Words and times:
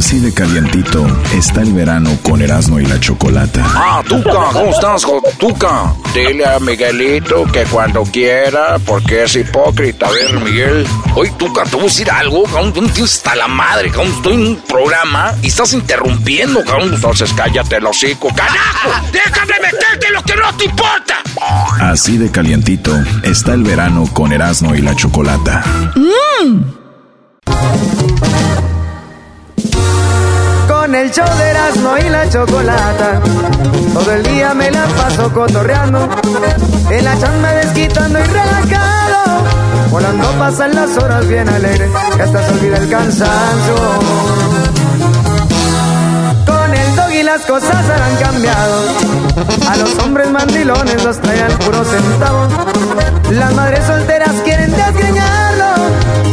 Así 0.00 0.18
de 0.18 0.32
calientito 0.32 1.06
está 1.34 1.60
el 1.60 1.74
verano 1.74 2.16
con 2.22 2.40
Erasmo 2.40 2.80
y 2.80 2.86
la 2.86 2.98
Chocolata. 2.98 3.62
Ah, 3.66 4.02
Tuca, 4.08 4.32
¿cómo 4.50 4.70
estás, 4.70 5.06
Tuca? 5.38 5.94
Dile 6.14 6.46
a 6.46 6.58
Miguelito 6.58 7.44
que 7.52 7.64
cuando 7.64 8.02
quiera, 8.04 8.78
porque 8.78 9.24
es 9.24 9.36
hipócrita. 9.36 10.06
A 10.06 10.10
ver, 10.10 10.40
Miguel. 10.40 10.86
Oye, 11.14 11.30
Tuca, 11.36 11.64
te 11.64 11.76
voy 11.76 11.82
a 11.82 11.88
decir 11.88 12.10
algo, 12.10 12.44
cabrón. 12.44 12.72
Tú 12.72 12.80
no 12.80 12.88
tienes 12.88 13.12
hasta 13.12 13.36
la 13.36 13.46
madre, 13.46 13.90
cabrón. 13.90 14.10
Estoy 14.16 14.32
en 14.32 14.46
un 14.46 14.56
programa 14.62 15.34
y 15.42 15.48
estás 15.48 15.74
interrumpiendo, 15.74 16.64
cabrón. 16.64 16.94
Entonces 16.94 17.30
cállate 17.34 17.76
el 17.76 17.84
hocico. 17.84 18.28
¡Carajo! 18.34 18.88
¡Déjame 19.12 19.52
meterte 19.60 20.10
lo 20.14 20.22
que 20.22 20.34
no 20.34 20.56
te 20.56 20.64
importa! 20.64 21.18
Así 21.78 22.16
de 22.16 22.30
calientito 22.30 22.98
está 23.22 23.52
el 23.52 23.64
verano 23.64 24.08
con 24.14 24.32
Erasmo 24.32 24.74
y 24.74 24.80
la 24.80 24.96
Chocolata. 24.96 25.62
¡Mmm! 25.94 26.80
Con 30.68 30.94
el 30.94 31.10
show 31.10 31.26
de 31.36 31.50
Erasmo 31.50 31.96
y 31.98 32.08
la 32.08 32.28
Chocolata, 32.28 33.20
todo 33.92 34.12
el 34.12 34.22
día 34.22 34.54
me 34.54 34.70
la 34.70 34.86
paso 34.86 35.32
cotorreando, 35.32 36.08
en 36.90 37.04
la 37.04 37.18
chamba 37.18 37.52
desquitando 37.52 38.18
y 38.18 38.22
relajado, 38.22 39.42
volando 39.90 40.30
pasan 40.38 40.74
las 40.74 40.96
horas 40.96 41.28
bien 41.28 41.48
alegres, 41.48 41.90
que 42.16 42.22
hasta 42.22 42.46
se 42.46 42.52
olvida 42.52 42.78
el 42.78 42.88
cansancio. 42.88 43.74
Con 46.46 46.74
el 46.74 46.96
dog 46.96 47.10
y 47.12 47.22
las 47.22 47.42
cosas 47.42 47.84
han 47.90 48.16
cambiado, 48.16 48.82
a 49.68 49.76
los 49.76 49.98
hombres 49.98 50.30
mandilones 50.30 51.04
los 51.04 51.20
traen 51.20 51.44
al 51.44 51.52
puro 51.58 51.84
centavo, 51.84 52.48
las 53.30 53.54
madres 53.54 53.84
solteras 53.86 54.34
quieren 54.44 54.70
desgreñarlo, 54.70 55.39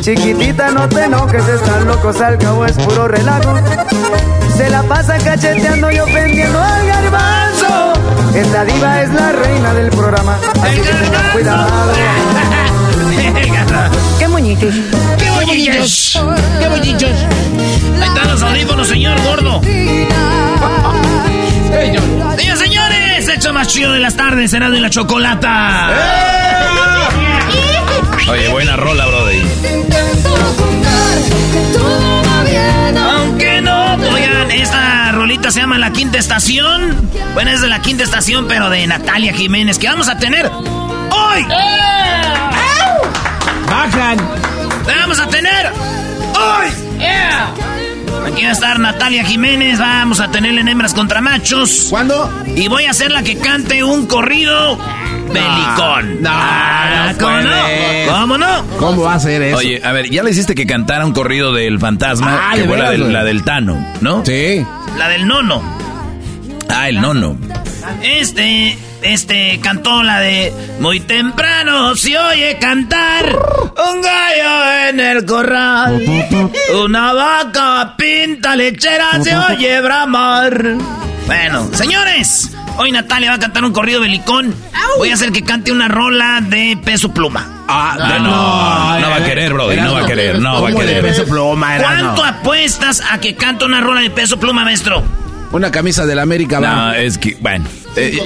Chiquitita, 0.00 0.70
no 0.70 0.88
te 0.88 1.04
enojes, 1.04 1.46
están 1.48 1.86
locos, 1.86 2.20
al 2.20 2.38
cabo 2.38 2.64
es 2.64 2.72
puro 2.72 3.08
relajo. 3.08 3.54
Se 4.56 4.70
la 4.70 4.82
pasa 4.82 5.18
cacheteando 5.18 5.90
y 5.90 5.98
ofendiendo 5.98 6.58
al 6.58 6.86
garbanzo. 6.86 7.92
Esta 8.34 8.64
diva 8.64 9.02
es 9.02 9.12
la 9.12 9.32
reina 9.32 9.74
del 9.74 9.90
programa, 9.90 10.38
así 10.62 10.80
que 10.80 10.90
tengan 10.90 11.32
cuidado. 11.32 11.68
¡Qué 14.18 14.28
moñitos! 14.28 14.74
¡Qué 15.18 15.30
moñitos! 15.30 16.18
¡Qué 16.60 16.68
moñitos! 16.68 17.10
Ahí 18.00 18.08
están 18.08 18.28
los 18.28 18.42
audífonos, 18.42 18.88
señor 18.88 19.20
gordo. 19.22 19.60
Señores, 21.70 22.58
señores, 22.58 23.28
hecho 23.28 23.52
más 23.52 23.68
chido 23.68 23.92
de 23.92 24.00
las 24.00 24.16
tardes, 24.16 24.50
será 24.50 24.70
de 24.70 24.80
la 24.80 24.90
chocolata. 24.90 25.90
Oye, 28.30 28.48
buena 28.48 28.76
rola, 28.76 29.06
brody. 29.06 29.42
Aunque 33.00 33.60
no, 33.62 33.94
oigan, 33.94 34.50
esta 34.50 35.12
rolita 35.12 35.50
se 35.50 35.60
llama 35.60 35.78
La 35.78 35.92
Quinta 35.92 36.18
Estación. 36.18 37.10
Bueno, 37.34 37.50
es 37.50 37.60
de 37.60 37.68
la 37.68 37.80
Quinta 37.80 38.04
Estación, 38.04 38.46
pero 38.46 38.68
de 38.70 38.86
Natalia 38.86 39.32
Jiménez, 39.32 39.78
que 39.78 39.88
vamos 39.88 40.08
a 40.08 40.18
tener 40.18 40.46
hoy. 40.46 41.46
Bajan. 43.70 44.18
Vamos 44.84 45.18
a 45.20 45.26
tener 45.28 45.72
hoy. 46.34 46.68
Aquí 48.32 48.42
va 48.42 48.48
a 48.50 48.52
estar 48.52 48.78
Natalia 48.78 49.24
Jiménez. 49.24 49.78
Vamos 49.78 50.20
a 50.20 50.30
tenerle 50.30 50.60
en 50.60 50.68
hembras 50.68 50.94
contra 50.94 51.20
machos. 51.20 51.86
¿Cuándo? 51.90 52.30
Y 52.54 52.68
voy 52.68 52.84
a 52.84 52.90
hacer 52.90 53.10
la 53.10 53.22
que 53.22 53.38
cante 53.38 53.82
un 53.82 54.06
corrido 54.06 54.76
belicón. 55.32 56.22
No, 56.22 56.30
Ah, 56.32 57.12
no 57.12 57.18
¿Cómo 57.18 57.40
no? 57.40 57.50
¿Cómo 58.20 58.38
no? 58.38 58.64
¿Cómo 58.78 59.02
va 59.02 59.14
a 59.14 59.20
ser 59.20 59.42
eso? 59.42 59.58
Oye, 59.58 59.80
a 59.84 59.92
ver, 59.92 60.10
ya 60.10 60.22
le 60.22 60.30
hiciste 60.30 60.54
que 60.54 60.66
cantara 60.66 61.04
un 61.06 61.12
corrido 61.12 61.52
del 61.52 61.78
fantasma, 61.78 62.38
Ah, 62.50 62.54
que 62.54 62.62
de 62.62 62.68
fue 62.68 62.76
del, 62.90 63.12
la 63.12 63.24
del 63.24 63.42
Tano, 63.44 63.84
¿no? 64.00 64.24
Sí. 64.24 64.64
La 64.96 65.08
del 65.08 65.26
nono. 65.26 65.62
Ah, 66.68 66.88
el 66.88 67.00
nono. 67.00 67.36
Este, 68.02 68.78
este 69.02 69.58
cantó 69.62 70.02
la 70.02 70.20
de 70.20 70.52
Muy 70.80 71.00
temprano 71.00 71.96
se 71.96 72.18
oye 72.18 72.58
cantar 72.60 73.26
un 73.92 74.02
gallo 74.02 74.88
en 74.90 75.00
el 75.00 75.24
corral. 75.24 76.02
Una 76.84 77.12
vaca 77.12 77.94
pinta 77.96 78.54
lechera 78.56 79.22
se 79.22 79.36
oye 79.36 79.80
bramar. 79.80 80.74
Bueno, 81.26 81.68
señores, 81.72 82.50
hoy 82.76 82.90
Natalia 82.92 83.30
va 83.30 83.36
a 83.36 83.40
cantar 83.40 83.64
un 83.64 83.72
corrido 83.72 84.00
belicón. 84.00 84.54
Voy 84.98 85.10
a 85.10 85.14
hacer 85.14 85.32
que 85.32 85.42
cante 85.42 85.70
una 85.72 85.88
rola 85.88 86.40
de 86.42 86.78
peso 86.84 87.12
pluma. 87.12 87.46
Ah, 87.68 87.96
Ah, 88.00 88.18
no, 88.18 89.00
no 89.00 89.10
va 89.10 89.16
a 89.16 89.24
querer, 89.24 89.52
Brody, 89.52 89.76
no 89.76 89.92
va 89.92 90.00
a 90.02 90.06
querer, 90.06 90.38
no 90.40 90.52
va 90.62 90.68
a 90.68 90.72
¿Cómo 90.72 90.80
de 90.80 90.86
querer. 90.86 91.02
peso 91.02 91.24
pluma, 91.26 91.76
Erasmo? 91.76 92.14
¿Cuánto 92.14 92.24
apuestas 92.24 93.02
a 93.10 93.18
que 93.20 93.34
cante 93.36 93.64
una 93.66 93.80
rola 93.80 94.00
de 94.00 94.08
peso 94.10 94.38
pluma, 94.40 94.64
maestro? 94.64 95.02
Una 95.52 95.70
camisa 95.70 96.04
del 96.06 96.18
América 96.18 96.60
No, 96.60 96.66
va. 96.66 96.98
es 96.98 97.16
que, 97.18 97.36
bueno. 97.40 97.64
eh, 97.96 98.18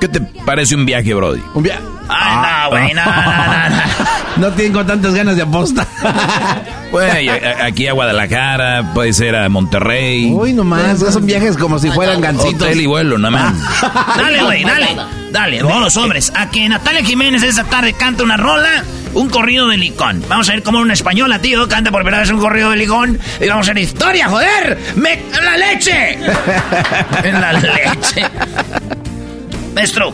¿Qué 0.00 0.08
te 0.08 0.20
parece 0.46 0.74
un 0.74 0.86
viaje, 0.86 1.12
Brody? 1.12 1.42
Un 1.54 1.62
via- 1.62 1.80
Ay, 2.10 2.36
no, 2.36 2.70
güey, 2.70 2.94
no, 2.94 3.04
no, 3.04 3.12
no, 3.12 3.68
no. 3.70 3.82
No 4.36 4.48
tengo 4.56 4.84
tantas 4.84 5.14
ganas 5.14 5.36
de 5.36 5.42
apostar. 5.42 5.86
Güey, 6.90 7.28
a- 7.28 7.66
aquí 7.66 7.86
a 7.86 7.92
Guadalajara, 7.92 8.90
puede 8.94 9.12
ser 9.12 9.36
a 9.36 9.48
Monterrey. 9.48 10.32
Uy, 10.34 10.52
nomás, 10.52 10.98
son 10.98 11.24
viajes 11.24 11.56
como 11.56 11.78
si 11.78 11.88
fueran 11.92 12.20
gancitos. 12.20 12.62
Hotel 12.62 12.80
y 12.80 12.86
vuelo, 12.86 13.16
nada 13.16 13.30
más. 13.30 13.54
Dale, 14.16 14.42
güey, 14.42 14.64
dale. 14.64 14.96
Dale, 15.30 15.62
vamos, 15.62 15.96
hombres. 15.96 16.32
A 16.34 16.50
que 16.50 16.68
Natalia 16.68 17.04
Jiménez 17.04 17.44
esa 17.44 17.62
tarde 17.62 17.92
canta 17.92 18.24
una 18.24 18.36
rola, 18.36 18.82
un 19.14 19.28
corrido 19.28 19.68
de 19.68 19.76
licón. 19.76 20.24
Vamos 20.28 20.48
a 20.48 20.52
ver 20.54 20.64
cómo 20.64 20.80
una 20.80 20.94
española, 20.94 21.38
tío, 21.38 21.68
canta 21.68 21.92
por 21.92 22.02
primera 22.02 22.22
vez 22.22 22.30
un 22.32 22.40
corrido 22.40 22.70
de 22.70 22.76
licón. 22.78 23.20
Y 23.40 23.46
vamos 23.46 23.68
a 23.68 23.72
ver 23.72 23.84
historia, 23.84 24.28
joder. 24.28 24.76
¡Me... 24.96 25.12
¡En 25.12 25.44
la 25.44 25.56
leche! 25.58 26.18
en 27.22 27.40
la 27.40 27.52
leche. 27.52 28.24
Maestro, 29.76 30.12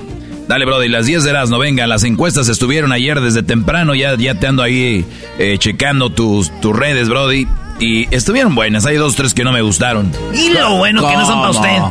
Dale, 0.48 0.64
Brody, 0.64 0.88
las 0.88 1.06
10 1.06 1.24
de 1.24 1.32
las 1.32 1.50
no 1.50 1.58
venga. 1.58 1.86
Las 1.86 2.04
encuestas 2.04 2.48
estuvieron 2.48 2.92
ayer 2.92 3.20
desde 3.20 3.42
temprano. 3.42 3.94
Ya, 3.94 4.16
ya 4.16 4.36
te 4.36 4.46
ando 4.46 4.62
ahí 4.62 5.04
eh, 5.38 5.56
checando 5.58 6.10
tus, 6.10 6.52
tus 6.60 6.74
redes, 6.74 7.08
Brody. 7.08 7.48
Y 7.80 8.14
estuvieron 8.14 8.54
buenas. 8.54 8.86
Hay 8.86 8.96
dos, 8.96 9.16
tres 9.16 9.34
que 9.34 9.44
no 9.44 9.52
me 9.52 9.60
gustaron. 9.60 10.12
y 10.32 10.50
lo 10.50 10.76
bueno 10.76 11.06
que 11.06 11.14
no 11.14 11.26
son 11.26 11.40
para 11.40 11.50
usted. 11.50 11.82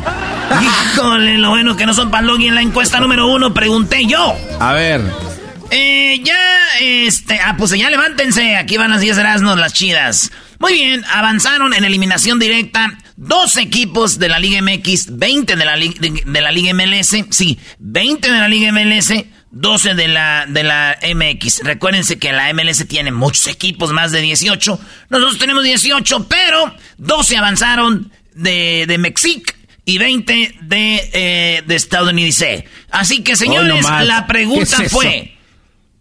Híjole, 0.62 1.38
lo 1.38 1.50
bueno 1.50 1.76
que 1.76 1.86
no 1.86 1.94
son 1.94 2.10
para 2.10 2.26
Logi. 2.26 2.48
En 2.48 2.56
la 2.56 2.62
encuesta 2.62 3.00
número 3.00 3.28
uno 3.28 3.54
pregunté 3.54 4.06
yo. 4.06 4.36
A 4.60 4.74
ver. 4.74 5.02
Eh, 5.72 6.22
ya, 6.24 6.38
este, 6.80 7.40
ah, 7.40 7.56
pues 7.58 7.72
ya 7.72 7.90
levántense, 7.90 8.56
aquí 8.56 8.78
van 8.78 8.92
las 8.92 9.02
10 9.02 9.18
Erasmus, 9.18 9.58
las 9.58 9.74
chidas. 9.74 10.32
Muy 10.60 10.74
bien, 10.74 11.04
avanzaron 11.12 11.74
en 11.74 11.84
eliminación 11.84 12.40
directa 12.40 12.98
dos 13.18 13.58
equipos 13.58 14.20
de 14.20 14.30
la 14.30 14.40
Liga 14.40 14.62
MX, 14.62 15.18
20 15.18 15.56
de 15.56 15.66
la, 15.66 15.78
de 15.78 16.42
la 16.42 16.52
Liga 16.52 16.74
MLS, 16.74 17.16
sí, 17.30 17.58
20 17.80 18.32
de 18.32 18.40
la 18.40 18.48
Liga 18.48 18.72
MLS, 18.72 19.14
12 19.52 19.96
de 19.96 20.08
la, 20.08 20.46
de 20.48 20.64
la 20.64 20.98
MX. 21.02 21.62
Recuérdense 21.64 22.20
que 22.20 22.32
la 22.32 22.54
MLS 22.54 22.86
tiene 22.88 23.12
muchos 23.12 23.48
equipos, 23.48 23.94
más 23.94 24.12
de 24.12 24.22
18. 24.22 24.80
Nosotros 25.10 25.38
tenemos 25.38 25.64
18, 25.64 26.28
pero 26.28 26.76
12 26.98 27.38
avanzaron 27.38 28.12
de, 28.34 28.86
de 28.88 28.98
Mexic 28.98 29.56
y 29.86 29.98
20 29.98 30.56
de, 30.62 31.10
eh, 31.14 31.64
de 31.66 31.76
estadounidense. 31.76 32.66
Así 32.92 33.24
que, 33.24 33.36
señores, 33.36 33.84
la 33.84 34.28
pregunta 34.28 34.78
fue... 34.90 35.32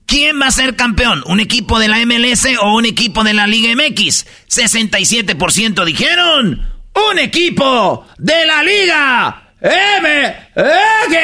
¿Quién 0.06 0.38
va 0.38 0.48
a 0.48 0.52
ser 0.52 0.76
campeón? 0.76 1.24
¿Un 1.26 1.40
equipo 1.40 1.78
de 1.78 1.88
la 1.88 2.04
MLS 2.04 2.46
o 2.60 2.74
un 2.74 2.84
equipo 2.84 3.24
de 3.24 3.32
la 3.32 3.46
Liga 3.46 3.72
MX? 3.74 4.26
67% 4.50 5.82
dijeron 5.86 6.73
un 6.94 7.18
equipo 7.18 8.06
de 8.18 8.46
la 8.46 8.62
Liga 8.62 9.42
MX. 9.60 11.14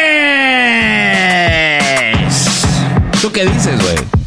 ¿Tú 3.21 3.31
qué 3.33 3.45
dices, 3.45 3.81
güey? 3.83 4.20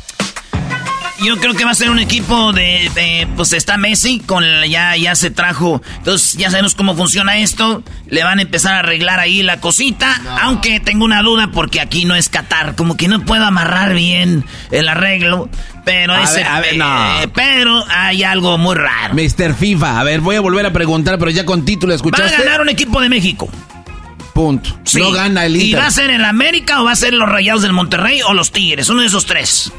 Yo 1.23 1.37
creo 1.37 1.53
que 1.53 1.63
va 1.63 1.71
a 1.71 1.75
ser 1.75 1.89
un 1.89 1.99
equipo 1.99 2.51
de, 2.51 3.27
pues 3.35 3.53
está 3.53 3.77
Messi 3.77 4.19
con 4.19 4.43
ya 4.67 4.95
ya 4.97 5.15
se 5.15 5.31
trajo, 5.31 5.81
entonces 5.97 6.33
ya 6.33 6.51
sabemos 6.51 6.75
cómo 6.75 6.95
funciona 6.95 7.37
esto, 7.37 7.81
le 8.07 8.23
van 8.23 8.39
a 8.39 8.41
empezar 8.41 8.75
a 8.75 8.79
arreglar 8.79 9.19
ahí 9.19 9.41
la 9.41 9.59
cosita, 9.59 10.21
aunque 10.41 10.79
tengo 10.79 11.05
una 11.05 11.21
duda 11.21 11.51
porque 11.51 11.79
aquí 11.79 12.05
no 12.05 12.15
es 12.15 12.29
Qatar, 12.29 12.75
como 12.75 12.97
que 12.97 13.07
no 13.07 13.23
puedo 13.23 13.45
amarrar 13.45 13.93
bien 13.93 14.43
el 14.71 14.89
arreglo, 14.89 15.49
pero 15.85 16.15
ese, 16.15 16.41
eh, 16.41 17.27
pero 17.33 17.83
hay 17.89 18.23
algo 18.23 18.57
muy 18.57 18.75
raro. 18.75 19.13
Mr. 19.13 19.55
FIFA, 19.55 19.99
a 19.99 20.03
ver, 20.03 20.19
voy 20.19 20.35
a 20.35 20.41
volver 20.41 20.65
a 20.65 20.73
preguntar, 20.73 21.17
pero 21.19 21.31
ya 21.31 21.45
con 21.45 21.63
título 21.63 21.93
escuchaste. 21.93 22.31
Va 22.31 22.37
a 22.37 22.43
ganar 22.43 22.61
un 22.61 22.69
equipo 22.69 22.99
de 22.99 23.09
México. 23.09 23.49
Punto. 24.33 24.77
No 24.95 25.11
gana 25.11 25.45
el 25.45 25.55
Inter. 25.55 25.69
¿Y 25.69 25.73
va 25.73 25.85
a 25.85 25.91
ser 25.91 26.09
el 26.09 26.25
América 26.25 26.81
o 26.81 26.85
va 26.85 26.91
a 26.91 26.95
ser 26.95 27.13
los 27.13 27.29
Rayados 27.29 27.61
del 27.61 27.71
Monterrey 27.71 28.21
o 28.23 28.33
los 28.33 28.51
Tigres? 28.51 28.89
Uno 28.89 29.01
de 29.01 29.07
esos 29.07 29.25
tres. 29.25 29.71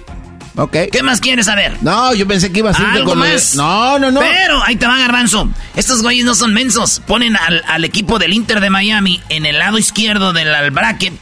Ok. 0.57 0.77
¿Qué 0.93 1.03
más 1.03 1.21
quieres 1.21 1.47
saber? 1.47 1.77
No, 1.81 2.15
yo 2.15 2.27
pensé 2.29 2.53
que 2.53 2.61
iba 2.61 2.71
a 2.71 2.75
ser 2.75 2.87
¿Algo 2.87 3.15
más? 3.15 3.57
No, 3.57 3.99
no, 3.99 4.11
no. 4.11 4.21
Pero 4.21 4.63
ahí 4.63 4.77
te 4.77 4.87
va 4.87 4.99
Garbanzo. 4.99 5.49
Estos 5.75 6.03
güeyes 6.03 6.25
no 6.25 6.35
son 6.35 6.55
mensos. 6.55 7.03
Ponen 7.07 7.37
al, 7.37 7.85
equipo 7.85 8.19
del 8.19 8.33
Inter 8.33 8.61
de 8.61 8.71
Miami 8.71 9.21
en 9.29 9.47
el 9.47 9.59
lado 9.59 9.79
izquierdo 9.79 10.33
del 10.33 10.71
bracket. 10.71 11.15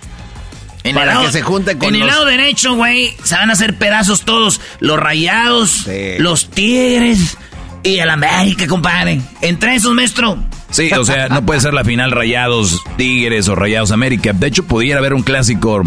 En 0.85 0.95
Para 0.95 1.13
el 1.13 1.15
lado, 1.15 1.27
que 1.27 1.33
se 1.33 1.43
junte 1.43 1.79
con 1.79 1.95
En 1.95 2.03
el 2.03 2.07
lado 2.09 2.25
derecho, 2.25 2.75
güey, 2.75 3.17
se 3.23 3.37
van 3.37 3.51
a 3.51 3.53
hacer 3.53 3.79
pedazos 3.79 4.23
todos. 4.23 4.61
Los 4.81 4.99
rayados, 4.99 5.87
los 6.19 6.51
tigres 6.51 7.39
y 7.83 7.99
el 7.99 8.11
América, 8.11 8.67
compadre. 8.67 9.21
Entre 9.41 9.77
esos, 9.77 9.95
maestro. 9.95 10.39
Sí, 10.71 10.91
o 10.93 11.05
sea, 11.05 11.29
no 11.29 11.45
puede 11.45 11.61
ser 11.61 11.75
la 11.75 11.85
final 11.85 12.13
Rayados 12.13 12.81
Tigres 12.97 13.47
o 13.49 13.55
Rayados 13.55 13.93
América. 13.93 14.33
De 14.33 14.47
hecho, 14.47 14.65
pudiera 14.65 15.01
haber 15.01 15.13
un 15.13 15.23
clásico 15.23 15.83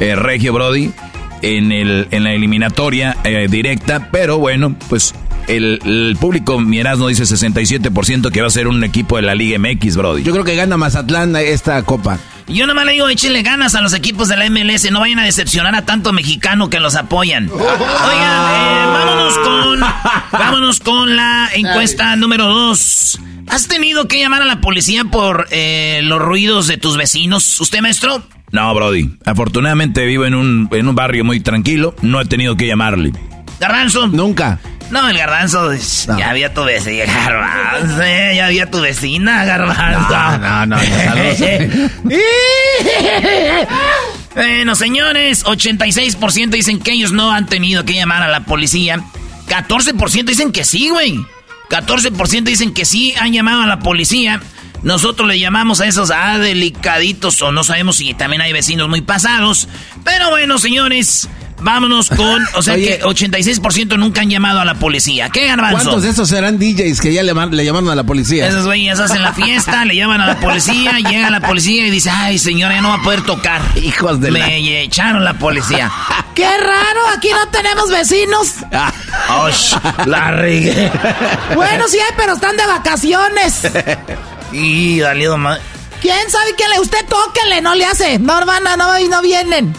eh, 0.00 0.16
Regio 0.16 0.52
Brody 0.52 0.92
en, 1.44 1.72
el, 1.72 2.08
en 2.10 2.24
la 2.24 2.32
eliminatoria 2.32 3.16
eh, 3.24 3.48
directa, 3.50 4.08
pero 4.10 4.38
bueno, 4.38 4.76
pues 4.88 5.14
el, 5.46 5.78
el 5.84 6.16
público 6.18 6.60
no 6.60 7.06
dice 7.08 7.24
67% 7.24 8.30
que 8.30 8.40
va 8.40 8.46
a 8.46 8.50
ser 8.50 8.66
un 8.66 8.82
equipo 8.82 9.16
de 9.16 9.22
la 9.22 9.34
Liga 9.34 9.58
MX, 9.58 9.96
Brody. 9.96 10.22
Yo 10.22 10.32
creo 10.32 10.44
que 10.44 10.56
gana 10.56 10.76
Mazatlán 10.76 11.36
esta 11.36 11.82
copa. 11.82 12.18
Yo 12.46 12.66
nomás 12.66 12.84
le 12.84 12.92
digo, 12.92 13.08
échenle 13.08 13.42
ganas 13.42 13.74
a 13.74 13.80
los 13.80 13.94
equipos 13.94 14.28
de 14.28 14.36
la 14.36 14.48
MLS, 14.50 14.90
no 14.90 15.00
vayan 15.00 15.18
a 15.18 15.24
decepcionar 15.24 15.74
a 15.74 15.86
tanto 15.86 16.12
mexicano 16.12 16.68
que 16.68 16.80
los 16.80 16.94
apoyan. 16.94 17.50
Oigan, 17.52 17.62
eh, 17.62 18.86
vámonos 18.86 19.38
con 19.38 19.80
vámonos 20.32 20.80
con 20.80 21.16
la 21.16 21.50
encuesta 21.54 22.16
número 22.16 22.46
2. 22.46 23.20
¿Has 23.48 23.68
tenido 23.68 24.08
que 24.08 24.18
llamar 24.18 24.42
a 24.42 24.46
la 24.46 24.60
policía 24.60 25.04
por 25.04 25.46
eh, 25.50 26.00
los 26.02 26.20
ruidos 26.20 26.66
de 26.66 26.76
tus 26.76 26.96
vecinos? 26.96 27.60
¿Usted, 27.60 27.80
maestro? 27.80 28.22
No, 28.54 28.72
Brody. 28.72 29.10
Afortunadamente 29.24 30.06
vivo 30.06 30.26
en 30.26 30.36
un, 30.36 30.68
en 30.70 30.86
un 30.86 30.94
barrio 30.94 31.24
muy 31.24 31.40
tranquilo. 31.40 31.96
No 32.02 32.20
he 32.20 32.24
tenido 32.24 32.56
que 32.56 32.68
llamarle. 32.68 33.10
¿Garbanzo? 33.58 34.06
Nunca. 34.06 34.60
No, 34.92 35.08
el 35.08 35.18
garbanzo, 35.18 35.72
ya 36.16 36.30
había 36.30 36.54
tu 36.54 36.62
vecina, 36.62 37.04
garbanzo, 37.06 38.02
ya 38.02 38.46
había 38.46 38.70
tu 38.70 38.80
vecina, 38.80 39.44
garbanzo. 39.44 40.38
No, 40.38 40.38
no, 40.38 40.66
no, 40.66 40.76
bueno, 44.36 44.76
señores, 44.76 45.44
86% 45.44 46.50
dicen 46.50 46.78
que 46.78 46.92
ellos 46.92 47.10
no 47.10 47.32
han 47.32 47.46
tenido 47.46 47.84
que 47.84 47.94
llamar 47.94 48.22
a 48.22 48.28
la 48.28 48.44
policía. 48.44 49.02
14% 49.48 50.24
dicen 50.26 50.52
que 50.52 50.62
sí, 50.62 50.90
güey. 50.90 51.18
14% 51.70 52.44
dicen 52.44 52.72
que 52.72 52.84
sí 52.84 53.14
han 53.18 53.32
llamado 53.32 53.62
a 53.62 53.66
la 53.66 53.80
policía. 53.80 54.40
Nosotros 54.84 55.26
le 55.26 55.38
llamamos 55.38 55.80
a 55.80 55.86
esos 55.86 56.10
ah, 56.10 56.38
delicaditos 56.38 57.40
o 57.40 57.50
no 57.50 57.64
sabemos 57.64 57.96
si 57.96 58.12
también 58.12 58.42
hay 58.42 58.52
vecinos 58.52 58.88
muy 58.88 59.00
pasados. 59.00 59.66
Pero 60.04 60.28
bueno, 60.28 60.58
señores, 60.58 61.26
vámonos 61.62 62.10
con... 62.10 62.44
O 62.54 62.62
sea 62.62 62.74
que 62.76 63.00
86% 63.02 63.98
nunca 63.98 64.20
han 64.20 64.28
llamado 64.28 64.60
a 64.60 64.64
la 64.66 64.74
policía. 64.74 65.30
¿Qué, 65.30 65.46
Garbanzo? 65.46 65.76
¿Cuántos 65.76 66.02
de 66.02 66.10
esos 66.10 66.28
serán 66.28 66.58
DJs 66.58 67.00
que 67.00 67.14
ya 67.14 67.22
le, 67.22 67.32
le 67.32 67.64
llamaron 67.64 67.88
a 67.88 67.94
la 67.94 68.04
policía? 68.04 68.46
Esos 68.46 68.66
güeyes 68.66 69.00
hacen 69.00 69.22
la 69.22 69.32
fiesta, 69.32 69.86
le 69.86 69.96
llaman 69.96 70.20
a 70.20 70.26
la 70.26 70.38
policía, 70.38 70.98
llega 71.10 71.30
la 71.30 71.40
policía 71.40 71.86
y 71.86 71.90
dice, 71.90 72.10
ay, 72.10 72.38
señora, 72.38 72.74
ya 72.74 72.82
no 72.82 72.90
va 72.90 72.96
a 72.96 73.02
poder 73.02 73.22
tocar. 73.22 73.62
Hijos 73.76 74.20
de 74.20 74.30
Me 74.32 74.82
echaron 74.82 75.24
la 75.24 75.32
policía. 75.32 75.90
¡Qué 76.34 76.46
raro! 76.46 77.00
Aquí 77.16 77.30
no 77.30 77.48
tenemos 77.48 77.90
vecinos. 77.90 78.56
la 80.04 80.30
regué. 80.32 80.92
bueno, 81.54 81.88
sí 81.88 81.96
hay, 81.98 82.14
pero 82.18 82.34
están 82.34 82.56
de 82.56 82.66
vacaciones. 82.66 83.62
Y 84.54 85.00
valido 85.00 85.36
más. 85.36 85.60
¿Quién 86.00 86.30
sabe 86.30 86.54
que 86.56 86.66
le 86.68 86.80
usted 86.80 87.04
tóquele? 87.06 87.60
No 87.60 87.74
le 87.74 87.84
hace. 87.84 88.18
No 88.18 88.44
van 88.46 88.64
no, 88.64 88.76
no 88.76 89.22
vienen. 89.22 89.74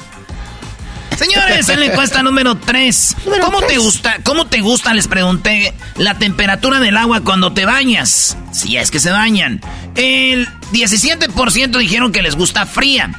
Señores, 1.17 1.69
en 1.69 1.79
la 1.79 1.85
encuesta 1.85 2.21
número 2.21 2.55
3. 2.55 3.15
¿Cómo 3.41 3.61
te 3.61 3.77
gusta? 3.77 4.17
¿Cómo 4.23 4.47
te 4.47 4.59
gusta? 4.59 4.93
Les 4.93 5.07
pregunté 5.07 5.73
la 5.95 6.17
temperatura 6.17 6.81
del 6.81 6.97
agua 6.97 7.21
cuando 7.21 7.53
te 7.53 7.65
bañas. 7.65 8.35
Si 8.51 8.75
es 8.75 8.91
que 8.91 8.99
se 8.99 9.11
bañan. 9.11 9.61
El 9.95 10.49
17% 10.73 11.77
dijeron 11.77 12.11
que 12.11 12.21
les 12.21 12.35
gusta 12.35 12.65
fría. 12.65 13.11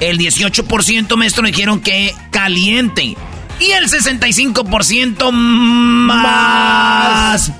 El 0.00 0.18
18% 0.18 1.14
maestro 1.16 1.46
dijeron 1.46 1.82
que 1.82 2.14
caliente. 2.30 3.18
Y 3.60 3.70
el 3.72 3.88
65% 3.88 5.30
más, 5.30 7.52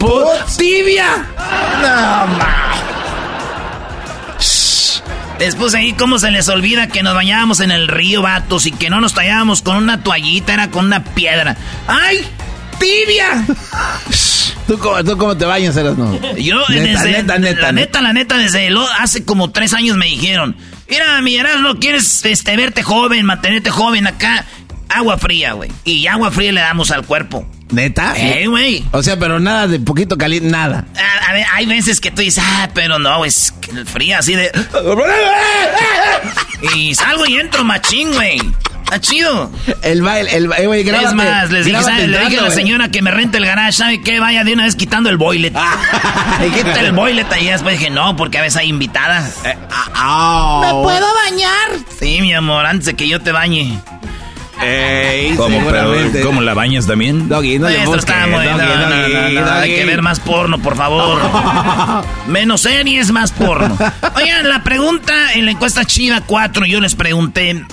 tibia. 0.56 1.26
No 1.82 2.26
más. 2.38 2.91
Después 5.38 5.74
ahí 5.74 5.92
cómo 5.94 6.18
se 6.18 6.30
les 6.30 6.48
olvida 6.48 6.86
que 6.86 7.02
nos 7.02 7.14
bañábamos 7.14 7.60
en 7.60 7.70
el 7.70 7.88
río, 7.88 8.22
vatos, 8.22 8.66
y 8.66 8.72
que 8.72 8.90
no 8.90 9.00
nos 9.00 9.14
tallábamos 9.14 9.62
con 9.62 9.76
una 9.76 10.02
toallita, 10.02 10.54
era 10.54 10.70
con 10.70 10.86
una 10.86 11.02
piedra. 11.02 11.56
¡Ay! 11.88 12.18
¡Tibia! 12.78 13.44
¿Tú 14.66 14.78
cómo, 14.78 15.36
te 15.36 15.44
bañas, 15.44 15.76
eras 15.76 15.98
no? 15.98 16.18
Yo, 16.36 16.62
neta, 16.68 17.04
neta, 17.04 17.38
neta, 17.38 17.60
la 17.60 17.72
neta, 17.72 18.00
la 18.00 18.12
neta, 18.12 18.38
desde 18.38 18.70
hace 18.98 19.24
como 19.24 19.50
tres 19.50 19.74
años 19.74 19.96
me 19.96 20.06
dijeron, 20.06 20.56
mira, 20.88 21.20
mi 21.20 21.36
no 21.60 21.78
quieres 21.78 22.24
este, 22.24 22.56
verte 22.56 22.82
joven, 22.82 23.26
mantenerte 23.26 23.70
joven 23.70 24.06
acá, 24.06 24.46
agua 24.88 25.18
fría, 25.18 25.52
güey. 25.54 25.70
Y 25.84 26.06
agua 26.06 26.30
fría 26.30 26.52
le 26.52 26.60
damos 26.60 26.90
al 26.90 27.04
cuerpo. 27.04 27.46
¿Neta? 27.72 28.14
Eh, 28.16 28.46
güey. 28.46 28.84
O 28.92 29.02
sea, 29.02 29.18
pero 29.18 29.40
nada 29.40 29.66
de 29.66 29.80
poquito 29.80 30.18
caliente, 30.18 30.48
nada. 30.48 30.84
A, 31.26 31.32
ver, 31.32 31.46
hay 31.54 31.66
veces 31.66 32.00
que 32.00 32.10
tú 32.10 32.22
dices, 32.22 32.44
ah, 32.46 32.68
pero 32.74 32.98
no, 32.98 33.24
es 33.24 33.54
fría 33.86 34.18
así 34.18 34.34
de. 34.34 34.52
y 36.76 36.94
salgo 36.94 37.26
y 37.26 37.38
entro 37.38 37.64
machín, 37.64 38.12
güey. 38.12 38.38
Está 38.84 39.00
chido. 39.00 39.50
El 39.80 40.02
baile, 40.02 40.36
el 40.36 40.48
baile, 40.48 40.66
güey, 40.66 40.86
Es 40.86 41.14
más, 41.14 41.50
les 41.50 41.64
dije, 41.64 42.06
le 42.06 42.18
dije 42.26 42.38
a 42.38 42.42
la 42.42 42.50
señora 42.50 42.90
que 42.90 43.00
me 43.00 43.10
rente 43.10 43.38
el 43.38 43.46
garage, 43.46 43.72
¿sabe 43.72 44.02
qué? 44.02 44.20
Vaya 44.20 44.44
de 44.44 44.52
una 44.52 44.64
vez 44.64 44.76
quitando 44.76 45.08
el 45.08 45.16
boilet. 45.16 45.54
Quita 46.54 46.80
el 46.80 46.92
boilet 46.92 47.26
y 47.40 47.46
después 47.46 47.78
dije, 47.78 47.90
no, 47.90 48.16
porque 48.16 48.36
a 48.36 48.42
veces 48.42 48.58
hay 48.58 48.68
invitadas. 48.68 49.38
Eh, 49.46 49.56
ah, 49.70 50.60
¿Me 50.62 50.72
oh. 50.72 50.82
puedo 50.82 51.06
bañar? 51.24 51.86
Sí, 51.98 52.18
mi 52.20 52.34
amor, 52.34 52.66
antes 52.66 52.84
de 52.84 52.94
que 52.94 53.08
yo 53.08 53.22
te 53.22 53.32
bañe. 53.32 53.80
¿Cómo, 55.36 55.60
pero, 55.70 55.94
¿Cómo 56.24 56.40
la 56.40 56.54
bañas 56.54 56.86
también? 56.86 57.28
Doggy, 57.28 57.58
no 57.58 57.68
le 57.68 57.86
busques, 57.86 58.14
no, 58.28 59.52
Hay 59.52 59.74
que 59.74 59.84
ver 59.84 60.02
más 60.02 60.20
porno, 60.20 60.58
por 60.60 60.76
favor. 60.76 61.20
Menos 62.26 62.62
series, 62.62 63.10
más 63.10 63.32
porno. 63.32 63.76
Oigan, 64.16 64.48
la 64.48 64.62
pregunta 64.62 65.32
en 65.34 65.46
la 65.46 65.52
encuesta 65.52 65.84
China 65.84 66.22
4, 66.26 66.66
yo 66.66 66.80
les 66.80 66.94
pregunté... 66.94 67.64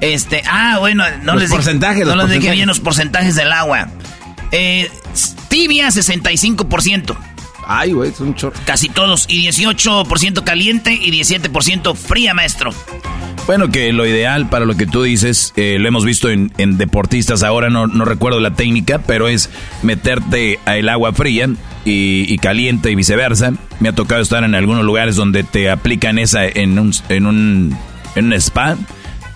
Este, 0.00 0.42
ah, 0.50 0.78
bueno, 0.78 1.04
no 1.22 1.34
los 1.34 1.42
les 1.42 1.50
porcentajes, 1.50 2.06
no 2.06 2.16
les 2.16 2.30
dije 2.30 2.52
bien 2.52 2.66
los 2.66 2.80
porcentajes 2.80 3.34
del 3.34 3.52
agua. 3.52 3.88
Eh, 4.50 4.90
tibia, 5.48 5.88
65%. 5.88 7.16
Ay, 7.72 7.92
güey, 7.92 8.10
es 8.10 8.18
un 8.18 8.34
chorro. 8.34 8.56
Casi 8.64 8.88
todos. 8.88 9.26
Y 9.28 9.46
18% 9.46 10.42
caliente 10.42 10.92
y 10.92 11.12
17% 11.12 11.94
fría, 11.94 12.34
maestro. 12.34 12.74
Bueno, 13.46 13.70
que 13.70 13.92
lo 13.92 14.04
ideal 14.06 14.48
para 14.48 14.64
lo 14.64 14.76
que 14.76 14.86
tú 14.86 15.04
dices, 15.04 15.52
eh, 15.54 15.76
lo 15.78 15.86
hemos 15.86 16.04
visto 16.04 16.28
en, 16.28 16.50
deportistas 16.78 17.44
ahora, 17.44 17.70
no, 17.70 17.86
no, 17.86 18.04
recuerdo 18.04 18.40
la 18.40 18.54
técnica, 18.54 18.98
pero 18.98 19.28
es 19.28 19.50
meterte 19.82 20.58
el 20.66 20.88
agua 20.88 21.12
fría 21.12 21.48
y, 21.84 22.36
caliente 22.38 22.90
y 22.90 22.96
viceversa. 22.96 23.52
Me 23.78 23.88
ha 23.88 23.92
tocado 23.92 24.20
estar 24.20 24.42
en 24.42 24.56
algunos 24.56 24.84
lugares 24.84 25.14
donde 25.14 25.44
te 25.44 25.70
aplican 25.70 26.18
esa 26.18 26.46
en 26.46 26.76
un, 26.76 26.92
en 27.08 27.26
un, 27.26 27.78
en 28.16 28.26
un 28.26 28.32
spa, 28.32 28.76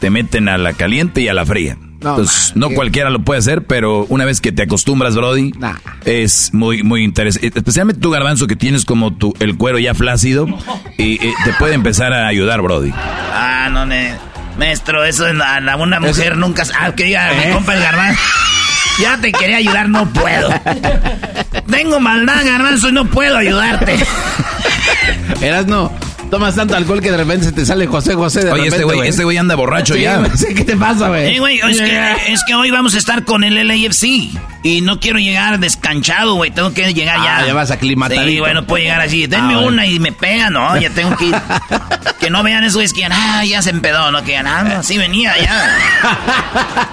te 0.00 0.10
meten 0.10 0.48
a 0.48 0.58
la 0.58 0.72
caliente 0.72 1.20
y 1.20 1.28
a 1.28 1.34
la 1.34 1.46
fría. 1.46 1.76
No, 2.04 2.10
Entonces, 2.10 2.52
no 2.54 2.68
cualquiera 2.70 3.08
lo 3.08 3.20
puede 3.20 3.38
hacer, 3.38 3.64
pero 3.64 4.04
una 4.10 4.26
vez 4.26 4.42
que 4.42 4.52
te 4.52 4.62
acostumbras, 4.62 5.16
Brody, 5.16 5.52
es 6.04 6.52
muy, 6.52 6.82
muy 6.82 7.02
interesante. 7.02 7.50
Especialmente 7.56 7.98
tú, 7.98 8.10
Garbanzo, 8.10 8.46
que 8.46 8.56
tienes 8.56 8.84
como 8.84 9.14
tu, 9.14 9.32
el 9.40 9.56
cuero 9.56 9.78
ya 9.78 9.94
flácido 9.94 10.46
y, 10.98 11.16
te 11.16 11.52
puede 11.58 11.74
empezar 11.74 12.12
a 12.12 12.26
ayudar, 12.26 12.60
Brody. 12.60 12.92
Ah, 12.94 13.70
no, 13.72 13.86
ne, 13.86 14.14
maestro, 14.58 15.02
eso 15.02 15.24
a 15.26 15.76
una 15.76 15.98
mujer 15.98 16.36
nunca... 16.36 16.64
Ah, 16.78 16.92
que 16.92 17.04
diga, 17.04 17.32
mi 17.32 17.44
¿Eh? 17.44 17.52
compa 17.54 17.74
el 17.74 17.82
Garbanzo. 17.82 18.20
Ya 19.00 19.18
te 19.18 19.32
quería 19.32 19.56
ayudar, 19.56 19.88
no 19.88 20.06
puedo. 20.12 20.50
Tengo 21.70 22.00
maldad, 22.00 22.44
Garbanzo, 22.44 22.90
y 22.90 22.92
no 22.92 23.06
puedo 23.06 23.38
ayudarte. 23.38 23.96
Eras 25.40 25.66
no 25.66 25.90
tomas 26.34 26.56
tanto 26.56 26.74
alcohol 26.74 27.00
que 27.00 27.12
de 27.12 27.16
repente 27.16 27.44
se 27.44 27.52
te 27.52 27.64
sale 27.64 27.86
José 27.86 28.16
José 28.16 28.44
de 28.44 28.50
Oye, 28.50 28.66
este 28.66 28.82
güey, 28.82 29.08
este 29.08 29.22
güey 29.22 29.36
anda 29.36 29.54
borracho 29.54 29.94
ya. 29.94 30.20
¿Qué 30.56 30.64
te 30.64 30.76
pasa, 30.76 31.06
güey? 31.06 31.38
güey, 31.38 31.60
es, 31.60 31.80
que, 31.80 32.32
es 32.32 32.42
que 32.44 32.56
hoy 32.56 32.72
vamos 32.72 32.96
a 32.96 32.98
estar 32.98 33.24
con 33.24 33.44
el 33.44 33.54
LAFC 33.68 34.32
y 34.64 34.80
no 34.80 34.98
quiero 34.98 35.20
llegar 35.20 35.60
descanchado, 35.60 36.34
güey. 36.34 36.50
Tengo 36.50 36.74
que 36.74 36.92
llegar 36.92 37.18
ya. 37.22 37.36
Ah, 37.36 37.46
ya 37.46 37.54
vas 37.54 37.70
a 37.70 37.74
aclimatar. 37.74 38.26
Sí, 38.26 38.40
bueno, 38.40 38.66
puedo 38.66 38.82
llegar 38.82 39.00
así. 39.00 39.28
Denme 39.28 39.54
ah, 39.54 39.58
una 39.60 39.86
y 39.86 40.00
me 40.00 40.10
pega, 40.10 40.50
¿no? 40.50 40.76
Ya 40.76 40.90
tengo 40.90 41.16
que 41.16 41.26
ir. 41.26 41.36
que 42.18 42.30
no 42.30 42.42
vean 42.42 42.64
eso, 42.64 42.80
es 42.80 42.92
que 42.92 43.04
ah, 43.04 43.44
ya 43.44 43.62
se 43.62 43.70
empedó, 43.70 44.10
¿no? 44.10 44.24
Que 44.24 44.32
ya 44.32 44.42
nada, 44.42 44.82
sí 44.82 44.98
venía 44.98 45.38
ya. 45.40 45.78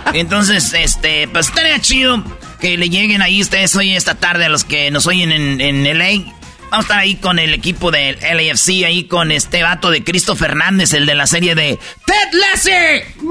Entonces, 0.13 0.71
este, 0.75 1.27
pues 1.29 1.47
estaría 1.47 1.81
chido 1.81 2.23
que 2.59 2.77
le 2.77 2.89
lleguen 2.89 3.23
ahí 3.23 3.41
ustedes 3.41 3.75
hoy 3.75 3.95
esta 3.95 4.13
tarde 4.13 4.45
a 4.45 4.49
los 4.49 4.65
que 4.65 4.91
nos 4.91 5.07
oyen 5.07 5.31
en, 5.31 5.59
en 5.59 5.97
LA 5.97 6.31
Vamos 6.71 6.85
a 6.85 6.87
estar 6.87 6.99
ahí 6.99 7.15
con 7.15 7.37
el 7.37 7.53
equipo 7.53 7.91
del 7.91 8.17
LAFC, 8.21 8.85
ahí 8.85 9.03
con 9.03 9.29
este 9.29 9.61
vato 9.61 9.91
de 9.91 10.05
Cristo 10.05 10.37
Fernández, 10.37 10.93
el 10.93 11.05
de 11.05 11.15
la 11.15 11.27
serie 11.27 11.53
de 11.53 11.77
Ted 12.05 12.31
Lasso. 12.31 12.69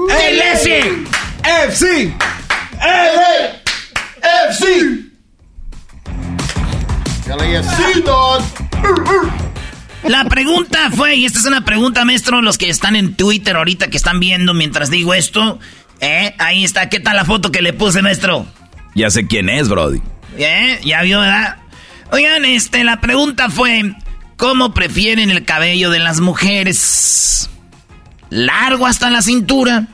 Ted 0.07 0.37
Lasso. 0.37 0.69
FC. 1.67 2.13
LAFC. 2.79 4.61
LAFC, 7.27 8.03
dog. 8.05 8.43
La 10.03 10.25
pregunta 10.25 10.91
fue, 10.95 11.15
y 11.15 11.25
esta 11.25 11.39
es 11.39 11.45
una 11.47 11.65
pregunta, 11.65 12.05
maestro, 12.05 12.43
los 12.43 12.59
que 12.59 12.69
están 12.69 12.95
en 12.95 13.15
Twitter 13.15 13.55
ahorita, 13.55 13.87
que 13.87 13.97
están 13.97 14.19
viendo 14.19 14.53
mientras 14.53 14.91
digo 14.91 15.15
esto. 15.15 15.59
¿Eh? 15.99 16.35
Ahí 16.37 16.63
está, 16.63 16.89
¿qué 16.89 16.99
tal 16.99 17.15
la 17.15 17.25
foto 17.25 17.51
que 17.51 17.63
le 17.63 17.73
puse, 17.73 18.03
maestro? 18.03 18.45
Ya 18.93 19.09
sé 19.09 19.25
quién 19.25 19.49
es, 19.49 19.67
Brody. 19.67 19.99
¿Eh? 20.37 20.79
¿Ya 20.83 21.01
vio, 21.01 21.21
verdad? 21.21 21.60
Oigan, 22.11 22.43
este, 22.43 22.83
la 22.83 22.99
pregunta 22.99 23.49
fue, 23.49 23.95
¿cómo 24.35 24.73
prefieren 24.73 25.31
el 25.31 25.45
cabello 25.45 25.89
de 25.89 25.99
las 25.99 26.19
mujeres? 26.19 27.49
¿Largo 28.29 28.85
hasta 28.85 29.09
la 29.09 29.21
cintura? 29.21 29.87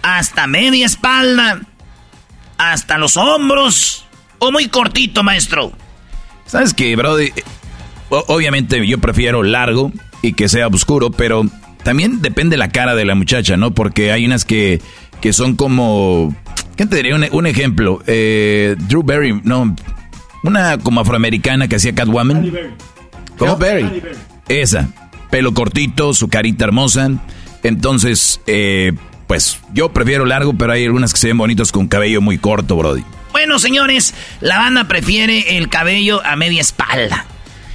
¿Hasta 0.00 0.46
media 0.46 0.86
espalda? 0.86 1.60
¿Hasta 2.56 2.98
los 2.98 3.16
hombros? 3.16 4.06
¿O 4.38 4.52
muy 4.52 4.68
cortito, 4.68 5.24
maestro? 5.24 5.72
¿Sabes 6.46 6.72
qué, 6.72 6.94
Brody? 6.94 7.32
Obviamente 8.10 8.86
yo 8.86 8.98
prefiero 8.98 9.42
largo 9.42 9.90
y 10.22 10.34
que 10.34 10.48
sea 10.48 10.68
oscuro, 10.68 11.10
pero 11.10 11.44
también 11.82 12.22
depende 12.22 12.56
la 12.56 12.70
cara 12.70 12.94
de 12.94 13.04
la 13.04 13.16
muchacha, 13.16 13.56
¿no? 13.56 13.72
Porque 13.72 14.12
hay 14.12 14.24
unas 14.24 14.44
que, 14.44 14.80
que 15.20 15.32
son 15.32 15.56
como... 15.56 16.32
¿Qué 16.76 16.86
te 16.86 16.94
diría? 16.94 17.16
Un, 17.32 17.46
ejemplo. 17.46 18.04
Eh, 18.06 18.76
Drew 18.78 19.02
Berry, 19.02 19.40
no, 19.42 19.74
una 20.42 20.78
como 20.78 21.00
afroamericana 21.00 21.68
que 21.68 21.76
hacía 21.76 21.94
Catwoman. 21.94 22.52
¿Cómo? 23.36 23.56
Berry. 23.56 24.02
Esa. 24.48 24.88
Pelo 25.30 25.54
cortito, 25.54 26.14
su 26.14 26.28
carita 26.28 26.64
hermosa. 26.64 27.10
Entonces, 27.62 28.40
eh, 28.46 28.92
pues 29.26 29.58
yo 29.72 29.92
prefiero 29.92 30.24
largo, 30.24 30.54
pero 30.54 30.72
hay 30.72 30.84
algunas 30.84 31.12
que 31.12 31.20
se 31.20 31.28
ven 31.28 31.38
bonitos 31.38 31.70
con 31.72 31.86
cabello 31.86 32.20
muy 32.20 32.38
corto, 32.38 32.76
Brody. 32.76 33.04
Bueno, 33.32 33.58
señores, 33.58 34.14
la 34.40 34.58
banda 34.58 34.88
prefiere 34.88 35.58
el 35.58 35.68
cabello 35.68 36.24
a 36.24 36.34
media 36.36 36.60
espalda. 36.60 37.26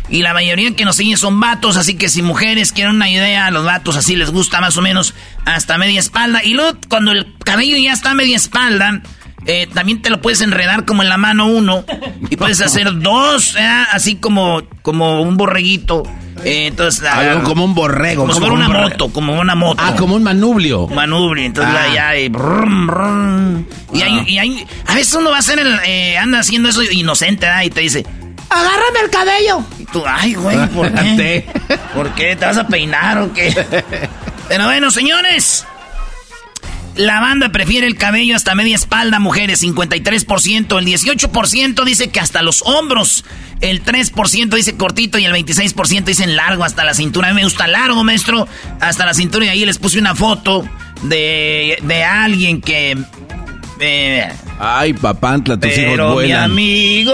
Y 0.09 0.21
la 0.21 0.33
mayoría 0.33 0.75
que 0.75 0.83
nos 0.83 0.97
siguen 0.97 1.17
son 1.17 1.39
vatos, 1.39 1.77
así 1.77 1.95
que 1.95 2.09
si 2.09 2.21
mujeres 2.21 2.71
quieren 2.71 2.95
una 2.95 3.09
idea, 3.09 3.47
a 3.47 3.51
los 3.51 3.63
vatos 3.63 3.95
así 3.95 4.15
les 4.15 4.31
gusta 4.31 4.59
más 4.59 4.75
o 4.77 4.81
menos 4.81 5.13
hasta 5.45 5.77
media 5.77 5.99
espalda. 5.99 6.43
Y 6.43 6.53
luego, 6.53 6.77
cuando 6.89 7.11
el 7.11 7.33
cabello 7.43 7.77
ya 7.77 7.93
está 7.93 8.11
a 8.11 8.13
media 8.13 8.35
espalda, 8.35 9.01
eh, 9.45 9.67
también 9.73 10.01
te 10.01 10.09
lo 10.09 10.21
puedes 10.21 10.41
enredar 10.41 10.85
como 10.85 11.03
en 11.03 11.09
la 11.09 11.17
mano 11.17 11.47
uno 11.47 11.85
y 12.29 12.35
puedes 12.37 12.61
hacer 12.61 12.99
dos, 12.99 13.55
así 13.91 14.15
como, 14.15 14.61
como 14.81 15.21
un 15.21 15.37
borreguito. 15.37 16.03
Eh, 16.43 16.67
entonces, 16.67 17.03
ah, 17.09 17.41
como 17.43 17.63
un 17.63 17.75
borrego. 17.75 18.27
Como, 18.27 18.47
una 18.47 18.67
moto, 18.67 19.09
como 19.09 19.39
una 19.39 19.55
moto. 19.55 19.81
Ah, 19.85 19.95
como 19.95 20.15
un 20.15 20.23
manubrio. 20.23 20.87
Manubrio, 20.87 21.45
entonces 21.45 21.73
ah. 21.77 21.93
ya, 21.93 22.17
y, 22.17 22.31
y, 23.93 24.01
hay, 24.01 24.23
y 24.27 24.37
hay, 24.39 24.67
a 24.87 24.95
veces 24.95 25.13
uno 25.13 25.29
va 25.29 25.37
a 25.37 25.39
hacer, 25.39 25.59
el, 25.59 25.79
eh, 25.85 26.17
anda 26.17 26.39
haciendo 26.39 26.69
eso 26.69 26.81
inocente, 26.83 27.47
y 27.63 27.69
te 27.69 27.81
dice, 27.81 28.05
agárrame 28.49 28.99
el 29.03 29.09
cabello. 29.09 29.63
Y 29.79 29.85
tú, 29.85 30.03
ay, 30.05 30.33
güey, 30.33 30.67
¿por 30.69 30.91
qué? 31.17 31.45
¿Por 31.93 32.09
qué? 32.15 32.35
¿Te 32.35 32.45
vas 32.45 32.57
a 32.57 32.67
peinar 32.67 33.19
o 33.19 33.33
qué? 33.33 33.53
Pero 34.49 34.65
bueno, 34.65 34.91
señores, 34.91 35.65
la 36.95 37.19
banda 37.19 37.49
prefiere 37.49 37.87
el 37.87 37.95
cabello 37.95 38.35
hasta 38.35 38.53
media 38.55 38.75
espalda, 38.75 39.19
mujeres, 39.19 39.63
53%. 39.63 40.77
El 40.79 40.85
18% 40.85 41.83
dice 41.85 42.09
que 42.09 42.19
hasta 42.19 42.41
los 42.41 42.61
hombros. 42.63 43.25
El 43.61 43.83
3% 43.83 44.49
dice 44.55 44.75
cortito 44.75 45.17
y 45.17 45.25
el 45.25 45.33
26% 45.33 46.03
dicen 46.03 46.35
largo 46.35 46.63
hasta 46.63 46.83
la 46.83 46.93
cintura. 46.93 47.29
A 47.29 47.31
mí 47.31 47.37
me 47.37 47.43
gusta 47.45 47.67
largo, 47.67 48.03
maestro, 48.03 48.47
hasta 48.79 49.05
la 49.05 49.13
cintura. 49.13 49.45
Y 49.45 49.49
ahí 49.49 49.65
les 49.65 49.77
puse 49.77 49.97
una 49.99 50.15
foto 50.15 50.67
de, 51.03 51.77
de 51.81 52.03
alguien 52.03 52.61
que... 52.61 52.97
Eh, 53.79 54.29
Ay, 54.59 54.93
papantla, 54.93 55.57
tus 55.59 55.71
pero 55.71 55.93
hijos 55.93 56.13
vuelan. 56.13 56.53
mi 56.55 57.01
amigo, 57.01 57.13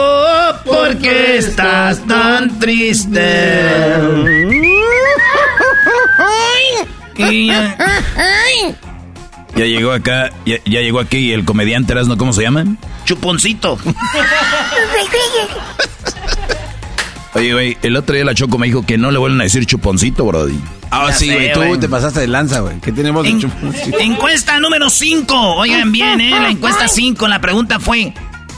¿por 0.66 0.98
qué 0.98 1.38
estás 1.38 2.06
tan 2.06 2.60
triste? 2.60 3.96
y, 7.18 7.52
ya 9.56 9.66
llegó 9.66 9.92
acá, 9.92 10.32
ya, 10.46 10.60
llegó 10.64 11.00
aquí 11.00 11.32
el 11.32 11.46
comediante 11.46 11.94
Erasno, 11.94 12.18
¿cómo 12.18 12.34
se 12.34 12.42
llama? 12.44 12.66
Chuponcito. 13.06 13.78
Oye, 17.34 17.54
güey, 17.54 17.78
el 17.84 17.96
otro 17.96 18.16
día 18.16 18.26
la 18.26 18.34
Choco 18.34 18.58
me 18.58 18.68
dijo 18.68 18.86
que 18.86 18.98
no 18.98 19.12
le 19.12 19.20
vuelven 19.20 19.40
a 19.42 19.44
decir 19.44 19.66
chuponcito, 19.66 20.26
Brody. 20.26 20.60
Ah, 20.90 21.12
sí, 21.12 21.32
güey, 21.32 21.54
tú 21.54 21.78
te 21.78 21.88
pasaste 21.88 22.22
de 22.22 22.28
lanza, 22.28 22.62
güey. 22.62 22.80
¿Qué 22.80 22.92
tenemos 22.92 23.24
de 23.24 23.38
chuponcito? 23.38 24.00
Encuesta 24.00 24.60
número 24.60 24.90
5. 24.90 25.56
Oigan 25.56 25.92
bien, 25.92 26.20
¿eh? 26.22 26.32
La 26.32 26.50
encuesta 26.50 26.88
5, 26.88 27.28
la 27.28 27.40
pregunta 27.40 27.80
fue, 27.80 28.16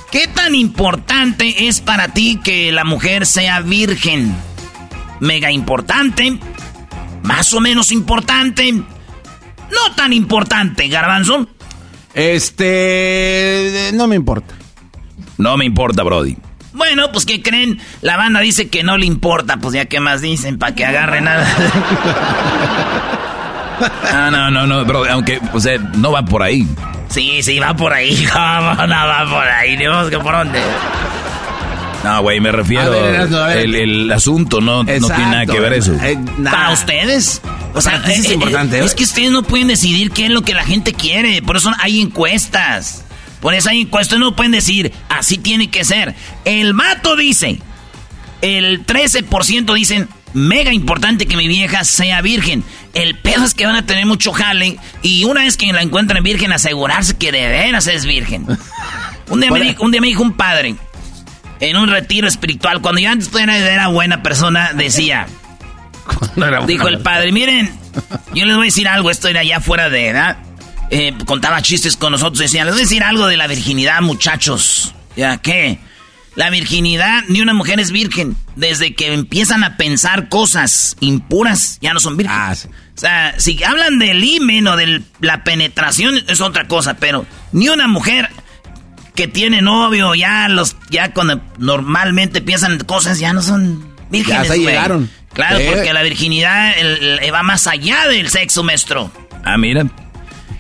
¿qué 0.10 0.28
tan 0.28 0.56
importante 0.56 1.68
es 1.68 1.82
para 1.82 2.08
ti 2.08 2.40
que 2.42 2.72
la 2.72 2.86
mujer 2.86 3.26
sea 3.26 3.60
virgen? 3.60 4.34
Mega 5.20 5.52
importante, 5.52 6.40
más 7.24 7.54
o 7.54 7.60
menos 7.60 7.92
importante, 7.92 8.82
no 9.72 9.96
tan 9.96 10.14
importante, 10.14 10.88
Garbanzo. 10.88 11.48
Este. 12.14 13.92
No 13.94 14.08
me 14.08 14.16
importa. 14.16 14.54
No 15.38 15.58
me 15.58 15.66
importa, 15.66 16.04
Brody. 16.04 16.38
Bueno, 16.74 17.12
pues 17.12 17.26
¿qué 17.26 17.42
creen? 17.42 17.80
La 18.02 18.16
banda 18.16 18.40
dice 18.40 18.70
que 18.70 18.84
no 18.84 18.98
le 18.98 19.06
importa, 19.06 19.58
pues 19.58 19.74
ya 19.74 19.86
que 19.86 20.00
más 20.00 20.22
dicen, 20.22 20.58
para 20.58 20.74
que 20.74 20.86
agarre 20.86 21.20
nada. 21.20 21.46
ah, 24.14 24.30
no, 24.32 24.50
no, 24.52 24.66
no, 24.68 24.86
bro, 24.86 25.04
aunque, 25.10 25.42
o 25.54 25.60
sea, 25.60 25.78
no 25.78 26.12
va 26.12 26.24
por 26.24 26.44
ahí. 26.44 26.66
Sí, 27.10 27.44
sí, 27.44 27.60
va 27.60 27.76
por 27.76 27.92
ahí. 27.92 28.26
¿Cómo 28.32 28.88
no 28.88 28.96
va 29.08 29.26
por 29.30 29.48
ahí? 29.48 29.76
Digamos 29.76 30.10
que 30.10 30.18
por 30.20 30.34
dónde. 30.34 30.62
No, 32.04 32.22
güey, 32.22 32.40
me 32.40 32.52
refiero. 32.52 32.94
El, 33.50 33.76
el, 33.76 34.12
asunto 34.12 34.62
no, 34.62 34.84
no 34.84 34.84
tiene 34.84 35.08
nada 35.08 35.46
que 35.46 35.60
ver 35.60 35.74
eso. 35.74 35.94
Eh, 36.02 36.18
¿Para 36.44 36.72
ustedes? 36.72 37.42
O 37.74 37.82
sea, 37.82 38.02
es, 38.08 38.26
eh, 38.26 38.34
importante, 38.34 38.80
eh, 38.80 38.84
es 38.84 38.96
que 38.96 39.04
ustedes 39.04 39.32
no 39.32 39.44
pueden 39.44 39.68
decidir 39.68 40.12
qué 40.12 40.26
es 40.26 40.32
lo 40.32 40.42
que 40.42 40.54
la 40.54 40.64
gente 40.64 40.94
quiere. 40.94 41.42
Por 41.42 41.58
eso 41.58 41.72
hay 41.80 42.02
encuestas. 42.02 43.06
Por 43.40 43.54
eso 43.54 43.70
hay 43.70 43.82
encuestas. 43.82 44.20
No 44.20 44.36
pueden 44.36 44.52
decir, 44.52 44.92
así 45.10 45.38
tiene 45.38 45.70
que 45.70 45.84
ser. 45.84 46.16
El 46.46 46.74
mato 46.74 47.16
dice, 47.16 47.60
el 48.42 48.86
13% 48.86 49.74
dicen, 49.74 50.10
mega 50.34 50.74
importante 50.74 51.26
que 51.26 51.38
mi 51.38 51.48
vieja 51.48 51.84
sea 51.84 52.22
virgen. 52.22 52.64
El 52.94 53.18
pedo 53.18 53.46
es 53.46 53.54
que 53.54 53.66
van 53.66 53.76
a 53.76 53.86
tener 53.86 54.06
mucho 54.06 54.32
jale 54.32 54.78
y 55.02 55.24
una 55.24 55.44
vez 55.44 55.58
que 55.58 55.72
la 55.72 55.82
encuentren 55.82 56.24
virgen, 56.24 56.52
asegurarse 56.52 57.18
que 57.18 57.32
de 57.32 57.48
veras 57.48 57.88
es 57.88 58.06
virgen. 58.06 58.46
Un 59.30 59.40
día, 59.40 59.52
me 59.52 59.62
dijo, 59.62 59.84
un 59.84 59.92
día 59.92 60.02
me 60.02 60.08
dijo 60.08 60.24
un 60.24 60.34
padre, 60.34 60.76
en 61.62 61.78
un 61.78 61.90
retiro 61.90 62.28
espiritual, 62.28 62.82
cuando 62.82 63.00
yo 63.00 63.10
antes 63.10 63.30
era 63.34 63.88
buena 63.88 64.22
persona, 64.22 64.74
decía, 64.74 65.28
dijo 66.68 66.88
el 66.88 67.00
padre, 67.00 67.32
miren, 67.32 67.82
Yo 68.34 68.46
les 68.46 68.56
voy 68.56 68.66
a 68.66 68.66
decir 68.66 68.88
algo, 68.88 69.12
esto 69.12 69.28
era 69.28 69.42
allá 69.42 69.60
fuera 69.60 69.90
de 69.90 70.08
edad. 70.10 70.38
Eh, 70.90 71.14
contaba 71.26 71.62
chistes 71.62 71.96
con 71.96 72.12
nosotros, 72.12 72.40
decía, 72.40 72.66
les 72.66 72.74
voy 72.74 72.82
a 72.82 72.84
decir 72.84 73.04
algo 73.04 73.28
de 73.28 73.38
la 73.38 73.48
virginidad, 73.48 74.02
muchachos. 74.02 74.94
¿Ya 75.16 75.38
qué? 75.38 75.80
La 76.36 76.50
virginidad, 76.50 77.24
ni 77.28 77.42
una 77.42 77.54
mujer 77.54 77.80
es 77.80 77.92
virgen. 77.92 78.36
Desde 78.56 78.96
que 78.96 79.14
empiezan 79.14 79.64
a 79.64 79.78
pensar 79.78 80.30
cosas 80.30 80.96
impuras, 81.00 81.78
ya 81.82 81.94
no 81.94 82.00
son 82.00 82.18
vírgenes. 82.18 82.68
Ah, 82.70 82.78
o 82.96 83.00
sea, 83.00 83.36
si 83.38 83.62
hablan 83.64 84.00
del 84.00 84.24
himen 84.24 84.68
o 84.68 84.76
de 84.76 85.02
la 85.20 85.44
penetración, 85.44 86.22
es 86.28 86.40
otra 86.42 86.68
cosa, 86.68 86.96
pero 86.96 87.26
ni 87.52 87.70
una 87.70 87.88
mujer 87.88 88.30
que 89.16 89.28
tiene 89.28 89.62
novio, 89.62 90.16
ya 90.16 90.48
los, 90.48 90.76
ya 90.90 91.14
cuando 91.14 91.42
normalmente 91.58 92.42
piensan 92.42 92.80
cosas, 92.80 93.20
ya 93.20 93.34
no 93.34 93.42
son 93.42 93.84
vírgenes. 94.10 94.48
Ya 94.48 94.54
se 94.54 94.60
llegaron. 94.60 95.10
Claro, 95.34 95.60
porque 95.74 95.94
la 95.94 96.04
virginidad 96.04 96.74
va 97.34 97.44
más 97.44 97.68
allá 97.68 98.08
del 98.08 98.30
sexo, 98.30 98.64
maestro. 98.64 99.12
Ah, 99.44 99.58
mira. 99.58 99.86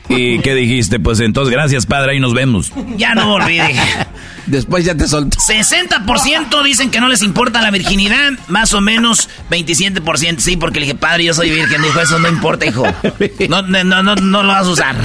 ¿Y 0.09 0.39
qué 0.43 0.55
dijiste? 0.55 0.99
Pues 0.99 1.19
entonces, 1.19 1.51
gracias, 1.51 1.85
padre, 1.85 2.13
ahí 2.13 2.19
nos 2.19 2.33
vemos. 2.33 2.71
Ya 2.95 3.13
no 3.15 3.33
olvide. 3.33 3.75
Después 4.47 4.83
ya 4.83 4.95
te 4.95 5.07
soltó. 5.07 5.37
60% 5.37 6.63
dicen 6.63 6.89
que 6.89 6.99
no 6.99 7.07
les 7.07 7.21
importa 7.21 7.61
la 7.61 7.71
virginidad, 7.71 8.31
más 8.47 8.73
o 8.73 8.81
menos 8.81 9.29
27%. 9.49 10.39
Sí, 10.39 10.57
porque 10.57 10.79
le 10.79 10.87
dije, 10.87 10.97
padre, 10.97 11.25
yo 11.25 11.33
soy 11.33 11.51
virgen. 11.51 11.81
Dijo, 11.81 11.99
eso 12.01 12.19
no 12.19 12.27
importa, 12.27 12.65
hijo. 12.65 12.83
No, 13.49 13.61
no, 13.61 13.83
no, 13.83 14.15
no 14.15 14.43
lo 14.43 14.47
vas 14.47 14.65
a 14.65 14.69
usar. 14.69 14.95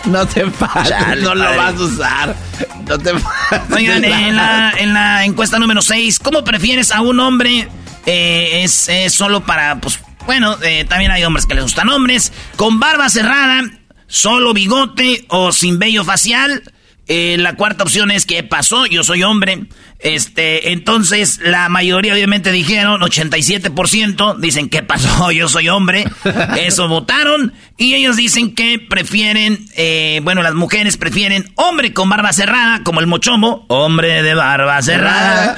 No 0.06 0.26
te 0.26 0.46
pases, 0.46 1.22
no 1.22 1.34
lo 1.34 1.56
vas 1.56 1.74
a 1.74 1.82
usar. 1.82 2.36
No 2.88 2.98
te 2.98 3.12
pases. 3.12 3.76
Oigan, 3.76 4.04
en 4.04 4.36
la, 4.36 4.72
en 4.78 4.94
la 4.94 5.24
encuesta 5.24 5.58
número 5.58 5.82
6, 5.82 6.18
¿cómo 6.20 6.42
prefieres 6.44 6.90
a 6.90 7.02
un 7.02 7.20
hombre? 7.20 7.68
Eh, 8.06 8.62
es, 8.64 8.88
es, 8.88 9.12
solo 9.12 9.44
para, 9.44 9.80
pues, 9.80 10.00
bueno, 10.26 10.56
eh, 10.62 10.84
también 10.88 11.10
hay 11.10 11.24
hombres 11.24 11.46
que 11.46 11.54
les 11.54 11.64
gustan 11.64 11.88
hombres. 11.88 12.32
Con 12.56 12.80
barba 12.80 13.08
cerrada, 13.08 13.62
solo 14.06 14.54
bigote 14.54 15.26
o 15.28 15.52
sin 15.52 15.78
vello 15.78 16.04
facial. 16.04 16.62
Eh, 17.06 17.36
la 17.38 17.56
cuarta 17.56 17.82
opción 17.82 18.10
es 18.10 18.24
que 18.24 18.42
pasó, 18.42 18.86
yo 18.86 19.02
soy 19.02 19.22
hombre. 19.22 19.66
Este, 20.02 20.72
entonces 20.72 21.40
la 21.42 21.68
mayoría 21.68 22.14
obviamente 22.14 22.50
dijeron, 22.52 23.02
87% 23.02 24.36
dicen 24.38 24.70
que 24.70 24.82
pasó, 24.82 25.30
yo 25.32 25.48
soy 25.48 25.68
hombre. 25.68 26.04
Eso 26.56 26.88
votaron 26.88 27.52
y 27.76 27.94
ellos 27.94 28.16
dicen 28.16 28.54
que 28.54 28.78
prefieren, 28.78 29.66
eh, 29.74 30.20
bueno, 30.22 30.42
las 30.42 30.54
mujeres 30.54 30.96
prefieren 30.96 31.52
hombre 31.56 31.92
con 31.92 32.08
barba 32.08 32.32
cerrada, 32.32 32.82
como 32.82 33.00
el 33.00 33.06
mochomo, 33.06 33.66
hombre 33.68 34.22
de 34.22 34.34
barba 34.34 34.80
cerrada. 34.82 35.56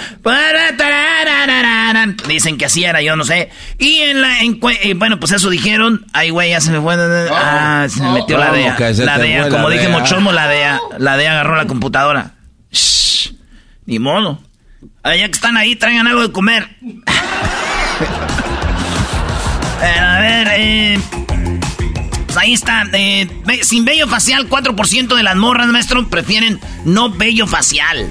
Dicen 2.26 2.58
que 2.58 2.66
así 2.66 2.84
era, 2.84 3.00
yo 3.02 3.16
no 3.16 3.24
sé. 3.24 3.50
Y 3.78 3.98
en 3.98 4.22
la, 4.22 4.40
eh, 4.40 4.94
bueno, 4.94 5.18
pues 5.20 5.32
eso 5.32 5.50
dijeron. 5.50 6.06
Ay, 6.12 6.30
güey, 6.30 6.50
ya 6.50 6.60
se 6.60 6.70
me 6.72 6.80
fue. 6.80 6.96
Ah, 7.30 7.86
se 7.88 8.02
me 8.02 8.12
metió 8.12 8.38
la 8.38 8.52
DEA. 8.52 8.76
La 9.04 9.18
DEA, 9.18 9.48
como 9.48 9.70
dije 9.70 9.88
mochomo, 9.88 10.32
la 10.32 10.48
DEA, 10.48 10.80
la 10.98 11.16
DEA 11.16 11.32
agarró 11.32 11.56
la 11.56 11.66
computadora. 11.66 12.34
Shh, 12.70 13.11
ni 13.92 13.98
modo. 13.98 14.40
Ya 15.04 15.28
que 15.28 15.32
están 15.32 15.58
ahí, 15.58 15.76
traigan 15.76 16.06
algo 16.06 16.22
de 16.22 16.32
comer. 16.32 16.66
a 19.82 20.20
ver, 20.20 20.48
eh, 20.56 20.98
pues 22.24 22.36
ahí 22.38 22.54
está. 22.54 22.84
Eh, 22.94 23.28
sin 23.62 23.84
vello 23.84 24.08
facial, 24.08 24.48
4% 24.48 25.14
de 25.14 25.22
las 25.22 25.36
morras, 25.36 25.68
maestro, 25.68 26.08
prefieren 26.08 26.58
no 26.86 27.10
vello 27.10 27.46
facial. 27.46 28.10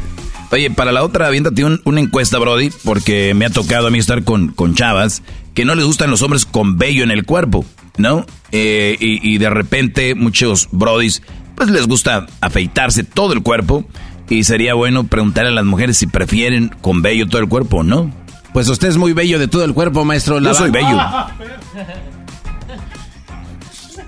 Oye, 0.51 0.69
para 0.69 0.91
la 0.91 1.03
otra, 1.03 1.27
aviéntate 1.27 1.63
una 1.83 1.99
encuesta, 1.99 2.37
Brody, 2.37 2.69
porque 2.83 3.33
me 3.33 3.45
ha 3.45 3.49
tocado 3.49 3.87
a 3.87 3.89
mí 3.89 3.97
estar 3.97 4.23
con, 4.23 4.49
con 4.49 4.75
chavas 4.75 5.23
que 5.55 5.65
no 5.65 5.73
les 5.73 5.85
gustan 5.85 6.11
los 6.11 6.21
hombres 6.21 6.45
con 6.45 6.77
vello 6.77 7.03
en 7.03 7.09
el 7.09 7.25
cuerpo, 7.25 7.65
¿no? 7.97 8.27
Eh, 8.51 8.97
y, 8.99 9.27
y, 9.27 9.39
de 9.39 9.49
repente 9.49 10.13
muchos 10.13 10.69
Brodis, 10.71 11.23
pues 11.55 11.69
les 11.69 11.87
gusta 11.87 12.27
afeitarse 12.41 13.03
todo 13.03 13.33
el 13.33 13.41
cuerpo. 13.41 13.85
Y 14.31 14.45
sería 14.45 14.75
bueno 14.75 15.03
preguntarle 15.03 15.49
a 15.49 15.53
las 15.53 15.65
mujeres 15.65 15.97
si 15.97 16.07
prefieren 16.07 16.69
con 16.79 17.01
vello 17.01 17.27
todo 17.27 17.41
el 17.41 17.49
cuerpo 17.49 17.79
o 17.79 17.83
no. 17.83 18.09
Pues 18.53 18.69
usted 18.69 18.87
es 18.87 18.95
muy 18.95 19.11
bello 19.11 19.37
de 19.39 19.49
todo 19.49 19.65
el 19.65 19.73
cuerpo, 19.73 20.05
maestro. 20.05 20.39
Yo 20.39 20.53
soy 20.53 20.71
bello. 20.71 20.97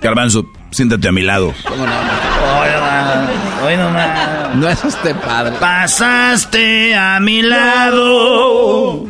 Garbanzo, 0.00 0.46
siéntate 0.70 1.08
a 1.08 1.12
mi 1.12 1.20
lado. 1.20 1.52
¿Cómo 1.68 1.84
no? 1.86 1.92
no, 4.54 4.68
es 4.70 4.82
usted 4.82 5.14
padre. 5.16 5.56
Pasaste 5.60 6.94
a 6.94 7.20
mi 7.20 7.42
lado. 7.42 9.06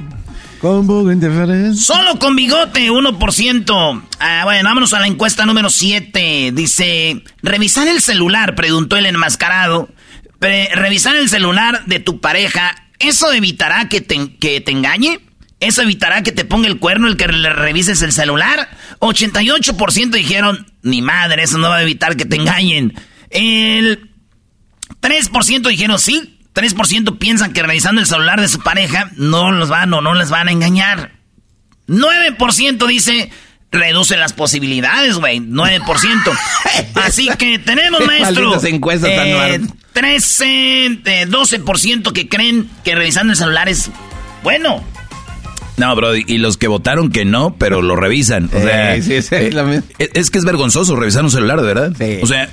Con 0.61 0.85
poco 0.85 1.13
indiferencia. 1.13 1.95
Solo 1.95 2.19
con 2.19 2.35
bigote, 2.35 2.91
1%. 2.91 4.03
Ah, 4.19 4.41
bueno, 4.43 4.69
vámonos 4.69 4.93
a 4.93 4.99
la 4.99 5.07
encuesta 5.07 5.47
número 5.47 5.71
7. 5.71 6.51
Dice, 6.53 7.23
revisar 7.41 7.87
el 7.87 8.01
celular, 8.01 8.57
preguntó 8.57 8.97
el 8.97 9.07
enmascarado. 9.07 9.89
Revisar 10.41 11.17
el 11.17 11.29
celular 11.29 11.85
de 11.87 12.01
tu 12.01 12.21
pareja, 12.21 12.75
¿eso 12.99 13.33
evitará 13.33 13.89
que 13.89 14.01
te, 14.01 14.37
que 14.37 14.61
te 14.61 14.73
engañe? 14.73 15.21
¿Eso 15.61 15.83
evitará 15.83 16.23
que 16.23 16.33
te 16.33 16.45
ponga 16.45 16.69
el 16.69 16.79
cuerno 16.79 17.09
el 17.09 17.17
que 17.17 17.27
le 17.29 17.51
revises 17.51 18.03
el 18.03 18.13
celular? 18.13 18.69
88% 19.01 20.11
dijeron, 20.11 20.67
ni 20.83 21.01
madre, 21.01 21.45
eso 21.45 21.59
no 21.59 21.71
va 21.71 21.77
a 21.77 21.83
evitar 21.83 22.17
que 22.17 22.27
te 22.27 22.37
engañen. 22.37 22.93
El 23.31 24.11
3% 25.01 25.69
dijeron, 25.69 25.99
sí, 25.99 26.39
3% 26.55 27.19
piensan 27.19 27.53
que 27.53 27.63
revisando 27.63 28.01
el 28.01 28.07
celular 28.07 28.41
de 28.41 28.49
su 28.49 28.61
pareja 28.61 29.11
no 29.17 29.51
los 29.53 29.69
van 29.69 29.93
o 29.95 30.01
no 30.01 30.15
les 30.15 30.31
van 30.31 30.49
a 30.49 30.53
engañar. 30.53 31.13
9% 31.89 32.87
dice 32.87 33.31
reduce 33.75 34.17
las 34.17 34.33
posibilidades, 34.33 35.17
güey. 35.17 35.41
9%. 35.41 36.39
Así 36.95 37.29
que 37.39 37.59
tenemos, 37.59 38.05
maestro. 38.07 38.65
encuestas 38.65 39.11
eh, 39.13 39.61
13, 39.93 41.03
12% 41.29 42.13
que 42.13 42.29
creen 42.29 42.69
que 42.85 42.95
revisando 42.95 43.33
el 43.33 43.37
celular 43.37 43.69
es 43.69 43.91
bueno. 44.43 44.83
No, 45.77 45.97
bro, 45.97 46.15
y 46.15 46.39
los 46.39 46.57
que 46.57 46.69
votaron 46.69 47.11
que 47.11 47.25
no, 47.25 47.57
pero 47.59 47.83
lo 47.83 47.97
revisan. 47.97 48.49
O 48.53 48.61
sea, 48.61 48.95
sí, 49.03 49.23
sí, 49.23 49.35
eh, 49.35 49.83
es 50.15 50.31
que 50.31 50.39
es 50.39 50.45
vergonzoso 50.45 50.95
revisar 50.95 51.25
un 51.25 51.33
celular, 51.33 51.61
de 51.61 51.67
verdad. 51.67 51.93
O 52.23 52.27
sea, 52.27 52.49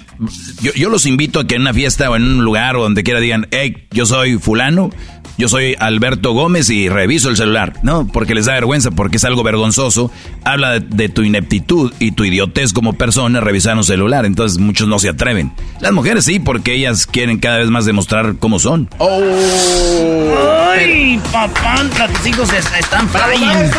yo, 0.61 0.73
yo, 0.73 0.89
los 0.89 1.05
invito 1.05 1.39
a 1.39 1.47
que 1.47 1.55
en 1.55 1.61
una 1.61 1.73
fiesta 1.73 2.09
o 2.09 2.15
en 2.15 2.23
un 2.23 2.43
lugar 2.43 2.75
o 2.75 2.83
donde 2.83 3.03
quiera 3.03 3.19
digan, 3.19 3.47
hey, 3.51 3.87
yo 3.91 4.05
soy 4.05 4.37
fulano, 4.37 4.91
yo 5.37 5.49
soy 5.49 5.75
Alberto 5.79 6.33
Gómez 6.33 6.69
y 6.69 6.89
reviso 6.89 7.29
el 7.29 7.37
celular. 7.37 7.73
No, 7.81 8.07
porque 8.07 8.35
les 8.35 8.45
da 8.45 8.53
vergüenza, 8.53 8.91
porque 8.91 9.17
es 9.17 9.23
algo 9.23 9.43
vergonzoso. 9.43 10.11
Habla 10.43 10.79
de, 10.79 11.09
tu 11.09 11.23
ineptitud 11.23 11.91
y 11.99 12.11
tu 12.11 12.25
idiotez 12.25 12.73
como 12.73 12.93
persona 12.93 13.41
revisar 13.41 13.75
un 13.75 13.83
celular. 13.83 14.25
Entonces 14.25 14.59
muchos 14.59 14.87
no 14.87 14.99
se 14.99 15.09
atreven. 15.09 15.51
Las 15.79 15.93
mujeres 15.93 16.25
sí, 16.25 16.39
porque 16.39 16.75
ellas 16.75 17.07
quieren 17.07 17.39
cada 17.39 17.57
vez 17.57 17.69
más 17.69 17.85
demostrar 17.85 18.35
cómo 18.37 18.59
son. 18.59 18.89
¡Oh! 18.99 20.69
¡Ay, 20.71 21.19
papá! 21.31 21.77
Tus 22.13 22.27
hijos 22.27 22.49
están 22.53 23.09
flying. 23.09 23.71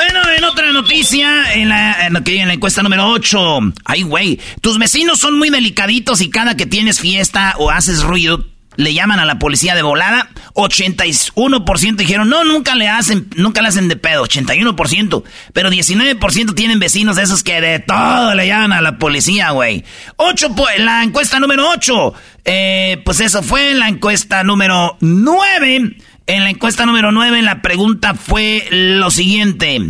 Bueno, 0.00 0.20
en 0.34 0.44
otra 0.44 0.72
noticia, 0.72 1.52
en 1.52 1.68
la, 1.68 2.06
en, 2.06 2.14
la 2.14 2.54
encuesta 2.54 2.82
número 2.82 3.06
8. 3.10 3.58
Ay, 3.84 4.00
güey, 4.00 4.40
tus 4.62 4.78
vecinos 4.78 5.20
son 5.20 5.38
muy 5.38 5.50
delicaditos 5.50 6.22
y 6.22 6.30
cada 6.30 6.56
que 6.56 6.64
tienes 6.64 7.00
fiesta 7.00 7.54
o 7.58 7.70
haces 7.70 8.02
ruido, 8.02 8.46
le 8.76 8.94
llaman 8.94 9.20
a 9.20 9.26
la 9.26 9.38
policía 9.38 9.74
de 9.74 9.82
volada. 9.82 10.30
81% 10.54 11.96
dijeron, 11.96 12.30
no, 12.30 12.44
nunca 12.44 12.76
le 12.76 12.88
hacen, 12.88 13.28
nunca 13.36 13.60
le 13.60 13.68
hacen 13.68 13.88
de 13.88 13.96
pedo. 13.96 14.24
81%. 14.24 15.22
Pero 15.52 15.70
19% 15.70 16.54
tienen 16.54 16.78
vecinos 16.78 17.18
esos 17.18 17.42
que 17.42 17.60
de 17.60 17.80
todo 17.80 18.34
le 18.34 18.46
llaman 18.46 18.72
a 18.72 18.80
la 18.80 18.96
policía, 18.96 19.50
güey. 19.50 19.84
8, 20.16 20.54
la 20.78 21.02
encuesta 21.02 21.38
número 21.38 21.68
8. 21.68 22.14
Eh, 22.46 23.02
pues 23.04 23.20
eso 23.20 23.42
fue 23.42 23.74
la 23.74 23.88
encuesta 23.88 24.44
número 24.44 24.96
9. 25.00 25.96
En 26.30 26.44
la 26.44 26.50
encuesta 26.50 26.86
número 26.86 27.10
9 27.10 27.42
la 27.42 27.60
pregunta 27.60 28.14
fue 28.14 28.68
lo 28.70 29.10
siguiente. 29.10 29.80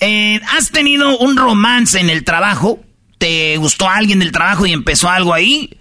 Eh, 0.00 0.40
¿Has 0.56 0.70
tenido 0.70 1.18
un 1.18 1.36
romance 1.36 2.00
en 2.00 2.08
el 2.08 2.24
trabajo? 2.24 2.80
¿Te 3.18 3.58
gustó 3.58 3.86
alguien 3.86 4.20
del 4.20 4.32
trabajo 4.32 4.64
y 4.64 4.72
empezó 4.72 5.10
algo 5.10 5.34
ahí? 5.34 5.76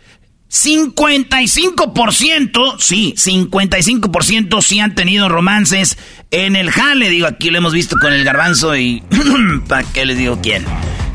55%, 0.51 2.75
sí, 2.77 3.13
55% 3.15 4.61
sí 4.61 4.81
han 4.81 4.95
tenido 4.95 5.29
romances 5.29 5.97
en 6.29 6.57
el 6.57 6.71
jale. 6.71 7.09
Digo, 7.09 7.27
aquí 7.27 7.49
lo 7.49 7.59
hemos 7.59 7.71
visto 7.71 7.95
con 7.97 8.11
el 8.11 8.25
garbanzo 8.25 8.75
y... 8.75 9.01
¿Para 9.69 9.87
qué 9.93 10.05
les 10.05 10.17
digo 10.17 10.41
quién? 10.41 10.65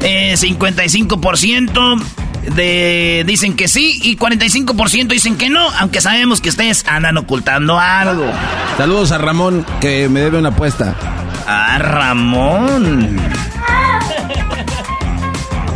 55% 0.00 2.00
eh, 2.00 2.04
de, 2.54 3.24
dicen 3.26 3.54
que 3.54 3.68
sí 3.68 4.00
y 4.02 4.16
45% 4.16 5.08
dicen 5.08 5.36
que 5.36 5.50
no, 5.50 5.68
aunque 5.78 6.00
sabemos 6.00 6.40
que 6.40 6.48
ustedes 6.48 6.84
andan 6.86 7.16
ocultando 7.16 7.78
algo. 7.78 8.26
Saludos 8.76 9.12
a 9.12 9.18
Ramón, 9.18 9.66
que 9.80 10.08
me 10.08 10.20
debe 10.20 10.38
una 10.38 10.50
apuesta. 10.50 10.94
Ah, 11.46 11.78
Ramón. 11.78 13.18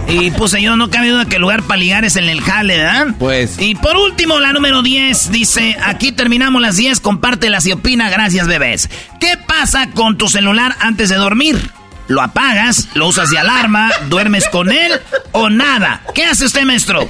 Y 0.06 0.30
puse 0.32 0.60
yo, 0.60 0.76
no 0.76 0.90
cabe 0.90 1.08
duda 1.08 1.24
que 1.24 1.36
el 1.36 1.42
lugar 1.42 1.62
para 1.62 1.78
ligar 1.78 2.04
es 2.04 2.16
en 2.16 2.28
el 2.28 2.40
jale, 2.40 2.76
¿verdad? 2.76 3.14
Pues. 3.18 3.58
Y 3.58 3.74
por 3.74 3.96
último, 3.96 4.38
la 4.38 4.52
número 4.52 4.82
10 4.82 5.32
dice, 5.32 5.76
aquí 5.82 6.12
terminamos 6.12 6.60
las 6.60 6.76
10, 6.76 7.00
compártelas 7.00 7.66
y 7.66 7.72
opina, 7.72 8.10
gracias 8.10 8.46
bebés. 8.46 8.90
¿Qué 9.18 9.36
pasa 9.46 9.90
con 9.90 10.18
tu 10.18 10.28
celular 10.28 10.76
antes 10.80 11.08
de 11.08 11.16
dormir? 11.16 11.70
Lo 12.08 12.20
apagas, 12.22 12.88
lo 12.94 13.08
usas 13.08 13.30
de 13.30 13.38
alarma, 13.38 13.90
duermes 14.08 14.48
con 14.48 14.70
él 14.70 14.92
o 15.32 15.48
nada. 15.50 16.02
¿Qué 16.14 16.24
hace 16.24 16.44
usted, 16.46 16.62
maestro? 16.64 17.08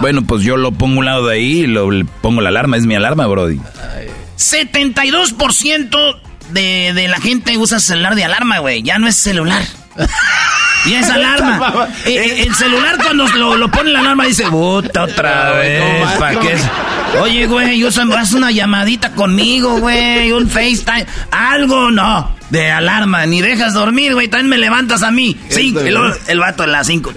Bueno, 0.00 0.22
pues 0.22 0.42
yo 0.42 0.56
lo 0.56 0.72
pongo 0.72 0.96
a 0.96 0.98
un 0.98 1.04
lado 1.04 1.26
de 1.26 1.34
ahí 1.36 1.60
y 1.60 1.66
lo 1.66 1.88
pongo 2.20 2.40
la 2.40 2.48
alarma. 2.50 2.76
Es 2.76 2.86
mi 2.86 2.94
alarma, 2.94 3.26
Brody. 3.26 3.60
72% 4.38 6.20
de, 6.50 6.92
de 6.94 7.08
la 7.08 7.20
gente 7.20 7.56
usa 7.58 7.80
celular 7.80 8.14
de 8.14 8.24
alarma, 8.24 8.58
güey. 8.58 8.82
Ya 8.82 8.98
no 8.98 9.08
es 9.08 9.16
celular. 9.16 9.62
Y 10.86 10.94
es 10.94 11.08
alarma. 11.10 11.88
Eh, 12.06 12.14
eh, 12.14 12.42
el 12.46 12.54
celular 12.54 12.96
cuando 13.02 13.26
lo, 13.28 13.56
lo 13.56 13.70
pone 13.70 13.90
la 13.90 14.00
alarma 14.00 14.24
dice, 14.24 14.44
puta 14.46 15.04
otra 15.04 15.52
vez. 15.52 16.08
¿Para 16.18 16.40
qué? 16.40 16.56
Oye, 17.20 17.46
güey, 17.46 17.84
haz 17.84 18.32
una 18.32 18.50
llamadita 18.50 19.10
conmigo, 19.12 19.78
güey, 19.78 20.32
un 20.32 20.48
FaceTime. 20.48 21.06
Algo, 21.30 21.90
no. 21.90 22.38
De 22.50 22.70
alarma, 22.70 23.26
ni 23.26 23.40
dejas 23.40 23.74
dormir, 23.74 24.14
güey. 24.14 24.28
También 24.28 24.48
me 24.48 24.58
levantas 24.58 25.02
a 25.02 25.10
mí. 25.10 25.36
Sí, 25.48 25.74
el, 25.78 25.96
el 26.26 26.40
vato 26.40 26.64
a 26.64 26.66
las 26.66 26.86
5. 26.86 27.12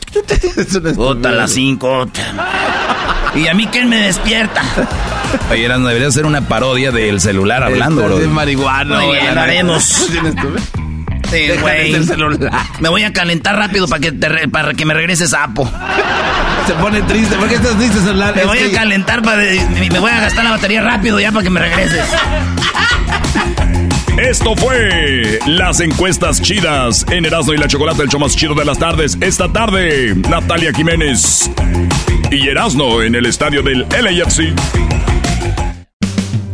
Puta, 0.95 1.29
a 1.29 1.31
las 1.31 1.51
5. 1.51 2.09
Y 3.35 3.47
a 3.47 3.53
mí, 3.55 3.67
¿quién 3.71 3.89
me 3.89 3.97
despierta? 3.97 4.61
Oye, 5.49 5.67
debería 5.67 6.11
ser 6.11 6.25
una 6.25 6.41
parodia 6.47 6.91
del 6.91 7.19
celular 7.19 7.63
hablando, 7.63 8.03
bro. 8.03 8.19
Es 8.19 8.27
marihuana, 8.27 8.99
Muy 8.99 9.15
bien, 9.15 9.37
haremos. 9.37 10.07
Güey. 11.59 11.95
Me 12.79 12.89
voy 12.89 13.03
a 13.03 13.11
calentar 13.11 13.55
rápido 13.55 13.87
para 13.87 13.99
que, 13.99 14.11
te 14.11 14.47
para 14.49 14.73
que 14.73 14.85
me 14.85 14.93
regrese 14.93 15.27
sapo. 15.27 15.69
Se 16.67 16.73
pone 16.73 17.01
triste. 17.01 17.35
¿Por 17.35 17.49
qué 17.49 17.55
estás 17.55 17.77
triste, 17.77 17.99
celular? 17.99 18.35
Me 18.35 18.45
voy 18.45 18.59
a 18.59 18.71
calentar 18.71 19.21
para... 19.21 19.37
Me 19.41 19.99
voy 19.99 20.11
a 20.11 20.19
gastar 20.21 20.43
la 20.43 20.51
batería 20.51 20.81
rápido 20.81 21.19
ya 21.19 21.31
para 21.31 21.43
que 21.43 21.49
me 21.49 21.59
regreses. 21.59 22.05
Esto 24.17 24.55
fue 24.55 25.39
las 25.47 25.79
encuestas 25.79 26.41
chidas 26.41 27.05
en 27.09 27.25
Erasmo 27.25 27.53
y 27.53 27.57
la 27.57 27.67
Chocolate, 27.67 28.03
el 28.03 28.09
show 28.09 28.19
más 28.19 28.35
chido 28.35 28.53
de 28.53 28.63
las 28.63 28.77
tardes. 28.77 29.17
Esta 29.19 29.51
tarde, 29.51 30.13
Natalia 30.29 30.71
Jiménez 30.71 31.49
y 32.29 32.47
Erasmo 32.47 33.01
en 33.01 33.15
el 33.15 33.25
estadio 33.25 33.63
del 33.63 33.87
LAFC. 33.89 34.53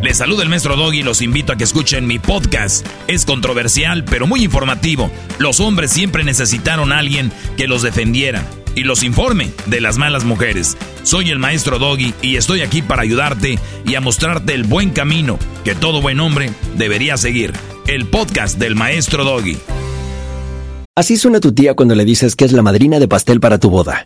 Les 0.01 0.17
saluda 0.17 0.43
el 0.43 0.49
maestro 0.49 0.77
Doggy 0.77 0.99
y 0.99 1.03
los 1.03 1.21
invito 1.21 1.51
a 1.51 1.57
que 1.57 1.65
escuchen 1.65 2.07
mi 2.07 2.19
podcast. 2.19 2.87
Es 3.07 3.25
controversial, 3.25 4.05
pero 4.05 4.27
muy 4.27 4.43
informativo. 4.43 5.11
Los 5.39 5.59
hombres 5.59 5.91
siempre 5.91 6.23
necesitaron 6.23 6.93
a 6.93 6.99
alguien 6.99 7.33
que 7.57 7.67
los 7.67 7.81
defendiera 7.81 8.45
y 8.75 8.83
los 8.83 9.03
informe 9.03 9.51
de 9.65 9.81
las 9.81 9.97
malas 9.97 10.23
mujeres. 10.23 10.77
Soy 11.03 11.31
el 11.31 11.39
maestro 11.39 11.79
Doggy 11.79 12.13
y 12.21 12.37
estoy 12.37 12.61
aquí 12.61 12.81
para 12.81 13.01
ayudarte 13.01 13.59
y 13.85 13.95
a 13.95 14.01
mostrarte 14.01 14.53
el 14.53 14.63
buen 14.63 14.91
camino 14.91 15.37
que 15.65 15.75
todo 15.75 16.01
buen 16.01 16.21
hombre 16.21 16.51
debería 16.77 17.17
seguir. 17.17 17.51
El 17.85 18.05
podcast 18.07 18.57
del 18.57 18.75
maestro 18.75 19.25
Doggy. 19.25 19.57
Así 20.95 21.17
suena 21.17 21.41
tu 21.41 21.51
tía 21.53 21.73
cuando 21.73 21.95
le 21.95 22.05
dices 22.05 22.37
que 22.37 22.45
es 22.45 22.53
la 22.53 22.61
madrina 22.61 22.99
de 22.99 23.07
pastel 23.09 23.41
para 23.41 23.57
tu 23.57 23.69
boda. 23.69 24.05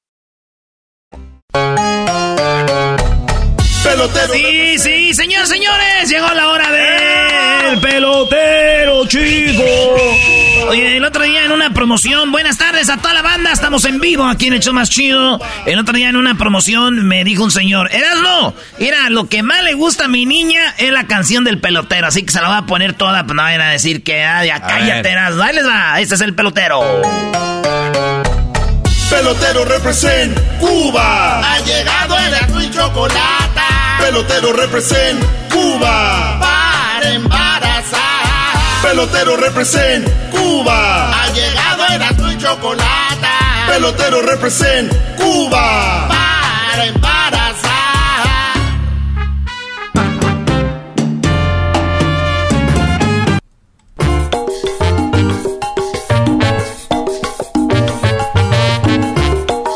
Pelotero. 3.83 4.33
Sí, 4.33 4.77
sí, 4.77 5.13
señores, 5.13 5.49
señores, 5.49 6.09
llegó 6.09 6.27
la 6.33 6.49
hora 6.49 6.71
del 6.71 7.79
pelotero, 7.79 9.07
chico. 9.07 9.63
Oye, 10.67 10.97
el 10.97 11.03
otro 11.03 11.23
día 11.23 11.45
en 11.45 11.51
una 11.51 11.73
promoción, 11.73 12.31
buenas 12.31 12.57
tardes 12.57 12.89
a 12.89 12.97
toda 12.97 13.15
la 13.15 13.23
banda, 13.23 13.51
estamos 13.51 13.83
en 13.85 13.99
vivo 13.99 14.23
aquí 14.25 14.47
en 14.47 14.53
el 14.53 14.59
show 14.59 14.73
más 14.73 14.89
chido. 14.89 15.39
El 15.65 15.79
otro 15.79 15.95
día 15.95 16.09
en 16.09 16.15
una 16.15 16.35
promoción 16.35 17.07
me 17.07 17.23
dijo 17.23 17.43
un 17.43 17.51
señor, 17.51 17.89
Erasmo, 17.91 18.53
mira, 18.77 19.09
lo 19.09 19.27
que 19.27 19.41
más 19.41 19.63
le 19.63 19.73
gusta 19.73 20.05
a 20.05 20.07
mi 20.07 20.25
niña 20.27 20.75
es 20.77 20.91
la 20.91 21.07
canción 21.07 21.43
del 21.43 21.59
pelotero, 21.59 22.07
así 22.07 22.23
que 22.23 22.31
se 22.31 22.39
la 22.39 22.49
va 22.49 22.57
a 22.59 22.65
poner 22.67 22.93
toda, 22.93 23.25
pues 23.25 23.35
no 23.35 23.41
vayan 23.41 23.61
a 23.61 23.71
decir 23.71 24.03
que, 24.03 24.23
ah, 24.23 24.45
ya 24.45 24.61
cállate, 24.61 25.09
Erasmo, 25.09 25.41
ahí 25.41 25.55
les 25.55 25.65
va, 25.65 25.99
este 25.99 26.15
es 26.15 26.21
el 26.21 26.35
pelotero. 26.35 27.01
Pelotero 29.09 29.65
represent 29.65 30.39
Cuba. 30.57 31.39
Ha 31.39 31.59
llegado 31.59 32.17
el 32.17 32.33
azul 32.33 32.63
y 32.63 32.71
chocolate. 32.71 33.60
Pelotero 34.01 34.51
represent 34.53 35.23
Cuba. 35.49 36.39
Para 36.39 37.13
embarazar. 37.13 38.81
Pelotero 38.81 39.37
represent 39.37 40.07
Cuba. 40.31 41.11
Ha 41.13 41.29
llegado 41.29 41.83
el 41.93 42.01
azul 42.01 42.31
y 42.33 42.37
chocolate. 42.37 43.27
Pelotero 43.67 44.21
represent 44.23 44.91
Cuba. 45.17 46.07
Para 46.09 46.85
embarazar. 46.85 47.71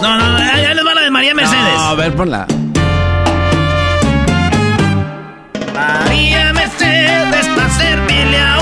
No, 0.02 0.18
no, 0.18 0.40
ya 0.40 0.74
les 0.74 0.86
va 0.86 0.94
la 0.94 1.02
de 1.02 1.12
María 1.12 1.34
Mercedes. 1.34 1.78
No, 1.78 1.90
a 1.90 1.96
ver, 1.96 2.16
ponla. 2.16 2.48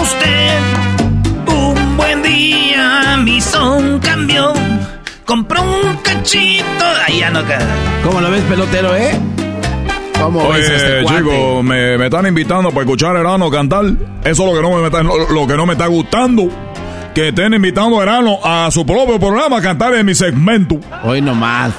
Usted. 0.03 0.59
Un 1.47 1.97
buen 1.97 2.21
día 2.23 3.17
me 3.23 3.31
hizo 3.37 3.75
un 3.77 3.99
cambio. 3.99 4.53
Compró 5.25 5.61
un 5.61 5.97
cachito. 5.97 6.63
Ahí 7.07 7.19
ya 7.19 7.29
no 7.31 7.43
queda. 7.45 7.65
¿Cómo 8.03 8.21
lo 8.21 8.29
ves, 8.29 8.41
pelotero, 8.43 8.95
eh? 8.95 9.17
¿Cómo 10.21 10.49
ves 10.49 10.69
este 10.69 10.93
Oye, 10.97 11.03
cuate? 11.03 11.17
chico, 11.19 11.63
me, 11.63 11.97
me 11.97 12.05
están 12.05 12.25
invitando 12.27 12.69
para 12.69 12.81
escuchar 12.81 13.15
a 13.15 13.21
Erano 13.21 13.49
cantar. 13.49 13.85
Eso 14.23 14.43
es 14.47 14.53
lo 14.53 14.53
que 14.53 14.61
no 14.61 14.77
me 14.79 14.85
está, 14.85 15.03
lo, 15.03 15.29
lo 15.29 15.47
que 15.47 15.55
no 15.57 15.65
me 15.65 15.73
está 15.73 15.87
gustando. 15.87 16.49
Que 17.15 17.29
estén 17.29 17.53
invitando 17.53 17.99
a 17.99 18.03
Erano 18.03 18.39
a 18.43 18.69
su 18.71 18.85
propio 18.85 19.19
programa 19.19 19.57
a 19.57 19.61
cantar 19.61 19.93
en 19.95 20.05
mi 20.05 20.15
segmento. 20.15 20.79
Hoy 21.03 21.21
nomás. 21.21 21.71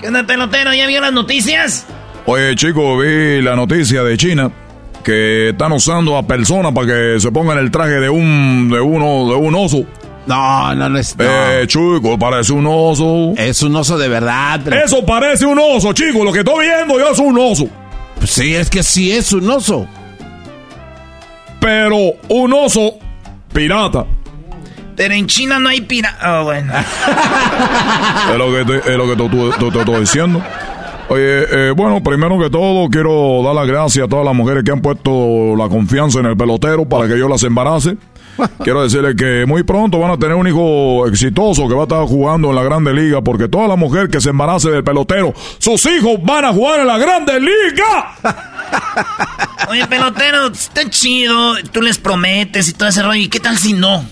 ¿Qué 0.00 0.08
onda, 0.08 0.24
pelotero? 0.24 0.72
¿Ya 0.74 0.86
vio 0.86 1.00
las 1.00 1.12
noticias? 1.12 1.86
Oye, 2.26 2.54
chico, 2.56 2.98
vi 2.98 3.42
la 3.42 3.54
noticia 3.56 4.02
de 4.02 4.16
China 4.16 4.50
que 5.04 5.50
están 5.50 5.70
usando 5.72 6.16
a 6.16 6.26
personas 6.26 6.72
para 6.72 6.86
que 6.88 7.20
se 7.20 7.30
pongan 7.30 7.58
el 7.58 7.70
traje 7.70 8.00
de 8.00 8.08
un 8.10 8.68
de 8.70 8.80
uno 8.80 9.28
de 9.28 9.36
un 9.36 9.54
oso. 9.54 9.84
No, 10.26 10.74
no, 10.74 10.88
no 10.88 10.98
es. 10.98 11.16
no. 11.18 11.24
Eh, 11.24 11.66
chico, 11.66 12.18
parece 12.18 12.52
un 12.52 12.66
oso. 12.66 13.34
Es 13.36 13.62
un 13.62 13.76
oso 13.76 13.98
de 13.98 14.08
verdad. 14.08 14.60
pero- 14.64 14.82
Eso 14.84 15.04
parece 15.04 15.44
un 15.46 15.58
oso, 15.58 15.92
chico. 15.92 16.24
Lo 16.24 16.32
que 16.32 16.38
estoy 16.40 16.66
viendo 16.66 16.98
yo 16.98 17.10
es 17.10 17.18
un 17.18 17.38
oso. 17.38 17.66
Pues 18.18 18.30
sí, 18.30 18.54
es 18.54 18.70
que 18.70 18.82
sí 18.82 19.12
es 19.12 19.32
un 19.32 19.48
oso. 19.50 19.86
Pero 21.60 21.96
un 22.28 22.52
oso 22.52 22.94
pirata. 23.52 24.04
Pero 24.96 25.14
en 25.14 25.26
China 25.26 25.58
no 25.58 25.68
hay 25.68 25.80
pira... 25.80 26.16
Oh, 26.24 26.44
bueno. 26.44 26.72
Es 28.32 28.38
lo 28.38 28.52
que 28.52 28.64
te, 28.64 28.92
es 28.92 28.96
lo 28.96 29.06
que 29.08 29.16
te- 29.16 29.28
te- 29.28 29.58
te- 29.64 29.70
te 29.72 29.78
estoy 29.80 30.00
diciendo. 30.00 30.42
Oye, 31.08 31.68
eh, 31.68 31.70
bueno, 31.76 32.02
primero 32.02 32.38
que 32.38 32.48
todo 32.48 32.88
quiero 32.88 33.42
dar 33.44 33.54
las 33.54 33.66
gracias 33.66 34.06
a 34.06 34.08
todas 34.08 34.24
las 34.24 34.34
mujeres 34.34 34.64
que 34.64 34.72
han 34.72 34.80
puesto 34.80 35.54
la 35.56 35.68
confianza 35.68 36.20
en 36.20 36.26
el 36.26 36.36
pelotero 36.36 36.88
para 36.88 37.06
que 37.06 37.18
yo 37.18 37.28
las 37.28 37.42
embarace. 37.42 37.96
Quiero 38.64 38.82
decirles 38.82 39.14
que 39.14 39.44
muy 39.46 39.62
pronto 39.62 39.98
van 40.00 40.10
a 40.10 40.18
tener 40.18 40.34
un 40.34 40.48
hijo 40.48 41.06
exitoso 41.06 41.68
que 41.68 41.74
va 41.74 41.82
a 41.82 41.84
estar 41.84 42.04
jugando 42.04 42.50
en 42.50 42.56
la 42.56 42.64
Grande 42.64 42.92
Liga 42.92 43.22
porque 43.22 43.48
toda 43.48 43.68
la 43.68 43.76
mujer 43.76 44.08
que 44.08 44.20
se 44.20 44.30
embarace 44.30 44.70
del 44.70 44.82
pelotero, 44.82 45.32
sus 45.58 45.84
hijos 45.86 46.18
van 46.22 46.46
a 46.46 46.52
jugar 46.52 46.80
en 46.80 46.86
la 46.86 46.98
Grande 46.98 47.38
Liga. 47.38 48.16
Oye, 49.68 49.86
pelotero, 49.86 50.48
está 50.48 50.88
chido, 50.90 51.54
tú 51.70 51.80
les 51.80 51.98
prometes 51.98 52.68
y 52.68 52.72
todo 52.72 52.88
ese 52.88 53.02
rollo. 53.02 53.20
¿Y 53.20 53.28
qué 53.28 53.40
tal 53.40 53.56
si 53.56 53.72
no? 53.72 54.04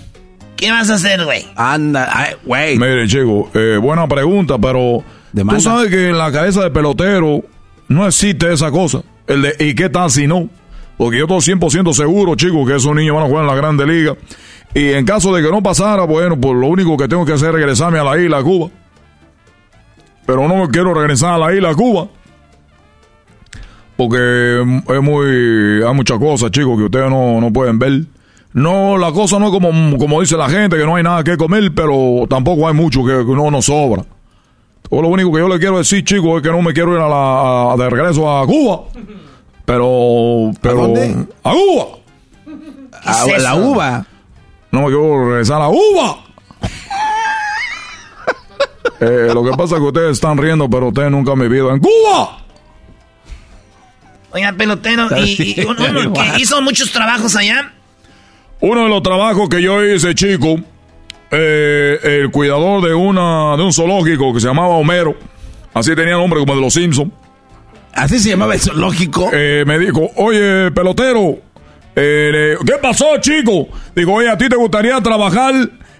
¿Qué 0.56 0.70
vas 0.70 0.90
a 0.90 0.94
hacer, 0.94 1.24
güey? 1.24 1.44
Anda, 1.56 2.36
güey. 2.44 2.78
Mire, 2.78 3.08
chico, 3.08 3.50
eh, 3.54 3.78
buena 3.82 4.06
pregunta, 4.06 4.58
pero 4.58 5.02
tú 5.34 5.60
sabes 5.60 5.90
que 5.90 6.10
en 6.10 6.18
la 6.18 6.30
cabeza 6.30 6.62
del 6.62 6.72
pelotero 6.72 7.42
no 7.88 8.06
existe 8.06 8.52
esa 8.52 8.70
cosa. 8.70 9.02
El 9.26 9.42
de, 9.42 9.56
¿y 9.58 9.74
qué 9.74 9.88
tal 9.88 10.10
si 10.10 10.26
no? 10.26 10.48
Porque 10.96 11.18
yo 11.18 11.24
estoy 11.24 11.54
100% 11.54 11.92
seguro, 11.92 12.34
chicos, 12.36 12.68
que 12.68 12.76
esos 12.76 12.94
niños 12.94 13.16
van 13.16 13.24
a 13.24 13.28
jugar 13.28 13.44
en 13.44 13.50
la 13.50 13.56
Grande 13.56 13.86
Liga. 13.86 14.16
Y 14.74 14.90
en 14.92 15.04
caso 15.04 15.34
de 15.34 15.42
que 15.42 15.50
no 15.50 15.62
pasara, 15.62 16.04
bueno, 16.04 16.38
pues 16.40 16.54
lo 16.54 16.66
único 16.66 16.96
que 16.96 17.08
tengo 17.08 17.24
que 17.24 17.32
hacer 17.32 17.48
es 17.48 17.54
regresarme 17.54 17.98
a 17.98 18.04
la 18.04 18.18
isla 18.18 18.42
Cuba. 18.42 18.70
Pero 20.26 20.48
no 20.48 20.56
me 20.56 20.68
quiero 20.68 20.94
regresar 20.94 21.34
a 21.34 21.38
la 21.38 21.54
isla 21.54 21.74
Cuba. 21.74 22.08
Porque 23.96 24.62
es 24.88 25.02
muy. 25.02 25.82
Hay 25.82 25.94
muchas 25.94 26.18
cosas, 26.18 26.50
chicos, 26.50 26.78
que 26.78 26.84
ustedes 26.84 27.10
no, 27.10 27.40
no 27.40 27.52
pueden 27.52 27.78
ver. 27.78 28.02
No, 28.54 28.98
la 28.98 29.12
cosa 29.12 29.38
no 29.38 29.46
es 29.46 29.52
como, 29.52 29.98
como 29.98 30.20
dice 30.20 30.36
la 30.36 30.48
gente, 30.48 30.76
que 30.76 30.84
no 30.84 30.96
hay 30.96 31.02
nada 31.02 31.24
que 31.24 31.36
comer, 31.36 31.72
pero 31.74 32.26
tampoco 32.28 32.68
hay 32.68 32.74
mucho 32.74 33.04
que, 33.04 33.12
no 33.12 33.50
nos 33.50 33.66
sobra. 33.66 34.04
O 34.94 35.00
lo 35.00 35.08
único 35.08 35.32
que 35.32 35.38
yo 35.38 35.48
le 35.48 35.58
quiero 35.58 35.78
decir, 35.78 36.04
chicos, 36.04 36.36
es 36.36 36.42
que 36.42 36.50
no 36.50 36.60
me 36.60 36.74
quiero 36.74 36.94
ir 36.94 37.00
a 37.00 37.08
la, 37.08 37.82
de 37.82 37.88
regreso 37.88 38.30
a 38.30 38.46
Cuba. 38.46 38.82
Pero. 39.64 40.50
pero 40.60 40.78
¿A 40.78 40.82
dónde? 40.82 41.26
¡A 41.42 41.52
Cuba! 41.52 41.86
¿A 43.02 43.26
la 43.38 43.54
uva? 43.54 44.06
No 44.70 44.82
me 44.82 44.86
quiero 44.88 45.30
regresar 45.30 45.56
a 45.56 45.60
la 45.60 45.68
uva. 45.70 46.24
eh, 49.00 49.30
lo 49.32 49.42
que 49.42 49.52
pasa 49.52 49.76
es 49.76 49.80
que 49.80 49.86
ustedes 49.86 50.12
están 50.12 50.36
riendo, 50.36 50.68
pero 50.68 50.88
ustedes 50.88 51.10
nunca 51.10 51.32
han 51.32 51.40
vivido 51.40 51.72
en 51.72 51.80
Cuba. 51.80 52.44
Oiga, 54.32 54.52
pelotero, 54.52 55.08
¿y, 55.16 55.58
y 55.58 55.64
uno, 55.64 56.12
que 56.12 56.42
hizo 56.42 56.60
muchos 56.60 56.92
trabajos 56.92 57.34
allá? 57.34 57.72
Uno 58.60 58.82
de 58.82 58.88
los 58.90 59.02
trabajos 59.02 59.48
que 59.48 59.62
yo 59.62 59.82
hice, 59.82 60.14
chico, 60.14 60.60
eh, 61.32 61.98
el 62.02 62.30
cuidador 62.30 62.86
de, 62.86 62.94
una, 62.94 63.56
de 63.56 63.62
un 63.62 63.72
zoológico 63.72 64.34
que 64.34 64.40
se 64.40 64.46
llamaba 64.46 64.76
Homero, 64.76 65.16
así 65.72 65.94
tenía 65.96 66.12
nombre 66.12 66.38
como 66.40 66.54
de 66.54 66.60
los 66.60 66.74
Simpsons. 66.74 67.10
¿Así 67.94 68.18
se 68.18 68.30
llamaba 68.30 68.54
el 68.54 68.60
zoológico? 68.60 69.30
Eh, 69.32 69.64
me 69.66 69.78
dijo, 69.78 70.10
oye, 70.16 70.70
pelotero, 70.72 71.38
eh, 71.96 72.56
¿qué 72.66 72.74
pasó, 72.82 73.16
chico? 73.18 73.68
Digo, 73.96 74.14
oye, 74.14 74.28
¿a 74.28 74.36
ti 74.36 74.48
te 74.48 74.56
gustaría 74.56 75.00
trabajar 75.00 75.54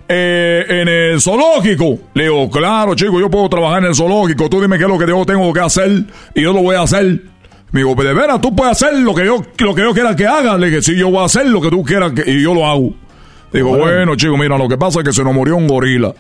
en 0.09 0.89
el 0.89 1.21
zoológico? 1.21 1.99
Le 2.13 2.25
digo, 2.25 2.51
claro, 2.51 2.95
chico, 2.95 3.19
yo 3.19 3.31
puedo 3.31 3.49
trabajar 3.49 3.83
en 3.83 3.89
el 3.89 3.95
zoológico. 3.95 4.51
Tú 4.51 4.61
dime 4.61 4.77
qué 4.77 4.85
es 4.85 4.91
lo 4.91 4.99
que 4.99 5.07
yo 5.07 5.25
tengo 5.25 5.51
que 5.53 5.61
hacer 5.61 6.05
y 6.35 6.43
yo 6.43 6.53
lo 6.53 6.61
voy 6.61 6.77
a 6.77 6.83
hacer. 6.83 7.23
Me 7.71 7.81
digo, 7.81 7.95
de 7.95 8.13
veras, 8.13 8.39
tú 8.43 8.55
puedes 8.55 8.73
hacer 8.73 8.99
lo 8.99 9.15
que 9.15 9.25
yo, 9.25 9.43
lo 9.59 9.75
que 9.75 9.81
yo 9.81 9.95
quiera 9.95 10.15
que 10.15 10.27
haga. 10.27 10.59
Le 10.59 10.67
dije, 10.67 10.83
sí, 10.83 10.95
yo 10.95 11.11
voy 11.11 11.23
a 11.23 11.25
hacer 11.25 11.47
lo 11.47 11.63
que 11.63 11.71
tú 11.71 11.83
quieras 11.83 12.13
que, 12.13 12.31
y 12.31 12.43
yo 12.43 12.53
lo 12.53 12.67
hago. 12.67 12.93
Digo, 13.53 13.77
bueno. 13.77 14.17
chico, 14.17 14.37
mira, 14.37 14.57
lo 14.57 14.69
que 14.69 14.79
pasa 14.79 15.01
es 15.01 15.05
que 15.05 15.13
se 15.13 15.23
nos 15.23 15.35
murió 15.35 15.57
un 15.57 15.67
gorila. 15.67 16.15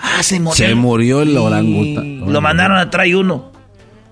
Ah, 0.00 0.22
se 0.22 0.38
murió. 0.38 0.54
Se 0.54 0.74
murió 0.74 1.22
el 1.22 1.36
orangután. 1.36 2.32
Lo 2.32 2.40
mandaron 2.40 2.78
a 2.78 2.90
traer 2.90 3.16
uno. 3.16 3.52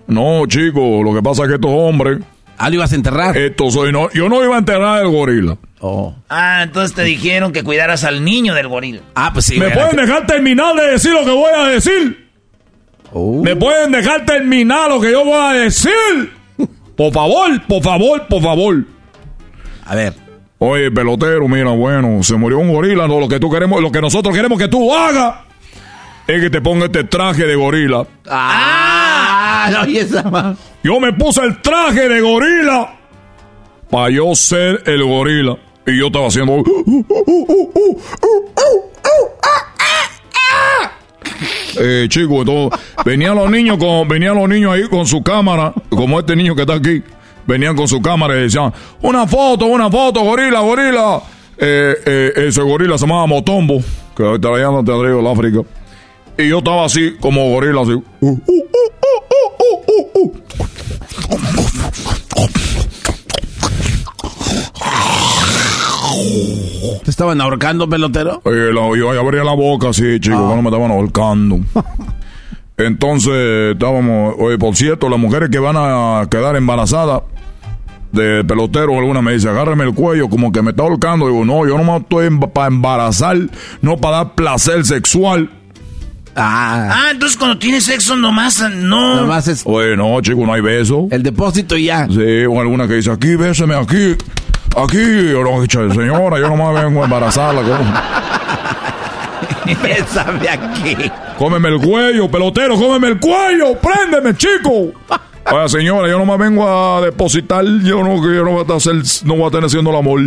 No, 0.06 0.46
chico, 0.46 1.02
lo 1.02 1.14
que 1.14 1.22
pasa 1.22 1.42
es 1.42 1.48
que 1.48 1.54
estos 1.54 1.70
hombres. 1.70 2.18
Ah, 2.58 2.68
lo 2.68 2.76
ibas 2.76 2.92
a 2.92 2.94
enterrar. 2.94 3.36
Esto 3.36 3.70
soy, 3.70 3.92
no, 3.92 4.10
yo 4.12 4.28
no 4.28 4.42
iba 4.44 4.54
a 4.54 4.58
enterrar 4.58 5.02
el 5.04 5.10
gorila. 5.10 5.56
Oh. 5.80 6.14
Ah, 6.28 6.62
entonces 6.62 6.94
te 6.94 7.02
dijeron 7.02 7.52
que 7.52 7.62
cuidaras 7.62 8.04
al 8.04 8.24
niño 8.24 8.54
del 8.54 8.68
gorila. 8.68 9.00
Ah, 9.14 9.30
pues 9.32 9.46
sí. 9.46 9.58
¿Me 9.58 9.70
pueden 9.70 9.96
dejar 9.96 10.26
terminar 10.26 10.74
de 10.74 10.92
decir 10.92 11.12
lo 11.12 11.24
que 11.24 11.30
voy 11.30 11.50
a 11.54 11.68
decir? 11.68 12.28
¿Me 13.14 13.54
pueden 13.54 13.92
dejar 13.92 14.24
terminar 14.24 14.88
lo 14.88 15.00
que 15.00 15.12
yo 15.12 15.24
voy 15.24 15.38
a 15.38 15.52
decir? 15.52 15.92
Por 16.96 17.12
favor, 17.12 17.60
por 17.66 17.82
favor, 17.82 18.26
por 18.28 18.42
favor. 18.42 18.84
A 19.84 19.94
ver. 19.94 20.23
Oye, 20.66 20.90
pelotero, 20.90 21.46
mira, 21.46 21.72
bueno, 21.72 22.22
se 22.22 22.36
murió 22.36 22.58
un 22.58 22.72
gorila. 22.72 23.06
No, 23.06 23.20
lo 23.20 23.28
que 23.28 23.38
tú 23.38 23.50
queremos, 23.50 23.82
lo 23.82 23.92
que 23.92 24.00
nosotros 24.00 24.34
queremos 24.34 24.58
que 24.58 24.66
tú 24.66 24.94
hagas 24.94 25.40
es 26.26 26.40
que 26.40 26.48
te 26.48 26.62
ponga 26.62 26.86
este 26.86 27.04
traje 27.04 27.44
de 27.44 27.54
gorila. 27.54 28.06
Ah, 28.26 29.68
no, 29.70 29.86
y 29.86 29.98
esa 29.98 30.56
Yo 30.82 31.00
me 31.00 31.12
puse 31.12 31.42
el 31.42 31.60
traje 31.60 32.08
de 32.08 32.18
gorila 32.22 32.94
para 33.90 34.08
yo 34.08 34.34
ser 34.34 34.82
el 34.86 35.04
gorila. 35.04 35.58
Y 35.86 35.98
yo 35.98 36.06
estaba 36.06 36.28
haciendo. 36.28 36.64
Eh, 41.76 42.06
chicos, 42.08 42.38
entonces, 42.38 42.80
venían 43.04 43.34
los 43.34 43.50
niños 43.50 43.76
con, 43.76 44.08
venían 44.08 44.36
los 44.36 44.48
niños 44.48 44.72
ahí 44.72 44.84
con 44.88 45.04
su 45.04 45.22
cámara, 45.22 45.74
como 45.90 46.20
este 46.20 46.36
niño 46.36 46.54
que 46.54 46.62
está 46.62 46.74
aquí, 46.74 47.02
venían 47.46 47.76
con 47.76 47.88
su 47.88 48.00
cámara 48.00 48.36
y 48.36 48.42
decían, 48.42 48.72
una 49.02 49.26
foto, 49.26 49.66
una 49.66 49.90
foto, 49.90 50.22
gorila, 50.22 50.60
gorila. 50.60 51.20
Eh, 51.56 51.94
eh, 52.04 52.32
ese 52.36 52.62
gorila 52.62 52.98
se 52.98 53.06
llamaba 53.06 53.26
Motombo, 53.26 53.80
que 54.16 54.22
ahorita 54.22 54.48
allá 54.48 54.70
no 54.70 54.84
te 54.84 54.92
traído 54.92 55.20
el 55.20 55.26
África. 55.26 55.60
Y 56.36 56.48
yo 56.48 56.58
estaba 56.58 56.84
así, 56.84 57.16
como 57.20 57.48
gorila, 57.50 57.82
así. 57.82 58.02
¿Te 67.04 67.10
estaban 67.10 67.40
ahorcando, 67.40 67.88
pelotero? 67.88 68.40
Oye, 68.44 68.72
yo 68.72 69.10
abría 69.20 69.44
la 69.44 69.52
boca 69.52 69.90
así, 69.90 70.18
chicos, 70.20 70.40
cuando 70.40 70.62
me 70.62 70.68
estaban 70.70 70.90
ahorcando. 70.90 71.60
Entonces, 72.76 73.72
estábamos, 73.72 74.34
oye, 74.38 74.58
por 74.58 74.74
cierto, 74.74 75.08
las 75.08 75.18
mujeres 75.18 75.48
que 75.50 75.58
van 75.60 75.76
a 75.78 76.26
quedar 76.28 76.56
embarazadas 76.56 77.22
de 78.14 78.44
pelotero, 78.44 78.98
alguna 78.98 79.20
me 79.20 79.32
dice, 79.32 79.48
agárreme 79.48 79.84
el 79.84 79.94
cuello, 79.94 80.28
como 80.28 80.52
que 80.52 80.62
me 80.62 80.70
está 80.70 80.82
ahorcando. 80.82 81.26
Digo, 81.26 81.44
no, 81.44 81.66
yo 81.66 81.76
no 81.76 81.84
me 81.84 81.98
estoy 81.98 82.30
para 82.52 82.68
embarazar, 82.68 83.36
no 83.82 83.96
para 83.96 84.18
dar 84.18 84.34
placer 84.34 84.84
sexual. 84.84 85.50
Ah. 86.36 86.90
ah, 86.92 87.10
entonces 87.12 87.38
cuando 87.38 87.58
tienes 87.58 87.84
sexo 87.84 88.16
nomás, 88.16 88.60
no. 88.72 89.16
Nomás 89.16 89.46
es. 89.46 89.62
Oye, 89.64 89.96
no, 89.96 90.20
chico, 90.20 90.44
no 90.44 90.52
hay 90.52 90.60
beso. 90.60 91.06
El 91.10 91.22
depósito 91.22 91.76
ya. 91.76 92.08
Sí, 92.08 92.44
o 92.44 92.60
alguna 92.60 92.88
que 92.88 92.94
dice, 92.94 93.10
aquí, 93.10 93.36
béseme, 93.36 93.74
aquí. 93.74 94.16
Aquí, 94.76 94.96
señora, 94.96 96.40
yo 96.40 96.48
nomás 96.48 96.82
vengo 96.82 97.02
a 97.02 97.04
embarazarla. 97.04 97.62
Bésame 99.82 100.48
aquí. 100.48 100.96
Cómeme 101.38 101.68
el 101.68 101.80
cuello, 101.80 102.30
pelotero, 102.30 102.76
cómeme 102.76 103.08
el 103.08 103.20
cuello, 103.20 103.78
préndeme, 103.80 104.36
chico. 104.36 104.92
Oye, 105.52 105.68
señora, 105.68 106.08
yo 106.08 106.18
nomás 106.18 106.38
vengo 106.38 106.68
a 106.68 107.00
depositar, 107.02 107.64
yo 107.82 108.02
no, 108.02 108.16
yo 108.16 108.44
no 108.44 108.50
voy 108.52 108.64
a 108.68 108.76
hacer, 108.76 108.94
no 109.24 109.36
voy 109.36 109.46
a 109.46 109.50
tener 109.50 109.66
haciendo 109.66 109.90
el 109.90 109.96
amor. 109.96 110.20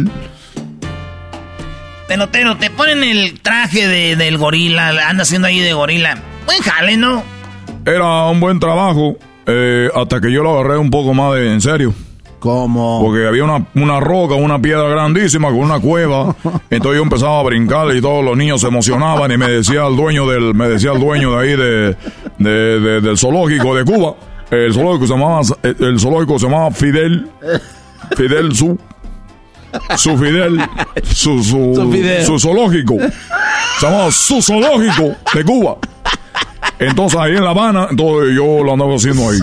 Pelotero, 2.07 2.55
te 2.57 2.69
ponen 2.69 3.03
el 3.03 3.39
traje 3.41 3.87
de, 3.87 4.15
del 4.15 4.37
gorila, 4.37 5.09
anda 5.09 5.23
haciendo 5.23 5.47
ahí 5.47 5.59
de 5.59 5.73
gorila. 5.73 6.17
Buen 6.45 6.61
jale, 6.61 6.97
¿no? 6.97 7.23
Era 7.85 8.25
un 8.25 8.39
buen 8.39 8.59
trabajo, 8.59 9.17
eh, 9.45 9.89
hasta 9.93 10.21
que 10.21 10.31
yo 10.31 10.43
lo 10.43 10.57
agarré 10.57 10.77
un 10.77 10.89
poco 10.89 11.13
más 11.13 11.33
de 11.35 11.51
en 11.51 11.61
serio. 11.61 11.93
¿Cómo? 12.39 13.01
Porque 13.01 13.27
había 13.27 13.43
una, 13.43 13.65
una 13.73 13.99
roca, 13.99 14.35
una 14.35 14.61
piedra 14.61 14.87
grandísima 14.87 15.47
con 15.49 15.59
una 15.59 15.79
cueva. 15.79 16.35
Entonces 16.69 16.97
yo 16.97 17.03
empezaba 17.03 17.39
a 17.39 17.43
brincar 17.43 17.93
y 17.95 18.01
todos 18.01 18.23
los 18.23 18.37
niños 18.37 18.61
se 18.61 18.67
emocionaban 18.67 19.31
y 19.31 19.37
me 19.37 19.49
decía 19.49 19.87
el 19.87 19.95
dueño 19.95 20.27
del, 20.27 20.53
me 20.53 20.69
decía 20.69 20.91
el 20.91 20.99
dueño 20.99 21.31
de 21.31 21.37
ahí 21.37 21.55
de, 21.57 23.01
del 23.01 23.17
zoológico 23.17 23.75
de 23.75 23.83
Cuba. 23.83 24.15
El 24.51 24.73
zoológico 24.73 25.07
se 25.07 25.13
llamaba, 25.13 25.41
el 25.63 25.99
zoológico 25.99 26.39
se 26.39 26.45
llamaba 26.45 26.71
Fidel. 26.71 27.29
Fidel 28.15 28.55
su. 28.55 28.79
Su 29.97 30.17
Fidel. 30.17 30.61
Su, 31.03 31.43
su, 31.43 32.23
su 32.25 32.39
zoológico. 32.39 32.95
Se 33.79 33.85
llamaba 33.85 34.11
su 34.11 34.41
zoológico 34.41 35.15
de 35.33 35.43
Cuba. 35.43 35.77
Entonces 36.79 37.19
ahí 37.19 37.35
en 37.35 37.43
La 37.43 37.49
Habana, 37.49 37.87
entonces 37.89 38.35
yo 38.35 38.63
lo 38.63 38.73
andaba 38.73 38.95
haciendo 38.95 39.29
ahí. 39.29 39.39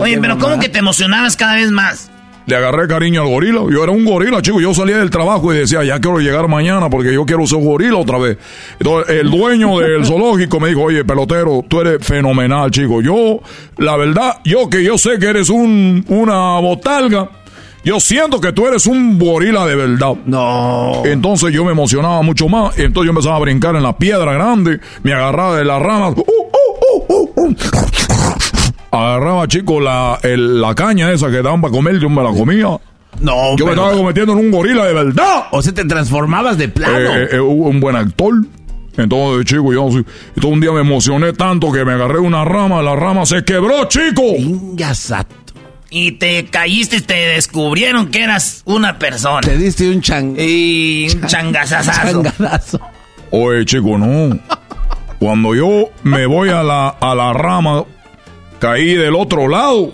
Oye, 0.00 0.18
pero 0.20 0.38
¿cómo 0.38 0.58
que 0.58 0.68
te 0.68 0.78
emocionabas 0.78 1.34
cada 1.36 1.54
vez 1.54 1.70
más? 1.70 2.10
Le 2.46 2.56
agarré 2.56 2.86
cariño 2.86 3.22
al 3.22 3.28
gorila. 3.28 3.62
Yo 3.70 3.82
era 3.82 3.92
un 3.92 4.04
gorila, 4.04 4.42
chico. 4.42 4.60
Yo 4.60 4.74
salía 4.74 4.98
del 4.98 5.10
trabajo 5.10 5.52
y 5.52 5.58
decía, 5.58 5.82
ya 5.84 5.98
quiero 6.00 6.18
llegar 6.18 6.48
mañana 6.48 6.90
porque 6.90 7.12
yo 7.12 7.24
quiero 7.24 7.46
ser 7.46 7.62
gorila 7.62 7.96
otra 7.96 8.18
vez. 8.18 8.38
Entonces, 8.78 9.20
el 9.20 9.30
dueño 9.30 9.78
del 9.78 10.04
zoológico 10.06 10.60
me 10.60 10.68
dijo, 10.68 10.82
oye, 10.82 11.04
pelotero, 11.04 11.64
tú 11.66 11.80
eres 11.80 12.06
fenomenal, 12.06 12.70
chico. 12.70 13.00
Yo, 13.00 13.40
la 13.78 13.96
verdad, 13.96 14.40
yo 14.44 14.68
que 14.68 14.82
yo 14.82 14.98
sé 14.98 15.18
que 15.18 15.26
eres 15.26 15.48
un, 15.50 16.04
una 16.08 16.58
botalga. 16.60 17.30
Yo 17.84 18.00
siento 18.00 18.40
que 18.40 18.52
tú 18.52 18.66
eres 18.66 18.86
un 18.86 19.18
gorila 19.18 19.66
de 19.66 19.76
verdad. 19.76 20.14
No. 20.24 21.02
Entonces 21.04 21.52
yo 21.52 21.66
me 21.66 21.72
emocionaba 21.72 22.22
mucho 22.22 22.48
más. 22.48 22.78
Entonces 22.78 23.04
yo 23.04 23.10
empezaba 23.10 23.36
a 23.36 23.40
brincar 23.40 23.76
en 23.76 23.82
la 23.82 23.96
piedra 23.98 24.32
grande. 24.32 24.80
Me 25.02 25.12
agarraba 25.12 25.58
de 25.58 25.66
las 25.66 25.82
ramas. 25.82 26.14
Uh, 26.16 26.22
uh, 27.08 27.30
uh, 27.36 27.54
agarraba, 28.98 29.48
chico, 29.48 29.80
la, 29.80 30.18
el- 30.22 30.60
la 30.60 30.74
caña 30.74 31.10
esa 31.12 31.30
que 31.30 31.42
daban 31.42 31.60
para 31.60 31.72
comer, 31.72 31.98
yo 31.98 32.08
me 32.08 32.22
la 32.22 32.30
comía. 32.30 32.68
No, 33.20 33.56
Yo 33.56 33.64
me 33.66 33.70
pero- 33.70 33.82
estaba 33.82 33.92
convirtiendo 33.92 34.32
en 34.32 34.38
un 34.40 34.50
gorila 34.50 34.84
de 34.86 34.92
verdad. 34.94 35.44
O 35.52 35.62
sea, 35.62 35.72
te 35.72 35.84
transformabas 35.84 36.58
de 36.58 36.68
plano. 36.68 37.14
Eh, 37.16 37.28
eh, 37.32 37.40
un 37.40 37.78
buen 37.80 37.94
actor. 37.96 38.34
Entonces, 38.96 39.44
chico, 39.46 39.72
yo 39.72 39.88
sí, 39.90 40.04
y 40.36 40.40
todo 40.40 40.52
un 40.52 40.60
día 40.60 40.70
me 40.72 40.80
emocioné 40.80 41.32
tanto 41.32 41.72
que 41.72 41.84
me 41.84 41.92
agarré 41.92 42.18
una 42.20 42.44
rama, 42.44 42.80
la 42.82 42.94
rama 42.94 43.26
se 43.26 43.44
quebró, 43.44 43.86
chico. 43.88 44.22
Y 45.90 46.12
te 46.12 46.46
caíste 46.46 46.96
y 46.96 47.00
te 47.02 47.14
descubrieron 47.14 48.08
que 48.10 48.22
eras 48.24 48.62
una 48.64 48.98
persona. 48.98 49.40
Te 49.42 49.56
diste 49.56 49.88
un 49.90 50.00
chang... 50.00 50.34
Y 50.38 51.06
un 51.14 51.26
changazazazo. 51.26 52.22
changadazo. 52.22 52.80
Oye, 53.30 53.64
chico, 53.64 53.96
no. 53.98 54.36
Cuando 55.20 55.54
yo 55.54 55.90
me 56.02 56.26
voy 56.26 56.48
a 56.50 56.62
la, 56.62 56.88
a 56.88 57.14
la 57.14 57.32
rama, 57.32 57.84
caí 58.58 58.94
del 58.94 59.14
otro 59.14 59.48
lado. 59.48 59.92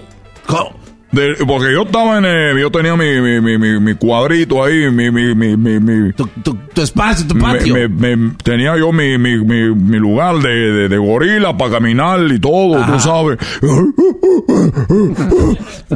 De- 1.12 1.34
porque 1.44 1.72
yo 1.72 1.82
estaba 1.82 2.18
en 2.18 2.24
el, 2.24 2.60
yo 2.60 2.70
tenía 2.70 2.94
mi, 2.94 3.20
mi, 3.20 3.40
mi, 3.58 3.80
mi- 3.80 3.94
cuadrito 3.96 4.62
ahí, 4.62 4.88
mi, 4.92 5.10
mi, 5.10 5.34
mi, 5.34 6.12
Tu, 6.12 6.80
espacio, 6.80 7.26
tu 7.26 7.36
patio. 7.36 7.74
me- 7.74 7.88
me- 8.16 8.34
tenía 8.44 8.76
yo 8.76 8.92
mi, 8.92 9.18
mi, 9.18 9.38
mi, 9.38 9.74
mi 9.74 9.98
lugar 9.98 10.36
de, 10.36 10.48
de, 10.48 10.88
de 10.88 10.96
gorila 10.98 11.56
para 11.56 11.72
caminar 11.72 12.20
y 12.30 12.38
todo, 12.38 12.84
tú 12.86 13.00
sabes. 13.00 13.38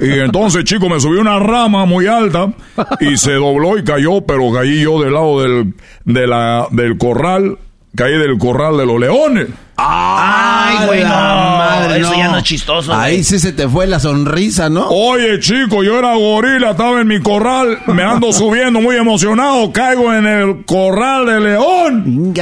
Y 0.00 0.10
entonces, 0.18 0.64
chico, 0.64 0.88
me 0.88 0.98
subí 0.98 1.18
una 1.18 1.38
rama 1.38 1.84
muy 1.86 2.06
alta 2.06 2.52
y 3.00 3.16
se 3.16 3.34
dobló 3.34 3.78
y 3.78 3.84
cayó, 3.84 4.20
pero 4.22 4.52
caí 4.52 4.82
yo 4.82 5.00
del 5.02 5.12
lado 5.14 5.42
del, 5.42 5.74
de 6.04 6.26
la, 6.26 6.66
del 6.72 6.98
corral, 6.98 7.58
caí 7.96 8.12
del 8.18 8.38
corral 8.38 8.76
de 8.76 8.86
los 8.86 8.98
leones. 9.00 9.48
Ay, 9.76 10.86
güey, 10.86 11.02
no. 11.02 11.08
madre, 11.08 12.00
Eso 12.00 12.10
no. 12.12 12.16
ya 12.16 12.28
no 12.28 12.38
es 12.38 12.44
chistoso. 12.44 12.94
Ahí 12.94 13.14
güey. 13.14 13.24
sí 13.24 13.40
se 13.40 13.52
te 13.52 13.68
fue 13.68 13.86
la 13.88 13.98
sonrisa, 13.98 14.68
¿no? 14.68 14.86
Oye, 14.88 15.40
chico, 15.40 15.82
yo 15.82 15.98
era 15.98 16.14
gorila, 16.14 16.70
estaba 16.72 17.00
en 17.00 17.08
mi 17.08 17.20
corral, 17.20 17.78
me 17.88 18.04
ando 18.04 18.32
subiendo 18.32 18.80
muy 18.80 18.96
emocionado, 18.96 19.72
caigo 19.72 20.12
en 20.12 20.26
el 20.26 20.64
corral 20.64 21.26
de 21.26 21.40
león. 21.40 22.32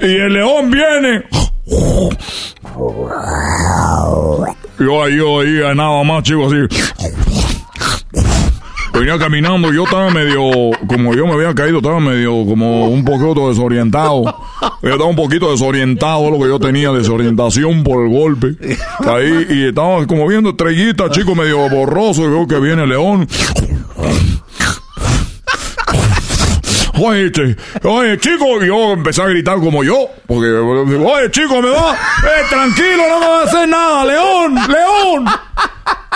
Y 0.00 0.06
el 0.06 0.32
león 0.32 0.70
viene. 0.70 1.24
Yo 4.78 5.04
ahí, 5.04 5.18
ahí, 5.20 5.76
nada 5.76 6.02
más, 6.02 6.22
chico, 6.24 6.46
así. 6.46 7.31
Venía 9.02 9.18
caminando, 9.18 9.72
yo 9.72 9.82
estaba 9.82 10.10
medio, 10.10 10.40
como 10.86 11.12
yo 11.12 11.26
me 11.26 11.32
había 11.32 11.52
caído, 11.56 11.78
estaba 11.78 11.98
medio 11.98 12.46
como 12.46 12.86
un 12.86 13.04
poquito 13.04 13.48
desorientado. 13.48 14.22
Yo 14.80 14.90
estaba 14.90 15.06
un 15.06 15.16
poquito 15.16 15.50
desorientado, 15.50 16.30
lo 16.30 16.38
que 16.38 16.46
yo 16.46 16.60
tenía, 16.60 16.92
desorientación 16.92 17.82
por 17.82 18.04
el 18.04 18.12
golpe. 18.12 18.54
Caí 19.02 19.46
y 19.50 19.68
estaba 19.70 20.06
como 20.06 20.28
viendo 20.28 20.50
estrellitas, 20.50 21.10
chico, 21.10 21.34
medio 21.34 21.68
borroso, 21.68 22.22
y 22.22 22.28
veo 22.28 22.46
que 22.46 22.60
viene 22.60 22.86
león. 22.86 23.26
Oye, 27.00 27.32
oye, 27.82 28.18
chico, 28.20 28.62
y 28.62 28.68
yo 28.68 28.92
empecé 28.92 29.20
a 29.20 29.26
gritar 29.26 29.58
como 29.58 29.82
yo, 29.82 29.96
porque, 30.28 30.46
oye, 30.46 31.28
chico, 31.32 31.60
me 31.60 31.70
va, 31.70 31.94
eh, 31.94 32.44
tranquilo, 32.48 33.02
no 33.08 33.18
me 33.18 33.26
va 33.26 33.40
a 33.40 33.42
hacer 33.42 33.68
nada, 33.68 34.04
león, 34.04 34.54
león. 34.54 35.24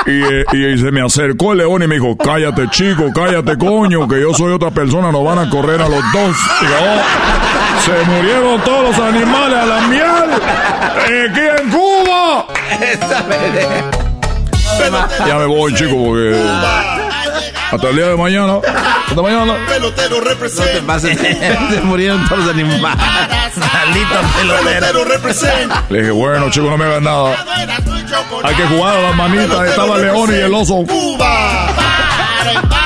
Y, 0.06 0.22
eh, 0.22 0.44
y 0.52 0.78
se 0.78 0.90
me 0.92 1.00
acercó 1.04 1.52
el 1.52 1.58
león 1.58 1.82
y 1.82 1.86
me 1.88 1.96
dijo, 1.96 2.16
cállate, 2.16 2.68
chico, 2.70 3.10
cállate, 3.14 3.56
coño, 3.58 4.06
que 4.06 4.20
yo 4.20 4.32
soy 4.34 4.52
otra 4.52 4.70
persona, 4.70 5.10
nos 5.10 5.24
van 5.24 5.38
a 5.40 5.50
correr 5.50 5.80
a 5.82 5.88
los 5.88 6.00
dos. 6.12 6.36
Y 6.62 6.64
yo, 6.64 6.70
"Oh, 6.80 7.80
se 7.82 8.10
murieron 8.10 8.60
todos 8.62 8.82
los 8.96 8.98
animales 8.98 9.58
a 9.58 9.66
la 9.66 9.80
miel, 9.88 10.30
eh, 11.10 11.26
aquí 11.30 11.40
en 11.62 11.70
Cuba. 11.70 12.46
Ya 15.26 15.38
me 15.38 15.46
voy, 15.46 15.74
chico, 15.74 15.96
porque 15.96 16.36
hasta 17.72 17.88
el 17.88 17.96
día 17.96 18.06
de 18.06 18.16
mañana, 18.16 18.58
hasta 19.08 19.22
mañana. 19.22 19.54
Pelotero 19.68 20.20
representa. 20.20 20.72
No 20.72 20.78
te 20.78 20.82
pases, 20.82 21.18
se 21.70 21.80
murieron 21.82 22.24
todos 22.28 22.44
los 22.44 22.54
animales. 22.54 22.82
Maldito 23.56 24.14
pelotero 24.36 25.04
representa. 25.04 25.84
Le 25.88 25.98
dije, 26.00 26.10
bueno, 26.10 26.50
chico, 26.50 26.70
no 26.70 26.78
me 26.78 26.84
hagas 26.84 27.02
nada. 27.02 27.44
Hay 28.44 28.54
que 28.54 28.66
jugar 28.66 28.96
a 28.96 29.02
las 29.02 29.16
manitas. 29.16 29.68
Estaba 29.68 29.96
el 29.96 30.02
león 30.02 30.30
y 30.32 30.34
el 30.34 30.54
oso. 30.54 30.84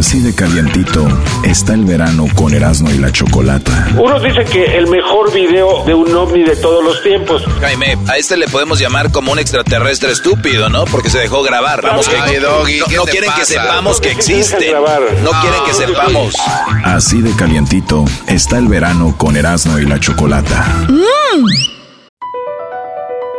Así 0.00 0.18
de 0.20 0.34
calientito 0.34 1.06
está 1.44 1.74
el 1.74 1.84
verano 1.84 2.24
con 2.34 2.54
Erasmo 2.54 2.90
y 2.90 2.96
la 2.96 3.12
Chocolata. 3.12 3.88
Unos 3.98 4.22
dicen 4.22 4.46
que 4.46 4.78
el 4.78 4.86
mejor 4.86 5.30
video 5.30 5.84
de 5.84 5.92
un 5.92 6.16
ovni 6.16 6.42
de 6.42 6.56
todos 6.56 6.82
los 6.82 7.02
tiempos. 7.02 7.44
Jaime, 7.60 7.98
a 8.08 8.16
este 8.16 8.38
le 8.38 8.48
podemos 8.48 8.78
llamar 8.78 9.12
como 9.12 9.30
un 9.30 9.38
extraterrestre 9.38 10.10
estúpido, 10.10 10.70
¿no? 10.70 10.86
Porque 10.86 11.10
se 11.10 11.18
dejó 11.18 11.42
grabar. 11.42 11.82
Vamos, 11.82 12.08
que 12.08 12.16
Ay, 12.16 12.36
Doggy, 12.36 12.78
no, 12.78 12.86
¿qué 12.86 12.96
no 12.96 13.04
te 13.04 13.10
quieren 13.10 13.30
que 13.30 13.40
pasa? 13.40 13.52
sepamos 13.52 14.00
que 14.00 14.08
¿Por 14.08 14.16
qué 14.16 14.22
se 14.22 14.32
dejan 14.32 14.48
existe. 14.48 15.22
No 15.22 15.30
quieren 15.42 15.64
que 15.66 15.74
sepamos. 15.74 16.34
Así 16.82 17.20
de 17.20 17.36
calientito 17.36 18.06
está 18.26 18.56
el 18.56 18.68
verano 18.68 19.14
con 19.18 19.36
Erasmo 19.36 19.78
y 19.78 19.84
la 19.84 20.00
Chocolata. 20.00 20.64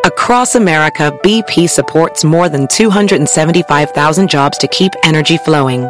Across 0.05 0.55
America, 0.55 1.11
BP 1.23 1.67
supports 1.67 2.23
more 2.23 2.49
than 2.49 2.67
275,000 2.67 4.29
jobs 4.29 4.59
to 4.59 4.67
keep 4.67 4.91
energy 5.03 5.37
flowing. 5.39 5.89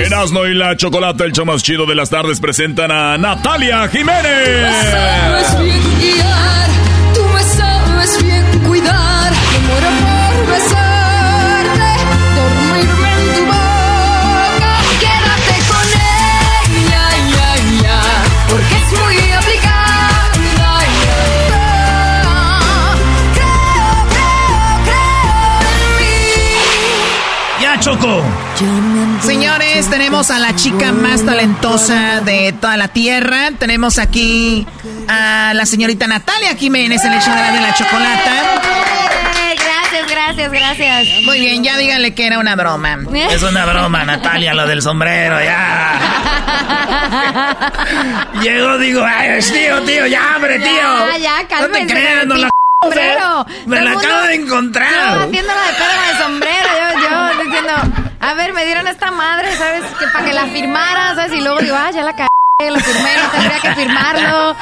Erasmo 0.00 0.46
y 0.46 0.54
la 0.54 0.76
Chocolata, 0.76 1.24
el 1.24 1.32
show 1.32 1.46
más 1.46 1.62
chido 1.62 1.86
de 1.86 1.94
las 1.94 2.10
tardes, 2.10 2.40
presentan 2.40 2.90
a 2.90 3.16
Natalia 3.16 3.88
Jiménez. 3.88 4.68
Señores, 29.84 29.90
tenemos 29.90 30.30
a 30.30 30.38
la 30.38 30.54
chica 30.56 30.92
más 30.92 31.24
talentosa 31.26 32.20
de 32.22 32.54
toda 32.58 32.76
la 32.78 32.88
tierra. 32.88 33.50
Tenemos 33.58 33.98
aquí 33.98 34.66
a 35.08 35.52
la 35.54 35.66
señorita 35.66 36.06
Natalia 36.06 36.56
Jiménez 36.56 37.04
en 37.04 37.12
el 37.12 37.20
show 37.20 37.34
de 37.34 37.40
la, 37.40 37.52
de 37.52 37.60
la 37.60 37.74
chocolata. 37.74 38.30
Gracias, 39.58 40.10
gracias, 40.10 40.50
gracias. 40.52 41.22
Muy 41.24 41.38
bien, 41.40 41.62
ya 41.62 41.76
díganle 41.76 42.14
que 42.14 42.26
era 42.26 42.38
una 42.38 42.56
broma. 42.56 42.98
Es 43.30 43.42
una 43.42 43.66
broma, 43.66 44.04
Natalia, 44.04 44.54
lo 44.54 44.66
del 44.66 44.80
sombrero, 44.80 45.38
ya. 45.42 45.98
Llegó, 48.42 48.78
digo, 48.78 49.04
ay, 49.04 49.40
tío, 49.40 49.82
tío, 49.82 50.06
ya, 50.06 50.32
hombre, 50.36 50.58
tío. 50.60 50.68
Ya, 50.68 51.18
ya, 51.18 51.42
No 51.42 51.48
cálmese. 51.48 51.86
te 51.86 51.92
creas, 51.92 52.26
no 52.26 52.36
la 52.36 52.48
sombrero. 52.82 53.46
Me 53.66 53.80
la 53.82 53.90
acabo 53.92 54.22
de 54.28 54.34
encontrar. 54.34 55.14
Yo 55.18 55.24
haciéndola 55.24 55.60
de 55.60 55.72
con 55.76 55.88
el 56.10 56.18
sombrero, 56.22 56.68
yo, 56.94 57.38
yo 57.38 57.44
diciendo, 57.44 57.72
a 58.24 58.34
ver, 58.34 58.52
me 58.54 58.64
dieron 58.64 58.86
esta 58.86 59.10
madre, 59.10 59.54
¿sabes? 59.56 59.84
Que 59.98 60.06
para 60.06 60.24
que 60.24 60.32
la 60.32 60.46
firmara, 60.46 61.14
¿sabes? 61.14 61.32
Y 61.34 61.40
luego 61.42 61.58
digo, 61.60 61.76
ah, 61.78 61.90
ya 61.90 62.02
la 62.02 62.12
cagué, 62.14 62.70
lo 62.70 62.80
firmé, 62.80 63.10
no 63.22 63.30
tendría 63.30 63.60
que 63.60 63.74
firmarlo. 63.74 64.56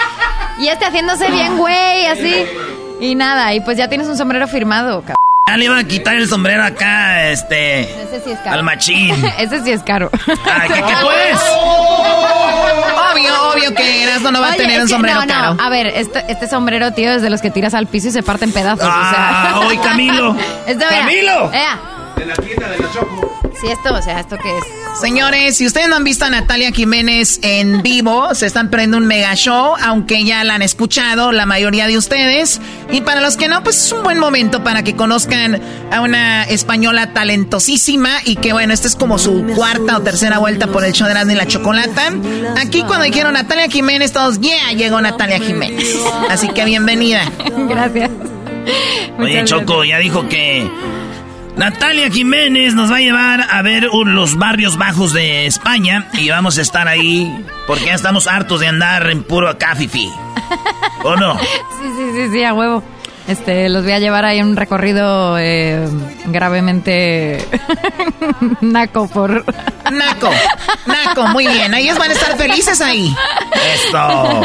Y 0.59 0.69
este 0.69 0.85
haciéndose 0.85 1.31
bien, 1.31 1.57
güey, 1.57 2.07
así. 2.07 2.45
Y 3.01 3.15
nada, 3.15 3.55
y 3.55 3.61
pues 3.61 3.77
ya 3.79 3.89
tienes 3.89 4.09
un 4.09 4.17
sombrero 4.17 4.49
firmado, 4.49 5.01
cabrón. 5.01 5.17
Ya 5.49 5.57
le 5.57 5.65
iba 5.65 5.79
a 5.79 5.85
quitar 5.85 6.15
el 6.17 6.29
sombrero 6.29 6.65
acá, 6.65 7.29
este. 7.29 7.83
Ese 7.83 8.21
sí 8.25 8.31
es 8.31 8.39
caro. 8.41 8.53
Al 8.53 8.63
machín. 8.63 9.25
Ese 9.39 9.63
sí 9.63 9.73
es 9.73 9.83
caro. 9.83 10.11
Ay, 10.27 10.69
¿qué, 10.69 10.75
qué 10.75 10.95
pues? 11.03 11.41
Obvio, 13.13 13.51
obvio 13.51 13.75
que 13.75 14.05
Erasmo 14.05 14.31
no 14.31 14.41
va 14.41 14.53
a 14.53 14.55
tener 14.55 14.81
un 14.81 14.89
sombrero 14.89 15.21
no, 15.21 15.27
no, 15.27 15.33
caro. 15.33 15.57
A 15.61 15.69
ver, 15.69 15.87
este, 15.87 16.25
este 16.29 16.49
sombrero, 16.49 16.93
tío, 16.93 17.13
es 17.13 17.23
de 17.23 17.31
los 17.31 17.41
que 17.43 17.51
tiras 17.51 17.75
al 17.75 17.87
piso 17.87 18.09
y 18.09 18.13
se 18.13 18.23
parte 18.23 18.45
en 18.45 18.53
pedazos. 18.53 18.89
Ah, 18.89 19.55
o 19.55 19.59
sea. 19.59 19.69
hoy 19.69 19.79
Camilo. 19.79 20.37
Esto, 20.67 20.85
mira, 20.89 21.01
Camilo. 21.01 21.51
Vea. 22.25 22.35
Sí, 23.61 23.69
esto, 23.69 23.95
o 23.95 24.03
sea, 24.03 24.21
¿esto 24.21 24.37
qué 24.39 24.59
es? 24.59 25.01
Señores, 25.01 25.57
si 25.57 25.67
ustedes 25.67 25.89
no 25.89 25.97
han 25.97 26.05
visto 26.05 26.25
a 26.25 26.31
Natalia 26.31 26.71
Jiménez 26.73 27.39
en 27.43 27.81
vivo, 27.83 28.35
se 28.35 28.47
están 28.47 28.71
perdiendo 28.71 28.99
un 28.99 29.07
mega 29.07 29.35
show, 29.35 29.75
aunque 29.81 30.25
ya 30.25 30.45
la 30.45 30.57
han 30.57 30.63
escuchado 30.63 31.33
la 31.33 31.47
mayoría 31.47 31.87
de 31.87 31.97
ustedes. 31.97 32.61
Y 32.91 33.01
para 33.01 33.21
los 33.21 33.37
que 33.37 33.49
no, 33.49 33.63
pues 33.63 33.87
es 33.87 33.93
un 33.93 34.03
buen 34.03 34.19
momento 34.19 34.63
para 34.65 34.83
que 34.83 34.95
conozcan 34.97 35.61
a 35.91 36.01
una 36.01 36.45
española 36.45 37.13
talentosísima 37.13 38.11
y 38.25 38.37
que 38.37 38.53
bueno, 38.53 38.75
esta 38.75 38.89
es 38.89 38.97
como 38.97 39.19
su 39.19 39.47
cuarta 39.55 39.97
o 39.97 40.03
tercera 40.03 40.39
vuelta 40.39 40.67
por 40.67 40.85
el 40.85 40.93
show 40.93 41.07
de 41.07 41.13
Erasmo 41.13 41.33
y 41.33 41.37
la 41.37 41.47
Chocolata. 41.47 42.13
Aquí 42.57 42.83
cuando 42.83 43.05
dijeron 43.05 43.35
Natalia 43.35 43.69
Jiménez, 43.69 44.13
todos, 44.13 44.41
yeah, 44.41 44.73
llegó 44.73 45.01
Natalia 45.01 45.39
Jiménez. 45.39 45.97
Así 46.29 46.49
que 46.49 46.65
bienvenida. 46.65 47.31
Gracias. 47.69 48.11
Oye, 49.19 49.45
Choco, 49.45 49.85
ya 49.85 49.99
dijo 49.99 50.29
que 50.29 50.69
Natalia 51.57 52.11
Jiménez 52.11 52.75
nos 52.75 52.91
va 52.91 52.97
a 52.97 53.01
llevar 53.01 53.47
a 53.51 53.63
ver 53.63 53.85
los 53.85 54.37
barrios 54.37 54.79
bajos 54.79 55.13
de 55.13 55.47
España 55.47 56.09
y 56.15 56.31
vamos 56.31 56.59
a 56.59 56.63
estar 56.63 56.89
ahí 56.89 57.45
porque 57.67 57.87
ya 57.87 57.95
estamos 57.95 58.27
hartos 58.27 58.61
de 58.61 58.69
andar 58.69 59.11
en 59.11 59.23
puro 59.23 59.49
acá, 59.49 59.75
fifi. 59.75 60.11
¿O 61.05 61.17
no? 61.17 61.39
Sí, 61.83 61.89
sí, 61.97 62.11
sí, 62.15 62.29
sí, 62.33 62.45
a 62.45 62.55
huevo. 62.55 62.83
Este, 63.29 63.69
los 63.69 63.85
voy 63.85 63.93
a 63.93 63.99
llevar 63.99 64.25
ahí 64.25 64.39
en 64.39 64.49
un 64.49 64.57
recorrido 64.57 65.39
eh, 65.39 65.89
gravemente 66.27 67.39
naco 68.61 69.09
por... 69.09 69.45
Naco, 69.93 70.31
Naco, 70.87 71.27
muy 71.29 71.47
bien. 71.47 71.75
Ellos 71.75 71.99
van 71.99 72.11
a 72.11 72.15
estar 72.15 72.37
felices 72.39 72.81
ahí. 72.81 73.15
Esto. 73.75 74.41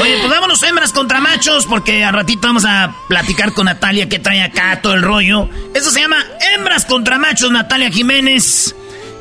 Oye, 0.00 0.16
pues 0.20 0.30
vámonos 0.30 0.62
hembras 0.62 0.92
contra 0.92 1.20
machos 1.20 1.66
porque 1.66 2.02
al 2.02 2.14
ratito 2.14 2.46
vamos 2.46 2.64
a 2.64 2.94
platicar 3.08 3.52
con 3.52 3.66
Natalia 3.66 4.08
que 4.08 4.18
trae 4.18 4.42
acá 4.42 4.80
todo 4.80 4.94
el 4.94 5.02
rollo. 5.02 5.50
Eso 5.74 5.90
se 5.90 6.00
llama 6.00 6.16
hembras 6.54 6.86
contra 6.86 7.18
machos, 7.18 7.50
Natalia 7.50 7.90
Jiménez. 7.90 8.74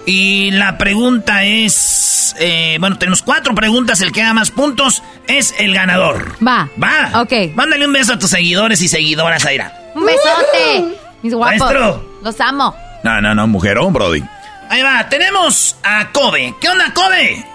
Y 0.06 0.52
la 0.52 0.78
pregunta 0.78 1.44
es, 1.44 2.13
eh, 2.40 2.78
bueno, 2.80 2.98
tenemos 2.98 3.22
cuatro 3.22 3.54
preguntas, 3.56 4.02
el 4.02 4.12
que 4.12 4.22
da 4.22 4.34
más 4.34 4.52
puntos 4.52 5.02
es 5.28 5.54
el 5.60 5.74
ganador. 5.74 6.36
Va. 6.46 6.70
Va. 6.82 7.22
Ok. 7.22 7.56
Mándale 7.56 7.86
un 7.86 7.94
beso 7.94 8.14
a 8.14 8.20
tus 8.20 8.30
seguidores 8.30 8.82
y 8.82 8.88
seguidoras, 8.88 9.46
Aira. 9.46 9.92
Un 9.96 10.06
besote. 10.06 10.98
Mis 11.22 11.34
guapos. 11.34 11.60
Maestro. 11.60 12.04
Los 12.22 12.40
amo. 12.42 12.76
No, 13.04 13.22
no, 13.22 13.34
no, 13.36 13.48
mujerón, 13.48 13.94
Brody. 13.94 14.24
Ahí 14.70 14.82
va, 14.82 15.08
tenemos 15.10 15.76
a 15.84 16.10
Kobe. 16.12 16.54
¿Qué 16.60 16.68
onda, 16.70 16.94
Kobe? 16.94 17.46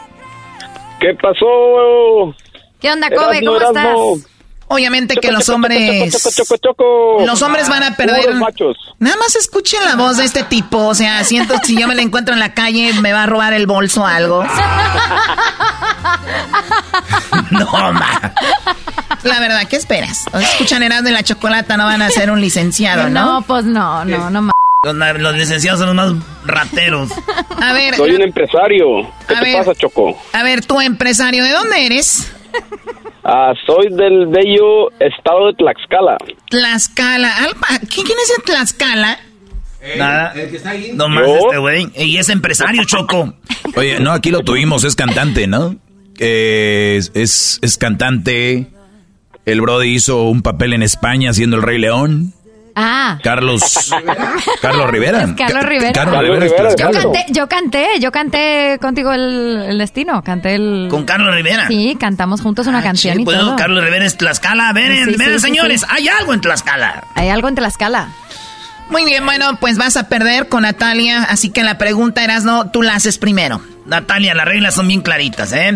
¿Qué 1.00 1.14
pasó? 1.20 2.34
¿Qué 2.80 2.90
onda, 2.92 3.08
Kobe? 3.10 3.38
Erasmo, 3.38 3.58
¿Cómo 3.58 3.72
Erasmo. 3.80 4.14
estás? 4.16 4.30
Obviamente 4.70 5.16
que 5.16 5.32
los 5.32 5.44
choco, 5.46 5.54
hombres... 5.56 6.12
choco, 6.12 6.30
choco, 6.30 6.44
choco, 6.44 6.56
choco. 7.18 7.26
Los 7.26 7.40
hombres 7.42 7.68
van 7.68 7.82
a 7.82 7.96
perder... 7.96 8.34
Machos. 8.34 8.76
Nada 8.98 9.16
más 9.16 9.34
escuchen 9.36 9.82
la 9.84 9.96
voz 9.96 10.16
de 10.18 10.24
este 10.24 10.42
tipo. 10.42 10.78
O 10.86 10.94
sea, 10.94 11.24
siento 11.24 11.54
que 11.60 11.66
si 11.66 11.78
yo 11.80 11.88
me 11.88 11.94
la 11.94 12.02
encuentro 12.02 12.34
en 12.34 12.40
la 12.40 12.52
calle, 12.54 12.92
me 13.00 13.12
va 13.12 13.22
a 13.22 13.26
robar 13.26 13.52
el 13.54 13.66
bolso 13.66 14.02
o 14.02 14.06
algo. 14.06 14.44
No, 17.50 17.66
ma. 17.92 18.32
La 19.22 19.40
verdad, 19.40 19.66
¿qué 19.68 19.76
esperas? 19.76 20.26
O 20.32 20.38
escuchan 20.38 20.82
Erasmo 20.82 21.08
y 21.08 21.12
la 21.12 21.22
Chocolata, 21.22 21.76
no 21.76 21.84
van 21.84 22.02
a 22.02 22.10
ser 22.10 22.30
un 22.30 22.40
licenciado, 22.40 23.08
¿no? 23.08 23.24
No, 23.40 23.42
pues 23.42 23.64
no, 23.64 24.04
no, 24.04 24.30
no. 24.30 24.42
ma- 24.42 24.52
Los, 24.84 25.34
licenciados 25.34 25.80
son 25.80 25.96
los 25.96 26.14
más 26.14 26.24
rateros. 26.44 27.10
A 27.60 27.72
ver, 27.72 27.96
Soy 27.96 28.14
un 28.14 28.22
empresario. 28.22 28.86
¿Qué 29.26 29.34
te 29.34 29.40
ver. 29.40 29.58
pasa, 29.58 29.74
Choco? 29.74 30.16
a 30.32 30.42
ver, 30.42 30.64
tú 30.64 30.80
empresario, 30.80 31.42
¿de 31.42 31.50
dónde 31.50 31.86
eres? 31.86 32.32
Ah, 33.24 33.52
soy 33.66 33.88
del 33.90 34.26
bello 34.28 34.90
estado 35.00 35.48
de 35.48 35.52
Tlaxcala. 35.54 36.16
Tlaxcala. 36.48 37.36
Alpa, 37.44 37.66
¿Quién 37.80 38.06
quién 38.06 38.18
es 38.22 38.36
de 38.36 38.42
Tlaxcala? 38.44 39.18
Nada. 39.96 40.34
Nomás 40.94 41.26
¿Yo? 41.26 41.36
este 41.36 41.58
güey. 41.58 41.88
Y 41.96 42.16
es 42.16 42.28
empresario, 42.30 42.84
Choco. 42.84 43.34
Oye, 43.76 44.00
no, 44.00 44.12
aquí 44.12 44.30
lo 44.30 44.40
tuvimos, 44.40 44.84
es 44.84 44.96
cantante, 44.96 45.46
¿no? 45.46 45.76
Eh, 46.18 46.96
es, 46.98 47.12
es, 47.14 47.58
es 47.62 47.78
cantante. 47.78 48.68
El 49.44 49.60
Brody 49.60 49.94
hizo 49.94 50.24
un 50.24 50.42
papel 50.42 50.72
en 50.72 50.82
España 50.82 51.30
haciendo 51.30 51.56
el 51.56 51.62
Rey 51.62 51.78
León. 51.78 52.34
Ah. 52.80 53.18
Carlos. 53.24 53.90
Carlos 54.62 54.90
Rivera. 54.90 55.22
Es 55.24 55.32
Carlos 55.36 55.62
Ca- 55.64 55.68
Rivera. 55.68 55.92
Carlos 55.92 56.20
Rivera. 56.22 56.46
es 56.46 56.52
Rivera, 56.52 56.74
Yo 56.76 56.90
canté, 56.92 57.26
yo 57.32 57.48
canté, 57.48 57.86
yo 58.00 58.12
canté 58.12 58.78
contigo 58.80 59.12
el, 59.12 59.64
el 59.70 59.78
destino, 59.78 60.22
canté 60.22 60.54
el... 60.54 60.86
Con 60.88 61.04
Carlos 61.04 61.34
Rivera. 61.34 61.66
Sí, 61.66 61.96
cantamos 61.98 62.40
juntos 62.40 62.66
una 62.68 62.80
canción 62.82 63.16
Sí, 63.16 63.22
y 63.22 63.24
pues, 63.24 63.36
todo. 63.38 63.56
Carlos 63.56 63.82
Rivera 63.84 64.06
es 64.06 64.16
Tlaxcala. 64.16 64.72
Ven, 64.72 65.04
Sí, 65.06 65.10
sí, 65.12 65.16
ven, 65.18 65.32
sí, 65.34 65.38
señores. 65.40 65.80
sí. 65.80 65.86
Hay 65.90 66.08
algo 66.08 66.32
en 66.34 66.40
Tlaxcala. 66.40 67.04
Hay 67.16 67.28
algo 67.30 67.48
en 67.48 67.56
Tlaxcala. 67.56 68.08
Muy 68.90 69.04
bien, 69.04 69.24
bueno, 69.26 69.56
pues 69.60 69.76
vas 69.76 69.96
a 69.96 70.08
perder 70.08 70.48
con 70.48 70.62
Natalia, 70.62 71.24
así 71.24 71.50
que 71.50 71.62
la 71.62 71.76
pregunta 71.78 72.24
eras, 72.24 72.44
no, 72.44 72.70
tú 72.70 72.82
la 72.82 72.94
haces 72.94 73.18
primero. 73.18 73.60
Natalia, 73.86 74.34
las 74.34 74.46
reglas 74.46 74.74
son 74.74 74.88
bien 74.88 75.02
claritas, 75.02 75.52
¿eh? 75.52 75.68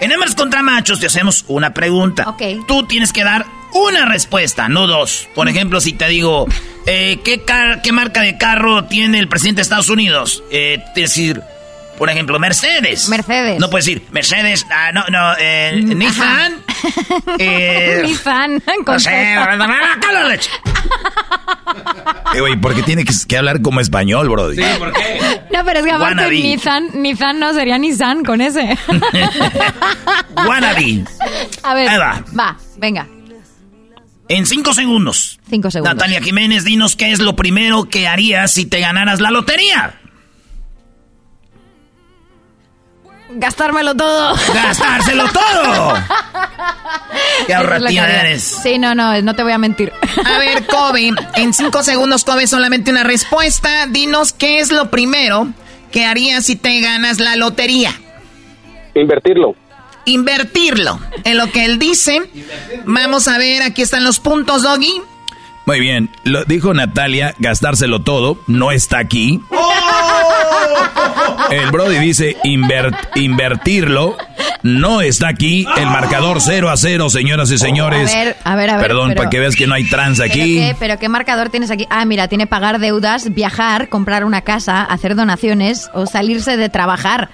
En 0.00 0.12
hembras 0.12 0.34
contra 0.34 0.62
machos 0.62 0.98
te 1.00 1.06
hacemos 1.06 1.44
una 1.48 1.74
pregunta. 1.74 2.28
Ok. 2.28 2.42
Tú 2.66 2.86
tienes 2.86 3.12
que 3.12 3.22
dar 3.24 3.44
una 3.72 4.04
respuesta, 4.06 4.68
no 4.68 4.86
dos. 4.86 5.28
Por 5.34 5.48
ejemplo, 5.48 5.80
si 5.80 5.92
te 5.92 6.08
digo, 6.08 6.46
eh, 6.86 7.18
¿qué, 7.24 7.42
car- 7.44 7.82
¿qué 7.82 7.92
marca 7.92 8.22
de 8.22 8.36
carro 8.38 8.84
tiene 8.84 9.18
el 9.18 9.28
presidente 9.28 9.58
de 9.60 9.62
Estados 9.62 9.88
Unidos? 9.90 10.42
Eh, 10.50 10.82
que 10.94 11.02
decir, 11.02 11.40
por 11.98 12.08
ejemplo, 12.10 12.38
Mercedes. 12.38 13.08
Mercedes. 13.08 13.58
No 13.60 13.68
puedes 13.70 13.84
decir, 13.86 14.02
Mercedes, 14.10 14.66
ah, 14.70 14.90
no, 14.92 15.04
no, 15.10 15.34
eh, 15.38 15.72
Nissan. 15.84 16.54
eh, 17.38 18.00
Mi 18.06 18.14
fan. 18.14 18.60
con 18.84 18.94
no 18.94 19.00
sé, 19.00 19.34
la 20.12 20.24
leche. 20.28 20.50
Eh, 22.34 22.40
güey, 22.40 22.56
¿por 22.56 22.74
qué 22.74 22.82
tiene 22.82 23.04
que, 23.04 23.12
que 23.28 23.36
hablar 23.36 23.60
como 23.60 23.80
español, 23.80 24.28
Brody? 24.28 24.62
¿por 24.78 24.92
qué? 24.92 25.20
No, 25.52 25.64
pero 25.64 25.80
es 25.80 25.84
que 25.84 25.90
aparte 25.90 26.14
Wannabe. 26.16 26.40
Nissan, 26.40 26.88
Nissan 27.02 27.38
no 27.38 27.52
sería 27.52 27.76
Nissan 27.78 28.24
con 28.24 28.40
ese. 28.40 28.76
Wannabe. 30.46 31.04
A 31.62 31.74
ver, 31.74 31.88
Ahí 31.88 31.98
va. 31.98 32.24
va, 32.38 32.56
venga. 32.76 33.06
En 34.30 34.46
cinco 34.46 34.72
segundos. 34.72 35.40
Cinco 35.50 35.72
segundos. 35.72 35.92
Natalia 35.92 36.22
Jiménez, 36.22 36.62
dinos 36.62 36.94
qué 36.94 37.10
es 37.10 37.18
lo 37.18 37.34
primero 37.34 37.88
que 37.88 38.06
harías 38.06 38.52
si 38.52 38.64
te 38.64 38.78
ganaras 38.78 39.20
la 39.20 39.32
lotería. 39.32 39.98
Gastármelo 43.32 43.96
todo. 43.96 44.36
¡Gastárselo 44.54 45.24
todo! 45.32 45.94
¡Qué 47.48 47.54
ahorrativa 47.54 48.06
eres! 48.08 48.60
Sí, 48.62 48.78
no, 48.78 48.94
no, 48.94 49.20
no 49.20 49.34
te 49.34 49.42
voy 49.42 49.50
a 49.52 49.58
mentir. 49.58 49.92
A 50.24 50.38
ver, 50.38 50.64
Kobe, 50.68 51.10
en 51.34 51.52
cinco 51.52 51.82
segundos, 51.82 52.22
Kobe, 52.22 52.46
solamente 52.46 52.92
una 52.92 53.02
respuesta. 53.02 53.88
Dinos 53.88 54.32
qué 54.32 54.60
es 54.60 54.70
lo 54.70 54.90
primero 54.90 55.48
que 55.90 56.04
harías 56.04 56.46
si 56.46 56.54
te 56.54 56.80
ganas 56.80 57.18
la 57.18 57.34
lotería. 57.34 57.92
Invertirlo. 58.94 59.56
Invertirlo. 60.04 60.98
En 61.24 61.36
lo 61.36 61.50
que 61.50 61.64
él 61.64 61.78
dice. 61.78 62.20
Vamos 62.84 63.28
a 63.28 63.38
ver, 63.38 63.62
aquí 63.62 63.82
están 63.82 64.04
los 64.04 64.18
puntos, 64.20 64.62
Doggy. 64.62 65.00
Muy 65.66 65.78
bien, 65.78 66.10
lo 66.24 66.44
dijo 66.44 66.74
Natalia, 66.74 67.34
gastárselo 67.38 68.00
todo, 68.00 68.38
no 68.48 68.72
está 68.72 68.98
aquí. 68.98 69.40
El 71.50 71.70
Brody 71.70 71.98
dice 71.98 72.36
inver- 72.44 72.96
invertirlo, 73.16 74.16
no 74.62 75.00
está 75.00 75.28
aquí. 75.28 75.66
El 75.76 75.86
marcador 75.86 76.38
0 76.40 76.70
a 76.70 76.76
0, 76.76 77.10
señoras 77.10 77.50
y 77.50 77.58
señores. 77.58 78.12
A 78.12 78.18
ver, 78.18 78.36
a 78.44 78.56
ver, 78.56 78.70
a 78.70 78.76
ver. 78.76 78.86
Perdón, 78.86 79.08
pero- 79.10 79.18
para 79.18 79.30
que 79.30 79.38
veas 79.40 79.54
que 79.56 79.66
no 79.66 79.74
hay 79.74 79.84
trans 79.88 80.18
¿Pero 80.18 80.32
aquí. 80.32 80.54
qué, 80.56 80.76
¿Pero 80.78 80.98
qué 80.98 81.08
marcador 81.08 81.50
tienes 81.50 81.70
aquí? 81.70 81.86
Ah, 81.90 82.04
mira, 82.04 82.28
tiene 82.28 82.46
pagar 82.46 82.78
deudas, 82.78 83.32
viajar, 83.34 83.88
comprar 83.88 84.24
una 84.24 84.42
casa, 84.42 84.82
hacer 84.82 85.14
donaciones 85.14 85.90
o 85.94 86.06
salirse 86.06 86.56
de 86.56 86.68
trabajar. 86.68 87.30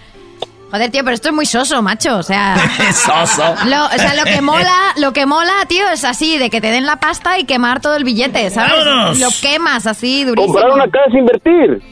Joder, 0.70 0.90
tío, 0.90 1.04
pero 1.04 1.14
esto 1.14 1.28
es 1.28 1.34
muy 1.34 1.46
soso, 1.46 1.80
macho. 1.82 2.16
O 2.16 2.22
sea. 2.22 2.56
Soso. 2.92 3.54
Lo, 3.66 3.86
o 3.86 3.90
sea, 3.90 4.14
lo 4.14 4.24
que 4.24 4.40
mola, 4.42 4.76
lo 4.96 5.12
que 5.12 5.26
mola, 5.26 5.52
tío, 5.68 5.88
es 5.88 6.04
así, 6.04 6.38
de 6.38 6.50
que 6.50 6.60
te 6.60 6.70
den 6.70 6.86
la 6.86 6.96
pasta 6.96 7.38
y 7.38 7.44
quemar 7.44 7.80
todo 7.80 7.96
el 7.96 8.04
billete, 8.04 8.50
¿sabes? 8.50 8.84
¡Vámonos! 8.84 9.18
Lo 9.18 9.28
quemas 9.40 9.86
así, 9.86 10.24
durísimo. 10.24 10.54
Comprar 10.54 10.72
una 10.72 10.90
casa 10.90 11.08
es 11.08 11.14
invertir. 11.14 11.82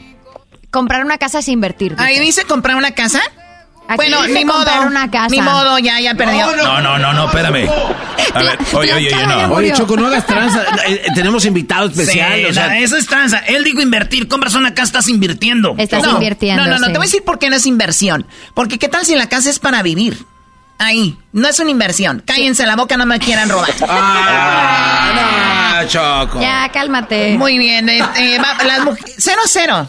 Comprar 0.71 1.05
una 1.05 1.17
casa 1.17 1.39
es 1.39 1.47
invertir. 1.47 1.95
Ahí 1.97 2.19
dice 2.19 2.43
comprar 2.43 2.75
una 2.75 2.91
casa. 2.91 3.21
Aquí 3.87 3.97
bueno, 3.97 4.25
ni 4.27 4.45
modo. 4.45 4.65
una 4.87 5.11
casa. 5.11 5.27
Ni 5.29 5.41
modo, 5.41 5.77
ya, 5.79 5.99
ya 5.99 6.15
perdió. 6.15 6.55
No, 6.55 6.81
no, 6.81 6.97
no, 6.97 7.13
no, 7.13 7.25
espérame. 7.25 7.69
A 8.33 8.39
ver, 8.39 8.59
oye, 8.73 8.93
oye, 8.93 9.15
oye, 9.15 9.27
no. 9.27 9.53
Oye, 9.53 9.73
Choco, 9.73 9.95
no 9.95 10.07
hagas 10.07 10.25
tranza. 10.25 10.63
Eh, 10.85 11.01
eh, 11.03 11.11
tenemos 11.15 11.43
invitado 11.45 11.87
especial. 11.87 12.33
Sí, 12.35 12.45
o 12.45 12.53
sea, 12.53 12.77
eso 12.77 12.95
es 12.95 13.07
tranza. 13.07 13.39
Él 13.39 13.63
dijo 13.63 13.81
invertir. 13.81 14.27
Compras 14.27 14.53
una 14.53 14.73
casa, 14.73 14.85
estás 14.85 15.09
invirtiendo. 15.09 15.73
Estás 15.77 16.03
no, 16.03 16.11
invirtiendo. 16.11 16.63
No, 16.63 16.69
no, 16.69 16.77
no, 16.77 16.85
sí. 16.85 16.91
te 16.91 16.97
voy 16.97 17.05
a 17.05 17.07
decir 17.07 17.23
por 17.23 17.39
qué 17.39 17.49
no 17.49 17.55
es 17.55 17.65
inversión. 17.65 18.27
Porque 18.53 18.77
qué 18.77 18.87
tal 18.87 19.05
si 19.05 19.15
la 19.15 19.29
casa 19.29 19.49
es 19.49 19.57
para 19.57 19.81
vivir. 19.81 20.25
Ahí, 20.77 21.17
no 21.31 21.47
es 21.47 21.59
una 21.59 21.71
inversión. 21.71 22.21
Cállense 22.25 22.65
la 22.65 22.75
boca, 22.75 22.97
no 22.97 23.05
me 23.05 23.17
quieran 23.19 23.49
robar. 23.49 23.69
Ah, 23.87 25.11
no, 25.15 25.54
Choco. 25.87 26.39
Ya, 26.41 26.69
cálmate. 26.71 27.37
Muy 27.37 27.57
bien, 27.57 27.89
eh, 27.89 27.99
eh, 28.17 28.37
va- 28.39 28.63
las 28.63 28.81
cero 29.17 29.41
cero. 29.47 29.87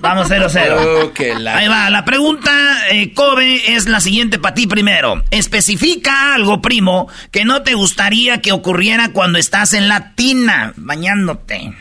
Vamos, 0.00 0.26
cero, 0.28 0.46
cero. 0.50 0.76
Oh, 0.80 1.38
la- 1.38 1.56
Ahí 1.56 1.68
va, 1.68 1.90
la 1.90 2.04
pregunta, 2.04 2.52
eh, 2.90 3.12
Kobe, 3.14 3.74
es 3.74 3.86
la 3.88 4.00
siguiente 4.00 4.38
para 4.38 4.54
ti 4.54 4.66
primero. 4.66 5.22
Especifica 5.30 6.34
algo, 6.34 6.60
primo, 6.62 7.08
que 7.30 7.44
no 7.44 7.62
te 7.62 7.74
gustaría 7.74 8.40
que 8.40 8.52
ocurriera 8.52 9.10
cuando 9.12 9.38
estás 9.38 9.72
en 9.72 9.88
la 9.88 10.14
tina, 10.14 10.72
bañándote. 10.76 11.72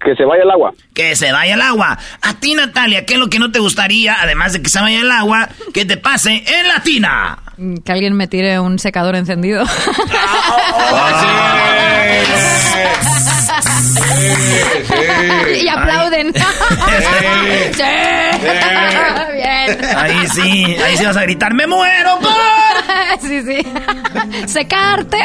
Que 0.00 0.14
se 0.14 0.24
vaya 0.24 0.42
el 0.44 0.50
agua. 0.50 0.72
Que 0.94 1.16
se 1.16 1.32
vaya 1.32 1.54
el 1.54 1.62
agua. 1.62 1.98
A 2.22 2.34
ti, 2.34 2.54
Natalia, 2.54 3.04
¿qué 3.04 3.14
es 3.14 3.20
lo 3.20 3.28
que 3.28 3.38
no 3.38 3.50
te 3.50 3.58
gustaría, 3.58 4.16
además 4.20 4.52
de 4.52 4.62
que 4.62 4.68
se 4.68 4.80
vaya 4.80 5.00
el 5.00 5.10
agua, 5.10 5.48
que 5.74 5.84
te 5.84 5.96
pase 5.96 6.44
en 6.46 6.68
la 6.68 6.80
tina? 6.82 7.38
Que 7.84 7.92
alguien 7.92 8.14
me 8.14 8.28
tire 8.28 8.60
un 8.60 8.78
secador 8.78 9.16
encendido. 9.16 9.64
y 15.62 15.68
aplauden. 15.68 16.32
sí. 16.34 17.82
Bien. 19.34 19.96
Ahí 19.96 20.26
sí, 20.28 20.76
ahí 20.84 20.96
sí 20.96 21.04
vas 21.04 21.16
a 21.16 21.22
gritar, 21.22 21.54
¡me 21.54 21.66
muero 21.66 22.18
por! 22.20 22.32
sí, 23.20 23.42
sí. 23.42 23.58
Secarte. 24.46 25.18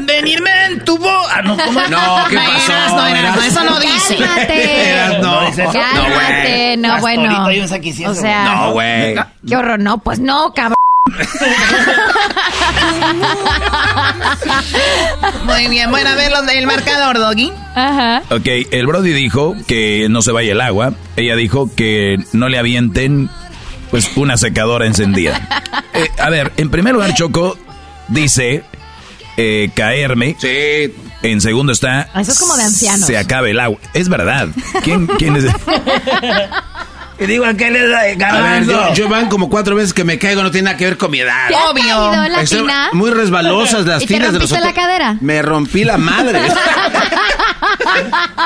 Venirme 0.00 0.50
en 0.66 0.84
tu 0.84 0.98
bo... 0.98 1.08
Ah, 1.30 1.42
no, 1.42 1.56
¿cómo? 1.56 1.80
No, 1.88 2.24
¿qué 2.28 2.36
No, 2.36 2.42
pasó? 2.44 2.72
Erasno, 2.72 3.06
Erasno? 3.06 3.42
eso 3.42 3.64
no 3.64 3.80
dice. 3.80 4.16
Cálmate. 4.16 5.18
¿No 5.20 5.46
dice 5.46 5.62
eso? 5.64 5.72
Cálmate. 5.72 6.76
No, 6.78 7.00
bueno. 7.00 7.36
ahorita. 7.42 8.10
O 8.10 8.14
sea, 8.14 8.44
No, 8.44 8.72
güey. 8.72 9.14
qué 9.46 9.56
horror. 9.56 9.78
No, 9.80 9.98
pues 9.98 10.18
no, 10.20 10.52
cabrón. 10.54 10.74
Muy 15.44 15.68
bien, 15.68 15.90
bueno, 15.90 16.10
a 16.10 16.14
ver 16.14 16.32
los 16.32 16.46
del 16.46 16.66
marcador, 16.66 17.18
Doggy. 17.18 17.52
Ajá. 17.74 18.22
Ok, 18.30 18.46
el 18.70 18.86
Brody 18.86 19.12
dijo 19.12 19.54
que 19.66 20.06
no 20.10 20.22
se 20.22 20.32
vaya 20.32 20.52
el 20.52 20.60
agua. 20.60 20.94
Ella 21.16 21.36
dijo 21.36 21.70
que 21.74 22.18
no 22.32 22.48
le 22.48 22.58
avienten, 22.58 23.30
pues, 23.90 24.10
una 24.16 24.36
secadora 24.36 24.86
encendida. 24.86 25.48
Eh, 25.96 26.08
a 26.18 26.28
ver, 26.28 26.52
en 26.56 26.70
primer 26.70 26.92
lugar, 26.92 27.14
Choco 27.14 27.56
dice 28.08 28.64
eh, 29.36 29.70
caerme. 29.74 30.34
Sí. 30.40 30.92
En 31.22 31.40
segundo 31.40 31.72
está. 31.72 32.08
Eso 32.16 32.32
es 32.32 32.38
como 32.40 32.56
de 32.56 32.64
ancianos. 32.64 33.06
Se 33.06 33.16
acaba 33.16 33.48
el 33.48 33.60
agua. 33.60 33.78
Es 33.92 34.08
verdad. 34.08 34.48
¿Quién, 34.82 35.06
quién 35.06 35.36
es? 35.36 35.44
Y 37.18 37.26
digo, 37.26 37.44
¿a 37.44 37.54
qué 37.54 37.70
le 37.70 37.86
da 37.88 38.00
A 38.00 38.02
ver, 38.02 38.16
garbanzo? 38.16 38.72
yo, 38.72 38.94
yo 38.94 39.08
van 39.08 39.28
como 39.28 39.48
cuatro 39.48 39.76
veces 39.76 39.94
que 39.94 40.02
me 40.02 40.18
caigo, 40.18 40.42
no 40.42 40.50
tiene 40.50 40.64
nada 40.66 40.76
que 40.76 40.84
ver 40.84 40.98
con 40.98 41.12
mi 41.12 41.20
edad. 41.20 41.46
¿Te 41.48 41.54
has 41.54 41.66
Obvio. 41.70 41.82
caído 41.84 42.24
en 42.24 42.32
la 42.32 42.40
Estoy 42.42 42.60
tina? 42.62 42.88
muy 42.92 43.10
resbalosas 43.12 43.86
las 43.86 44.02
¿Y 44.02 44.06
te 44.06 44.14
tinas 44.14 44.32
de 44.32 44.40
los 44.40 44.50
la 44.50 44.58
otros. 44.58 44.72
cadera? 44.74 45.16
Me 45.20 45.40
rompí 45.40 45.84
la 45.84 45.96
madre. 45.96 46.40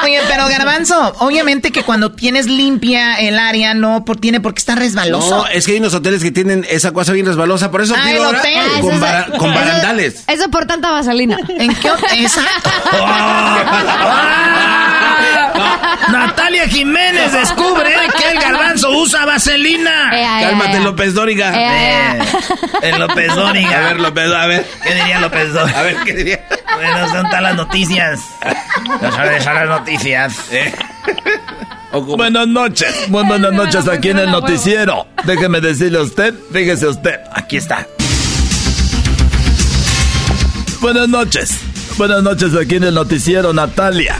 Oye, 0.04 0.20
pero 0.28 0.46
Garbanzo, 0.48 1.14
obviamente 1.20 1.72
que 1.72 1.82
cuando 1.82 2.12
tienes 2.12 2.46
limpia 2.46 3.14
el 3.16 3.38
área 3.38 3.72
no 3.74 4.04
por, 4.04 4.16
tiene 4.18 4.40
por 4.40 4.52
qué 4.54 4.58
estar 4.58 4.78
resbaloso. 4.78 5.38
No, 5.38 5.46
es 5.46 5.64
que 5.66 5.72
hay 5.72 5.78
unos 5.78 5.94
hoteles 5.94 6.22
que 6.22 6.30
tienen 6.30 6.66
esa 6.68 6.92
cosa 6.92 7.12
bien 7.12 7.26
resbalosa, 7.26 7.70
por 7.70 7.80
eso 7.80 7.94
Ah, 7.96 8.02
pido 8.04 8.18
el 8.18 8.24
ahora 8.26 8.38
hotel. 8.40 8.58
Ah, 8.58 8.80
con, 8.80 8.90
eso- 8.92 9.00
bara- 9.00 9.26
con 9.38 9.50
eso- 9.50 9.60
barandales. 9.60 10.24
Eso 10.26 10.50
por 10.50 10.66
tanta 10.66 10.90
vaselina. 10.90 11.38
¿En 11.48 11.74
qué 11.74 11.90
hotel? 11.90 12.20
Exacto. 12.20 12.70
Natalia 16.10 16.68
Jiménez 16.68 17.32
descubre 17.32 17.90
que 18.16 18.30
el 18.30 18.38
garbanzo 18.40 18.90
usa 18.90 19.24
vaselina. 19.24 20.10
Eh, 20.12 20.44
Cálmate. 20.44 20.80
López 20.80 21.14
Dóriga. 21.14 21.52
Eh, 21.54 22.18
Eh, 22.18 22.18
el 22.82 22.98
López 23.00 23.34
Dóriga. 23.34 23.78
A 23.78 23.80
ver, 23.88 24.00
López, 24.00 24.32
a 24.32 24.46
ver. 24.46 24.66
¿Qué 24.82 24.94
diría 24.94 25.20
López 25.20 25.52
Dóriga? 25.52 25.78
A 25.78 25.82
ver, 25.82 25.96
¿qué 26.04 26.12
diría? 26.14 26.44
Bueno, 26.76 27.08
son 27.08 27.26
todas 27.26 27.42
las 27.42 27.54
noticias. 27.56 28.20
No 29.02 29.12
sabes 29.12 29.44
son 29.44 29.54
las 29.54 29.68
noticias. 29.68 30.34
Buenas 31.92 32.46
noches. 32.48 33.08
Muy 33.08 33.24
buenas 33.24 33.52
noches 33.52 33.88
aquí 33.88 34.10
en 34.10 34.18
el 34.18 34.30
noticiero. 34.30 35.06
Déjeme 35.24 35.60
decirle 35.60 35.98
a 35.98 36.02
usted, 36.02 36.34
fíjese 36.52 36.86
usted. 36.86 37.20
Aquí 37.34 37.56
está. 37.56 37.86
Buenas 40.80 41.08
noches. 41.08 41.58
Buenas 41.96 42.22
noches 42.22 42.54
aquí 42.54 42.76
en 42.76 42.84
el 42.84 42.94
noticiero 42.94 43.52
Natalia. 43.52 44.16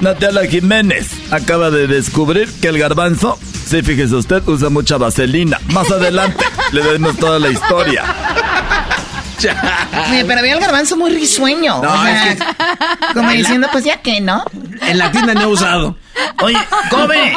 Natalia 0.00 0.48
Jiménez 0.48 1.08
acaba 1.30 1.70
de 1.70 1.86
descubrir 1.88 2.48
que 2.60 2.68
el 2.68 2.78
garbanzo, 2.78 3.38
sí, 3.66 3.82
fíjese 3.82 4.14
usted, 4.14 4.42
usa 4.46 4.68
mucha 4.70 4.96
vaselina. 4.96 5.58
Más 5.72 5.90
adelante 5.90 6.44
le 6.72 6.82
damos 6.84 7.16
toda 7.16 7.38
la 7.38 7.48
historia. 7.48 8.04
Oye, 10.10 10.24
pero 10.24 10.42
veo 10.42 10.54
al 10.56 10.60
garbanzo 10.60 10.96
muy 10.96 11.10
risueño. 11.10 11.80
No, 11.82 11.92
o 11.92 12.02
sea, 12.02 12.32
es 12.32 12.38
que- 12.38 13.14
Como 13.14 13.30
diciendo, 13.30 13.68
pues 13.70 13.84
ya 13.84 14.00
que, 14.00 14.20
¿no? 14.20 14.44
En 14.82 14.98
la 14.98 15.10
tienda 15.12 15.34
no 15.34 15.42
he 15.42 15.46
usado. 15.46 15.96
Oye, 16.42 16.58
Kobe. 16.90 17.36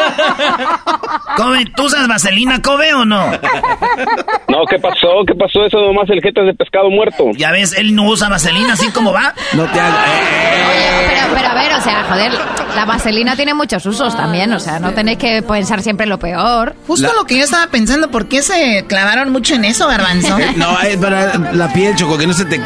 Kobe, 1.38 1.66
¿tú 1.76 1.84
usas 1.84 2.08
vaselina, 2.08 2.62
Kobe, 2.62 2.94
o 2.94 3.06
no? 3.06 3.32
No, 3.32 4.66
¿qué 4.70 4.78
pasó? 4.80 5.24
¿Qué 5.26 5.34
pasó? 5.36 5.66
Eso 5.66 5.80
nomás 5.80 6.10
el 6.10 6.22
jeta 6.22 6.42
de 6.42 6.54
pescado 6.54 6.90
muerto. 6.90 7.32
Ya 7.36 7.52
ves, 7.52 7.74
él 7.78 7.96
no 7.96 8.04
usa 8.04 8.30
vaselina 8.30 8.74
así 8.74 8.90
como 8.92 9.14
va. 9.14 9.34
No 9.54 9.64
te 9.66 9.80
hagas. 9.80 10.08
eh, 10.08 10.64
Oye, 10.70 11.08
pero, 11.10 11.28
pero 11.36 11.48
a 11.50 11.54
ver, 11.54 11.74
o 11.74 11.82
sea, 11.82 12.04
joder, 12.10 12.32
la 12.76 12.86
vaselina 12.86 13.36
tiene 13.36 13.54
muchos 13.54 13.86
usos 13.86 14.16
también, 14.16 14.52
o 14.54 14.60
sea, 14.60 14.80
no 14.80 14.92
tenéis 14.94 15.18
que 15.18 15.42
pensar 15.42 15.82
siempre 15.82 16.06
lo 16.06 16.20
peor. 16.20 16.76
Justo 16.88 17.08
La- 17.08 17.14
lo 17.14 17.26
que 17.26 17.38
yo 17.38 17.44
estaba 17.44 17.68
pensando, 17.68 18.10
¿por 18.12 18.28
qué 18.28 18.42
se 18.42 18.86
clavaron 18.88 19.32
mucho 19.32 19.56
en 19.56 19.66
eso, 19.66 19.88
garbanzo? 19.88 20.38
eh, 20.40 20.54
No, 20.56 20.80
es 20.82 20.98
para 20.98 21.38
la 21.38 21.72
piel, 21.74 21.96
Choco, 21.96 22.18
que 22.18 22.28
no 22.28 22.34
se 22.34 22.46
te 22.46 22.60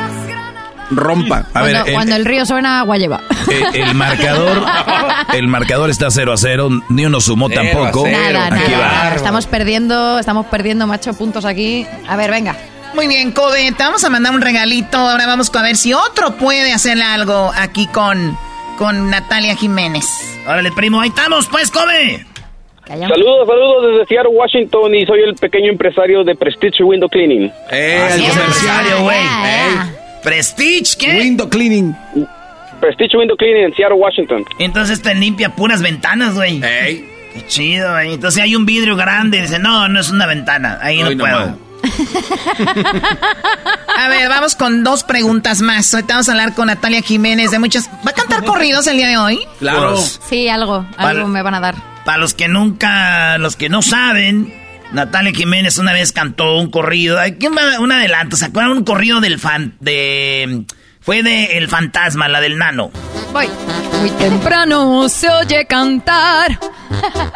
rompa. 0.91 1.45
A 1.53 1.61
ver, 1.63 1.71
cuando, 1.73 1.85
el, 1.89 1.93
cuando 1.93 2.15
el 2.15 2.25
río 2.25 2.45
suena, 2.45 2.79
agua 2.79 2.97
lleva. 2.97 3.21
el- 3.51 3.81
el 3.81 3.95
marcador, 3.95 4.65
el 5.33 5.47
marcador 5.47 5.89
está 5.89 6.09
0 6.11 6.33
a 6.33 6.37
0, 6.37 6.69
ni 6.89 7.05
uno 7.05 7.19
sumó 7.21 7.47
Cero 7.49 7.61
tampoco. 7.63 8.03
cero. 8.05 8.17
Nada, 8.39 8.47
Aquí 8.61 8.71
nada. 8.71 9.09
va. 9.09 9.15
Estamos 9.15 9.45
perdiendo, 9.47 10.19
estamos 10.19 10.45
perdiendo, 10.47 10.87
macho, 10.87 11.13
puntos 11.13 11.45
aquí. 11.45 11.85
A 12.07 12.15
ver, 12.15 12.31
venga. 12.31 12.55
Muy 12.93 13.07
bien, 13.07 13.31
Kobe, 13.33 13.71
te 13.73 13.83
vamos 13.83 14.03
a 14.05 14.09
mandar 14.09 14.33
un 14.33 14.41
regalito. 14.41 14.97
Ahora 14.97 15.27
vamos 15.27 15.51
a 15.53 15.61
ver 15.61 15.75
si 15.75 15.93
otro 15.93 16.35
puede 16.37 16.71
hacer 16.71 17.01
algo 17.01 17.51
aquí 17.57 17.87
con, 17.87 18.37
con 18.77 19.09
Natalia 19.09 19.55
Jiménez. 19.55 20.05
Órale, 20.47 20.71
primo, 20.71 21.01
ahí 21.01 21.09
estamos, 21.09 21.47
pues, 21.47 21.71
Kobe. 21.71 22.25
Calla. 22.85 23.07
Saludos, 23.09 23.47
saludos 23.47 23.91
desde 23.91 24.05
Seattle, 24.05 24.31
Washington 24.31 24.93
y 24.95 25.05
soy 25.07 25.19
el 25.27 25.33
pequeño 25.35 25.71
empresario 25.71 26.23
de 26.23 26.35
Prestige 26.35 26.83
Window 26.83 27.09
Cleaning. 27.09 27.51
Eh, 27.71 28.09
el 28.13 28.23
empresario, 28.25 29.01
güey. 29.01 29.17
Ya, 29.23 29.73
ya. 29.73 29.94
Prestige, 30.25 30.97
¿qué? 30.99 31.19
Window 31.19 31.49
cleaning. 31.49 31.95
Prestige 32.81 33.17
Window 33.17 33.37
Cleaning 33.37 33.65
en 33.65 33.75
Seattle, 33.75 33.97
Washington. 33.97 34.43
Entonces 34.59 35.01
te 35.01 35.15
limpia 35.15 35.55
puras 35.55 35.81
ventanas, 35.81 36.35
güey. 36.35 36.61
Ey. 36.63 37.09
Qué 37.33 37.47
chido, 37.47 37.91
güey. 37.91 38.13
Entonces 38.13 38.43
hay 38.43 38.55
un 38.55 38.65
vidrio 38.65 38.95
grande 38.95 39.37
y 39.37 39.41
dice, 39.41 39.59
no, 39.59 39.87
no 39.87 39.99
es 39.99 40.09
una 40.09 40.25
ventana. 40.25 40.79
Ahí 40.81 41.01
Hoy 41.01 41.15
no 41.15 41.25
no 41.25 41.31
puedo. 41.31 41.65
A 43.97 44.07
ver, 44.09 44.27
vamos 44.29 44.55
con 44.55 44.83
dos 44.83 45.03
preguntas 45.03 45.61
más. 45.61 45.93
Ahorita 45.93 46.15
vamos 46.15 46.29
a 46.29 46.31
hablar 46.31 46.53
con 46.53 46.67
Natalia 46.67 47.01
Jiménez 47.01 47.51
de 47.51 47.59
muchas... 47.59 47.89
¿Va 48.05 48.11
a 48.11 48.13
cantar 48.13 48.43
corridos 48.43 48.87
el 48.87 48.97
día 48.97 49.07
de 49.07 49.17
hoy? 49.17 49.39
Claro. 49.59 49.93
Pues, 49.93 50.19
Sí, 50.29 50.49
algo, 50.49 50.85
algo 50.97 51.27
me 51.27 51.41
van 51.41 51.55
a 51.55 51.59
dar. 51.59 51.75
Para 52.03 52.17
los 52.17 52.33
que 52.33 52.47
nunca, 52.47 53.37
los 53.37 53.55
que 53.55 53.69
no 53.69 53.81
saben, 53.81 54.53
Natalia 54.91 55.33
Jiménez 55.33 55.77
una 55.77 55.93
vez 55.93 56.11
cantó 56.11 56.57
un 56.57 56.69
corrido. 56.69 57.17
Un, 57.79 57.91
adelanto, 57.91 58.35
¿se 58.35 58.45
acuerdan? 58.45 58.73
Un 58.73 58.83
corrido 58.83 59.21
del 59.21 59.39
fan, 59.39 59.75
de... 59.79 60.65
Fue 61.01 61.21
de 61.21 61.57
El 61.57 61.67
Fantasma, 61.67 62.27
la 62.27 62.41
del 62.41 62.57
nano. 62.57 62.89
Voy. 63.31 63.47
Muy 63.99 64.09
temprano 64.11 65.07
se 65.07 65.29
oye 65.29 65.65
cantar 65.67 66.59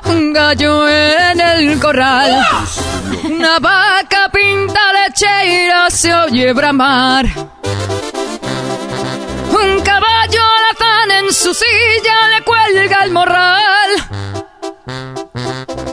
un 0.06 0.34
gallo 0.34 0.88
en 0.90 1.40
el 1.40 1.80
corral. 1.80 2.44
Una 3.24 3.60
vaca 3.60 4.30
pinta 4.32 4.80
lechera 4.94 5.90
se 5.90 6.14
oye 6.14 6.52
bramar. 6.54 7.26
Un 9.52 9.82
caballo 9.82 10.42
alazán 10.58 11.12
en 11.20 11.34
su 11.34 11.54
silla 11.54 12.30
le 12.36 12.44
cuelga 12.44 13.04
el 13.04 13.12
morral. 13.12 14.49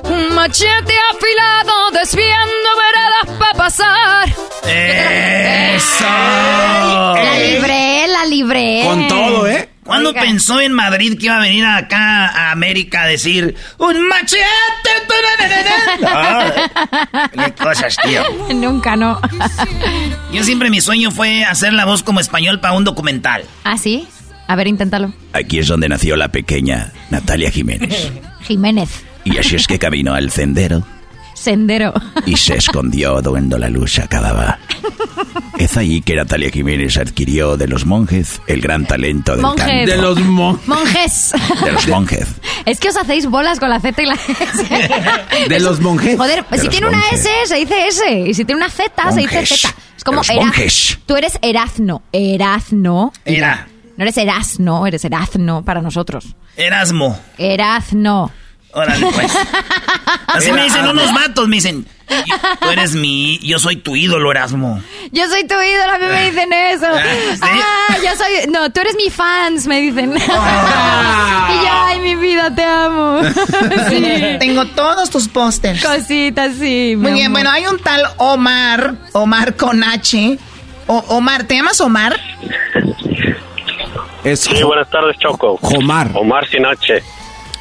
Un 0.04 0.34
machete 0.34 0.94
afilado 1.12 1.90
desviando 1.92 2.68
veredas 2.84 3.38
para 3.38 3.58
pasar. 3.58 4.28
¡Eso! 4.66 6.04
La 6.04 7.38
libré, 7.38 8.06
la 8.08 8.24
libré. 8.26 8.82
Con 8.84 9.08
todo, 9.08 9.46
¿eh? 9.46 9.68
¿Cuándo 9.84 10.08
Oiga. 10.10 10.22
pensó 10.22 10.60
en 10.60 10.72
Madrid 10.72 11.16
que 11.18 11.26
iba 11.26 11.36
a 11.36 11.40
venir 11.40 11.64
acá 11.64 12.26
a 12.26 12.50
América 12.50 13.02
a 13.02 13.06
decir 13.06 13.54
un 13.78 14.08
machete? 14.08 14.42
Ah, 16.08 16.52
qué 17.32 17.52
cosas, 17.54 17.96
tío. 18.04 18.22
Nunca, 18.54 18.96
no. 18.96 19.18
Yo 20.32 20.44
siempre 20.44 20.68
mi 20.70 20.80
sueño 20.80 21.10
fue 21.10 21.44
hacer 21.44 21.72
la 21.72 21.84
voz 21.84 22.02
como 22.02 22.20
español 22.20 22.60
para 22.60 22.74
un 22.74 22.84
documental. 22.84 23.44
¿Ah, 23.64 23.78
sí? 23.78 24.06
A 24.46 24.56
ver, 24.56 24.66
inténtalo. 24.68 25.12
Aquí 25.32 25.58
es 25.58 25.66
donde 25.68 25.88
nació 25.88 26.16
la 26.16 26.28
pequeña 26.28 26.92
Natalia 27.10 27.50
Jiménez. 27.50 28.12
Jiménez. 28.46 28.90
Y 29.24 29.38
así 29.38 29.56
es 29.56 29.66
que 29.66 29.78
caminó 29.78 30.14
al 30.14 30.30
sendero 30.30 30.86
Sendero. 31.34 31.92
y 32.24 32.36
se 32.36 32.56
escondió 32.56 33.20
cuando 33.22 33.58
la 33.58 33.68
luz 33.68 33.98
acababa. 33.98 34.58
Es 35.58 35.76
ahí 35.76 36.00
que 36.00 36.14
Natalia 36.16 36.50
Jiménez 36.50 36.96
adquirió 36.96 37.56
de 37.56 37.66
los 37.68 37.84
monjes 37.86 38.40
el 38.46 38.60
gran 38.60 38.86
talento 38.86 39.32
del 39.32 39.42
Monjes. 39.42 39.66
canto. 39.66 39.90
De 39.90 39.96
los 39.98 40.20
mon... 40.20 40.58
Monjes. 40.66 41.32
De 41.64 41.72
los 41.72 41.86
monjes. 41.88 42.26
Es 42.64 42.78
que 42.80 42.88
os 42.88 42.96
hacéis 42.96 43.26
bolas 43.26 43.58
con 43.60 43.68
la 43.70 43.80
Z 43.80 44.02
y 44.02 44.06
la 44.06 44.14
S. 44.14 45.48
De 45.48 45.60
los 45.60 45.80
monjes. 45.80 46.16
Joder, 46.16 46.44
De 46.50 46.58
si 46.58 46.68
tiene 46.68 46.88
una. 46.88 47.00
S, 47.12 47.28
se 47.46 47.56
dice 47.56 47.86
S. 47.88 48.20
Y 48.28 48.34
si 48.34 48.44
tiene 48.44 48.60
una 48.62 48.70
Z, 48.70 49.12
se 49.12 49.20
dice. 49.20 49.46
Z. 49.46 49.74
Es 49.96 50.04
como 50.04 50.22
De 50.22 50.34
los 50.34 50.44
monjes. 50.44 50.98
Tú 51.06 51.16
eres 51.16 51.38
Erazno. 51.42 52.02
Erazno. 52.12 53.12
Era 53.24 53.66
No 53.96 54.04
eres 54.04 54.16
Erazno, 54.18 54.86
eres 54.86 55.04
Erazno 55.04 55.64
para 55.64 55.80
nosotros. 55.80 56.26
Erasmo. 56.56 57.18
Erazno. 57.38 58.30
Órale, 58.72 59.06
pues. 59.14 59.32
Así 60.26 60.52
me 60.52 60.64
dicen 60.64 60.86
unos 60.86 61.12
vatos, 61.14 61.48
me 61.48 61.56
dicen, 61.56 61.86
tú 62.60 62.68
eres 62.68 62.92
mi, 62.94 63.38
yo 63.38 63.58
soy 63.58 63.76
tu 63.76 63.96
ídolo, 63.96 64.30
Erasmo. 64.30 64.82
Yo 65.12 65.26
soy 65.30 65.46
tu 65.46 65.54
ídolo, 65.54 65.92
a 65.94 65.98
mí 65.98 66.04
me 66.06 66.30
dicen 66.30 66.52
eso. 66.52 66.86
¿Sí? 67.36 67.40
Ah, 67.42 67.96
yo 68.04 68.10
soy. 68.16 68.52
No, 68.52 68.70
tú 68.70 68.82
eres 68.82 68.94
mi 68.96 69.08
fans, 69.08 69.66
me 69.66 69.80
dicen. 69.80 70.14
y 70.16 70.18
yo, 70.18 71.70
ay, 71.72 72.00
mi 72.00 72.16
vida, 72.16 72.54
te 72.54 72.64
amo. 72.64 73.20
sí. 73.88 74.36
Tengo 74.40 74.66
todos 74.66 75.08
tus 75.08 75.26
pósters. 75.28 75.82
Cositas, 75.82 76.56
sí. 76.58 76.96
Muy 76.98 77.12
bien, 77.12 77.26
amor. 77.28 77.32
bueno, 77.40 77.50
hay 77.52 77.66
un 77.66 77.78
tal 77.78 78.02
Omar, 78.18 78.96
Omar 79.12 79.56
con 79.56 79.82
H. 79.82 80.38
O- 80.86 81.04
Omar, 81.16 81.44
¿te 81.44 81.54
llamas 81.54 81.80
Omar? 81.80 82.14
Es 84.26 84.40
Sí, 84.40 84.60
buenas 84.64 84.90
tardes, 84.90 85.16
Choco. 85.20 85.56
Omar. 85.62 86.10
Omar 86.14 86.48
sin 86.48 86.66
H. 86.66 87.00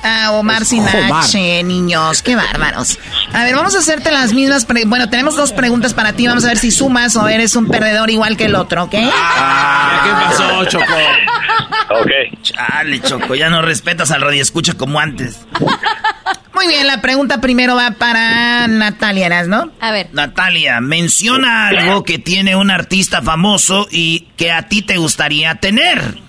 Ah, 0.01 0.31
Omar 0.31 0.63
Es 0.63 0.69
sin 0.69 0.81
Omar. 0.81 1.23
H, 1.23 1.63
niños, 1.63 2.23
qué 2.23 2.35
bárbaros. 2.35 2.97
A 3.33 3.43
ver, 3.43 3.55
vamos 3.55 3.75
a 3.75 3.79
hacerte 3.79 4.11
las 4.11 4.33
mismas. 4.33 4.65
bueno, 4.87 5.07
tenemos 5.07 5.35
dos 5.35 5.51
preguntas 5.51 5.93
para 5.93 6.13
ti. 6.13 6.25
Vamos 6.25 6.43
a 6.43 6.47
ver 6.47 6.57
si 6.57 6.71
sumas 6.71 7.15
o 7.17 7.27
eres 7.27 7.55
un 7.55 7.67
perdedor 7.67 8.09
igual 8.09 8.35
que 8.35 8.45
el 8.45 8.55
otro, 8.55 8.85
¿ok? 8.85 8.95
Ah, 9.13 10.01
¿Qué 10.03 10.25
pasó, 10.25 10.65
Choco? 10.65 10.93
Ok. 12.01 12.41
Chale, 12.41 12.99
Choco, 12.99 13.35
ya 13.35 13.51
no 13.51 13.61
respetas 13.61 14.09
al 14.09 14.21
radio 14.21 14.41
escucha 14.41 14.73
como 14.73 14.99
antes. 14.99 15.45
Muy 16.55 16.67
bien, 16.67 16.87
la 16.87 16.99
pregunta 16.99 17.41
primero 17.41 17.75
va 17.75 17.91
para 17.91 18.67
Natalia, 18.67 19.27
¿eras, 19.27 19.47
no? 19.47 19.71
A 19.79 19.91
ver. 19.91 20.09
Natalia, 20.13 20.81
menciona 20.81 21.67
algo 21.67 22.03
que 22.03 22.17
tiene 22.17 22.55
un 22.55 22.71
artista 22.71 23.21
famoso 23.21 23.87
y 23.91 24.29
que 24.35 24.51
a 24.51 24.63
ti 24.67 24.81
te 24.81 24.97
gustaría 24.97 25.53
tener. 25.55 26.24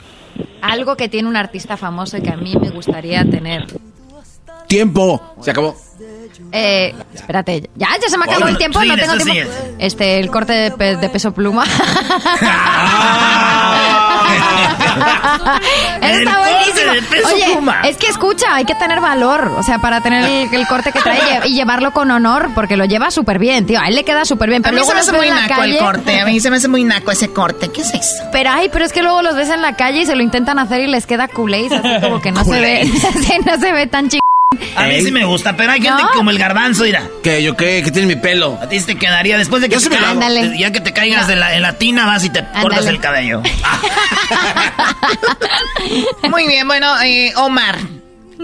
Algo 0.63 0.97
que 0.97 1.09
tiene 1.09 1.29
un 1.29 1.37
artista 1.37 1.77
famoso 1.77 2.17
y 2.17 2.23
que 2.23 2.31
a 2.31 2.37
mí 2.37 2.57
me 2.61 2.71
gustaría 2.71 3.25
tener. 3.25 3.67
Tiempo. 4.67 5.35
Se 5.41 5.53
acabó. 5.53 5.77
Eh, 6.53 6.93
espérate, 7.15 7.71
ya, 7.77 7.89
ya 8.03 8.09
se 8.09 8.19
me 8.19 8.25
acabó 8.25 8.49
el 8.49 8.59
tiempo, 8.59 8.85
no 8.85 8.97
tengo 8.97 9.17
tiempo. 9.25 9.53
Este, 9.79 10.19
el 10.19 10.31
corte 10.31 10.53
de, 10.53 10.71
pe- 10.73 10.97
de 10.97 11.09
peso 11.09 11.33
pluma. 11.33 11.65
El 16.03 16.19
Está 16.23 16.39
buenísimo. 16.39 16.93
de 16.93 17.03
Peso 17.03 17.29
Oye, 17.35 17.45
Pluma. 17.53 17.81
es 17.85 17.97
que 17.97 18.07
escucha, 18.09 18.55
hay 18.55 18.65
que 18.65 18.75
tener 18.75 19.01
valor, 19.01 19.53
o 19.57 19.63
sea, 19.63 19.79
para 19.79 20.01
tener 20.01 20.25
el, 20.25 20.55
el 20.55 20.67
corte 20.67 20.93
que 20.93 21.01
trae 21.01 21.19
y 21.47 21.55
llevarlo 21.55 21.93
con 21.93 22.11
honor, 22.11 22.51
porque 22.55 22.77
lo 22.77 22.85
lleva 22.85 23.11
súper 23.11 23.39
bien, 23.39 23.67
tío. 23.67 23.81
A 23.81 23.89
él 23.89 23.95
le 23.95 24.05
queda 24.05 24.25
súper 24.25 24.49
bien, 24.51 24.63
A 24.63 24.71
pero 24.71 24.75
mí 24.75 24.79
luego 24.79 24.91
se 24.91 24.95
me 24.95 25.01
hace 25.01 25.13
muy 25.13 25.29
naco 25.31 25.63
el 25.63 25.71
calle. 25.73 25.79
corte. 25.79 26.21
A 26.21 26.25
mí 26.27 26.41
se 26.41 26.51
me 26.51 26.57
hace 26.57 26.69
muy 26.69 26.85
naco 26.85 27.11
ese 27.11 27.33
corte. 27.33 27.71
¿Qué 27.71 27.83
es 27.83 27.95
eso? 27.95 28.25
Pero 28.33 28.51
ay, 28.53 28.69
pero 28.73 28.85
es 28.85 28.93
que 28.93 29.03
luego 29.03 29.23
los 29.23 29.35
ves 29.37 29.51
en 29.51 29.63
la 29.63 29.75
calle 29.77 30.01
y 30.03 30.07
se 30.07 30.15
lo 30.17 30.23
intentan 30.23 30.59
hacer 30.59 30.81
y 30.81 30.87
les 30.87 31.07
queda 31.07 31.29
culés, 31.29 31.73
así 31.73 31.89
como 32.01 32.21
que 32.21 32.33
no 32.33 32.45
se 32.45 32.61
ve, 32.61 32.85
no 33.47 33.59
se 33.59 33.73
ve 33.73 33.87
tan 33.87 34.09
chico. 34.09 34.23
A 34.77 34.85
mí 34.87 35.01
sí 35.03 35.11
me 35.11 35.25
gusta, 35.25 35.57
pero 35.57 35.73
hay 35.73 35.81
gente 35.83 36.03
¿No? 36.03 36.11
como 36.11 36.31
el 36.31 36.39
garbanzo, 36.39 36.85
mira. 36.85 37.03
¿Qué? 37.23 37.43
¿Yo 37.43 37.57
qué? 37.57 37.83
¿Qué 37.85 37.91
tiene 37.91 38.07
mi 38.07 38.21
pelo? 38.21 38.57
A 38.63 38.69
ti 38.69 38.81
te 38.81 38.97
quedaría 38.97 39.37
después 39.39 39.61
de 39.61 39.69
que 39.69 39.77
te 39.77 39.89
ca- 39.89 40.15
ya 40.57 40.71
que 40.71 40.81
te 40.81 40.93
caigas 40.93 41.27
de 41.27 41.35
la, 41.35 41.57
en 41.57 41.63
la 41.63 41.73
tina, 41.79 42.07
vas 42.07 42.25
y 42.25 42.31
te 42.31 42.45
cortas 42.61 42.79
Ándale. 42.81 42.91
el 42.91 43.01
cabello. 43.01 43.43
Muy 46.31 46.47
bien, 46.47 46.67
bueno, 46.69 46.87
eh, 47.03 47.33
Omar. 47.37 47.77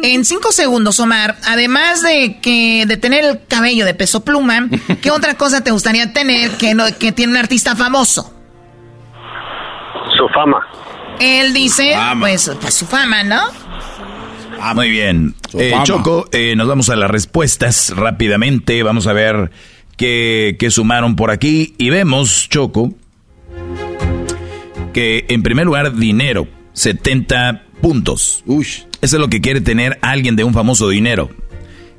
En 0.03 0.24
cinco 0.24 0.50
segundos, 0.50 0.98
Omar, 0.98 1.36
además 1.46 2.03
de 2.03 2.38
que 2.40 2.84
de 2.86 2.96
tener 2.96 3.24
el 3.24 3.40
cabello 3.46 3.84
de 3.84 3.94
peso 3.94 4.24
pluma, 4.24 4.68
¿qué 5.03 5.11
otra 5.12 5.34
cosa 5.34 5.62
te 5.62 5.70
gustaría 5.70 6.12
tener 6.12 6.50
que, 6.53 6.74
no, 6.74 6.84
que 6.98 7.12
tiene 7.12 7.32
un 7.32 7.38
artista 7.38 7.76
famoso? 7.76 8.34
Su 10.16 10.28
fama. 10.34 10.59
Él 11.20 11.53
dice, 11.55 11.92
Fama. 11.94 12.20
pues, 12.26 12.50
pues 12.61 12.74
su 12.74 12.86
fama, 12.86 13.22
¿no? 13.22 13.42
Ah, 14.64 14.74
muy 14.74 14.90
bien. 14.90 15.34
Eh. 15.58 15.72
Choco, 15.82 16.28
eh, 16.30 16.54
nos 16.54 16.68
vamos 16.68 16.88
a 16.88 16.94
las 16.94 17.10
respuestas 17.10 17.92
rápidamente. 17.96 18.80
Vamos 18.84 19.08
a 19.08 19.12
ver 19.12 19.50
qué, 19.96 20.54
qué 20.56 20.70
sumaron 20.70 21.16
por 21.16 21.32
aquí. 21.32 21.74
Y 21.78 21.90
vemos, 21.90 22.48
Choco, 22.48 22.94
que 24.92 25.24
en 25.28 25.42
primer 25.42 25.66
lugar, 25.66 25.96
dinero, 25.96 26.46
70 26.74 27.64
puntos. 27.80 28.44
Uy. 28.46 28.62
Eso 29.00 29.16
es 29.16 29.20
lo 29.20 29.28
que 29.28 29.40
quiere 29.40 29.60
tener 29.60 29.98
alguien 30.00 30.36
de 30.36 30.44
un 30.44 30.54
famoso 30.54 30.88
dinero. 30.88 31.28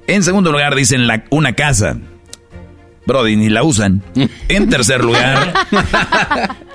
En 0.07 0.23
segundo 0.23 0.51
lugar, 0.51 0.73
dicen 0.73 1.05
la- 1.05 1.25
una 1.31 1.53
casa. 1.53 1.97
Brody, 3.05 3.35
ni 3.35 3.49
la 3.49 3.63
usan. 3.63 4.01
En 4.47 4.69
tercer 4.69 5.03
lugar, 5.03 5.53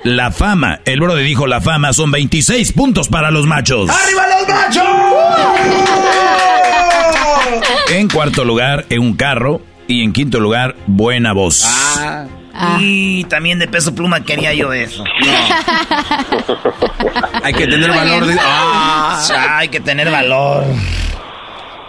la 0.04 0.30
fama. 0.30 0.80
El 0.84 1.00
Brody 1.00 1.22
dijo 1.22 1.46
la 1.46 1.60
fama 1.60 1.92
son 1.92 2.10
26 2.10 2.72
puntos 2.72 3.08
para 3.08 3.30
los 3.30 3.46
machos. 3.46 3.90
¡Arriba 3.90 4.22
los 4.38 4.48
machos! 4.48 4.84
En 7.90 8.08
cuarto 8.08 8.44
lugar, 8.44 8.84
en 8.90 9.00
un 9.00 9.14
carro. 9.14 9.60
Y 9.86 10.04
en 10.04 10.12
quinto 10.12 10.38
lugar, 10.38 10.76
buena 10.86 11.32
voz. 11.32 11.64
Ah. 11.66 12.26
Y 12.78 13.24
también 13.24 13.58
de 13.58 13.66
peso 13.68 13.94
pluma 13.94 14.22
quería 14.22 14.52
yo 14.52 14.72
eso. 14.74 15.02
Hay 17.42 17.54
que 17.54 17.66
tener 17.66 17.88
valor. 17.90 18.26
de- 18.26 18.36
Ah. 18.38 19.22
Ah, 19.34 19.58
hay 19.58 19.68
que 19.68 19.80
tener 19.80 20.10
valor. 20.10 20.64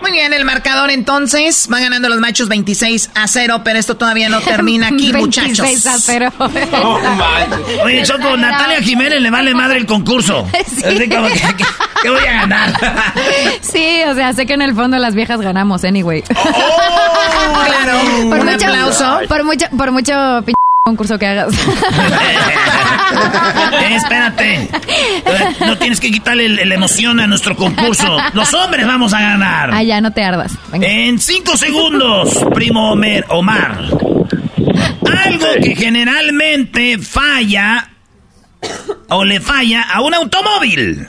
Muy 0.01 0.11
bien, 0.11 0.33
el 0.33 0.45
marcador 0.45 0.89
entonces 0.91 1.67
va 1.71 1.79
ganando 1.79 2.07
los 2.09 2.19
machos 2.19 2.47
26 2.47 3.11
a 3.15 3.27
0, 3.27 3.61
pero 3.63 3.77
esto 3.79 3.97
todavía 3.97 4.29
no 4.29 4.39
termina 4.41 4.87
aquí, 4.87 5.11
26 5.11 5.47
muchachos. 5.59 5.85
a 5.85 5.99
cero. 5.99 6.31
No 6.39 6.99
manches. 7.15 7.79
Oye, 7.83 8.03
Choco, 8.03 8.37
Natalia 8.37 8.81
Jiménez 8.81 9.21
le 9.21 9.29
vale 9.29 9.53
madre 9.53 9.77
el 9.77 9.85
concurso. 9.85 10.47
Sí. 10.69 10.83
Así 10.85 11.09
como 11.09 11.27
que, 11.27 11.33
que- 11.33 11.65
que 12.01 12.09
voy 12.09 12.21
a 12.25 12.31
ganar. 12.31 12.73
Sí, 13.61 14.01
o 14.07 14.13
sea, 14.15 14.31
sé 14.33 14.45
que 14.45 14.53
en 14.53 14.61
el 14.61 14.73
fondo 14.73 14.97
las 14.97 15.13
viejas 15.15 15.41
ganamos, 15.41 15.83
anyway. 15.83 16.21
Claro, 16.21 17.99
por 18.29 18.39
un 18.39 18.45
mucho, 18.45 18.65
aplauso. 18.67 19.19
Por 19.27 19.43
mucho, 19.43 19.65
por 19.77 19.91
mucho 19.91 20.13
pinche 20.45 20.53
concurso 20.89 21.17
que 21.17 21.27
hagas. 21.27 21.53
Eh, 23.81 23.95
espérate. 23.95 24.69
No 25.65 25.77
tienes 25.77 25.99
que 25.99 26.11
quitarle 26.11 26.65
la 26.65 26.75
emoción 26.75 27.19
a 27.19 27.25
nuestro 27.25 27.55
concurso. 27.55 28.17
Los 28.33 28.53
hombres 28.53 28.85
vamos 28.85 29.13
a 29.13 29.19
ganar. 29.19 29.71
Ah, 29.73 29.81
ya, 29.81 29.99
no 29.99 30.11
te 30.11 30.23
ardas. 30.23 30.53
Venga. 30.71 30.87
En 30.87 31.19
cinco 31.19 31.57
segundos, 31.57 32.39
primo 32.53 32.95
Omar. 33.29 33.79
Algo 35.25 35.47
que 35.61 35.75
generalmente 35.75 36.99
falla 36.99 37.89
o 39.09 39.23
le 39.25 39.39
falla 39.39 39.83
a 39.91 40.01
un 40.01 40.13
automóvil. 40.13 41.07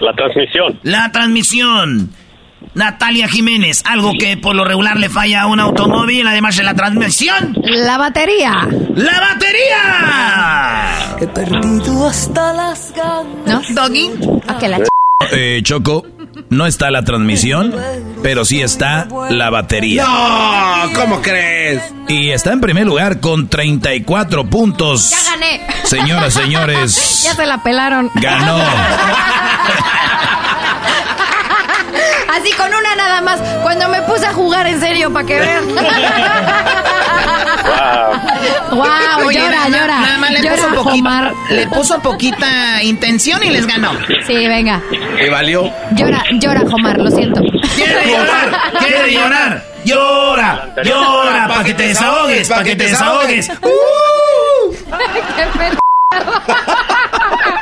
La 0.00 0.12
transmisión. 0.14 0.78
La 0.82 1.12
transmisión. 1.12 2.10
Natalia 2.78 3.26
Jiménez, 3.28 3.82
algo 3.84 4.12
que 4.18 4.36
por 4.36 4.54
lo 4.54 4.64
regular 4.64 4.96
le 4.98 5.08
falla 5.08 5.42
a 5.42 5.46
un 5.48 5.58
automóvil, 5.58 6.24
además 6.28 6.56
de 6.56 6.62
la 6.62 6.74
transmisión. 6.74 7.56
La 7.64 7.98
batería. 7.98 8.52
¡La 8.94 9.20
batería! 9.20 11.16
He 11.20 11.26
perdido 11.26 12.06
hasta 12.06 12.52
las 12.52 12.92
ganas. 12.94 13.68
¿No? 13.70 13.82
Doggy. 13.82 14.10
Ah, 14.46 14.58
que 14.58 14.68
la 14.68 14.78
ch- 14.78 14.88
Eh, 15.32 15.60
Choco, 15.64 16.06
no 16.50 16.66
está 16.66 16.92
la 16.92 17.02
transmisión, 17.02 17.74
pero 18.22 18.44
sí 18.44 18.62
está 18.62 19.08
la 19.30 19.50
batería. 19.50 20.04
No, 20.04 20.92
¿cómo 20.94 21.20
crees? 21.20 21.82
Y 22.06 22.30
está 22.30 22.52
en 22.52 22.60
primer 22.60 22.86
lugar 22.86 23.18
con 23.18 23.48
34 23.48 24.48
puntos. 24.48 25.10
Ya 25.10 25.16
gané. 25.32 25.60
Señoras, 25.82 26.32
señores, 26.32 27.22
Ya 27.24 27.34
se 27.34 27.44
la 27.44 27.60
pelaron. 27.60 28.08
ganó. 28.14 28.58
Así 32.40 32.52
con 32.52 32.68
una 32.68 32.94
nada 32.96 33.20
más. 33.20 33.40
Cuando 33.62 33.88
me 33.88 34.02
puse 34.02 34.26
a 34.26 34.32
jugar 34.32 34.66
en 34.66 34.80
serio, 34.80 35.12
para 35.12 35.26
que 35.26 35.38
vean. 35.40 35.64
wow, 38.70 39.26
Oye, 39.26 39.38
llora, 39.40 39.68
na- 39.68 39.78
llora. 39.78 40.00
Nada 40.00 40.18
más 40.18 40.30
le 40.30 40.40
Llora, 40.42 40.56
puso, 40.68 40.84
poquita, 40.84 41.32
le 41.50 41.66
puso 41.68 41.98
poquita 42.00 42.82
intención 42.82 43.42
y 43.42 43.50
les 43.50 43.66
ganó. 43.66 43.92
Sí, 44.26 44.46
venga. 44.46 44.80
¿Le 45.16 45.30
valió? 45.30 45.72
Llora, 45.92 46.22
llora, 46.32 46.60
Omar, 46.72 46.98
lo 46.98 47.10
siento. 47.10 47.40
¿Quiere 47.74 48.10
llorar? 48.10 48.50
¿Quiere 48.78 49.12
llorar? 49.12 49.64
Llora, 49.84 50.74
llora, 50.84 51.48
pa' 51.48 51.64
que 51.64 51.72
te 51.74 51.88
desahogues, 51.88 52.48
pa' 52.48 52.62
que 52.62 52.76
te 52.76 52.84
desahogues. 52.88 53.48
Qué 53.48 53.54
pe- 55.58 55.78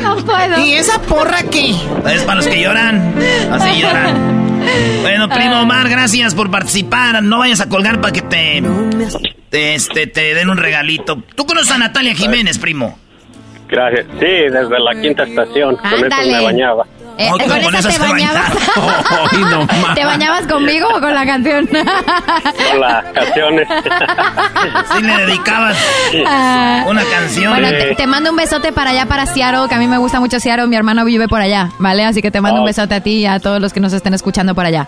No 0.00 0.16
puedo. 0.16 0.64
¿Y 0.64 0.74
esa 0.74 1.00
porra 1.02 1.42
qué? 1.44 1.70
Es 2.12 2.22
para 2.22 2.36
los 2.36 2.46
que 2.46 2.60
lloran. 2.62 3.14
Así 3.50 3.80
lloran. 3.80 4.38
Bueno, 5.02 5.28
primo 5.28 5.60
Omar, 5.60 5.88
gracias 5.88 6.34
por 6.34 6.50
participar. 6.50 7.22
No 7.22 7.38
vayas 7.38 7.60
a 7.60 7.68
colgar 7.68 8.00
para 8.00 8.12
que 8.12 8.22
te, 8.22 8.62
te, 9.50 9.74
este, 9.74 10.06
te 10.06 10.34
den 10.34 10.50
un 10.50 10.58
regalito. 10.58 11.22
¿Tú 11.34 11.46
conoces 11.46 11.70
a 11.72 11.78
Natalia 11.78 12.14
Jiménez, 12.14 12.58
primo? 12.58 12.98
Gracias. 13.68 14.06
Sí, 14.18 14.26
desde 14.26 14.78
la 14.80 15.00
quinta 15.00 15.24
estación. 15.24 15.76
Con 15.76 15.86
eso 15.92 16.04
Ándale. 16.04 16.32
me 16.38 16.44
bañaba. 16.44 16.84
Eh, 17.18 17.28
Oh, 17.32 17.36
¿Con 17.36 17.48
con 17.62 17.74
esa 17.74 17.88
te 17.90 17.98
bañabas? 17.98 18.52
Ay, 19.32 19.38
no. 19.50 19.66
¿Te 19.94 20.04
bañabas 20.04 20.46
conmigo 20.46 20.86
o 20.88 21.00
con 21.00 21.12
la 21.12 21.26
canción? 21.26 21.66
Con 22.70 22.80
las 22.80 23.04
canciones. 23.12 23.68
Sí 24.96 25.02
le 25.02 25.16
dedicabas 25.26 25.76
Ah. 26.26 26.84
una 26.88 27.02
canción. 27.04 27.52
Bueno, 27.52 27.68
te, 27.76 27.94
te 27.96 28.06
mando 28.06 28.30
un 28.30 28.36
besote 28.36 28.70
para 28.72 28.90
allá, 28.90 29.06
para 29.06 29.26
Seattle, 29.26 29.68
que 29.68 29.74
a 29.74 29.78
mí 29.78 29.88
me 29.88 29.98
gusta 29.98 30.20
mucho 30.20 30.38
Seattle. 30.38 30.68
Mi 30.68 30.76
hermano 30.76 31.04
vive 31.04 31.26
por 31.26 31.40
allá, 31.40 31.70
¿vale? 31.78 32.04
Así 32.04 32.22
que 32.22 32.30
te 32.30 32.40
mando 32.40 32.58
un 32.60 32.64
Oh. 32.64 32.66
besote 32.66 32.94
a 32.94 33.00
ti 33.00 33.18
y 33.18 33.26
a 33.26 33.40
todos 33.40 33.60
los 33.60 33.72
que 33.72 33.80
nos 33.80 33.92
estén 33.92 34.14
escuchando 34.14 34.54
por 34.54 34.64
allá. 34.64 34.86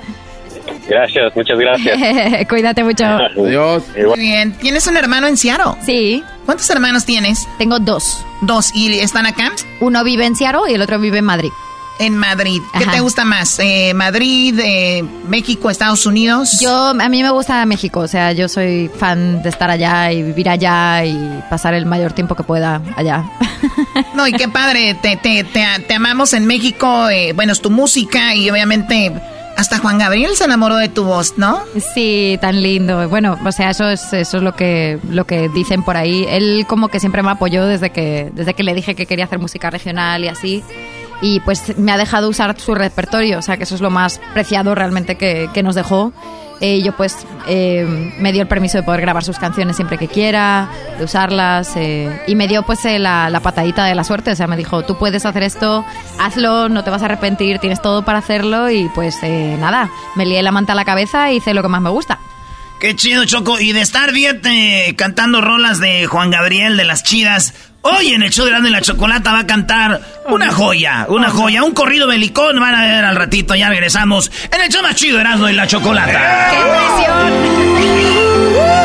Gracias, 0.89 1.35
muchas 1.37 1.59
gracias. 1.59 1.99
Cuídate 2.49 2.83
mucho. 2.85 3.05
Adiós. 3.05 3.83
Muy 4.07 4.18
bien. 4.20 4.53
¿Tienes 4.55 4.87
un 4.87 4.97
hermano 4.97 5.26
en 5.26 5.37
Seattle? 5.37 5.72
Sí, 5.85 6.22
¿Cuántos 6.51 6.68
hermanos 6.70 7.05
tienes? 7.05 7.46
tengo 7.59 7.78
dos. 7.78 8.26
Dos. 8.40 8.74
¿Y 8.74 8.98
están 8.98 9.24
acá? 9.24 9.53
Uno 9.78 10.03
vive 10.03 10.26
en 10.26 10.34
Seattle 10.34 10.62
y 10.68 10.74
el 10.74 10.82
otro 10.82 10.98
vive 10.98 11.18
en 11.18 11.24
Madrid. 11.24 11.53
En 12.01 12.18
Madrid. 12.18 12.61
¿Qué 12.76 12.82
Ajá. 12.82 12.90
te 12.90 12.98
gusta 12.98 13.24
más? 13.24 13.61
Eh, 13.61 13.94
¿Madrid, 13.94 14.59
eh, 14.59 15.05
México, 15.28 15.70
Estados 15.70 16.07
Unidos? 16.07 16.59
Yo, 16.59 16.88
a 16.88 17.09
mí 17.09 17.22
me 17.22 17.30
gusta 17.30 17.64
México, 17.66 18.01
o 18.01 18.09
sea, 18.09 18.32
yo 18.32 18.48
soy 18.48 18.90
fan 18.98 19.44
de 19.44 19.48
estar 19.48 19.70
allá 19.70 20.11
y 20.11 20.24
vivir 20.24 20.48
allá 20.48 21.05
y 21.05 21.40
pasar 21.48 21.74
el 21.74 21.86
mayor 21.86 22.14
tiempo 22.14 22.34
que 22.34 22.42
pueda 22.42 22.82
allá. 22.96 23.30
No, 24.14 24.26
y 24.26 24.32
qué 24.32 24.48
padre. 24.48 24.94
Te, 24.94 25.16
te, 25.16 25.44
te, 25.44 25.64
te 25.86 25.94
amamos 25.94 26.32
en 26.32 26.46
México. 26.46 27.09
eh, 27.09 27.32
bueno, 27.32 27.53
es 27.53 27.61
tu 27.62 27.70
música 27.70 28.34
y 28.34 28.51
obviamente 28.51 29.12
hasta 29.61 29.79
Juan 29.79 29.99
Gabriel 29.99 30.35
se 30.37 30.45
enamoró 30.45 30.77
de 30.77 30.89
tu 30.89 31.05
voz, 31.05 31.35
¿no? 31.37 31.61
Sí, 31.95 32.39
tan 32.41 32.63
lindo. 32.63 33.07
Bueno, 33.11 33.39
o 33.45 33.53
sea, 33.53 33.69
eso 33.69 33.91
es 33.91 34.11
eso 34.15 34.39
es 34.39 34.43
lo 34.43 34.57
que 34.57 34.99
lo 35.11 35.27
que 35.27 35.51
dicen 35.51 35.83
por 35.83 35.99
ahí. 35.99 36.25
Él 36.31 36.65
como 36.67 36.89
que 36.89 36.99
siempre 36.99 37.23
me 37.23 37.31
apoyó 37.31 37.67
desde 37.67 37.91
que 37.91 38.31
desde 38.33 38.55
que 38.55 38.63
le 38.63 38.73
dije 38.73 38.95
que 38.95 39.05
quería 39.05 39.27
hacer 39.27 39.39
música 39.39 39.69
regional 39.69 40.25
y 40.25 40.29
así. 40.29 40.65
Y 41.21 41.41
pues 41.41 41.77
me 41.77 41.93
ha 41.93 41.99
dejado 41.99 42.31
usar 42.31 42.59
su 42.59 42.75
repertorio, 42.75 43.39
o 43.39 43.43
sea, 43.43 43.59
que 43.59 43.65
eso 43.65 43.75
es 43.75 43.83
lo 43.83 43.91
más 43.91 44.19
preciado 44.33 44.75
realmente 44.75 45.17
que, 45.17 45.51
que 45.53 45.63
nos 45.63 45.75
dejó. 45.75 46.15
Yo 46.61 46.93
pues 46.93 47.27
eh, 47.47 47.87
me 48.19 48.33
dio 48.33 48.43
el 48.43 48.49
permiso 48.49 48.79
de 48.79 48.83
poder 48.83 49.01
grabar 49.01 49.25
sus 49.25 49.39
canciones 49.39 49.77
siempre 49.77 49.97
que 49.97 50.09
quiera, 50.09 50.69
de 50.99 51.05
usarlas 51.05 51.75
eh, 51.77 52.23
y 52.27 52.35
me 52.35 52.49
dio 52.49 52.63
pues 52.63 52.85
eh, 52.85 52.99
la, 52.99 53.31
la 53.31 53.41
patadita 53.41 53.85
de 53.87 53.95
la 53.95 54.05
suerte, 54.05 54.31
o 54.31 54.37
sea, 54.37 54.47
me 54.47 54.57
dijo, 54.57 54.83
tú 54.83 54.97
puedes 54.97 55.25
hacer 55.25 55.43
esto, 55.43 55.85
hazlo, 56.19 56.69
no 56.69 56.85
te 56.85 56.91
vas 56.91 57.03
a 57.03 57.07
arrepentir, 57.07 57.59
tienes 57.59 57.81
todo 57.81 58.05
para 58.05 58.19
hacerlo 58.19 58.71
y 58.71 58.89
pues 58.95 59.17
eh, 59.23 59.57
nada, 59.59 59.91
me 60.17 60.27
lié 60.27 60.43
la 60.43 60.53
manta 60.53 60.73
a 60.73 60.77
la 60.77 60.85
cabeza 60.85 61.31
y 61.33 61.37
hice 61.37 61.55
lo 61.55 61.63
que 61.63 61.69
más 61.69 61.81
me 61.81 61.91
gusta. 61.91 62.19
Qué 62.81 62.97
chido, 62.97 63.26
Choco. 63.26 63.61
Y 63.61 63.72
de 63.72 63.83
estar 63.83 64.11
bien 64.11 64.41
eh, 64.45 64.95
cantando 64.97 65.43
rolas 65.43 65.81
de 65.81 66.07
Juan 66.07 66.31
Gabriel, 66.31 66.78
de 66.78 66.85
las 66.85 67.03
chidas. 67.03 67.53
Hoy 67.83 68.14
en 68.14 68.22
el 68.22 68.31
show 68.31 68.47
de 68.47 68.53
Grande 68.53 68.70
la 68.70 68.81
Chocolata 68.81 69.33
va 69.33 69.41
a 69.41 69.47
cantar 69.47 70.01
una 70.28 70.51
joya, 70.51 71.05
una 71.11 71.28
joya, 71.28 71.62
un 71.62 71.72
corrido 71.72 72.07
belicón. 72.07 72.59
Van 72.59 72.74
a 72.74 72.87
ver 72.87 73.05
al 73.05 73.16
ratito, 73.16 73.55
ya 73.55 73.68
regresamos 73.68 74.33
en 74.51 74.62
el 74.62 74.70
show 74.70 74.83
más 74.83 74.95
chido 74.95 75.16
de 75.16 75.20
Erasmo 75.22 75.51
y 75.51 75.53
la 75.53 75.66
Chocolata. 75.66 76.51
¡Qué 76.51 76.57
El 78.62 78.80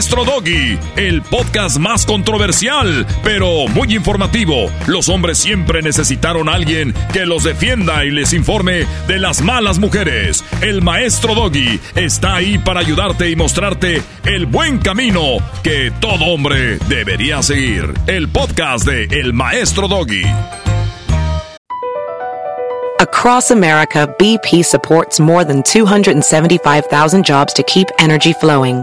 Maestro 0.00 0.24
Doggy, 0.24 0.78
el 0.96 1.20
podcast 1.20 1.76
más 1.76 2.06
controversial, 2.06 3.06
pero 3.22 3.68
muy 3.68 3.94
informativo. 3.94 4.70
Los 4.86 5.10
hombres 5.10 5.36
siempre 5.36 5.82
necesitaron 5.82 6.48
a 6.48 6.54
alguien 6.54 6.94
que 7.12 7.26
los 7.26 7.44
defienda 7.44 8.02
y 8.06 8.10
les 8.10 8.32
informe 8.32 8.86
de 9.06 9.18
las 9.18 9.42
malas 9.42 9.78
mujeres. 9.78 10.42
El 10.62 10.80
Maestro 10.80 11.34
Doggy 11.34 11.78
está 11.96 12.36
ahí 12.36 12.56
para 12.56 12.80
ayudarte 12.80 13.28
y 13.28 13.36
mostrarte 13.36 14.02
el 14.24 14.46
buen 14.46 14.78
camino 14.78 15.36
que 15.62 15.92
todo 16.00 16.24
hombre 16.24 16.78
debería 16.88 17.42
seguir. 17.42 17.92
El 18.06 18.30
podcast 18.30 18.86
de 18.86 19.04
El 19.04 19.34
Maestro 19.34 19.86
Doggy. 19.86 20.24
Across 23.00 23.50
America, 23.50 24.08
BP 24.18 24.64
supports 24.64 25.20
more 25.20 25.44
than 25.44 25.62
275,000 25.62 27.22
jobs 27.22 27.52
to 27.52 27.62
keep 27.64 27.88
energy 27.98 28.32
flowing. 28.32 28.82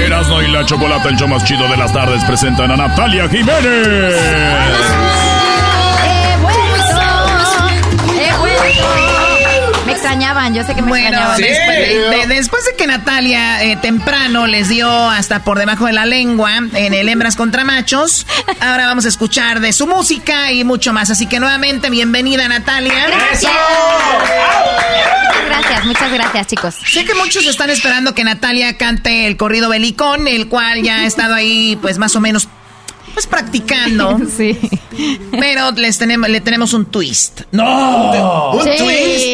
Erasmo 0.00 0.42
y 0.42 0.50
la 0.50 0.64
Chocolata, 0.64 1.08
el 1.08 1.16
show 1.16 1.28
más 1.28 1.44
chido 1.44 1.68
de 1.68 1.76
las 1.76 1.92
tardes, 1.92 2.24
presentan 2.24 2.70
a 2.70 2.76
Natalia 2.76 3.28
Jiménez. 3.28 5.23
Extrañaban, 10.14 10.54
yo 10.54 10.62
sé 10.64 10.74
que 10.74 10.82
me 10.82 10.88
Bueno, 10.88 11.08
extrañaban. 11.08 11.40
después, 11.40 11.88
de, 11.88 12.16
de- 12.28 12.34
después 12.34 12.64
de 12.64 12.76
que 12.76 12.86
Natalia 12.86 13.62
eh, 13.64 13.76
temprano 13.76 14.46
les 14.46 14.68
dio 14.68 14.88
hasta 15.10 15.42
por 15.42 15.58
debajo 15.58 15.86
de 15.86 15.92
la 15.92 16.06
lengua 16.06 16.52
en 16.72 16.94
el 16.94 17.08
Hembras 17.08 17.34
contra 17.36 17.64
Machos, 17.64 18.24
ahora 18.60 18.86
vamos 18.86 19.04
a 19.06 19.08
escuchar 19.08 19.60
de 19.60 19.72
su 19.72 19.86
música 19.88 20.52
y 20.52 20.62
mucho 20.64 20.92
más. 20.92 21.10
Así 21.10 21.26
que 21.26 21.40
nuevamente, 21.40 21.90
bienvenida 21.90 22.46
Natalia. 22.48 22.94
Gracias. 23.08 23.52
Muchas 23.52 25.46
gracias, 25.48 25.84
muchas 25.84 26.12
gracias, 26.12 26.46
chicos. 26.46 26.74
Sé 26.86 27.04
que 27.04 27.14
muchos 27.14 27.44
están 27.46 27.70
esperando 27.70 28.14
que 28.14 28.22
Natalia 28.24 28.76
cante 28.76 29.26
el 29.26 29.36
corrido 29.36 29.68
belicón, 29.68 30.28
el 30.28 30.48
cual 30.48 30.82
ya 30.82 31.00
ha 31.00 31.06
estado 31.06 31.34
ahí 31.34 31.76
pues 31.82 31.98
más 31.98 32.14
o 32.16 32.20
menos 32.20 32.48
pues 33.14 33.26
practicando. 33.26 34.18
Sí. 34.36 34.58
Pero 35.40 35.72
les 35.72 35.98
tenemos, 35.98 36.28
le 36.28 36.40
tenemos 36.40 36.72
un 36.72 36.86
twist. 36.86 37.40
¡No! 37.50 38.52
¿Un 38.52 38.62
Sí. 38.62 38.70
twist? 38.78 39.24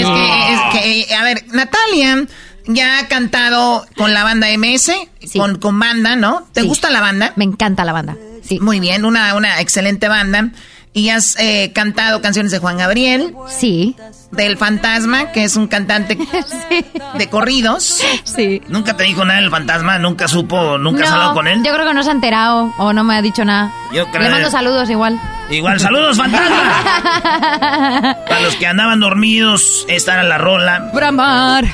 Es 0.00 0.06
que, 0.06 0.52
es 0.52 1.06
que, 1.08 1.14
a 1.14 1.22
ver, 1.24 1.44
Natalia 1.52 2.26
ya 2.66 2.98
ha 3.00 3.08
cantado 3.08 3.86
con 3.96 4.12
la 4.14 4.22
banda 4.24 4.46
MS, 4.56 4.92
con, 5.36 5.58
con 5.58 5.78
banda, 5.78 6.16
¿no? 6.16 6.46
¿Te 6.52 6.62
Sí. 6.62 6.66
gusta 6.68 6.90
la 6.90 7.00
banda? 7.00 7.32
Me 7.36 7.44
encanta 7.44 7.84
la 7.84 7.92
banda. 7.92 8.16
Sí. 8.44 8.58
Muy 8.60 8.80
bien, 8.80 9.04
una, 9.04 9.34
una 9.34 9.60
excelente 9.60 10.08
banda. 10.08 10.50
Y 10.94 11.08
has 11.08 11.36
eh, 11.38 11.72
cantado 11.74 12.20
canciones 12.20 12.52
de 12.52 12.58
Juan 12.58 12.76
Gabriel. 12.76 13.34
Sí. 13.48 13.96
Del 14.30 14.58
Fantasma, 14.58 15.32
que 15.32 15.44
es 15.44 15.56
un 15.56 15.66
cantante 15.66 16.18
de 17.14 17.30
corridos. 17.30 18.02
Sí. 18.24 18.60
Nunca 18.68 18.94
te 18.96 19.04
dijo 19.04 19.24
nada 19.24 19.40
del 19.40 19.50
fantasma, 19.50 19.98
nunca 19.98 20.28
supo, 20.28 20.76
nunca 20.76 21.04
has 21.04 21.08
No, 21.10 21.14
hablado 21.16 21.34
con 21.34 21.48
él. 21.48 21.62
Yo 21.64 21.72
creo 21.72 21.86
que 21.86 21.94
no 21.94 22.02
se 22.02 22.10
ha 22.10 22.12
enterado 22.12 22.72
o 22.78 22.92
no 22.92 23.04
me 23.04 23.16
ha 23.16 23.22
dicho 23.22 23.42
nada. 23.44 23.72
Yo 23.92 24.06
creo- 24.10 24.22
Le 24.24 24.30
mando 24.30 24.50
saludos 24.50 24.90
igual. 24.90 25.18
Igual, 25.50 25.80
saludos, 25.80 26.16
fantasma. 26.18 26.74
Para 28.28 28.40
los 28.40 28.54
que 28.56 28.66
andaban 28.66 29.00
dormidos, 29.00 29.86
esta 29.88 30.12
era 30.14 30.22
la 30.24 30.36
rola. 30.38 30.90
Bramar. 30.94 31.64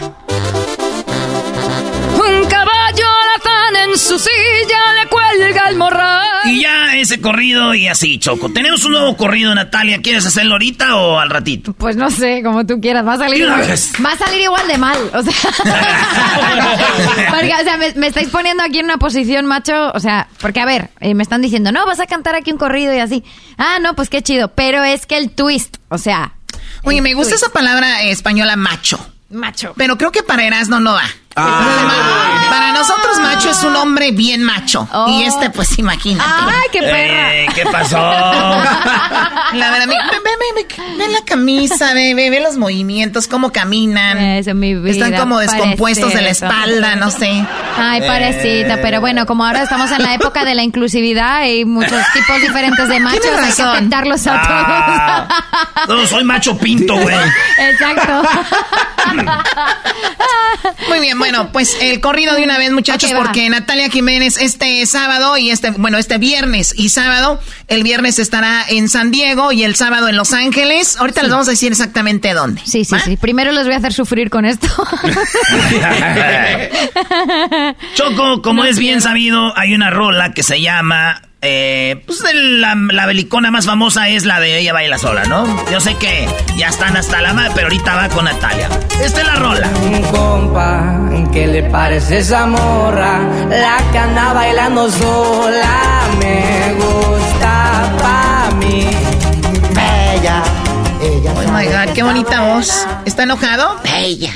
Un 2.69 2.75
caballo 2.75 3.05
alazán 3.07 3.89
en 3.89 3.99
su 3.99 4.19
silla 4.19 4.79
le 5.03 5.09
cuelga 5.09 5.69
el 5.69 5.77
morral. 5.77 6.27
Y 6.45 6.63
ya 6.63 6.97
ese 6.97 7.21
corrido 7.21 7.75
y 7.75 7.89
así, 7.89 8.19
Choco. 8.19 8.51
Tenemos 8.51 8.85
un 8.85 8.93
nuevo 8.93 9.17
corrido, 9.17 9.55
Natalia. 9.55 10.01
¿Quieres 10.03 10.27
hacerlo 10.27 10.53
ahorita 10.53 10.97
o 10.97 11.19
al 11.19 11.31
ratito? 11.31 11.73
Pues 11.73 11.97
no 11.97 12.11
sé, 12.11 12.43
como 12.43 12.67
tú 12.67 12.81
quieras. 12.81 13.07
Va 13.07 13.15
a 13.15 13.19
salir, 13.19 13.49
vez. 13.49 13.93
va 14.05 14.13
a 14.13 14.19
salir 14.19 14.43
igual 14.43 14.67
de 14.69 14.79
mal. 14.79 14.99
O 15.15 15.23
sea, 15.23 15.33
porque, 17.31 17.55
o 17.55 17.65
sea 17.65 17.77
me, 17.79 17.93
me 17.95 18.07
estáis 18.09 18.29
poniendo 18.29 18.63
aquí 18.63 18.81
en 18.81 18.85
una 18.87 18.99
posición, 18.99 19.47
macho. 19.47 19.91
O 19.95 20.01
sea, 20.01 20.29
porque 20.41 20.61
a 20.61 20.67
ver, 20.67 20.91
eh, 21.01 21.15
me 21.15 21.23
están 21.23 21.41
diciendo, 21.41 21.73
no, 21.73 21.87
vas 21.87 22.01
a 22.01 22.07
cantar 22.07 22.35
aquí 22.35 22.53
un 22.53 22.59
corrido 22.59 22.95
y 22.95 22.99
así. 22.99 23.25
Ah, 23.57 23.79
no, 23.81 23.95
pues 23.95 24.11
qué 24.11 24.23
chido. 24.23 24.49
Pero 24.49 24.85
es 24.85 25.07
que 25.07 25.17
el 25.17 25.31
twist, 25.31 25.79
o 25.89 25.99
sea, 25.99 26.35
Oye, 26.85 27.01
me 27.03 27.15
gusta 27.15 27.35
esa 27.35 27.49
palabra 27.51 28.03
española 28.05 28.57
macho. 28.57 28.99
Macho. 29.31 29.75
Pero 29.77 29.99
creo 29.99 30.13
que 30.13 30.23
para 30.23 30.45
Erasmo 30.45 30.81
no 30.81 30.95
va. 30.95 31.05
Ah. 31.39 32.47
Para 32.51 32.73
nosotros 32.73 33.19
macho 33.21 33.51
es 33.51 33.63
un 33.63 33.77
hombre 33.77 34.11
bien 34.13 34.43
macho. 34.43 34.89
Oh. 34.93 35.09
Y 35.09 35.25
este, 35.25 35.51
pues 35.51 35.79
imagínate. 35.79 36.29
¡Ay, 36.31 36.69
qué 36.73 36.81
perra! 36.81 37.35
Eh, 37.35 37.47
¿Qué 37.55 37.65
pasó? 37.67 37.97
La 39.53 39.71
verdad, 39.71 39.87
ve, 39.87 39.95
ve, 39.95 40.19
ve, 40.25 40.67
ve, 40.67 40.67
ve 40.99 41.09
la 41.09 41.23
camisa, 41.25 41.95
ve, 41.95 42.15
ve, 42.15 42.29
ve 42.31 42.41
los 42.41 42.57
movimientos, 42.57 43.29
cómo 43.29 43.51
caminan. 43.51 44.19
Eso, 44.19 44.55
mi 44.55 44.75
vida. 44.75 44.91
Están 45.07 45.15
como 45.21 45.39
descompuestos 45.39 46.13
de 46.13 46.21
la 46.23 46.31
espalda, 46.31 46.97
no 46.97 47.11
sé. 47.11 47.45
Ay, 47.79 48.01
parecita, 48.03 48.79
pero 48.83 49.01
bueno, 49.01 49.25
como 49.27 49.45
ahora 49.45 49.63
estamos 49.63 49.91
en 49.93 50.03
la 50.03 50.15
época 50.15 50.45
de 50.45 50.55
la 50.55 50.63
inclusividad 50.63 51.45
y 51.47 51.65
muchos 51.65 52.01
tipos 52.13 52.41
diferentes 52.41 52.89
de 52.89 53.01
machos, 53.01 53.25
hay 53.25 53.53
que 53.53 53.63
aceptarlos 53.63 54.27
a 54.27 54.39
Ah, 54.41 55.29
no, 55.89 56.07
soy 56.07 56.25
macho 56.25 56.57
pinto, 56.59 56.95
güey. 56.95 57.15
todos. 57.15 57.29
Exacto. 57.59 58.23
Muy 60.89 61.01
bien, 61.01 61.19
bueno, 61.19 61.28
pues 61.53 61.77
el 61.81 62.01
corrido 62.01 62.35
de 62.35 62.45
una 62.45 62.59
vez, 62.59 62.73
muchachos, 62.73 63.13
porque 63.13 63.49
Natalia 63.49 63.91
Jiménez 63.91 64.37
este 64.39 64.85
sábado 64.87 65.37
y 65.37 65.51
este, 65.51 65.71
bueno, 65.71 65.99
este 65.99 66.19
viernes 66.19 66.75
y 66.77 66.89
sábado, 66.89 67.41
el 67.69 67.83
viernes 67.83 68.19
estará 68.19 68.65
en 68.69 68.89
San 68.89 69.11
Diego 69.11 69.53
y 69.53 69.65
el 69.65 69.75
sábado 69.77 70.09
en 70.09 70.17
Los 70.17 70.33
Ángeles. 70.33 70.97
Ahorita 70.97 71.23
les 71.23 71.31
vamos 71.31 71.49
a 71.49 71.53
decir 71.53 71.73
exactamente 71.73 72.35
dónde. 72.35 72.61
Sí, 72.65 72.85
sí, 72.85 72.97
sí. 73.05 73.17
Primero 73.17 73.53
los 73.53 73.65
voy 73.65 73.75
a 73.75 73.79
hacer 73.79 73.93
sufrir 73.93 74.31
con 74.31 74.45
esto. 74.45 74.69
Choco, 77.95 78.43
como 78.43 78.65
es 78.65 78.79
bien 78.79 79.01
sabido, 79.01 79.57
hay 79.57 79.75
una 79.75 79.91
rola 79.91 80.33
que 80.33 80.43
se 80.43 80.61
llama. 80.61 81.23
Eh, 81.41 82.03
pues 82.05 82.25
el- 82.25 82.61
la, 82.61 82.75
la 82.75 83.07
belicona 83.07 83.51
más 83.53 83.67
famosa 83.67 84.09
es 84.09 84.25
la 84.25 84.41
de 84.41 84.59
Ella 84.59 84.73
Baila 84.73 84.99
Sola, 84.99 85.23
¿no? 85.25 85.47
Yo 85.71 85.81
sé 85.81 85.95
que 85.97 86.29
ya 86.57 86.69
están 86.69 86.97
hasta 86.97 87.21
la 87.23 87.33
madre, 87.33 87.53
pero 87.55 87.69
ahorita 87.69 87.95
va 87.95 88.09
con 88.09 88.25
Natalia. 88.25 88.69
Esta 89.01 89.21
es 89.21 89.27
la 89.27 89.37
rola. 89.37 89.69
Un 89.85 90.03
compa, 90.11 90.99
¿qué 91.33 91.47
le 91.47 91.63
parece 91.65 92.19
esa 92.19 92.45
morra? 92.47 93.21
La 93.49 93.79
que 93.93 93.99
anda 93.99 94.33
bailando 94.33 94.91
sola 94.91 96.09
me 96.19 96.75
gusta 96.75 97.93
pa' 98.03 98.51
mí. 98.57 98.85
Bella, 99.75 100.43
ella. 101.01 101.33
Oh 101.37 101.53
my 101.53 101.65
God, 101.67 101.95
qué 101.95 102.03
bonita 102.03 102.41
voz. 102.53 102.85
¿Está 103.05 103.23
enojado? 103.23 103.81
Bella. 103.85 104.33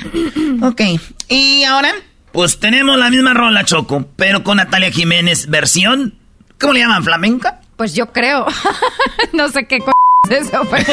Ok. 0.63 0.81
¿Y 1.29 1.65
ahora? 1.65 1.91
Pues 2.31 2.61
tenemos 2.61 2.97
la 2.97 3.11
misma 3.11 3.35
rola, 3.35 3.65
Choco, 3.65 4.07
pero 4.15 4.45
con 4.45 4.59
Natalia 4.59 4.93
Jiménez, 4.93 5.49
versión. 5.49 6.15
¿Cómo 6.63 6.73
le 6.75 6.81
llaman? 6.81 7.03
¿Flamenca? 7.03 7.61
Pues 7.77 7.93
yo 7.93 8.13
creo. 8.13 8.47
no 9.33 9.49
sé 9.49 9.67
qué 9.67 9.81
co 9.81 9.91
es 10.31 10.47
eso, 10.47 10.63
pero. 10.71 10.93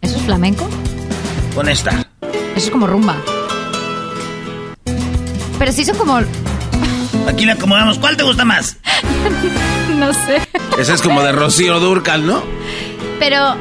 ¿Eso 0.00 0.16
es 0.16 0.22
flamenco? 0.22 0.66
Con 1.54 1.68
esta. 1.68 1.90
Eso 2.22 2.66
es 2.66 2.70
como 2.70 2.86
rumba. 2.86 3.14
Pero 5.58 5.70
sí 5.70 5.84
son 5.84 5.98
como. 5.98 6.18
Aquí 7.28 7.44
le 7.44 7.52
acomodamos. 7.52 7.98
¿Cuál 7.98 8.16
te 8.16 8.22
gusta 8.22 8.46
más? 8.46 8.78
No 9.96 10.12
sé. 10.12 10.42
Ese 10.78 10.92
es 10.92 11.00
como 11.00 11.22
de 11.22 11.32
Rocío 11.32 11.80
Durcal, 11.80 12.26
¿no? 12.26 12.42
Pero. 13.18 13.56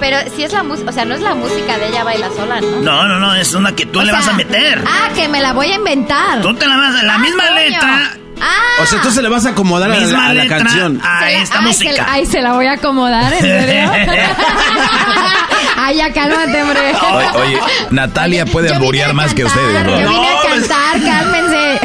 Pero 0.00 0.16
sí 0.34 0.42
es 0.44 0.52
la 0.52 0.62
música. 0.62 0.90
O 0.90 0.92
sea, 0.92 1.04
no 1.04 1.14
es 1.14 1.20
la 1.20 1.34
música 1.34 1.78
de 1.78 1.88
ella 1.88 2.02
baila 2.04 2.28
sola, 2.36 2.60
¿no? 2.60 2.80
No, 2.80 3.06
no, 3.08 3.18
no, 3.20 3.34
es 3.34 3.54
una 3.54 3.74
que 3.74 3.86
tú 3.86 4.00
O 4.00 4.02
le 4.02 4.10
sea, 4.10 4.18
vas 4.20 4.28
a 4.28 4.32
meter. 4.32 4.82
Ah, 4.86 5.08
que 5.14 5.28
me 5.28 5.40
la 5.40 5.52
voy 5.52 5.70
a 5.70 5.74
inventar. 5.76 6.40
Tú 6.40 6.52
te 6.54 6.66
la 6.66 6.76
vas 6.76 6.96
a... 6.96 7.02
La 7.04 7.14
Ah, 7.14 7.18
misma 7.18 7.44
coño. 7.46 7.54
letra, 7.60 8.16
Ah. 8.44 8.82
O 8.82 8.86
sea, 8.86 9.00
tú 9.00 9.12
se 9.12 9.22
le 9.22 9.28
vas 9.28 9.46
a 9.46 9.50
acomodar 9.50 9.88
a 9.88 9.94
la, 9.94 10.00
misma 10.00 10.26
a 10.26 10.34
la 10.34 10.48
canción. 10.48 11.00
a 11.00 11.20
la- 11.20 11.30
esta 11.30 11.58
ay, 11.60 11.64
música. 11.66 11.92
Se, 11.94 12.00
ay, 12.04 12.26
se 12.26 12.42
la 12.42 12.54
voy 12.54 12.66
a 12.66 12.72
acomodar, 12.72 13.32
¿en 13.34 13.38
serio? 13.40 13.92
ay, 15.76 15.96
ya 15.96 16.12
cálmate, 16.12 16.62
hombre. 16.62 16.80
Oye, 17.12 17.28
oye, 17.34 17.60
Natalia 17.90 18.44
puede 18.46 18.68
Yo 18.70 18.74
alborear 18.74 19.14
más 19.14 19.32
que 19.32 19.44
cantar, 19.44 19.62
ustedes, 19.62 19.84
Yo 19.86 19.90
¿no? 19.90 19.96
vine 19.96 20.28
a 20.28 20.32
No, 20.34 20.40
pues- 20.42 20.66
cantar, 20.68 21.02
cálmense. 21.04 21.80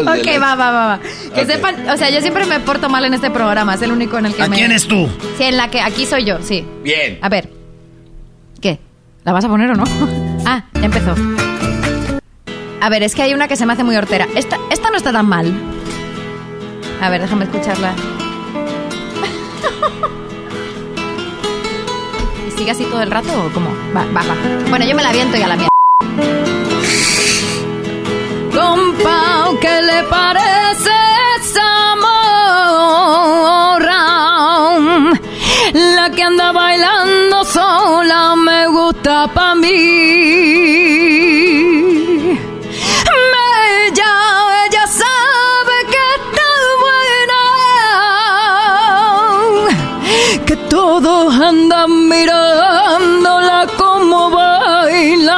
ok, 0.00 0.40
va, 0.40 0.54
va, 0.54 0.70
va, 0.70 0.86
va. 0.86 1.00
Que 1.34 1.46
sepan, 1.46 1.88
o 1.88 1.96
sea, 1.96 2.10
yo 2.10 2.20
siempre 2.20 2.44
me 2.46 2.60
porto 2.60 2.88
mal 2.88 3.04
en 3.04 3.14
este 3.14 3.30
programa, 3.30 3.74
es 3.74 3.82
el 3.82 3.92
único 3.92 4.18
en 4.18 4.26
el 4.26 4.34
que 4.34 4.42
¿A 4.42 4.48
me... 4.48 4.56
quién 4.56 4.72
es 4.72 4.86
tú? 4.86 5.08
Sí, 5.36 5.44
en 5.44 5.56
la 5.56 5.70
que 5.70 5.80
aquí 5.80 6.06
soy 6.06 6.24
yo, 6.24 6.38
sí. 6.42 6.66
Bien. 6.82 7.18
A 7.22 7.28
ver. 7.28 7.50
¿Qué? 8.60 8.78
¿La 9.24 9.32
vas 9.32 9.44
a 9.44 9.48
poner 9.48 9.70
o 9.70 9.74
no? 9.74 9.84
ah, 10.46 10.64
ya 10.74 10.84
empezó. 10.84 11.14
A 12.80 12.88
ver, 12.90 13.02
es 13.02 13.14
que 13.14 13.22
hay 13.22 13.32
una 13.32 13.48
que 13.48 13.56
se 13.56 13.64
me 13.64 13.72
hace 13.72 13.84
muy 13.84 13.96
hortera. 13.96 14.28
Esta, 14.34 14.58
esta 14.70 14.90
no 14.90 14.96
está 14.96 15.12
tan 15.12 15.26
mal. 15.26 15.52
A 17.00 17.08
ver, 17.08 17.22
déjame 17.22 17.44
escucharla. 17.44 17.94
¿Y 22.54 22.58
sigue 22.58 22.70
así 22.70 22.84
todo 22.84 23.02
el 23.02 23.10
rato 23.10 23.46
o 23.46 23.48
cómo? 23.52 23.70
Va, 23.96 24.04
va, 24.14 24.22
va. 24.22 24.36
Bueno, 24.70 24.86
yo 24.86 24.94
me 24.94 25.02
la 25.02 25.08
aviento 25.08 25.36
y 25.36 25.42
a 25.42 25.48
la 25.48 25.56
mierda. 25.56 25.70
Compa, 28.54 29.48
¿qué 29.60 29.82
le 29.82 30.04
parece 30.04 30.92
esa 31.40 31.96
morra? 31.96 34.04
La 35.72 36.10
que 36.10 36.22
anda 36.22 36.52
bailando 36.52 37.44
sola 37.44 38.36
me 38.36 38.68
gusta 38.68 39.26
pa' 39.34 39.56
mí. 39.56 40.53
Andan 51.48 52.08
mirándola 52.08 53.66
como 53.76 54.30
bailan. 54.30 55.30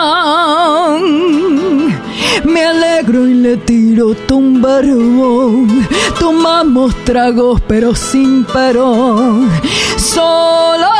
Me 2.44 2.64
alegro 2.64 3.26
y 3.26 3.34
le 3.34 3.57
tiro 3.57 4.14
tumbarón. 4.28 5.88
Tomamos 6.20 6.94
tragos 7.04 7.61
pero 7.66 7.94
sin 7.94 8.44
parón. 8.44 9.50
Solo, 9.96 10.92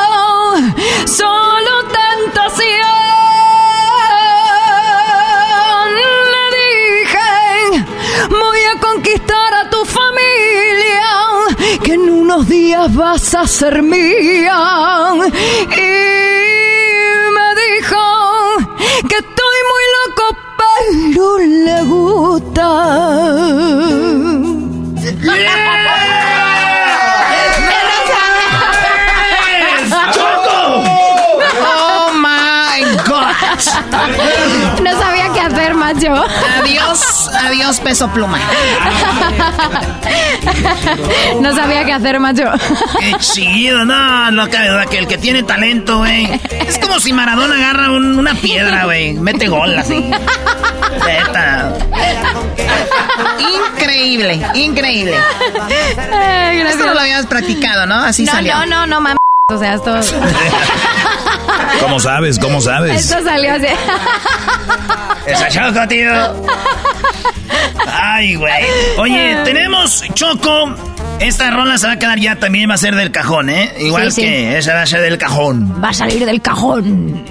solo 1.05 1.73
tentación. 2.01 2.86
Días 12.49 12.95
vas 12.95 13.35
a 13.35 13.47
ser 13.47 13.83
mía. 13.83 15.13
Y 15.25 15.93
me 17.37 17.49
dijo 17.65 18.03
que 19.09 19.17
estoy 19.17 19.59
muy 19.73 19.85
loco, 19.97 20.25
pero 20.61 21.39
le 21.39 21.83
gusta. 21.85 22.69
¡Oh, 31.69 32.13
my 32.15 32.81
God! 33.07 33.35
No 34.83 34.91
sabía 35.01 35.33
qué 35.33 35.41
hacer, 35.41 35.75
macho. 35.75 36.13
Adiós, 36.59 37.01
adiós, 37.47 37.81
peso 37.81 38.09
pluma. 38.11 38.39
No 41.41 41.55
sabía 41.55 41.85
qué 41.85 41.93
hacer, 41.93 42.19
macho. 42.21 42.45
Qué 42.99 43.15
chido, 43.19 43.85
no, 43.85 44.31
no 44.31 44.49
cabe 44.49 44.69
duda 44.69 44.87
que 44.87 44.99
el 44.99 45.07
que 45.07 45.19
tiene 45.19 45.43
talento, 45.43 45.99
güey. 45.99 46.41
Es 46.67 46.79
como 46.79 46.99
si 47.01 47.13
Maradona 47.13 47.57
agarra 47.57 47.91
un- 47.91 48.19
una 48.19 48.35
piedra, 48.35 48.85
güey. 48.85 49.15
Mete 49.15 49.49
gol 49.49 49.77
así. 49.77 50.11
Increíble, 53.39 54.41
increíble. 54.55 55.17
Ay, 56.13 56.59
gracias. 56.59 56.75
Esto 56.75 56.87
no 56.87 56.95
lo 56.95 57.01
habíamos 57.01 57.27
practicado, 57.27 57.87
¿no? 57.87 57.97
Así 57.97 58.25
no, 58.25 58.33
salió. 58.33 58.55
no, 58.55 58.67
no, 58.67 58.87
no, 58.87 59.01
mames. 59.01 59.17
O 59.53 59.59
sea, 59.59 59.75
esto, 59.75 60.01
¿Cómo 61.81 62.01
sabes? 62.01 62.39
¿Cómo 62.39 62.61
sabes? 62.61 63.05
esto 63.09 63.23
salió 63.25 63.55
así. 63.55 63.67
Esa 65.27 65.49
Choco, 65.49 65.87
tío. 65.89 66.13
Ay, 67.87 68.35
güey. 68.35 68.65
Oye, 68.99 69.37
tenemos 69.45 70.05
Choco. 70.15 70.75
Esta 71.21 71.51
rola 71.51 71.79
se 71.79 71.87
va 71.87 71.95
a 71.95 71.99
quedar 71.99 72.19
ya 72.19 72.37
también 72.37 72.69
va 72.69 72.75
a 72.75 72.79
ser 72.79 72.95
del 72.95 73.11
cajón, 73.11 73.49
¿eh? 73.49 73.73
Igual 73.81 74.13
Sí, 74.13 74.21
sí. 74.21 74.27
que 74.27 74.59
esa 74.59 74.75
va 74.75 74.83
a 74.83 74.87
ser 74.87 75.01
del 75.01 75.17
cajón. 75.17 75.83
Va 75.83 75.89
a 75.91 75.95
salir 75.95 76.27
del 76.27 76.43
cajón. 76.43 77.25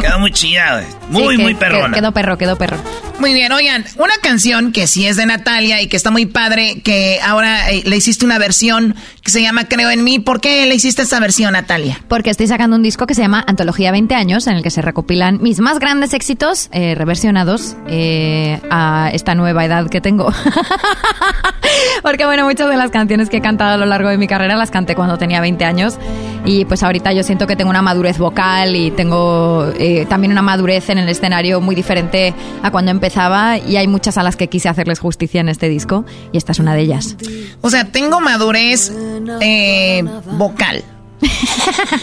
Quedó 0.00 0.18
muy 0.20 0.30
chida, 0.32 0.74
güey. 0.74 0.86
Muy, 1.08 1.34
Sí, 1.34 1.36
que- 1.38 1.42
muy 1.42 1.54
perrona. 1.54 1.94
Quedó 1.94 2.12
perro, 2.12 2.38
quedó 2.38 2.56
perro. 2.56 2.76
Muy 3.18 3.32
bien, 3.32 3.50
oigan, 3.50 3.84
una 3.96 4.12
canción 4.22 4.72
que 4.72 4.86
sí 4.86 5.06
es 5.06 5.16
de 5.16 5.24
Natalia 5.24 5.80
y 5.80 5.88
que 5.88 5.96
está 5.96 6.10
muy 6.10 6.26
padre, 6.26 6.82
que 6.82 7.18
ahora 7.24 7.70
eh, 7.70 7.82
le 7.86 7.96
hiciste 7.96 8.26
una 8.26 8.38
versión 8.38 8.94
que 9.22 9.30
se 9.30 9.40
llama 9.40 9.64
Creo 9.64 9.90
en 9.90 10.04
mí. 10.04 10.18
¿Por 10.18 10.42
qué 10.42 10.66
le 10.66 10.74
hiciste 10.74 11.00
esta 11.00 11.18
versión, 11.18 11.54
Natalia? 11.54 11.98
Porque 12.08 12.28
estoy 12.28 12.46
sacando 12.46 12.76
un 12.76 12.82
disco 12.82 13.06
que 13.06 13.14
se 13.14 13.22
llama 13.22 13.42
Antología 13.46 13.90
20 13.90 14.14
años, 14.14 14.46
en 14.46 14.56
el 14.56 14.62
que 14.62 14.70
se 14.70 14.82
recopilan 14.82 15.38
mis 15.40 15.60
más 15.60 15.78
grandes 15.78 16.12
éxitos 16.12 16.68
eh, 16.72 16.94
reversionados 16.94 17.74
eh, 17.88 18.60
a 18.70 19.10
esta 19.14 19.34
nueva 19.34 19.64
edad 19.64 19.88
que 19.88 20.02
tengo. 20.02 20.30
Porque 22.02 22.26
bueno, 22.26 22.44
muchas 22.44 22.68
de 22.68 22.76
las 22.76 22.90
canciones 22.90 23.30
que 23.30 23.38
he 23.38 23.40
cantado 23.40 23.74
a 23.74 23.76
lo 23.78 23.86
largo 23.86 24.10
de 24.10 24.18
mi 24.18 24.28
carrera 24.28 24.56
las 24.56 24.70
canté 24.70 24.94
cuando 24.94 25.16
tenía 25.16 25.40
20 25.40 25.64
años 25.64 25.98
y 26.46 26.64
pues 26.64 26.82
ahorita 26.82 27.12
yo 27.12 27.22
siento 27.22 27.46
que 27.46 27.56
tengo 27.56 27.70
una 27.70 27.82
madurez 27.82 28.18
vocal 28.18 28.76
y 28.76 28.92
tengo 28.92 29.66
eh, 29.78 30.06
también 30.08 30.32
una 30.32 30.42
madurez 30.42 30.88
en 30.90 30.98
el 30.98 31.08
escenario 31.08 31.60
muy 31.60 31.74
diferente 31.74 32.34
a 32.62 32.70
cuando 32.70 32.92
y 33.66 33.76
hay 33.76 33.86
muchas 33.88 34.18
a 34.18 34.22
las 34.22 34.36
que 34.36 34.48
quise 34.48 34.68
hacerles 34.68 34.98
justicia 34.98 35.40
en 35.40 35.48
este 35.48 35.68
disco 35.68 36.04
y 36.32 36.36
esta 36.36 36.52
es 36.52 36.58
una 36.58 36.74
de 36.74 36.82
ellas. 36.82 37.16
O 37.60 37.70
sea, 37.70 37.90
tengo 37.90 38.20
madurez 38.20 38.92
eh, 39.40 40.04
vocal. 40.32 40.84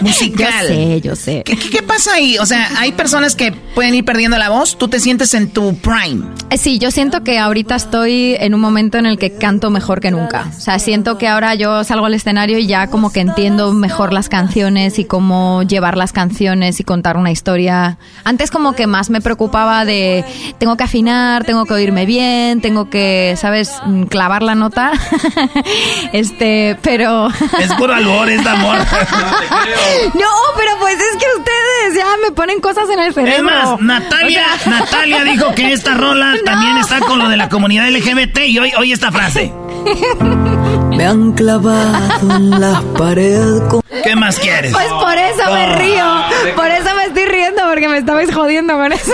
Musical. 0.02 0.68
Yo 0.68 0.76
sé, 0.76 1.02
yo 1.02 1.16
sé. 1.16 1.44
¿Qué, 1.46 1.58
qué, 1.58 1.84
pasa 1.84 2.14
ahí? 2.14 2.38
O 2.40 2.46
sea, 2.46 2.70
hay 2.78 2.92
personas 2.94 3.36
que 3.36 3.52
pueden 3.52 3.96
ir 3.96 4.06
perdiendo 4.06 4.38
la 4.38 4.50
voz. 4.50 4.78
¿Tú 4.78 4.88
te 4.88 5.00
sientes 5.00 5.34
en 5.34 5.50
tu 5.50 5.76
prime? 5.78 6.26
Eh, 6.50 6.58
Sí, 6.64 6.80
yo 6.80 6.92
siento 6.92 7.26
que 7.26 7.40
ahorita 7.40 7.76
estoy 7.76 8.38
en 8.40 8.54
un 8.54 8.62
momento 8.62 8.98
en 8.98 9.06
el 9.06 9.18
que 9.18 9.36
canto 9.36 9.70
mejor 9.70 10.00
que 10.00 10.12
nunca. 10.12 10.46
O 10.56 10.62
sea, 10.62 10.80
siento 10.80 11.18
que 11.18 11.28
ahora 11.28 11.56
yo 11.56 11.84
salgo 11.84 12.06
al 12.06 12.14
escenario 12.14 12.58
y 12.58 12.68
ya 12.68 12.88
como 12.88 13.12
que 13.12 13.20
entiendo 13.20 13.74
mejor 13.74 14.14
las 14.14 14.30
canciones 14.30 14.98
y 14.98 15.04
cómo 15.04 15.64
llevar 15.64 15.98
las 15.98 16.14
canciones 16.14 16.80
y 16.80 16.86
contar 16.86 17.18
una 17.18 17.32
historia. 17.32 17.98
Antes 18.24 18.50
como 18.50 18.74
que 18.74 18.88
más 18.88 19.10
me 19.10 19.20
preocupaba 19.20 19.84
de 19.84 20.24
tengo 20.58 20.78
que 20.78 20.86
afinar, 20.86 21.44
tengo 21.44 21.66
que 21.66 21.74
oírme 21.74 22.06
bien, 22.06 22.62
tengo 22.62 22.90
que, 22.90 23.36
¿sabes? 23.38 23.74
Mm, 23.86 24.04
clavar 24.04 24.42
la 24.42 24.56
nota. 24.56 24.94
este, 26.14 26.78
pero... 26.82 27.28
Es 27.60 27.74
puro 27.74 27.94
albor, 27.94 28.30
es 28.30 28.42
de 28.42 28.50
amor. 28.50 28.78
No, 30.14 30.30
pero 30.56 30.72
pues 30.80 30.96
es 30.96 31.18
que 31.18 31.26
ustedes 31.38 31.96
ya 31.96 32.08
me 32.24 32.32
ponen 32.32 32.60
cosas 32.60 32.90
en 32.90 33.00
el 33.00 33.14
cerebro. 33.14 33.36
Es 33.38 33.44
más, 33.44 33.80
Natalia, 33.82 34.46
O 34.56 34.60
sea- 34.60 34.72
Natalia 34.80 35.24
dijo 35.24 35.54
que 35.56 35.74
esta 35.74 35.94
rola 35.96 36.34
también 36.46 36.78
está 36.78 37.00
con 37.00 37.20
lo 37.20 37.30
de 37.30 37.38
la 37.38 37.50
comunidad 37.50 37.90
LGBT 37.90 38.40
y 38.48 38.60
hoy, 38.60 38.72
hoy 38.78 38.92
esta 38.92 39.12
frase. 39.12 39.52
Me 40.90 41.06
han 41.06 41.34
clavado 41.34 42.36
en 42.36 42.50
la 42.52 42.82
pared 42.98 43.60
con... 43.70 43.82
¿Qué 44.04 44.16
más 44.16 44.38
quieres? 44.40 44.72
Pues 44.74 44.88
por 44.88 45.18
eso 45.18 45.52
me 45.54 45.76
río. 45.78 46.06
Por 46.56 46.68
eso 46.68 46.90
me 46.96 47.06
estoy 47.06 47.26
riendo, 47.26 47.62
porque 47.70 47.88
me 47.88 47.98
estabais 47.98 48.34
jodiendo 48.34 48.74
con 48.74 48.92
eso. 48.92 49.14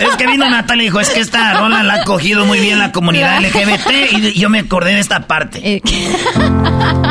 Es 0.00 0.16
que 0.16 0.26
vino 0.26 0.48
Natalia 0.48 0.82
y 0.82 0.86
dijo, 0.86 1.00
es 1.00 1.10
que 1.10 1.20
esta 1.20 1.54
rola 1.54 1.82
la 1.82 1.94
ha 1.94 2.04
cogido 2.04 2.44
muy 2.44 2.58
bien 2.58 2.78
la 2.78 2.90
comunidad 2.90 3.40
LGBT 3.40 4.12
y 4.12 4.32
yo 4.38 4.50
me 4.50 4.60
acordé 4.60 4.94
de 4.94 5.00
esta 5.00 5.26
parte. 5.26 5.82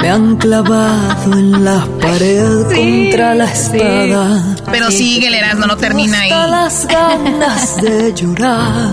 Me 0.01 0.09
han 0.09 0.35
clavado 0.35 1.33
en 1.33 1.63
la 1.63 1.85
pared 2.01 2.63
contra 2.65 3.35
la 3.35 3.45
espada. 3.45 4.55
Pero 4.69 4.91
sigue 4.91 5.27
el 5.27 5.35
Erasmo, 5.35 5.65
no 5.65 5.77
termina 5.77 6.19
ahí. 6.19 6.29
Las 6.29 6.87
ganas 6.87 7.81
de 7.81 8.13
llorar. 8.13 8.91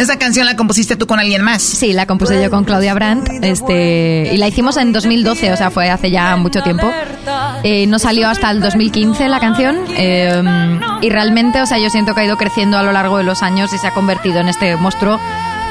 ¿Esa 0.00 0.18
canción 0.18 0.46
la 0.46 0.56
compusiste 0.56 0.96
tú 0.96 1.06
con 1.06 1.20
alguien 1.20 1.42
más? 1.42 1.60
Sí, 1.60 1.92
la 1.92 2.06
compuse 2.06 2.42
yo 2.42 2.50
con 2.50 2.64
Claudia 2.64 2.94
Brandt. 2.94 3.28
Este, 3.42 4.30
y 4.32 4.36
la 4.38 4.48
hicimos 4.48 4.78
en 4.78 4.92
2012, 4.94 5.52
o 5.52 5.56
sea, 5.58 5.70
fue 5.70 5.90
hace 5.90 6.10
ya 6.10 6.34
mucho 6.36 6.62
tiempo. 6.62 6.90
Eh, 7.62 7.86
no 7.86 7.98
salió 7.98 8.26
hasta 8.28 8.50
el 8.50 8.62
2015 8.62 9.28
la 9.28 9.40
canción. 9.40 9.76
eh, 9.96 10.42
y 11.02 11.10
realmente, 11.10 11.60
o 11.60 11.66
sea, 11.66 11.78
yo 11.78 11.90
siento 11.90 12.14
que 12.14 12.22
ha 12.22 12.24
ido 12.24 12.38
creciendo 12.38 12.78
a 12.78 12.82
lo 12.82 12.92
largo 12.92 13.18
de 13.18 13.24
los 13.24 13.42
años 13.42 13.74
y 13.74 13.78
se 13.78 13.88
ha 13.88 13.92
convertido 13.92 14.40
en 14.40 14.48
este 14.48 14.74
monstruo. 14.76 15.20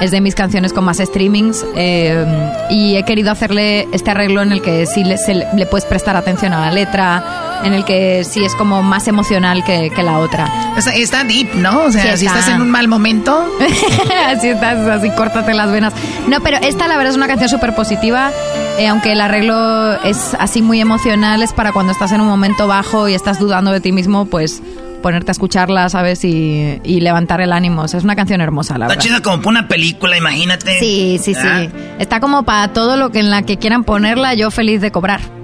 Es 0.01 0.11
de 0.11 0.21
mis 0.21 0.33
canciones 0.35 0.71
con 0.73 0.85
más 0.85 0.97
streamings. 0.97 1.65
eh, 1.75 2.25
y 2.69 2.95
he 2.95 3.03
querido 3.03 3.31
hacerle 3.31 3.87
este 3.91 4.11
arreglo 4.11 4.41
en 4.41 4.51
el 4.51 4.61
que 4.61 4.85
sí 4.85 5.03
le, 5.03 5.17
se 5.17 5.33
le- 5.35 5.47
le 5.55 5.65
puedes 5.65 5.85
prestar 5.85 6.15
atención 6.15 6.53
a 6.53 6.61
la 6.61 6.71
letra, 6.71 7.23
en 7.63 7.73
el 7.73 7.83
que 7.83 8.23
sí 8.23 8.45
es 8.45 8.55
como 8.55 8.81
más 8.83 9.07
emocional 9.09 9.63
que, 9.65 9.89
que 9.89 10.01
la 10.03 10.19
otra. 10.19 10.47
Está, 10.77 10.95
está 10.95 11.23
deep, 11.25 11.53
¿no? 11.55 11.83
O 11.85 11.91
sea, 11.91 12.13
Sí, 12.15 12.19
si 12.19 12.25
está. 12.27 12.39
estás 12.39 12.55
en 12.55 12.61
un 12.61 12.69
mal 12.71 12.87
momento. 12.87 13.45
así 14.27 14.49
estás, 14.49 14.79
así 14.87 15.09
córtate 15.11 15.53
las 15.53 15.69
venas. 15.71 15.93
No, 16.27 16.39
pero 16.41 16.57
esta 16.61 16.87
la 16.87 16.95
verdad 16.95 17.11
es 17.11 17.17
una 17.17 17.27
canción 17.27 17.49
súper 17.49 17.75
positiva, 17.75 18.31
eh, 18.77 18.87
aunque 18.87 19.11
el 19.11 19.19
arreglo 19.21 20.01
es 20.03 20.35
así 20.39 20.61
muy 20.61 20.79
emocional, 20.79 21.43
es 21.43 21.51
para 21.53 21.73
cuando 21.73 21.91
estás 21.91 22.11
en 22.13 22.21
un 22.21 22.27
momento 22.27 22.67
bajo 22.67 23.09
y 23.09 23.15
estás 23.15 23.39
dudando 23.39 23.71
de 23.71 23.81
ti 23.81 23.91
mismo, 23.91 24.25
pues 24.25 24.61
ponerte 25.01 25.31
a 25.31 25.33
escucharla, 25.33 25.89
¿sabes? 25.89 26.23
Y, 26.23 26.79
y 26.83 27.01
levantar 27.01 27.41
el 27.41 27.51
ánimo. 27.53 27.83
O 27.83 27.87
sea, 27.87 27.97
es 27.97 28.03
una 28.03 28.15
canción 28.15 28.41
hermosa, 28.41 28.77
la 28.77 28.85
Está 28.85 28.95
verdad. 28.95 29.03
chida 29.03 29.21
como 29.21 29.37
para 29.37 29.49
una 29.49 29.67
película, 29.67 30.17
imagínate. 30.17 30.79
Sí, 30.79 31.19
sí, 31.21 31.33
sí. 31.33 31.47
¿Ah? 31.47 31.67
Está 31.99 32.19
como 32.19 32.43
para 32.43 32.73
todo 32.73 32.97
lo 32.97 33.09
que 33.11 33.19
en 33.19 33.29
la 33.29 33.41
que 33.43 33.57
quieran 33.57 33.83
ponerla, 33.83 34.33
yo 34.33 34.51
feliz 34.51 34.81
de 34.81 34.91
cobrar. 34.91 35.21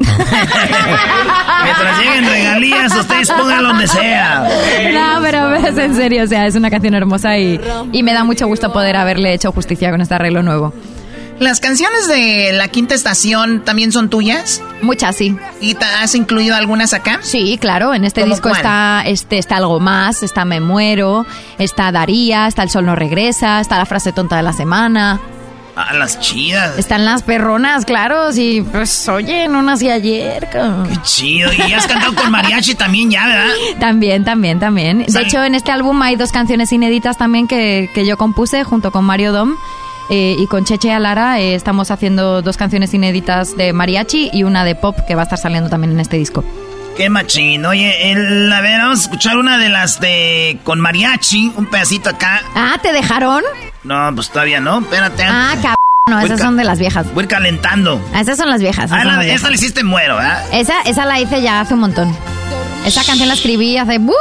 Mientras 1.64 2.00
lleguen 2.00 2.26
regalías, 2.30 2.96
ustedes 2.96 3.32
pónganlo 3.32 3.70
donde 3.70 3.88
sea. 3.88 4.48
No, 4.94 5.22
pero 5.22 5.56
es 5.56 5.78
en 5.78 5.96
serio, 5.96 6.24
o 6.24 6.28
sea, 6.28 6.46
es 6.46 6.56
una 6.56 6.70
canción 6.70 6.94
hermosa 6.94 7.38
y, 7.38 7.60
y 7.92 8.04
me 8.04 8.14
da 8.14 8.24
mucho 8.24 8.48
gusto 8.48 8.72
poder 8.72 8.96
haberle 8.96 9.34
hecho 9.34 9.52
justicia 9.52 9.92
con 9.92 10.02
este 10.02 10.14
arreglo 10.16 10.44
nuevo. 10.44 10.74
¿Las 11.40 11.60
canciones 11.60 12.08
de 12.08 12.52
La 12.54 12.70
Quinta 12.70 12.96
Estación 12.96 13.62
también 13.66 13.92
son 13.92 14.10
tuyas? 14.10 14.62
Muchas, 14.82 15.18
sí. 15.18 15.36
¿Y 15.60 15.74
te 15.76 15.84
has 15.86 16.16
incluido 16.16 16.56
algunas 16.56 16.94
acá? 16.94 17.20
Sí, 17.22 17.58
claro, 17.60 17.94
en 17.94 18.06
este 18.06 18.22
¿Cómo 18.22 18.34
disco 18.36 18.50
cuál? 18.50 18.62
está, 18.62 19.04
este, 19.06 19.38
está 19.38 19.58
algo 19.58 19.80
más, 19.82 20.24
está 20.24 20.46
Me 20.46 20.62
Muero, 20.62 21.26
está 21.60 21.92
Daría, 21.92 22.48
está 22.48 22.64
El 22.64 22.70
Sol 22.70 22.86
no 22.86 22.96
regresa, 22.96 23.60
está 23.60 23.78
la 23.78 23.86
frase 23.86 24.14
tonta 24.14 24.38
de 24.38 24.44
la 24.44 24.54
semana, 24.54 25.20
Ah, 25.78 25.94
las 25.94 26.22
chidas. 26.22 26.78
están 26.80 27.04
las 27.04 27.22
perronas, 27.24 27.84
claro, 27.84 28.32
sí, 28.32 28.66
pues 28.72 29.10
oye, 29.10 29.50
no 29.50 29.62
nací 29.62 29.90
ayer. 29.90 30.48
cabrón. 30.50 30.88
Qué 30.88 30.96
chido. 31.04 31.52
Y 31.52 31.74
has 31.74 31.86
cantado 31.86 32.16
con 32.16 32.32
mariachi 32.32 32.76
también 32.76 33.12
ya, 33.12 33.28
¿verdad? 33.28 33.54
También, 33.82 34.24
también, 34.24 34.58
también. 34.62 35.06
De 35.06 35.22
hecho, 35.22 35.44
en 35.44 35.54
este 35.54 35.74
álbum 35.74 36.02
hay 36.02 36.16
dos 36.16 36.32
canciones 36.32 36.72
inéditas 36.72 37.18
también 37.18 37.46
que, 37.50 37.90
que 37.94 38.06
yo 38.06 38.16
compuse 38.16 38.64
junto 38.64 38.94
con 38.94 39.04
Mario 39.04 39.34
Dom. 39.34 39.56
Eh, 40.10 40.36
y 40.38 40.48
con 40.48 40.66
Cheche 40.66 40.92
Alara 40.92 41.40
eh, 41.40 41.56
estamos 41.56 41.92
haciendo 41.92 42.42
dos 42.42 42.58
canciones 42.58 42.94
inéditas 42.94 43.56
de 43.58 43.74
mariachi 43.74 44.30
y 44.34 44.44
una 44.44 44.64
de 44.66 44.76
pop 44.76 44.98
que 45.08 45.16
va 45.16 45.22
a 45.22 45.26
estar 45.26 45.40
saliendo 45.40 45.70
también 45.70 45.92
en 45.94 46.00
este 46.00 46.18
disco. 46.18 46.44
Qué 46.98 47.10
machín. 47.10 47.66
Oye, 47.66 48.12
el- 48.12 48.52
a 48.54 48.62
ver, 48.62 48.80
vamos 48.80 49.00
a 49.00 49.02
escuchar 49.04 49.38
una 49.38 49.58
de 49.58 49.68
las 49.70 50.00
de 50.00 50.58
con 50.64 50.80
mariachi, 50.80 51.52
un 51.58 51.66
pedacito 51.66 52.10
acá. 52.10 52.42
Ah, 52.56 52.78
¿te 52.82 52.94
dejaron? 52.94 53.44
No, 53.84 54.12
pues 54.16 54.30
todavía 54.30 54.62
no, 54.62 54.80
espérate. 54.80 55.24
Ah, 55.28 55.56
cabrón, 55.56 55.76
no, 56.10 56.20
esas 56.22 56.40
son 56.40 56.56
de 56.56 56.64
las 56.64 56.80
viejas. 56.80 57.14
Voy 57.14 57.28
calentando. 57.28 58.00
Ah, 58.14 58.22
Esas 58.22 58.38
son 58.38 58.50
las 58.50 58.62
viejas. 58.62 58.92
Ah, 58.94 59.00
la- 59.04 59.06
las 59.16 59.20
viejas. 59.20 59.36
esta 59.38 59.50
le 59.50 59.56
hiciste 59.56 59.84
muero, 59.84 60.16
¿verdad? 60.16 60.46
Esa, 60.54 60.82
esa 60.84 61.06
la 61.06 61.20
hice 61.20 61.42
ya 61.42 61.60
hace 61.62 61.74
un 61.74 61.82
montón. 61.82 62.16
Esa 62.86 63.04
canción 63.04 63.28
la 63.28 63.34
escribí 63.34 63.78
hace 63.78 63.98
¡buf! 63.98 64.16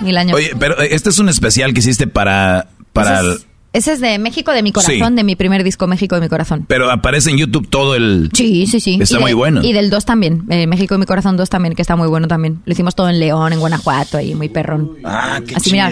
mil 0.00 0.16
años. 0.16 0.34
Oye, 0.34 0.52
pero 0.58 0.80
eh, 0.82 0.88
este 0.92 1.10
es 1.10 1.18
un 1.20 1.28
especial 1.28 1.72
que 1.72 1.78
hiciste 1.80 2.06
para... 2.08 2.66
para 2.92 3.20
es, 3.20 3.46
ese 3.72 3.92
es 3.92 4.00
de 4.00 4.18
México 4.18 4.52
de 4.52 4.62
mi 4.62 4.72
corazón, 4.72 4.94
Sí. 5.10 5.14
de 5.16 5.24
mi 5.24 5.36
primer 5.36 5.64
disco 5.64 5.86
México 5.86 6.14
de 6.16 6.20
mi 6.20 6.28
corazón. 6.28 6.64
pero 6.68 6.90
aparece 6.90 7.30
en 7.30 7.38
YouTube 7.38 7.68
todo 7.68 7.94
el... 7.94 8.30
Sí, 8.34 8.66
sí, 8.66 8.80
sí. 8.80 8.98
Está 9.00 9.14
Y 9.14 9.18
de- 9.18 9.22
muy 9.22 9.32
bueno. 9.32 9.60
Y 9.62 9.72
del 9.72 9.90
2 9.90 10.04
también. 10.04 10.44
eh, 10.50 10.66
México 10.66 10.94
de 10.94 10.98
mi 10.98 11.06
corazón 11.06 11.36
2 11.36 11.48
también, 11.50 11.74
que 11.74 11.82
está 11.82 11.96
muy 11.96 12.08
bueno 12.08 12.28
también. 12.28 12.62
Lo 12.64 12.72
hicimos 12.72 12.94
todo 12.94 13.08
en 13.08 13.18
León, 13.20 13.52
en 13.52 13.60
Guanajuato, 13.60 14.18
ahí 14.18 14.34
muy 14.34 14.48
perrón. 14.48 14.96
Ah, 15.04 15.40
qué 15.46 15.54
Así, 15.56 15.72
mira. 15.72 15.90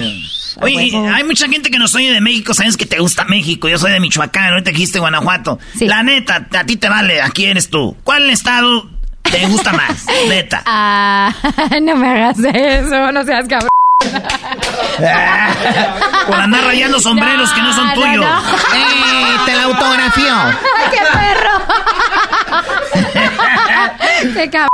Oye, 0.63 0.91
hay 1.15 1.25
mucha 1.25 1.49
gente 1.49 1.71
que 1.71 1.79
no 1.79 1.87
soy 1.89 2.07
de 2.07 2.21
México, 2.21 2.53
sabes 2.55 2.77
que 2.77 2.85
te 2.85 2.99
gusta 2.99 3.25
México. 3.25 3.69
Yo 3.69 3.79
soy 3.79 3.93
de 3.93 4.01
Michoacán, 4.01 4.53
ahorita 4.53 4.71
dijiste 4.73 4.99
Guanajuato. 4.99 5.59
La 5.81 6.03
neta, 6.03 6.49
a 6.53 6.65
ti 6.67 6.77
te 6.77 6.89
vale, 6.89 7.23
¿a 7.23 7.31
quién 7.31 7.51
eres 7.51 7.71
tú? 7.71 7.97
¿Cuál 8.05 8.29
estado 8.31 8.91
te 9.23 9.47
gusta 9.47 9.73
más? 9.73 10.05
Neta. 10.29 10.63
Ah, 10.67 11.33
no 11.83 11.97
me 11.97 12.09
hagas 12.09 12.39
eso, 12.41 13.13
no 13.13 13.25
seas 13.25 13.47
cabrón. 13.49 13.69
Por 16.27 16.41
andar 16.41 16.65
rayando 16.65 16.99
sombreros 17.01 17.53
que 17.53 17.63
no 17.63 17.73
son 17.73 17.87
no, 17.89 17.95
tuyos. 17.95 18.25
no. 18.25 18.41
¡Eh! 18.75 19.37
Te 19.47 19.57
la 19.57 19.63
autografió. 19.65 20.35
¡Qué 20.91 20.99
perro! 21.13 21.51
¡Qué 24.41 24.51
cabrón! 24.51 24.69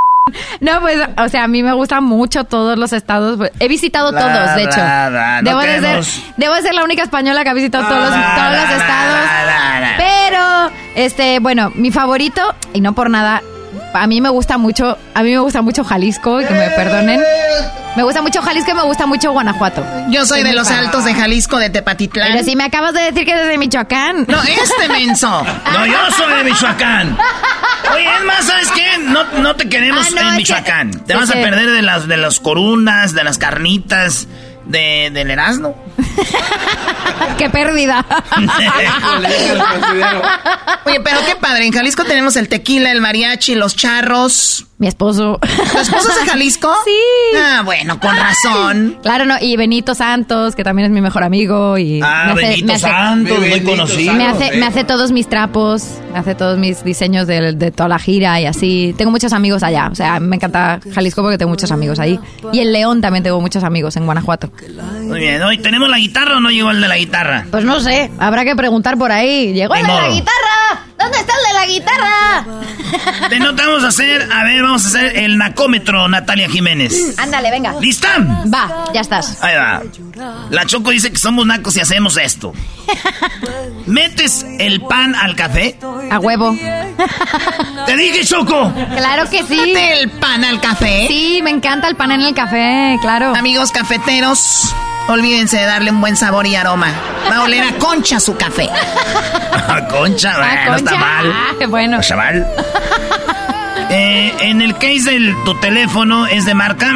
No, 0.59 0.81
pues, 0.81 0.99
o 1.17 1.29
sea, 1.29 1.45
a 1.45 1.47
mí 1.47 1.63
me 1.63 1.71
gustan 1.73 2.03
mucho 2.03 2.43
todos 2.43 2.77
los 2.77 2.91
estados. 2.93 3.39
He 3.59 3.67
visitado 3.67 4.11
La, 4.11 4.19
todos, 4.19 4.55
de 4.55 4.63
hecho. 4.63 4.77
la, 4.77 5.41
debo, 5.41 5.61
de 5.61 5.79
ser, 5.79 6.03
debo 6.35 6.53
de 6.55 6.61
ser 6.63 6.73
la 6.73 6.83
única 6.83 7.03
española 7.03 7.43
que 7.43 7.49
ha 7.49 7.53
visitado 7.53 7.87
todos 7.87 8.09
los, 8.09 8.35
todos 8.35 8.51
los 8.51 8.69
estados. 8.71 9.29
Pero, 9.97 10.71
este, 10.95 11.39
bueno, 11.39 11.71
mi 11.75 11.91
favorito, 11.91 12.55
y 12.73 12.81
no 12.81 12.93
por 12.93 13.09
nada, 13.09 13.41
a 13.93 14.07
mí 14.07 14.21
me 14.21 14.29
gusta 14.29 14.57
mucho, 14.57 14.97
a 15.13 15.23
mí 15.23 15.31
me 15.31 15.39
gusta 15.39 15.61
mucho 15.61 15.83
Jalisco, 15.83 16.41
y 16.41 16.45
que 16.45 16.53
me 16.53 16.69
perdonen. 16.71 17.21
Me 17.95 18.03
gusta 18.03 18.21
mucho 18.21 18.41
Jalisco 18.41 18.71
y 18.71 18.73
me 18.75 18.83
gusta 18.83 19.07
mucho 19.07 19.31
Guanajuato. 19.31 19.83
Yo 20.09 20.25
soy 20.25 20.43
de 20.43 20.53
los 20.53 20.69
altos 20.69 21.03
de 21.05 21.13
Jalisco, 21.15 21.57
de 21.57 21.69
Tepatitlán. 21.71 22.29
Pero 22.31 22.43
si 22.43 22.55
me 22.55 22.63
acabas 22.63 22.93
de 22.93 23.01
decir 23.01 23.25
que 23.25 23.31
eres 23.31 23.47
de 23.47 23.57
Michoacán. 23.57 24.25
No, 24.27 24.41
este 24.43 24.87
menso. 24.89 25.43
No, 25.73 25.85
yo 25.85 25.97
soy 26.15 26.33
de 26.35 26.43
Michoacán. 26.43 27.17
Oye, 27.93 28.05
es 28.19 28.23
más, 28.25 28.45
¿sabes 28.45 28.69
qué? 28.71 28.97
No, 28.99 29.23
no 29.41 29.55
te 29.55 29.67
queremos 29.69 30.05
Ah, 30.07 30.21
no, 30.21 30.29
en 30.29 30.35
Michoacán. 30.37 30.91
que- 30.91 30.99
te 30.99 31.15
vas 31.15 31.29
a 31.29 31.33
perder 31.33 31.71
de 31.71 31.81
las, 31.81 32.07
de 32.07 32.17
las 32.17 32.39
corundas, 32.39 33.13
de 33.13 33.23
las 33.23 33.37
carnitas, 33.37 34.27
de, 34.67 35.09
del 35.13 35.31
Erasmo. 35.31 35.75
¡Qué 37.37 37.49
pérdida! 37.49 38.05
Oye, 40.85 40.99
pero 41.01 41.19
qué 41.25 41.35
padre. 41.35 41.65
En 41.65 41.71
Jalisco 41.71 42.03
tenemos 42.03 42.35
el 42.35 42.47
tequila, 42.49 42.91
el 42.91 43.01
mariachi, 43.01 43.55
los 43.55 43.75
charros. 43.75 44.65
Mi 44.79 44.87
esposo. 44.87 45.39
¿Tu 45.41 45.77
esposo 45.79 46.09
es 46.11 46.25
de 46.25 46.29
Jalisco? 46.31 46.71
Sí. 46.85 47.37
Ah, 47.37 47.61
bueno, 47.65 47.99
con 47.99 48.15
razón. 48.15 48.97
Claro, 49.01 49.25
no, 49.25 49.35
y 49.41 49.57
Benito 49.57 49.93
Santos, 49.95 50.55
que 50.55 50.63
también 50.63 50.85
es 50.85 50.91
mi 50.91 51.01
mejor 51.01 51.23
amigo. 51.23 51.77
Y 51.77 51.99
Ah, 52.03 52.33
Benito 52.35 52.77
Santos, 52.77 53.39
muy 53.39 53.61
conocido. 53.61 54.13
Me 54.13 54.27
hace, 54.27 54.55
me 54.57 54.65
hace 54.65 54.83
todos 54.83 55.11
mis 55.11 55.27
trapos, 55.27 55.95
me 56.13 56.19
hace 56.19 56.35
todos 56.35 56.57
mis 56.57 56.83
diseños 56.83 57.27
de, 57.27 57.53
de 57.53 57.71
toda 57.71 57.89
la 57.89 57.99
gira 57.99 58.39
y 58.39 58.45
así. 58.45 58.93
Tengo 58.97 59.11
muchos 59.11 59.33
amigos 59.33 59.63
allá. 59.63 59.89
O 59.91 59.95
sea, 59.95 60.19
me 60.19 60.35
encanta 60.37 60.79
Jalisco 60.93 61.21
porque 61.23 61.37
tengo 61.37 61.49
muchos 61.49 61.71
amigos 61.71 61.99
ahí. 61.99 62.19
Y 62.53 62.59
en 62.59 62.71
León 62.71 63.01
también 63.01 63.23
tengo 63.23 63.41
muchos 63.41 63.63
amigos, 63.63 63.97
en 63.97 64.05
Guanajuato. 64.05 64.51
Muy 65.01 65.19
bien, 65.19 65.41
hoy 65.43 65.57
tenemos 65.57 65.89
la 65.89 65.97
guitarra 65.97 66.37
o 66.37 66.39
no 66.39 66.49
llegó 66.51 66.71
el 66.71 66.79
de 66.79 66.87
la 66.87 66.97
guitarra. 66.97 67.45
Pues 67.51 67.65
no 67.65 67.79
sé, 67.81 68.11
habrá 68.19 68.45
que 68.45 68.55
preguntar 68.55 68.97
por 68.97 69.11
ahí. 69.11 69.53
Llegó 69.53 69.75
el 69.75 69.81
de 69.81 69.87
la 69.93 70.09
guitarra. 70.09 70.85
¿Dónde 70.97 71.19
está 71.19 71.33
el 71.33 71.47
de 71.47 71.53
la 71.53 71.65
guitarra? 71.67 73.29
Te 73.29 73.39
notamos 73.39 73.83
a 73.83 73.89
hacer, 73.89 74.29
a 74.31 74.43
ver, 74.43 74.63
vamos 74.63 74.85
a 74.85 74.87
hacer 74.87 75.17
el 75.17 75.37
nacómetro, 75.37 76.07
Natalia 76.07 76.49
Jiménez. 76.49 77.17
Ándale, 77.19 77.51
venga. 77.51 77.73
¿Lista? 77.79 78.09
Va, 78.51 78.85
ya 78.93 79.01
estás. 79.01 79.43
Ahí 79.43 79.55
va. 79.55 79.83
La 80.49 80.65
Choco 80.65 80.89
dice 80.89 81.11
que 81.11 81.17
somos 81.17 81.45
nacos 81.45 81.75
y 81.77 81.81
hacemos 81.81 82.17
esto. 82.17 82.53
¿Metes 83.85 84.45
el 84.59 84.81
pan 84.81 85.13
al 85.15 85.35
café? 85.35 85.77
A 86.11 86.19
huevo. 86.19 86.55
Te 87.85 87.95
dije, 87.95 88.25
Choco. 88.25 88.73
Claro 88.95 89.29
que 89.29 89.43
sí. 89.43 89.55
¿Mete 89.55 90.01
el 90.01 90.09
pan 90.11 90.43
al 90.43 90.59
café? 90.59 91.05
Sí, 91.07 91.41
me 91.43 91.51
encanta 91.51 91.87
el 91.87 91.95
pan 91.95 92.11
en 92.11 92.21
el 92.21 92.33
café, 92.33 92.97
claro. 93.01 93.35
Amigos 93.35 93.71
cafeteros, 93.71 94.73
olvídense 95.07 95.57
de 95.57 95.65
darle 95.65 95.91
un 95.91 96.01
buen 96.01 96.15
sabor 96.15 96.45
y 96.47 96.55
aroma. 96.55 96.91
Va 97.31 97.37
a 97.37 97.43
oler 97.43 97.63
a 97.63 97.73
concha 97.77 98.19
su 98.19 98.35
café. 98.37 98.69
concha, 99.89 100.31
Ah, 100.35 100.37
bueno, 100.37 100.75
está 100.77 100.91
concha. 100.91 101.05
mal. 101.05 101.33
Ah, 101.33 101.65
bueno. 101.67 101.95
No 101.97 102.01
está 102.01 102.15
mal. 102.15 102.47
Eh, 103.89 104.33
en 104.41 104.61
el 104.61 104.73
case 104.73 105.17
de 105.17 105.33
tu 105.45 105.55
teléfono 105.61 106.27
es 106.27 106.43
de 106.45 106.53
marca. 106.53 106.91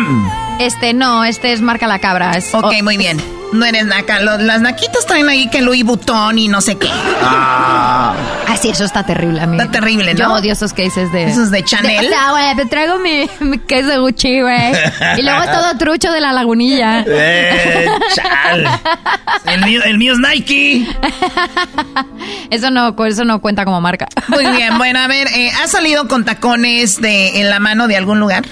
Este 0.66 0.93
no, 0.93 1.24
este 1.26 1.53
es 1.53 1.62
marca 1.62 1.88
la 1.88 1.99
cabra. 1.99 2.32
Es, 2.32 2.53
Ok, 2.53 2.74
muy 2.84 2.97
bien. 2.97 3.22
No 3.53 3.66
eres 3.66 3.86
naca. 3.86 4.20
Los- 4.22 4.39
las 4.41 4.62
naquitas 4.62 5.05
traen 5.05 5.28
ahí 5.28 5.49
que 5.49 5.62
Louis 5.62 5.84
Vuitton 5.84 6.38
y 6.39 6.47
no 6.47 6.62
sé 6.62 6.78
qué. 6.78 6.89
Ah. 7.22 8.14
Ah, 8.47 8.55
sí, 8.57 8.70
eso 8.70 8.86
está 8.86 9.05
terrible, 9.05 9.41
amigo. 9.41 9.62
Está 9.64 9.72
terrible, 9.80 10.14
¿no? 10.14 10.20
Yo 10.20 10.34
odio 10.34 10.53
esos 10.53 10.72
cases 10.74 11.12
de... 11.12 11.24
Esos 11.26 11.51
de 11.51 11.64
Chanel. 11.64 12.05
o 12.05 12.09
sea, 12.09 12.32
güey, 12.32 12.55
te 12.55 12.66
traigo 12.66 12.97
mi, 12.99 13.30
mi 13.41 13.57
case 13.59 13.84
de 13.84 13.97
Gucci, 13.97 14.41
güey. 14.41 14.72
Y 15.18 15.22
luego 15.22 15.43
es 15.43 15.51
todo 15.51 15.78
trucho 15.78 16.12
de 16.12 16.22
la 16.22 16.32
lagunilla. 16.32 17.03
Eh, 17.07 17.88
chal. 18.16 18.68
El 19.45 19.66
mío, 19.66 19.82
el 19.84 19.97
mío 19.97 20.14
es 20.14 20.20
Nike. 20.20 20.88
Eso 22.49 22.70
no, 22.72 22.95
eso 23.05 23.26
no 23.26 23.41
cuenta 23.41 23.66
como 23.66 23.82
marca. 23.82 24.07
Muy 24.28 24.45
bien, 24.47 24.78
bueno, 24.78 24.99
a 24.99 25.07
ver, 25.07 25.28
eh, 25.34 25.51
¿has 25.64 25.72
salido 25.72 26.07
con 26.07 26.24
tacones 26.26 27.01
de, 27.01 27.41
en 27.41 27.49
la 27.49 27.59
mano 27.59 27.88
de 27.88 27.97
algún 27.97 28.20
lugar? 28.20 28.45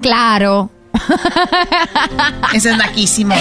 Claro. 0.00 0.70
Ese 2.52 2.70
es 2.70 2.76
naquísimo. 2.76 3.34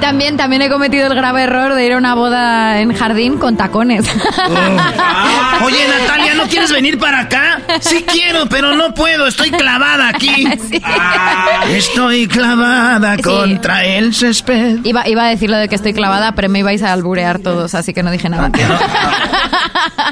También, 0.00 0.36
también 0.36 0.62
he 0.62 0.68
cometido 0.70 1.06
el 1.08 1.14
grave 1.14 1.42
error 1.42 1.74
de 1.74 1.84
ir 1.84 1.92
a 1.92 1.96
una 1.98 2.14
boda 2.14 2.80
en 2.80 2.94
jardín 2.94 3.38
con 3.38 3.56
tacones. 3.56 4.06
Oye, 5.64 5.78
Natalia, 5.88 6.34
¿no 6.34 6.44
quieres 6.44 6.70
venir 6.72 6.98
para 6.98 7.20
acá? 7.20 7.60
Sí 7.80 8.04
quiero, 8.10 8.46
pero 8.46 8.74
no 8.76 8.94
puedo. 8.94 9.26
Estoy 9.26 9.50
clavada 9.50 10.08
aquí. 10.08 10.46
Ah, 10.84 11.64
estoy 11.70 12.26
clavada 12.28 13.16
Sí. 13.16 13.22
contra 13.22 13.84
el 13.84 14.14
césped. 14.14 14.84
Iba, 14.84 15.06
iba 15.08 15.24
a 15.24 15.28
decir 15.28 15.50
lo 15.50 15.56
de 15.56 15.68
que 15.68 15.74
estoy 15.74 15.92
clavada, 15.92 16.32
pero 16.32 16.48
me 16.48 16.60
ibais 16.60 16.82
a 16.82 16.92
alburear 16.92 17.38
todos, 17.40 17.74
así 17.74 17.92
que 17.92 18.02
no 18.02 18.10
dije 18.10 18.28
nada. 18.28 18.50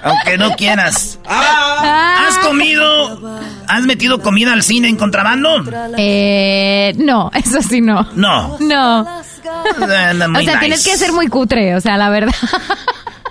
Aunque 0.03 0.39
no 0.39 0.51
quieras. 0.57 1.19
¿Has 1.29 2.39
comido? 2.39 3.21
¿Has 3.69 3.83
metido 3.85 4.21
comida 4.21 4.53
al 4.53 4.63
cine 4.63 4.89
en 4.89 4.97
contrabando? 4.97 5.63
Eh, 5.97 6.95
no, 6.97 7.31
eso 7.35 7.63
sí 7.63 7.81
no. 7.81 8.07
No. 8.15 8.57
No. 8.61 9.01
O 9.01 9.87
sea, 9.87 10.13
nice. 10.13 10.59
tienes 10.59 10.85
que 10.85 10.97
ser 10.97 11.13
muy 11.13 11.29
cutre, 11.29 11.75
o 11.77 11.81
sea, 11.81 11.97
la 11.97 12.11
verdad. 12.11 12.35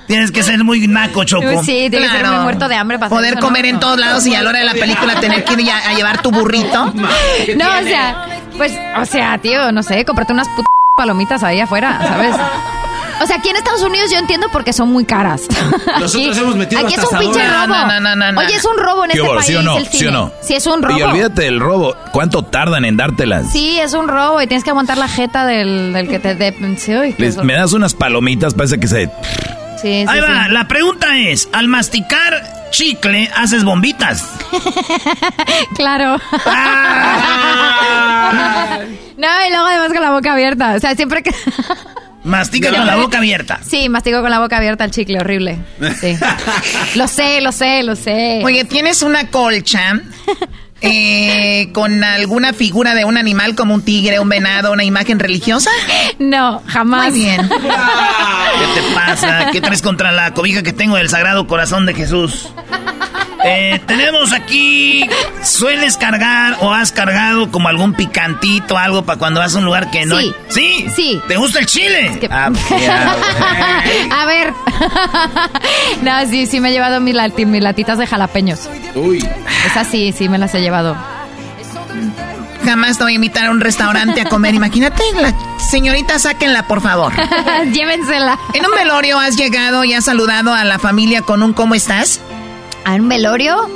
Tienes 0.07 0.31
que 0.31 0.43
ser 0.43 0.63
muy 0.63 0.87
naco, 0.87 1.23
Choco. 1.23 1.63
Sí, 1.63 1.87
tienes 1.89 2.11
que 2.11 2.17
ser 2.17 2.27
muy 2.27 2.39
muerto 2.43 2.67
de 2.67 2.75
hambre 2.75 2.99
para 2.99 3.07
hacer 3.07 3.17
Poder 3.17 3.33
eso, 3.33 3.41
comer 3.41 3.63
¿no? 3.63 3.69
en 3.69 3.79
todos 3.79 3.99
lados 3.99 4.25
y 4.27 4.35
a 4.35 4.41
la 4.43 4.49
hora 4.49 4.59
de 4.59 4.65
la 4.65 4.73
película 4.73 5.19
tener 5.19 5.43
que 5.43 5.53
ir 5.53 5.69
a, 5.71 5.89
a 5.89 5.93
llevar 5.93 6.21
tu 6.21 6.31
burrito. 6.31 6.93
No, 7.57 7.65
o 7.79 7.83
sea, 7.83 8.25
pues, 8.57 8.71
o 8.99 9.05
sea, 9.05 9.37
tío, 9.39 9.71
no 9.71 9.81
sé, 9.83 10.05
cómprate 10.05 10.33
unas 10.33 10.47
putas 10.49 10.65
palomitas 10.95 11.43
ahí 11.43 11.59
afuera, 11.59 11.99
¿sabes? 12.07 12.35
O 13.21 13.25
sea, 13.25 13.37
aquí 13.37 13.49
en 13.49 13.55
Estados 13.55 13.81
Unidos 13.81 14.09
yo 14.11 14.17
entiendo 14.17 14.47
porque 14.51 14.73
son 14.73 14.91
muy 14.91 15.05
caras. 15.05 15.43
Nosotros 15.99 16.37
hemos 16.37 16.55
metido 16.55 16.81
Aquí 16.81 16.93
es 16.95 17.03
un 17.03 17.17
pinche 17.19 17.39
robo. 17.47 17.67
No, 17.67 17.87
no, 17.87 17.99
no, 18.01 18.15
no, 18.15 18.31
no. 18.33 18.41
Oye, 18.41 18.55
es 18.55 18.65
un 18.65 18.77
robo 18.77 19.05
en 19.05 19.11
¿Qué 19.11 19.17
este 19.19 19.29
país 19.33 19.45
¿Sí 19.47 19.55
o 19.55 19.61
no? 19.61 19.77
el 19.77 19.85
cine. 19.87 19.99
¿Sí 19.99 20.05
o 20.07 20.11
no? 20.11 20.31
Sí, 20.41 20.53
es 20.55 20.65
un 20.67 20.81
robo. 20.83 20.97
Y 20.97 21.01
olvídate 21.01 21.43
del 21.43 21.59
robo. 21.59 21.95
¿Cuánto 22.11 22.43
tardan 22.43 22.83
en 22.85 22.97
dártelas? 22.97 23.51
Sí, 23.51 23.79
es 23.79 23.93
un 23.93 24.07
robo 24.07 24.41
y 24.41 24.47
tienes 24.47 24.63
que 24.63 24.69
aguantar 24.71 24.97
la 24.97 25.07
jeta 25.07 25.45
del, 25.45 25.93
del 25.93 26.07
que 26.07 26.19
te 26.19 26.35
dé. 26.35 26.53
Sí, 26.77 26.95
uy, 26.95 27.15
Les- 27.17 27.37
me 27.37 27.53
das 27.53 27.73
unas 27.73 27.93
palomitas, 27.93 28.53
parece 28.53 28.79
que 28.79 28.87
se... 28.87 29.05
sí, 29.05 29.11
sí, 29.81 30.05
Ahí 30.07 30.19
va, 30.19 30.45
sí. 30.45 30.51
la 30.51 30.67
pregunta 30.67 31.17
es, 31.17 31.47
al 31.53 31.67
masticar 31.67 32.43
chicle, 32.71 33.29
haces 33.35 33.63
bombitas. 33.63 34.25
Claro. 35.75 36.17
no, 39.17 39.27
y 39.45 39.49
luego 39.49 39.65
además 39.67 39.91
con 39.93 40.01
la 40.01 40.11
boca 40.11 40.33
abierta. 40.33 40.73
O 40.75 40.79
sea, 40.79 40.95
siempre 40.95 41.21
que. 41.23 41.31
Mastica 42.25 42.71
con 42.71 42.87
la 42.87 42.95
boca 42.95 43.19
abierta. 43.19 43.59
Sí, 43.63 43.87
mastigo 43.87 44.21
con 44.21 44.31
la 44.31 44.39
boca 44.39 44.57
abierta 44.57 44.83
el 44.83 44.91
chicle, 44.91 45.19
horrible. 45.19 45.59
Sí. 45.99 46.17
lo 46.95 47.07
sé, 47.07 47.39
lo 47.39 47.51
sé, 47.51 47.83
lo 47.83 47.95
sé. 47.95 48.41
Oye, 48.43 48.65
¿tienes 48.65 49.03
una 49.03 49.27
colcha 49.27 50.01
eh, 50.81 51.69
con 51.71 52.03
alguna 52.03 52.51
figura 52.53 52.95
de 52.95 53.05
un 53.05 53.17
animal 53.17 53.53
como 53.53 53.75
un 53.75 53.83
tigre, 53.83 54.19
un 54.19 54.27
venado, 54.27 54.71
una 54.71 54.83
imagen 54.83 55.19
religiosa? 55.19 55.69
No, 56.17 56.63
jamás. 56.65 57.11
Muy 57.11 57.19
bien. 57.19 57.47
¿Qué 57.49 58.81
te 58.81 58.95
pasa? 58.95 59.51
¿Qué 59.51 59.61
traes 59.61 59.83
contra 59.83 60.11
la 60.11 60.33
cobija 60.33 60.63
que 60.63 60.73
tengo 60.73 60.95
del 60.95 61.09
Sagrado 61.09 61.45
Corazón 61.45 61.85
de 61.85 61.93
Jesús? 61.93 62.49
Eh, 63.47 63.79
tenemos 63.85 64.33
aquí, 64.33 65.07
¿sueles 65.43 65.97
cargar 65.97 66.57
o 66.61 66.73
has 66.73 66.91
cargado 66.91 67.51
como 67.51 67.67
algún 67.69 67.93
picantito, 67.93 68.77
algo 68.77 69.03
para 69.05 69.19
cuando 69.19 69.39
vas 69.39 69.55
a 69.55 69.59
un 69.59 69.65
lugar 69.65 69.91
que 69.91 70.05
no 70.05 70.17
Sí. 70.19 70.25
hay? 70.25 70.35
¿Sí? 70.49 70.85
Sí. 70.95 71.21
¿Te 71.27 71.37
gusta 71.37 71.59
el 71.59 71.65
chile? 71.67 72.17
que- 72.19 72.27
Ah, 72.31 72.49
güey. 72.49 72.85
A 74.11 74.25
ver. 74.25 74.53
no, 76.01 76.25
sí, 76.29 76.47
sí 76.47 76.59
me 76.59 76.69
he 76.69 76.71
llevado 76.71 76.99
mis, 76.99 77.15
lati- 77.15 77.45
mis 77.45 77.61
latitas 77.61 77.97
de 77.97 78.07
jalapeños. 78.07 78.69
Uy. 78.95 79.25
Esas 79.65 79.87
sí, 79.87 80.11
sí 80.17 80.27
me 80.29 80.37
las 80.37 80.53
he 80.55 80.61
llevado. 80.61 80.95
Jamás 82.65 82.97
te 82.97 83.03
voy 83.03 83.11
a 83.13 83.15
invitar 83.15 83.45
a 83.45 83.51
un 83.51 83.61
restaurante 83.61 84.21
a 84.21 84.25
comer. 84.25 84.55
Imagínate, 84.55 85.03
la 85.21 85.33
señorita, 85.69 86.17
sáquenla, 86.17 86.65
por 86.67 86.81
favor. 86.81 87.13
Llévensela. 87.73 88.39
¿En 88.55 88.65
un 88.65 88.71
velorio 88.71 89.19
has 89.19 89.35
llegado 89.37 89.83
y 89.83 89.93
has 89.93 90.05
saludado 90.05 90.51
a 90.53 90.63
la 90.63 90.79
familia 90.79 91.21
con 91.21 91.43
un 91.43 91.53
¿cómo 91.53 91.75
estás? 91.75 92.21
¿A 92.85 92.93
un 92.95 93.09
velorio? 93.09 93.69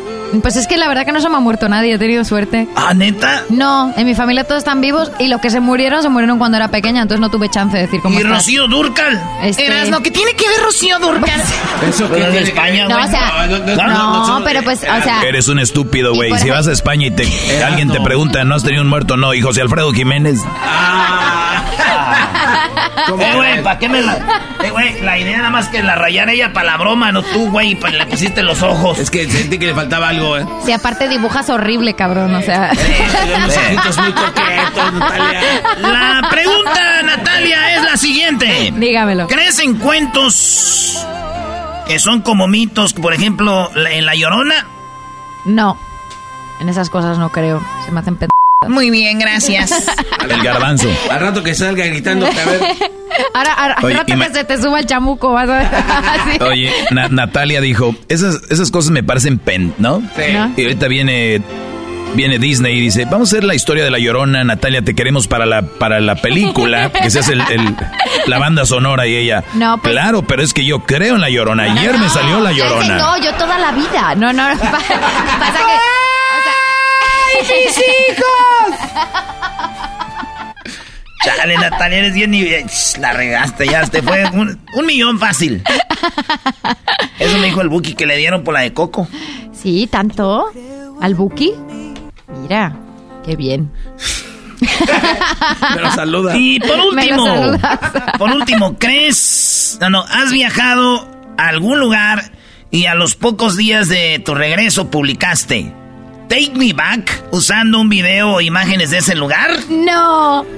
Pues 0.44 0.56
es 0.58 0.68
que 0.68 0.78
la 0.78 0.88
verdad 0.88 1.06
que 1.06 1.12
no 1.12 1.20
se 1.22 1.28
me 1.28 1.38
ha 1.38 1.40
muerto 1.40 1.68
nadie, 1.70 1.96
he 1.96 1.98
tenido 1.98 2.24
suerte. 2.24 2.68
¿Ah, 2.76 2.94
neta? 2.94 3.46
No, 3.50 3.92
en 3.98 4.06
mi 4.06 4.14
familia 4.14 4.44
todos 4.44 4.60
están 4.60 4.80
vivos 4.80 5.12
y 5.18 5.28
los 5.28 5.42
que 5.42 5.50
se 5.50 5.60
murieron 5.60 6.04
se 6.04 6.10
murieron 6.10 6.38
cuando 6.38 6.58
era 6.58 6.68
pequeña, 6.68 7.02
entonces 7.02 7.20
no 7.20 7.32
tuve 7.32 7.50
chance 7.50 7.76
de 7.76 7.84
decir 7.88 8.00
cómo 8.02 8.14
¿Y 8.14 8.22
estás. 8.22 8.38
Rocío 8.38 8.68
Durcal? 8.68 9.20
Este- 9.42 9.66
Erasno, 9.66 10.02
¿qué 10.04 10.12
tiene 10.12 10.34
que 10.34 10.48
ver 10.48 10.62
Rocío 10.62 11.00
Durcal? 11.00 11.42
Eso 11.90 12.08
que 12.08 12.14
Pero 12.14 12.28
de 12.28 12.38
que 12.38 12.44
España. 12.44 12.88
No, 12.88 12.94
güey. 12.96 13.08
o 13.08 13.10
sea, 13.10 13.48
No, 13.88 14.40
no, 14.40 14.46
pero 14.46 14.62
pues, 14.62 14.84
o 14.84 15.04
sea, 15.04 15.24
Eres 15.24 15.48
un 15.48 15.58
estúpido, 15.58 16.14
güey. 16.14 16.32
Si 16.38 16.48
vas 16.52 16.68
a 16.68 16.74
España 16.74 17.08
y 17.08 17.12
te, 17.12 17.28
alguien 17.64 17.90
te 17.90 18.00
pregunta, 18.00 18.44
¿no 18.44 18.54
has 18.54 18.62
tenido 18.64 18.84
un 18.84 18.90
muerto? 18.90 19.18
No, 19.18 19.34
y 19.34 19.42
José 19.42 19.62
Alfredo 19.62 19.92
Jiménez. 19.94 20.42
¿Cómo 20.42 20.54
Eh, 23.10 23.36
güey? 23.36 23.64
¿para 23.64 23.80
qué 23.80 23.90
me 23.90 24.02
la...? 24.02 24.18
Eh, 24.64 24.70
güey, 24.72 25.02
la 25.02 25.18
idea 25.18 25.38
nada 25.38 25.50
más 25.50 25.70
que 25.70 25.82
la 25.82 25.96
rayara 25.96 26.32
ella 26.34 26.54
para 26.54 26.72
la 26.72 26.78
broma, 26.78 27.12
no 27.12 27.24
tú, 27.24 27.50
güey, 27.50 27.76
pues 27.76 27.94
le 27.94 28.06
pusiste 28.06 28.44
los 28.44 28.62
ojos. 28.62 29.00
Es 29.00 29.10
que 29.10 29.30
sentí 29.30 29.58
que 29.58 29.68
le 29.68 29.74
faltaba 29.74 30.10
algo, 30.10 30.38
¿eh? 30.38 30.46
si 30.66 30.72
aparte 30.72 31.08
dibujas 31.08 31.50
horrible, 31.50 31.96
cabrón, 31.96 32.36
o 32.36 32.42
sea. 32.42 32.72
Unos 33.36 33.58
ojitos 33.58 33.98
muy 33.98 34.12
coquetos, 34.12 34.94
Natalia. 34.94 35.42
La 35.82 36.28
pregunta, 36.30 37.04
Natalia, 37.04 37.76
es 37.76 37.84
la 37.84 37.98
siguiente. 37.98 38.74
Dígamelo. 38.76 39.28
¿Crees 39.28 39.60
en 39.60 39.76
cuentos 39.76 41.06
que 41.88 42.00
son 42.00 42.22
como 42.22 42.48
mitos, 42.48 42.94
por 42.94 43.14
ejemplo, 43.14 43.72
en 43.76 44.06
La 44.06 44.16
Llorona? 44.16 44.68
No, 45.46 45.78
en 46.60 46.70
esas 46.70 46.90
cosas 46.90 47.18
no 47.18 47.30
creo, 47.30 47.64
se 47.86 47.92
me 47.92 48.00
hacen. 48.02 48.18
Muy 48.68 48.90
bien, 48.90 49.20
gracias. 49.20 49.72
El 50.30 50.44
garbanzo. 50.44 50.90
Al 51.10 51.22
rato 51.22 51.42
que 51.44 51.56
salga 51.56 51.86
gritando, 51.86 52.26
a 52.26 52.30
ver. 52.30 52.60
Ahora, 53.34 53.54
ahora 53.54 53.76
Oye, 53.84 53.96
rato 53.96 54.06
que 54.18 54.34
se 54.34 54.44
te 54.44 54.62
suba 54.62 54.80
el 54.80 54.86
chamuco, 54.86 55.32
vas 55.34 55.50
a 55.50 55.58
ver. 56.26 56.44
Oye, 56.44 56.72
Na- 56.92 57.08
Natalia 57.10 57.60
dijo, 57.60 57.96
esas, 58.08 58.40
esas 58.50 58.70
cosas 58.72 58.92
me 58.92 59.02
parecen 59.04 59.40
pen, 59.40 59.74
¿no? 59.78 60.00
Sí. 60.16 60.32
¿No? 60.34 60.52
Y 60.56 60.62
ahorita 60.64 60.88
viene 60.88 61.42
viene 62.16 62.38
Disney 62.40 62.78
y 62.78 62.82
dice, 62.82 63.06
vamos 63.06 63.30
a 63.32 63.36
hacer 63.38 63.44
la 63.44 63.56
historia 63.56 63.84
de 63.84 63.92
La 63.92 64.00
Llorona, 64.00 64.44
Natalia, 64.44 64.82
te 64.84 64.94
queremos 64.96 65.28
para 65.28 65.46
la, 65.46 65.62
para 65.64 66.00
la 66.00 66.16
película, 66.16 66.92
que 66.92 67.10
seas 67.10 67.28
el, 67.30 67.42
el- 67.50 67.76
la 68.28 68.40
banda 68.40 68.66
sonora 68.66 69.06
y 69.08 69.16
ella. 69.16 69.44
No, 69.54 69.78
pues- 69.82 69.92
Claro, 69.94 70.22
pero 70.24 70.44
es 70.44 70.54
que 70.54 70.64
yo 70.66 70.80
creo 70.84 71.16
en 71.16 71.22
La 71.22 71.30
Llorona. 71.30 71.64
Ayer 71.64 71.98
me 71.98 72.10
salió 72.10 72.40
La 72.40 72.52
Llorona. 72.52 72.98
No, 72.98 73.18
yo 73.24 73.34
toda 73.36 73.58
la 73.58 73.72
vida. 73.72 74.16
No, 74.16 74.32
no, 74.34 74.44
pa- 74.60 74.72
pasa 74.72 75.60
que... 75.60 75.99
¡Ay, 77.40 77.46
mis 77.48 77.78
hijos! 77.78 78.80
Chale, 81.24 81.58
Natalia, 81.58 82.00
eres 82.00 82.14
bien 82.14 82.34
y 82.34 82.48
la 83.00 83.14
regaste, 83.14 83.68
ya 83.68 83.86
te 83.86 84.02
fue 84.02 84.26
un, 84.32 84.60
un 84.74 84.86
millón 84.86 85.20
fácil. 85.20 85.62
Eso 87.20 87.38
me 87.38 87.48
dijo 87.48 87.62
el 87.62 87.70
Buki 87.70 87.94
que 87.94 88.06
le 88.06 88.18
dieron 88.18 88.44
por 88.44 88.54
la 88.54 88.62
de 88.62 88.74
Coco. 88.74 89.08
Sí, 89.52 89.88
tanto. 89.92 90.46
¿Al 91.02 91.16
Buki? 91.16 91.54
Mira, 92.42 92.74
qué 93.26 93.36
bien. 93.36 93.72
Me 95.76 95.82
lo 95.82 95.92
saluda. 95.92 96.38
Y 96.38 96.60
por 96.60 96.80
último, 96.80 97.58
por 98.18 98.32
último, 98.32 98.78
¿crees? 98.78 99.78
No, 99.82 99.90
no, 99.90 100.02
has 100.04 100.32
viajado 100.32 101.08
a 101.38 101.48
algún 101.48 101.80
lugar 101.80 102.32
y 102.72 102.86
a 102.86 102.96
los 102.96 103.16
pocos 103.16 103.58
días 103.58 103.88
de 103.88 104.22
tu 104.24 104.36
regreso 104.36 104.90
publicaste 104.90 105.74
Take 106.30 106.52
Me 106.56 106.74
Back 106.74 107.24
usando 107.32 107.80
un 107.82 107.90
video 107.90 108.34
o 108.36 108.42
imágenes 108.42 108.92
de 108.92 109.00
ese 109.00 109.16
lugar? 109.16 109.50
No. 109.70 110.44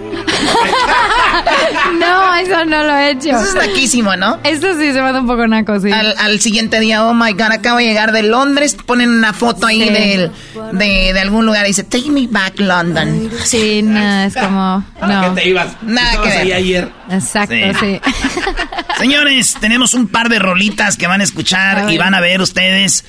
no, 2.00 2.36
eso 2.36 2.66
no 2.66 2.84
lo 2.84 2.98
he 2.98 3.12
hecho. 3.12 3.30
Eso 3.30 3.44
es 3.46 3.56
naquísimo, 3.56 4.16
¿no? 4.18 4.40
Eso 4.44 4.74
sí 4.78 4.92
se 4.92 5.02
me 5.02 5.12
da 5.14 5.22
un 5.22 5.28
poco 5.28 5.48
naco, 5.48 5.80
sí. 5.80 5.92
Al, 5.92 6.14
al 6.18 6.40
siguiente 6.42 6.80
día, 6.80 7.06
oh 7.06 7.14
my 7.14 7.32
god, 7.34 7.52
acabo 7.54 7.78
de 7.78 7.86
llegar 7.86 8.12
de 8.12 8.24
Londres, 8.24 8.76
ponen 8.86 9.10
una 9.10 9.34
foto 9.34 9.68
ahí 9.68 9.82
Sí. 9.82 9.90
del- 9.90 10.32
de, 10.74 11.12
de 11.14 11.20
algún 11.20 11.46
lugar 11.46 11.66
y 11.66 11.70
dice, 11.70 11.84
take 11.84 12.12
me 12.12 12.28
back 12.28 12.60
London. 12.60 13.30
Sí, 13.44 13.82
no, 13.82 14.24
es 14.24 14.36
como... 14.36 14.84
No. 15.02 15.34
qué 15.36 15.42
te 15.42 15.50
ibas? 15.50 15.68
Nada 15.82 16.22
que 16.22 16.30
ver. 16.30 16.54
ayer. 16.54 16.92
Exacto, 17.10 17.56
Sí. 17.56 17.72
sí. 17.80 18.02
Señores, 19.00 19.56
tenemos 19.60 19.94
un 19.94 20.08
par 20.08 20.30
de 20.30 20.40
rolitas 20.40 20.98
que 20.98 21.08
van 21.08 21.22
a 21.22 21.24
escuchar 21.24 21.90
y 21.92 21.98
van 21.98 22.14
a 22.14 22.20
ver 22.20 22.42
ustedes 22.42 23.04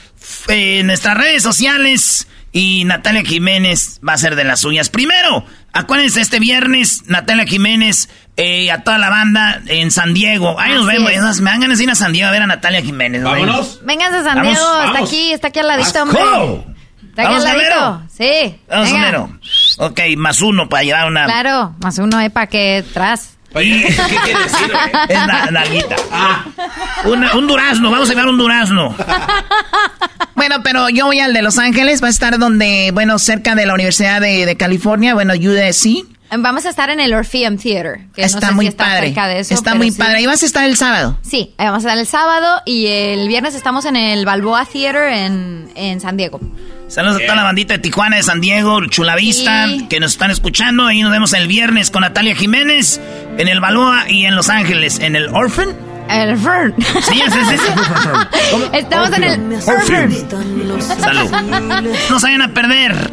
en 0.48 0.86
nuestras 0.86 1.16
redes 1.16 1.42
sociales. 1.42 2.28
Y 2.54 2.84
Natalia 2.84 3.22
Jiménez 3.24 3.98
va 4.06 4.12
a 4.12 4.18
ser 4.18 4.36
de 4.36 4.44
las 4.44 4.60
suyas. 4.60 4.90
Primero, 4.90 5.46
acuérdense 5.72 6.20
este 6.20 6.38
viernes, 6.38 7.04
Natalia 7.06 7.46
Jiménez 7.46 8.10
eh, 8.36 8.70
a 8.70 8.82
toda 8.84 8.98
la 8.98 9.08
banda 9.08 9.62
en 9.66 9.90
San 9.90 10.12
Diego. 10.12 10.60
Ahí 10.60 10.74
nos 10.74 10.86
vemos. 10.86 11.10
es. 11.10 11.40
Me 11.40 11.50
dan 11.50 11.60
ganas 11.60 11.78
de 11.78 11.84
ir 11.84 11.90
a 11.90 11.94
San 11.94 12.12
Diego 12.12 12.28
a 12.28 12.30
ver 12.30 12.42
a 12.42 12.46
Natalia 12.46 12.82
Jiménez. 12.82 13.22
Vámonos. 13.22 13.80
Vénganse 13.84 14.18
a 14.18 14.22
San 14.24 14.36
Vamos, 14.36 14.52
Diego, 14.52 14.80
está 14.80 14.92
vamos. 14.92 15.08
aquí, 15.08 15.32
está 15.32 15.48
aquí 15.48 15.58
al 15.60 15.68
ladito, 15.68 16.02
hombre. 16.02 16.20
Está 16.20 17.22
aquí 17.22 17.34
al 17.34 17.40
Vamos, 17.40 17.44
ladito. 17.44 17.74
Gamero. 17.74 18.02
Sí. 18.14 18.60
Vamos, 18.68 18.92
venga. 18.92 19.08
Homero. 19.08 19.38
Ok, 19.78 20.00
más 20.18 20.40
uno 20.42 20.68
para 20.68 20.82
llevar 20.82 21.06
una... 21.08 21.24
Claro, 21.24 21.74
más 21.80 21.98
uno 21.98 22.20
es 22.20 22.30
para 22.30 22.46
que 22.48 22.84
tras. 22.92 23.38
Oye, 23.54 23.84
¿qué 23.86 24.16
quiere 24.24 24.42
decir? 24.44 24.72
Es 25.08 25.26
na- 25.26 25.50
nalguita. 25.50 25.96
Una- 27.04 27.34
un 27.36 27.46
durazno, 27.46 27.90
vamos 27.90 28.08
a 28.08 28.12
llevar 28.12 28.28
un 28.28 28.38
durazno. 28.38 28.94
Bueno, 30.34 30.56
pero 30.62 30.88
yo 30.88 31.06
voy 31.06 31.20
al 31.20 31.32
de 31.34 31.42
Los 31.42 31.58
Ángeles, 31.58 32.02
va 32.02 32.06
a 32.06 32.10
estar 32.10 32.38
donde, 32.38 32.90
bueno, 32.92 33.18
cerca 33.18 33.54
de 33.54 33.66
la 33.66 33.74
Universidad 33.74 34.20
de, 34.20 34.46
de 34.46 34.56
California, 34.56 35.14
bueno, 35.14 35.34
USC. 35.34 36.04
Vamos 36.38 36.64
a 36.66 36.70
estar 36.70 36.88
en 36.90 37.00
el 37.00 37.12
Orpheum 37.12 37.56
Theater. 37.58 38.06
Que 38.14 38.22
Está 38.22 38.40
no 38.40 38.46
sé 38.48 38.52
muy 38.54 38.64
si 38.66 38.68
está 38.70 38.84
padre. 38.84 39.06
cerca 39.08 39.26
de 39.28 39.40
eso, 39.40 39.54
está 39.54 39.74
muy 39.74 39.90
sí. 39.90 39.98
padre. 39.98 40.16
Ahí 40.18 40.26
vas 40.26 40.42
a 40.42 40.46
estar 40.46 40.64
el 40.64 40.76
sábado. 40.76 41.18
Sí, 41.22 41.54
ahí 41.58 41.66
vamos 41.66 41.84
a 41.84 41.88
estar 41.88 41.98
el 41.98 42.06
sábado 42.06 42.62
y 42.64 42.86
el 42.86 43.28
viernes 43.28 43.54
estamos 43.54 43.84
en 43.84 43.96
el 43.96 44.24
Balboa 44.24 44.64
Theater 44.64 45.12
en, 45.12 45.70
en 45.74 46.00
San 46.00 46.16
Diego. 46.16 46.40
Saludos 46.88 47.16
a 47.22 47.24
toda 47.24 47.36
la 47.36 47.42
bandita 47.44 47.74
de 47.74 47.78
Tijuana, 47.78 48.16
de 48.16 48.22
San 48.22 48.40
Diego, 48.40 48.84
Chulavista, 48.86 49.66
Sí. 49.66 49.86
que 49.88 49.98
nos 50.00 50.12
están 50.12 50.30
escuchando. 50.30 50.86
Ahí 50.86 51.02
nos 51.02 51.10
vemos 51.10 51.32
el 51.32 51.48
viernes 51.48 51.90
con 51.90 52.02
Natalia 52.02 52.34
Jiménez 52.34 53.00
en 53.38 53.48
el 53.48 53.60
Balboa 53.60 54.10
y 54.10 54.26
en 54.26 54.34
Los 54.36 54.50
Ángeles, 54.50 54.98
en 55.00 55.16
el 55.16 55.28
Orphan. 55.28 55.74
El 56.10 56.36
Fern. 56.36 56.74
Sí, 57.00 57.22
es 57.26 57.34
ese. 57.34 57.56
Estamos 58.78 59.12
en 59.16 59.24
el 59.24 59.62
Salud. 59.62 61.30
No 62.10 62.20
se 62.20 62.26
vayan 62.26 62.42
a 62.42 62.52
perder 62.52 63.10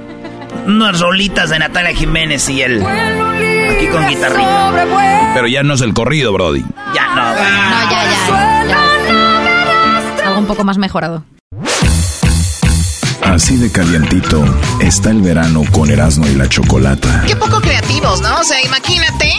unas 0.66 1.00
rolitas 1.00 1.50
de 1.50 1.60
Natalia 1.60 1.94
Jiménez 1.96 2.48
y 2.50 2.62
él. 2.62 2.84
Aquí 2.86 3.88
con 3.88 4.08
guitarrita. 4.08 5.32
Pero 5.34 5.48
ya 5.48 5.64
no 5.64 5.74
es 5.74 5.82
el 5.82 5.94
corrido, 5.94 6.34
Brody. 6.34 6.64
Ya 6.94 7.16
no, 7.16 7.34
güey. 7.34 7.52
No, 7.52 7.92
ya, 7.92 8.04
ya, 8.04 8.66
ya. 8.68 10.28
Algo 10.28 10.40
un 10.40 10.48
poco 10.48 10.64
más 10.64 10.78
mejorado. 10.78 11.24
Así 13.22 13.58
de 13.58 13.72
calientito 13.72 14.44
está 14.82 15.12
el 15.12 15.22
verano 15.22 15.64
con 15.72 15.92
Erasmo 15.92 16.26
y 16.26 16.34
la 16.34 16.50
Chocolata. 16.50 17.24
Qué 17.28 17.36
poco 17.36 17.62
creativos, 17.62 18.22
¿no? 18.22 18.40
O 18.40 18.44
sea, 18.44 18.60
imagínate, 18.66 19.32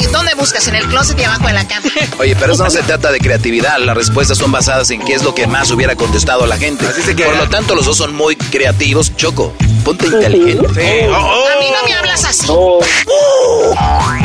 ¿y 0.00 0.04
¿dónde 0.06 0.34
buscas? 0.34 0.66
En 0.66 0.74
el 0.74 0.84
closet 0.86 1.18
y 1.20 1.24
abajo 1.24 1.46
de 1.46 1.52
la 1.52 1.68
cama. 1.68 1.86
Oye, 2.18 2.34
pero 2.40 2.54
eso 2.54 2.64
no 2.64 2.70
se 2.70 2.82
trata 2.82 3.12
de 3.12 3.20
creatividad. 3.20 3.78
Las 3.78 3.96
respuestas 3.96 4.38
son 4.38 4.50
basadas 4.50 4.90
en 4.90 5.00
qué 5.04 5.14
es 5.14 5.22
lo 5.22 5.34
que 5.34 5.46
más 5.46 5.70
hubiera 5.70 5.94
contestado 5.94 6.44
la 6.46 6.56
gente. 6.56 6.84
Por 7.24 7.36
lo 7.36 7.48
tanto, 7.48 7.76
los 7.76 7.86
dos 7.86 7.98
son 7.98 8.16
muy 8.16 8.34
creativos. 8.34 9.14
Choco, 9.16 9.54
ponte 9.86 10.06
inteligente. 10.06 11.08
Oh, 11.08 11.14
A 11.14 11.60
mí 11.60 11.66
no 11.70 11.78
oh. 11.80 11.86
me 11.86 11.94
hablas 11.94 12.24
así. 12.24 12.52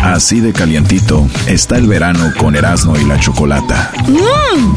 Así 0.03 0.39
de 0.39 0.51
calientito 0.53 1.27
está 1.47 1.77
el 1.77 1.87
verano 1.87 2.33
con 2.39 2.55
Erasmo 2.55 2.97
y 2.97 3.03
la 3.05 3.19
Chocolata. 3.19 3.91
Mm. 4.07 4.75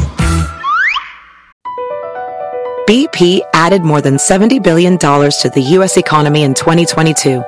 BP 2.87 3.41
added 3.53 3.81
more 3.81 3.99
than 3.99 4.17
$70 4.17 4.61
billion 4.61 4.99
to 4.99 5.49
the 5.55 5.61
U.S. 5.77 5.97
economy 5.97 6.43
in 6.43 6.53
2022. 6.53 7.43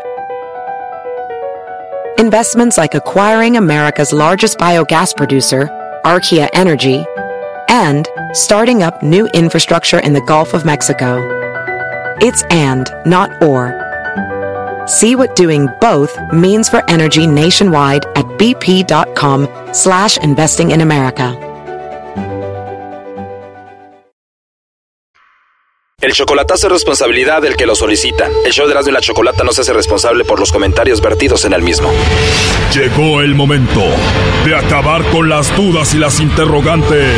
Investments 2.17 2.79
like 2.79 2.95
acquiring 2.95 3.55
America's 3.55 4.11
largest 4.11 4.57
biogas 4.57 5.15
producer, 5.15 5.69
Archaea 6.03 6.49
Energy, 6.53 7.05
and 7.69 8.09
starting 8.33 8.81
up 8.81 9.03
new 9.03 9.27
infrastructure 9.27 9.99
in 9.99 10.13
the 10.13 10.21
Gulf 10.21 10.55
of 10.55 10.65
Mexico. 10.65 11.46
It's 12.19 12.41
and, 12.49 12.89
not 13.05 13.29
or. 13.43 13.73
See 14.87 15.15
what 15.15 15.35
doing 15.35 15.67
both 15.79 16.17
means 16.33 16.69
for 16.69 16.81
energy 16.89 17.27
nationwide 17.27 18.05
at 18.15 18.25
bp.com 18.39 19.47
slash 19.73 20.17
investing 20.17 20.71
in 20.71 20.81
America. 20.81 21.37
El 25.99 26.13
chocolatazo 26.13 26.67
es 26.67 26.73
responsabilidad 26.73 27.41
del 27.41 27.55
que 27.55 27.65
lo 27.65 27.75
solicita. 27.75 28.29
El 28.45 28.53
show 28.53 28.65
de 28.65 28.71
Erasmo 28.71 28.91
y 28.91 28.93
la 28.93 29.01
Chocolata 29.01 29.43
no 29.43 29.51
se 29.51 29.61
hace 29.61 29.73
responsable 29.73 30.25
por 30.25 30.39
los 30.39 30.51
comentarios 30.51 31.01
vertidos 31.01 31.43
en 31.45 31.53
el 31.53 31.63
mismo. 31.63 31.91
Llegó 32.73 33.21
el 33.21 33.35
momento 33.35 33.83
de 34.45 34.55
acabar 34.55 35.03
con 35.09 35.27
las 35.27 35.55
dudas 35.57 35.93
y 35.95 35.97
las 35.97 36.19
interrogantes. 36.19 37.17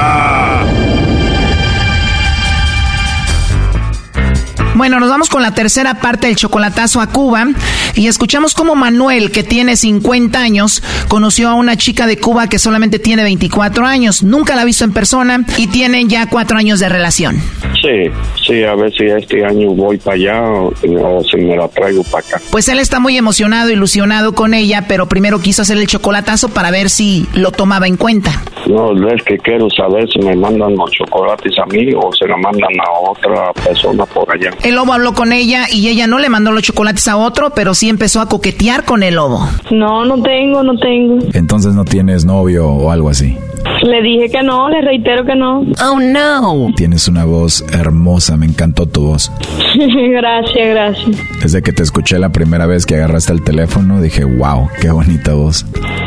Bueno, 4.73 4.99
nos 4.99 5.09
vamos 5.09 5.29
con 5.29 5.41
la 5.41 5.53
tercera 5.53 5.95
parte 5.95 6.27
del 6.27 6.37
chocolatazo 6.37 7.01
a 7.01 7.07
Cuba 7.07 7.45
y 7.93 8.07
escuchamos 8.07 8.53
cómo 8.53 8.73
Manuel, 8.73 9.31
que 9.31 9.43
tiene 9.43 9.75
50 9.75 10.39
años, 10.39 10.81
conoció 11.09 11.49
a 11.49 11.55
una 11.55 11.75
chica 11.75 12.07
de 12.07 12.17
Cuba 12.17 12.47
que 12.47 12.57
solamente 12.57 12.97
tiene 12.97 13.23
24 13.23 13.85
años. 13.85 14.23
Nunca 14.23 14.55
la 14.55 14.61
ha 14.61 14.65
visto 14.65 14.85
en 14.85 14.93
persona 14.93 15.45
y 15.57 15.67
tienen 15.67 16.07
ya 16.07 16.27
cuatro 16.27 16.57
años 16.57 16.79
de 16.79 16.87
relación. 16.87 17.41
Sí, 17.81 18.11
sí, 18.45 18.63
a 18.63 18.75
ver 18.75 18.93
si 18.93 19.05
este 19.05 19.43
año 19.43 19.71
voy 19.71 19.97
para 19.97 20.15
allá 20.15 20.41
o, 20.43 20.67
o 20.67 21.23
si 21.23 21.37
me 21.37 21.55
la 21.55 21.67
traigo 21.67 22.03
para 22.03 22.19
acá. 22.19 22.41
Pues 22.51 22.69
él 22.69 22.79
está 22.79 22.99
muy 22.99 23.17
emocionado, 23.17 23.71
ilusionado 23.71 24.33
con 24.33 24.53
ella, 24.53 24.85
pero 24.87 25.07
primero 25.07 25.39
quiso 25.39 25.63
hacer 25.63 25.77
el 25.77 25.87
chocolatazo 25.87 26.49
para 26.49 26.69
ver 26.69 26.89
si 26.89 27.25
lo 27.33 27.51
tomaba 27.51 27.87
en 27.87 27.97
cuenta. 27.97 28.43
No, 28.67 28.91
es 29.09 29.23
que 29.23 29.37
quiero 29.37 29.67
saber 29.69 30.07
si 30.11 30.19
me 30.19 30.35
mandan 30.35 30.75
los 30.75 30.91
chocolates 30.91 31.53
a 31.59 31.65
mí 31.65 31.93
o 31.95 32.11
se 32.13 32.27
lo 32.27 32.37
mandan 32.37 32.69
a 32.79 33.09
otra 33.09 33.51
persona 33.53 34.05
por 34.05 34.31
allá. 34.31 34.51
El 34.63 34.75
lobo 34.75 34.93
habló 34.93 35.13
con 35.13 35.33
ella 35.33 35.65
y 35.71 35.87
ella 35.87 36.05
no 36.07 36.19
le 36.19 36.29
mandó 36.29 36.51
los 36.51 36.63
chocolates 36.63 37.07
a 37.07 37.17
otro, 37.17 37.51
pero 37.55 37.73
sí 37.73 37.89
empezó 37.89 38.21
a 38.21 38.29
coquetear 38.29 38.85
con 38.85 39.01
el 39.03 39.15
lobo. 39.15 39.47
No, 39.71 40.05
no 40.05 40.21
tengo, 40.21 40.63
no 40.63 40.77
tengo. 40.77 41.17
Entonces 41.33 41.73
no 41.73 41.85
tienes 41.85 42.25
novio 42.25 42.67
o 42.69 42.91
algo 42.91 43.09
así. 43.09 43.37
Le 43.83 44.01
dije 44.01 44.29
que 44.29 44.43
no, 44.43 44.69
le 44.69 44.81
reitero 44.81 45.25
que 45.25 45.35
no. 45.35 45.63
Oh, 45.83 45.99
no. 45.99 46.71
Tienes 46.75 47.07
una 47.07 47.25
voz 47.25 47.63
hermosa, 47.71 48.37
me 48.37 48.45
encantó 48.45 48.85
tu 48.87 49.07
voz. 49.07 49.31
gracias, 49.75 50.69
gracias. 50.69 51.17
Desde 51.41 51.61
que 51.61 51.71
te 51.71 51.83
escuché 51.83 52.19
la 52.19 52.29
primera 52.29 52.65
vez 52.65 52.85
que 52.85 52.95
agarraste 52.95 53.33
el 53.33 53.43
teléfono, 53.43 54.01
dije, 54.01 54.23
wow, 54.23 54.69
qué 54.79 54.91
bonita 54.91 55.33
voz. 55.33 55.65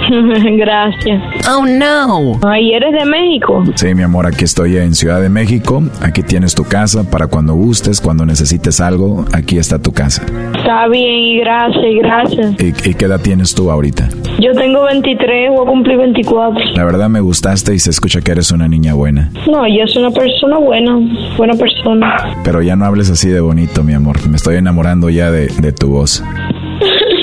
Gracias. 0.56 1.22
Oh 1.48 1.64
no. 1.66 2.38
Ay, 2.46 2.72
¿eres 2.72 2.92
de 2.92 3.04
México? 3.04 3.64
Sí, 3.74 3.94
mi 3.94 4.02
amor, 4.02 4.26
aquí 4.26 4.44
estoy 4.44 4.76
en 4.76 4.94
Ciudad 4.94 5.20
de 5.20 5.28
México. 5.28 5.82
Aquí 6.02 6.22
tienes 6.22 6.54
tu 6.54 6.64
casa 6.64 7.08
para 7.10 7.26
cuando 7.26 7.54
gustes, 7.54 8.00
cuando 8.00 8.26
necesites 8.26 8.80
algo. 8.80 9.24
Aquí 9.32 9.58
está 9.58 9.78
tu 9.78 9.92
casa. 9.92 10.22
Está 10.56 10.88
bien, 10.88 11.04
y 11.20 11.38
gracias, 11.40 11.84
gracias. 12.02 12.54
¿Y, 12.60 12.90
y 12.90 12.94
qué 12.94 13.04
edad 13.06 13.20
tienes 13.20 13.54
tú 13.54 13.70
ahorita? 13.70 14.08
Yo 14.40 14.52
tengo 14.52 14.84
23, 14.84 15.50
voy 15.50 15.66
a 15.66 15.68
cumplir 15.70 15.96
24. 15.98 16.60
La 16.74 16.84
verdad 16.84 17.08
me 17.08 17.20
gustaste 17.20 17.74
y 17.74 17.78
se 17.78 17.90
escucha 17.90 18.20
que 18.20 18.32
eres 18.32 18.50
una 18.52 18.68
niña 18.68 18.94
buena. 18.94 19.30
No, 19.50 19.66
yo 19.66 19.86
soy 19.86 20.02
una 20.02 20.10
persona 20.10 20.58
buena, 20.58 20.98
buena 21.36 21.54
persona. 21.54 22.34
Pero 22.44 22.62
ya 22.62 22.76
no 22.76 22.84
hables 22.84 23.10
así 23.10 23.28
de 23.28 23.40
bonito, 23.40 23.82
mi 23.82 23.92
amor. 23.94 24.16
Me 24.28 24.36
estoy 24.36 24.56
enamorando 24.56 25.08
ya 25.10 25.30
de, 25.30 25.46
de 25.46 25.72
tu 25.72 25.88
voz. 25.90 26.22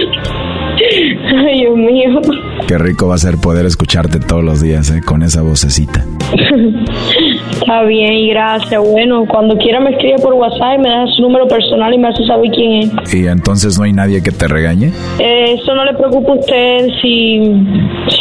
Ay, 1.24 1.62
Dios 1.62 1.76
mío. 1.78 2.22
Qué 2.68 2.78
rico 2.78 3.08
va 3.08 3.16
a 3.16 3.18
ser 3.18 3.38
poder 3.38 3.66
escucharte 3.66 4.20
todos 4.20 4.44
los 4.44 4.62
días, 4.62 4.90
¿eh? 4.92 5.02
Con 5.02 5.24
esa 5.24 5.42
vocecita. 5.42 6.06
Está 6.32 7.84
bien, 7.84 8.14
y 8.14 8.30
gracias. 8.30 8.82
Bueno, 8.82 9.26
cuando 9.28 9.58
quiera 9.58 9.80
me 9.80 9.92
escribe 9.92 10.16
por 10.22 10.34
WhatsApp 10.34 10.80
y 10.80 10.82
me 10.82 10.90
da 10.90 11.06
su 11.16 11.22
número 11.22 11.48
personal 11.48 11.94
y 11.94 11.98
me 11.98 12.08
hace 12.08 12.26
saber 12.26 12.50
quién 12.52 12.72
es. 12.84 13.14
¿Y 13.14 13.28
entonces 13.28 13.78
no 13.78 13.86
hay 13.86 13.94
nadie 13.94 14.24
que 14.24 14.32
te 14.32 14.48
regañe? 14.48 14.92
Eh, 15.20 15.54
eso 15.54 15.76
no 15.76 15.86
le 15.86 15.94
preocupa 15.94 16.34
a 16.34 16.36
usted 16.36 16.88
si, 17.02 17.40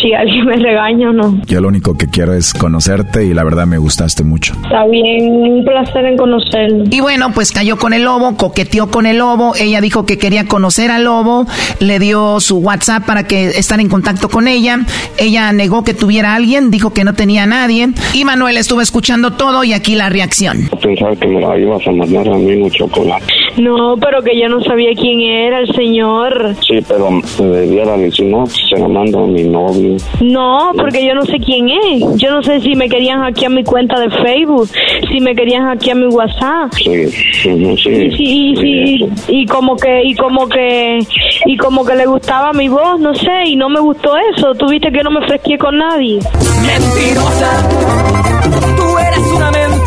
si 0.01 0.13
alguien 0.13 0.47
me 0.47 0.57
regaña 0.57 1.11
o 1.11 1.13
no. 1.13 1.41
Yo 1.47 1.61
lo 1.61 1.69
único 1.69 1.97
que 1.97 2.07
quiero 2.07 2.35
es 2.35 2.53
conocerte 2.53 3.25
y 3.25 3.35
la 3.35 3.45
verdad 3.45 3.67
me 3.67 3.79
gustaste 3.79 4.25
mucho. 4.25 4.55
Está 4.63 4.87
bien, 4.87 5.31
un 5.31 5.65
placer 5.65 6.05
en 6.05 6.17
conocerlo. 6.17 6.85
Y 6.91 7.01
bueno, 7.01 7.33
pues 7.33 7.53
cayó 7.53 7.77
con 7.79 7.93
el 7.93 8.05
lobo, 8.05 8.37
coqueteó 8.37 8.91
con 8.91 9.07
el 9.07 9.19
lobo, 9.19 9.55
ella 9.59 9.81
dijo 9.81 10.05
que 10.07 10.19
quería 10.19 10.47
conocer 10.47 10.91
al 10.91 11.05
lobo, 11.05 11.47
le 11.81 11.99
dio 11.99 12.41
su 12.41 12.59
WhatsApp 12.59 13.05
para 13.05 13.25
que 13.25 13.47
estar 13.49 13.81
en 13.81 13.89
contacto 13.89 14.29
con 14.29 14.49
ella, 14.49 14.81
ella 15.19 15.53
negó 15.53 15.85
que 15.85 15.95
tuviera 15.95 16.33
a 16.33 16.37
alguien, 16.37 16.71
dijo 16.71 16.93
que 16.93 17.05
no 17.05 17.15
tenía 17.15 17.45
a 17.45 17.47
nadie, 17.47 17.89
y 18.15 18.25
Manuel 18.25 18.57
estuvo 18.57 18.81
escuchando 18.81 19.33
todo 19.33 19.65
y 19.65 19.73
aquí 19.73 19.95
la 19.95 20.09
reacción. 20.09 20.69
Pensaba 20.83 21.15
que 21.17 21.27
me 21.27 21.41
la 21.41 21.59
ibas 21.59 21.87
a 21.87 21.93
mandar 21.93 22.29
a 22.29 22.37
mí 22.37 22.55
un 22.55 22.71
chocolate. 22.71 23.25
No, 23.57 23.97
pero 24.01 24.23
que 24.23 24.39
yo 24.39 24.49
no 24.49 24.61
sabía 24.63 24.91
quién 24.95 25.21
era 25.21 25.61
el 25.61 25.75
señor. 25.75 26.55
Sí, 26.67 26.79
pero 26.87 27.11
me 27.11 27.47
debiera 27.47 27.97
decir, 27.97 28.27
no, 28.27 28.47
se 28.47 28.77
la 28.79 28.89
mando 28.89 29.25
a 29.25 29.27
mi 29.27 29.43
novio. 29.43 29.97
No, 30.21 30.73
porque 30.77 31.05
yo 31.05 31.15
no 31.15 31.23
sé 31.27 31.39
quién 31.39 31.69
es. 31.69 32.03
Yo 32.17 32.31
no 32.31 32.43
sé 32.43 32.61
si 32.61 32.75
me 32.75 32.89
querían 32.89 33.21
hackear 33.21 33.51
mi 33.51 33.65
cuenta 33.65 33.99
de 34.01 34.11
Facebook, 34.11 34.69
si 35.11 35.21
me 35.21 35.35
querían 35.35 35.65
hackear 35.65 35.97
mi 35.97 36.07
WhatsApp. 36.07 36.73
Sí, 36.75 37.09
sí, 37.09 37.77
sí. 37.77 37.91
Y, 37.91 38.11
sí, 38.17 38.23
y, 38.23 38.57
sí, 38.57 39.09
y 39.29 39.47
como 39.47 39.77
que 39.77 40.03
y 40.05 40.15
como 40.15 40.49
que 40.49 40.99
y 41.47 41.57
como 41.57 41.85
que 41.85 41.95
le 41.97 42.07
gustaba 42.07 42.53
mi 42.53 42.69
voz, 42.69 43.01
no 43.01 43.15
sé, 43.15 43.45
y 43.47 43.57
no 43.57 43.69
me 43.69 43.81
gustó 43.81 44.15
eso. 44.35 44.55
Tuviste 44.55 44.91
que 44.93 45.03
no 45.03 45.11
me 45.11 45.27
fresqué 45.27 45.59
con 45.59 45.77
nadie. 45.77 46.21
Mentirosa. 46.67 47.90
Thank 47.91 48.15
you. 48.15 48.20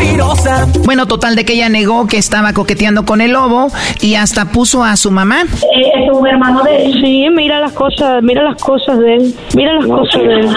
Mentirosa. 0.04 0.68
Bueno, 0.84 1.08
total 1.08 1.36
de 1.36 1.46
que 1.46 1.54
ella 1.54 1.70
negó 1.70 2.08
que 2.08 2.18
estaba 2.18 2.54
coqueteando 2.54 3.06
con 3.06 3.22
el 3.22 3.32
lobo 3.32 3.72
y 4.02 4.16
hasta 4.16 4.46
puso 4.52 4.84
a 4.84 4.98
su 4.98 5.12
mamá. 5.12 5.44
¿Es 5.44 6.12
un 6.12 6.28
hermano 6.28 6.62
de 6.64 6.86
él? 6.86 6.94
Sí, 7.02 7.28
mira 7.32 7.60
las 7.60 7.72
cosas, 7.72 8.22
mira 8.22 8.44
las 8.44 8.62
cosas 8.62 9.00
de 9.00 9.16
él. 9.16 9.36
Mira 9.56 9.74
las 9.76 9.88
cosas 9.88 10.22
de 10.22 10.40
él. 10.40 10.50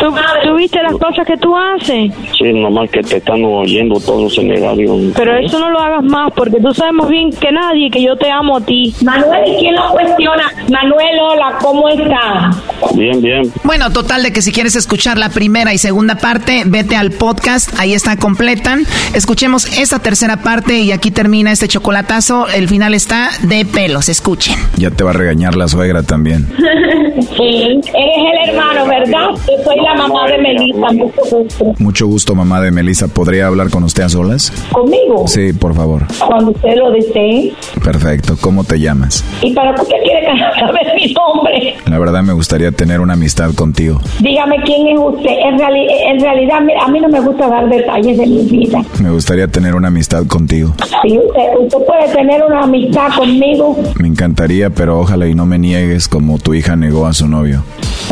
¿Tú, 0.00 0.14
tú 0.44 0.56
viste 0.56 0.82
las 0.82 0.92
cosas 0.92 1.26
que 1.26 1.36
tú 1.36 1.54
haces? 1.56 2.12
Sí, 2.38 2.52
nomás 2.52 2.90
que 2.90 3.02
te 3.02 3.16
están 3.16 3.44
oyendo 3.44 3.98
todos 4.00 4.38
en 4.38 4.52
el 4.52 4.62
radio. 4.62 4.94
Pero 5.16 5.36
eso 5.36 5.58
no 5.58 5.70
lo 5.70 5.80
hagas 5.80 6.04
más, 6.04 6.32
porque 6.34 6.60
tú 6.60 6.72
sabes 6.72 6.94
más 6.94 7.08
bien 7.08 7.30
que 7.30 7.50
nadie 7.50 7.90
que 7.90 8.02
yo 8.02 8.16
te 8.16 8.30
amo 8.30 8.58
a 8.58 8.60
ti. 8.60 8.94
Manuel, 9.02 9.42
¿y 9.46 9.56
quién 9.58 9.74
lo 9.74 9.88
cuestiona? 9.90 10.44
Manuel, 10.70 11.18
hola, 11.20 11.58
¿cómo 11.60 11.88
está? 11.88 12.50
Bien, 12.94 13.20
bien. 13.20 13.52
Bueno, 13.64 13.90
total 13.90 14.22
de 14.22 14.32
que 14.32 14.42
si 14.42 14.52
quieres 14.52 14.76
escuchar 14.76 15.18
la 15.18 15.28
primera 15.30 15.74
y 15.74 15.78
segunda 15.78 16.16
parte, 16.16 16.62
vete 16.66 16.96
al 16.96 17.10
podcast, 17.10 17.63
ahí 17.78 17.94
está 17.94 18.16
completa. 18.16 18.78
Escuchemos 19.14 19.66
esta 19.78 19.98
tercera 19.98 20.38
parte 20.38 20.78
y 20.78 20.92
aquí 20.92 21.10
termina 21.10 21.52
este 21.52 21.68
chocolatazo. 21.68 22.48
El 22.48 22.68
final 22.68 22.94
está 22.94 23.30
de 23.42 23.64
pelos, 23.64 24.08
escuchen. 24.08 24.56
Ya 24.76 24.90
te 24.90 25.04
va 25.04 25.10
a 25.10 25.14
regañar 25.14 25.56
la 25.56 25.68
suegra 25.68 26.02
también. 26.02 26.46
Sí, 27.36 27.62
eres 27.62 27.84
el 27.94 28.48
hermano, 28.50 28.86
¿verdad? 28.86 29.28
Yo 29.46 29.64
soy 29.64 29.76
la 29.82 29.94
mamá 29.94 30.26
de 30.28 30.38
Melissa, 30.38 30.92
mucho 30.92 31.20
gusto. 31.30 31.72
Mucho 31.78 32.06
gusto, 32.06 32.34
mamá 32.34 32.60
de 32.60 32.70
Melissa. 32.70 33.08
¿Podría 33.08 33.46
hablar 33.46 33.70
con 33.70 33.84
usted 33.84 34.02
a 34.02 34.08
solas? 34.08 34.52
¿Conmigo? 34.72 35.26
Sí, 35.26 35.52
por 35.52 35.74
favor. 35.74 36.06
Cuando 36.26 36.50
usted 36.50 36.76
lo 36.76 36.90
desee. 36.90 37.52
Perfecto. 37.82 38.36
¿Cómo 38.40 38.64
te 38.64 38.78
llamas? 38.80 39.24
¿Y 39.42 39.52
para 39.52 39.74
qué 39.74 39.94
quiere 40.24 40.40
saber 40.60 40.92
mi 40.96 41.12
nombre? 41.14 41.74
La 41.86 41.98
verdad 41.98 42.22
me 42.22 42.32
gustaría 42.32 42.72
tener 42.72 43.00
una 43.00 43.14
amistad 43.14 43.50
contigo. 43.54 44.00
Dígame 44.20 44.56
quién 44.64 44.88
es 44.88 44.98
usted. 44.98 45.30
En, 45.44 45.58
reali- 45.58 45.86
en 46.10 46.20
realidad, 46.20 46.58
a 46.84 46.88
mí 46.88 47.00
no 47.00 47.08
me 47.08 47.20
gusta 47.20 47.48
dar 47.48 47.68
detalles 47.68 48.18
de 48.18 48.26
mi 48.26 48.42
vida. 48.44 48.82
Me 49.02 49.10
gustaría 49.10 49.46
tener 49.48 49.74
una 49.74 49.88
amistad 49.88 50.26
contigo. 50.26 50.72
Si 51.02 51.18
usted, 51.18 51.42
usted 51.60 51.78
puede 51.86 52.08
tener 52.14 52.42
una 52.44 52.62
amistad 52.62 53.08
conmigo, 53.16 53.76
Me 53.98 54.08
encantaría, 54.08 54.70
pero 54.70 55.00
ojalá 55.00 55.26
y 55.26 55.34
no 55.34 55.46
me 55.46 55.58
niegues 55.58 56.08
como 56.08 56.38
tu 56.38 56.54
hija 56.54 56.76
negó 56.76 57.06
a 57.06 57.12
su 57.12 57.28
novio. 57.28 57.62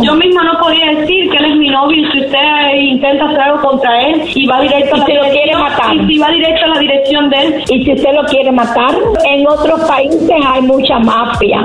Yo 0.03 0.15
misma 0.15 0.43
no 0.45 0.59
podía 0.59 0.87
decir 1.01 1.31
que 1.31 1.37
él 1.37 1.45
es 1.53 1.57
mi 1.59 1.69
novio 1.69 1.99
y 2.01 2.11
si 2.13 2.21
usted 2.25 2.75
intenta 2.81 3.27
hacer 3.27 3.41
algo 3.41 3.61
contra 3.61 4.01
él 4.09 4.23
y 4.35 4.47
va 4.47 4.63
directo 4.63 4.95
a 4.95 4.99
la 4.99 5.05
Y 5.05 5.07
si 5.07 5.13
lo 5.15 5.21
quiere 5.23 5.35
dirección- 5.35 5.61
matar. 5.61 5.95
y 5.97 6.07
si 6.07 6.19
va 6.19 6.31
directo 6.31 6.65
a 6.65 6.69
la 6.69 6.81
dirección 6.81 7.31
de 7.31 7.37
él 7.37 7.65
y 7.71 7.85
si 7.85 7.93
usted 7.93 8.13
lo 8.15 8.25
quiere 8.25 8.53
matar, 8.53 8.95
en 9.29 9.47
otros 9.47 9.81
países 9.83 10.31
hay 10.47 10.63
mucha 10.63 10.99
mafia. 10.99 11.63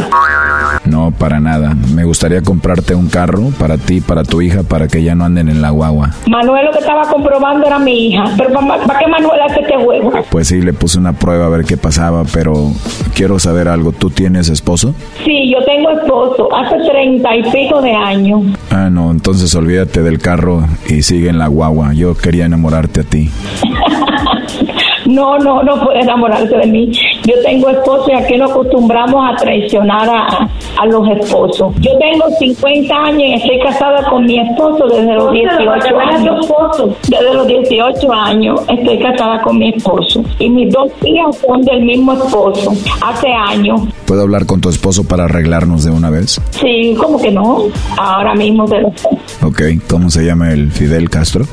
No, 0.86 1.12
para 1.12 1.40
nada. 1.40 1.76
Me 1.94 2.04
gustaría 2.04 2.42
comprarte 2.42 2.96
un 2.96 3.10
carro 3.10 3.52
para 3.60 3.78
ti, 3.78 4.02
para 4.02 4.24
tu 4.24 4.42
hija, 4.42 4.64
para 4.64 4.88
que 4.88 5.04
ya 5.04 5.16
no 5.16 5.26
anden 5.26 5.50
en 5.50 5.62
la 5.62 5.70
guagua. 5.70 6.12
Manuel 6.28 6.66
lo 6.66 6.72
que 6.72 6.80
estaba 6.80 7.04
comprobando 7.04 7.66
era 7.68 7.80
mi 7.80 8.08
hija. 8.08 8.24
Pero 8.38 8.54
¿para, 8.54 9.00
qué 9.00 9.08
Manuel 9.08 9.42
hace 9.42 9.62
este 9.62 9.76
juego? 9.78 10.12
Pues 10.30 10.48
sí, 10.48 10.62
le 10.62 10.74
puse 10.74 10.98
una 10.98 11.14
prueba 11.14 11.46
a 11.46 11.50
ver 11.50 11.66
qué 11.66 11.78
pasaba, 11.78 12.24
pero 12.32 12.72
quiero 13.14 13.40
saber 13.40 13.68
algo. 13.68 13.92
¿Tú 13.92 14.10
tienes 14.10 14.50
esposo? 14.50 14.96
Sí, 15.26 15.52
yo 15.52 15.64
tengo 15.66 15.92
esposo 15.92 16.50
hace 16.56 16.78
treinta 16.90 17.36
y 17.36 17.44
pico 17.44 17.82
de 17.82 17.94
años. 17.94 18.44
Ah, 18.72 18.90
no, 18.90 19.12
entonces 19.12 19.54
olvídate 19.56 20.02
del 20.02 20.20
carro 20.20 20.64
y 20.88 21.02
sigue 21.02 21.30
en 21.30 21.38
la 21.38 21.48
guagua. 21.48 21.94
Yo 21.94 22.16
quería 22.16 22.46
enamorarte 22.46 23.02
a 23.02 23.04
ti. 23.04 23.30
No, 25.08 25.38
no, 25.40 25.64
no 25.64 25.84
puede 25.84 26.02
enamorarse 26.02 26.56
de 26.58 26.68
mí. 26.68 26.92
Yo 27.26 27.34
tengo 27.44 27.70
esposo 27.70 28.06
y 28.12 28.14
aquí 28.16 28.38
nos 28.38 28.52
acostumbramos 28.52 29.32
a 29.32 29.36
traicionar 29.38 30.08
a, 30.10 30.50
a 30.80 30.86
los 30.86 31.08
esposos. 31.10 31.74
Yo 31.80 31.92
tengo 31.98 32.26
50 32.40 32.94
años 32.96 33.20
y 33.22 33.34
estoy 33.34 33.60
casada 33.60 34.10
con 34.10 34.26
mi 34.26 34.40
esposo 34.40 34.86
desde 34.88 35.14
los 35.14 35.32
18 35.32 36.00
años. 36.00 36.48
Desde 37.08 37.34
los 37.34 37.48
18 37.48 38.14
años 38.14 38.62
estoy 38.68 39.00
casada 39.00 39.42
con 39.42 39.58
mi 39.58 39.70
esposo. 39.70 40.24
Y 40.40 40.50
mis 40.50 40.74
dos 40.74 40.92
hijas 41.04 41.38
son 41.38 41.62
del 41.62 41.82
mismo 41.84 42.14
esposo. 42.14 42.72
Hace 43.02 43.28
años. 43.32 43.82
¿Puedo 44.06 44.22
hablar 44.24 44.46
con 44.46 44.62
tu 44.62 44.70
esposo 44.70 45.04
para 45.08 45.26
arreglarnos 45.26 45.84
de 45.86 45.92
una 45.92 46.10
vez? 46.10 46.40
Sí, 46.52 46.96
como 47.00 47.20
que 47.22 47.32
no. 47.32 47.64
Ahora 47.98 48.34
mismo 48.36 48.66
te 48.66 48.82
lo 48.82 48.92
sé. 48.96 49.10
Ok, 49.46 49.62
¿cómo 49.90 50.10
se 50.10 50.24
llama 50.26 50.52
el 50.52 50.72
Fidel 50.72 51.10
Castro? 51.10 51.46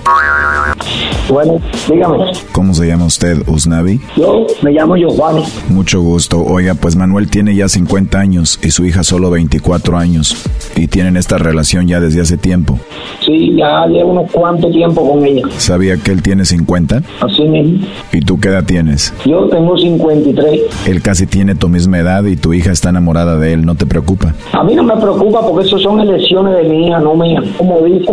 Bueno, 1.28 1.58
dígame. 1.90 2.32
¿Cómo 2.52 2.74
se 2.74 2.86
llama 2.86 3.06
usted, 3.06 3.42
Usnavi? 3.48 4.00
Yo 4.16 4.46
me 4.62 4.72
llamo 4.72 4.96
Giovanni. 4.96 5.42
Mucho 5.68 6.02
gusto. 6.02 6.44
Oiga, 6.44 6.74
pues 6.74 6.96
Manuel 6.96 7.28
tiene 7.28 7.54
ya 7.54 7.68
50 7.68 8.18
años 8.18 8.60
y 8.62 8.70
su 8.70 8.84
hija 8.84 9.02
solo 9.02 9.30
24 9.30 9.96
años. 9.96 10.36
Y 10.76 10.86
tienen 10.86 11.16
esta 11.16 11.38
relación 11.38 11.88
ya 11.88 11.98
desde 12.00 12.20
hace 12.20 12.36
tiempo. 12.36 12.78
Sí, 13.24 13.54
ya 13.56 13.86
llevo 13.86 14.10
unos 14.12 14.30
cuantos 14.30 14.70
tiempo 14.70 15.10
con 15.10 15.24
ella. 15.24 15.42
¿Sabía 15.56 15.96
que 15.96 16.12
él 16.12 16.22
tiene 16.22 16.44
50? 16.44 17.02
Así 17.20 17.42
mismo. 17.44 17.86
¿Y 18.12 18.20
tú 18.20 18.38
qué 18.38 18.48
edad 18.48 18.64
tienes? 18.64 19.14
Yo 19.24 19.48
tengo 19.48 19.78
53. 19.78 20.60
Él 20.86 21.00
casi 21.02 21.26
tiene 21.26 21.54
tu 21.54 21.68
misma 21.68 21.98
edad 21.98 22.24
y 22.24 22.36
tu 22.36 22.52
hija 22.52 22.70
está 22.70 22.90
enamorada 22.90 23.38
de 23.38 23.54
él, 23.54 23.64
¿no 23.64 23.76
te 23.76 23.86
preocupa? 23.86 24.34
A 24.52 24.62
mí 24.62 24.74
no 24.74 24.82
me 24.82 24.96
preocupa 24.96 25.40
porque 25.46 25.66
eso 25.66 25.78
son 25.78 26.00
elecciones 26.00 26.54
de 26.56 26.64
mi 26.68 26.86
hija, 26.88 26.98
no 26.98 27.14
mía. 27.14 27.42
Como 27.56 27.80
dice 27.80 28.12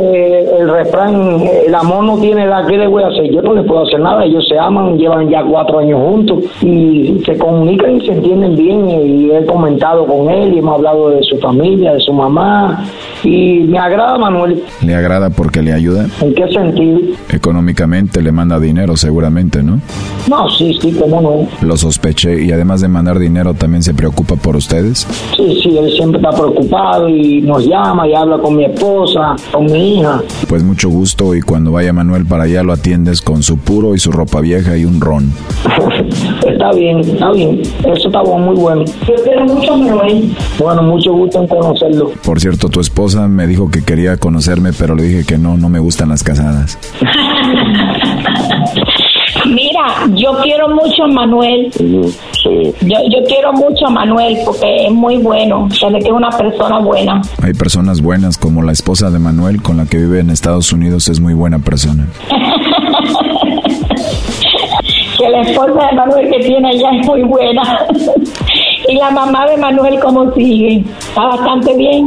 el 0.60 0.70
refrán, 0.70 1.42
el 1.68 1.76
amor 1.76 2.06
no 2.06 2.18
tiene 2.20 2.31
edad, 2.40 2.66
¿qué 2.68 2.78
le 2.78 2.88
voy 2.88 3.03
a 3.03 3.08
hacer? 3.08 3.32
Yo 3.32 3.41
no 3.41 3.53
le 3.53 3.64
puedo 3.64 3.84
hacer 3.84 3.99
nada, 3.99 4.26
ellos 4.26 4.45
se 4.48 4.58
aman, 4.58 4.98
llevan 4.98 5.30
ya 5.30 5.44
cuatro 5.44 5.80
años 5.80 5.99
juntos 6.02 6.44
y 6.62 7.22
se 7.26 7.38
comunican 7.38 7.98
y 7.98 8.06
se 8.06 8.14
entienden 8.14 8.56
bien 8.56 8.90
y 8.90 9.32
he 9.32 9.45
comentado 9.45 10.06
con 10.06 10.30
él 10.30 10.53
y 10.53 10.60
hemos 10.60 10.76
hablado 10.76 11.10
de 11.10 11.24
su 11.24 11.38
familia, 11.38 11.94
de 11.94 11.99
su 11.99 12.14
mamá 12.14 12.84
y 13.24 13.60
me 13.62 13.78
agrada 13.78 14.18
Manuel. 14.18 14.64
¿Le 14.86 14.95
agrada 14.95 15.30
porque 15.30 15.62
le 15.62 15.74
ayuda? 15.74 16.06
¿En 16.22 16.34
qué 16.34 16.48
sentido? 16.52 16.99
Económicamente 17.30 18.22
le 18.22 18.32
manda 18.32 18.60
dinero 18.60 18.98
seguramente, 18.98 19.64
¿no? 19.64 19.80
No, 20.30 20.49
sí, 20.49 20.78
sí, 20.82 20.95
cómo 20.99 21.22
no. 21.22 21.68
Lo 21.68 21.78
sospeché 21.78 22.44
y 22.44 22.52
además 22.52 22.82
de 22.82 22.88
mandar 22.88 23.20
dinero 23.20 23.53
también 23.53 23.84
se 23.84 23.94
preocupa 23.94 24.36
por 24.36 24.56
ustedes. 24.56 25.08
Sí, 25.36 25.60
sí, 25.62 25.78
él 25.78 25.91
siempre 25.91 26.20
está 26.20 26.32
preocupado 26.32 27.08
y 27.10 27.41
nos 27.41 27.66
llama 27.66 28.08
y 28.08 28.14
habla 28.14 28.38
con 28.38 28.56
mi 28.56 28.66
esposa, 28.66 29.36
con 29.52 29.66
mi 29.66 29.99
hija. 29.99 30.22
Pues 30.48 30.64
mucho 30.64 30.90
gusto 30.90 31.36
y 31.36 31.41
cuando 31.41 31.72
vaya 31.72 31.94
Manuel 31.94 32.20
para 32.26 32.41
para 32.41 32.49
allá 32.49 32.64
lo 32.64 32.73
atiendes 32.73 33.22
con 33.22 33.43
su 33.43 33.60
puro 33.60 33.93
y 33.93 33.99
su 33.99 34.11
ropa 34.11 34.41
vieja 34.41 34.76
y 34.76 34.84
un 34.84 34.99
ron. 34.99 35.31
está 36.48 36.72
bien, 36.72 36.99
está 36.99 37.31
bien. 37.31 37.61
Eso 37.61 38.07
está 38.07 38.23
muy 38.23 38.56
bueno. 38.56 38.84
Yo 39.07 39.14
quiero 39.23 39.45
mucho 39.45 39.77
Manuel. 39.77 40.35
Bueno, 40.57 40.81
mucho 40.81 41.14
gusto 41.14 41.39
en 41.39 41.48
conocerlo. 41.48 42.11
Por 42.26 42.39
cierto, 42.39 42.69
tu 42.69 42.80
esposa 42.80 43.27
me 43.27 43.45
dijo 43.45 43.69
que 43.69 43.84
quería 43.84 44.18
conocerme, 44.18 44.73
pero 44.73 44.95
le 44.95 45.03
dije 45.03 45.23
que 45.23 45.38
no, 45.38 45.56
no 45.56 45.69
me 45.69 45.77
gustan 45.77 46.10
las 46.10 46.23
casadas. 46.23 46.80
Mira, 49.52 50.07
yo 50.15 50.38
quiero 50.41 50.69
mucho 50.69 51.03
a 51.03 51.07
Manuel. 51.07 51.72
Yo, 51.76 52.98
yo 53.10 53.23
quiero 53.28 53.52
mucho 53.53 53.86
a 53.88 53.90
Manuel 53.90 54.38
porque 54.45 54.86
es 54.86 54.91
muy 54.91 55.18
bueno, 55.18 55.68
se 55.72 55.90
ve 55.90 55.99
que 55.99 56.07
es 56.07 56.14
una 56.14 56.30
persona 56.30 56.80
buena. 56.80 57.22
Hay 57.44 57.53
personas 57.53 58.02
buenas 58.02 58.38
como 58.38 58.64
la 58.64 58.72
esposa 58.72 59.10
de 59.10 59.19
Manuel 59.19 59.61
con 59.61 59.76
la 59.78 59.86
que 59.86 59.98
vive 59.98 60.22
en 60.22 60.30
Estados 60.30 60.72
Unidos 60.72 61.10
es 61.10 61.19
muy 61.19 61.34
buena 61.34 61.60
persona. 61.60 62.07
que 65.18 65.30
la 65.30 65.41
esposa 65.41 65.88
de 65.88 65.95
Manuel 65.98 66.30
que 66.32 66.40
tiene 66.40 66.69
allá 66.69 66.90
es 66.99 67.06
muy 67.06 67.23
buena. 67.23 67.61
y 68.88 68.95
la 68.95 69.11
mamá 69.11 69.45
de 69.48 69.57
Manuel 69.57 69.99
cómo 69.99 70.34
sigue. 70.34 70.86
Está 70.99 71.26
bastante 71.26 71.76
bien. 71.76 72.06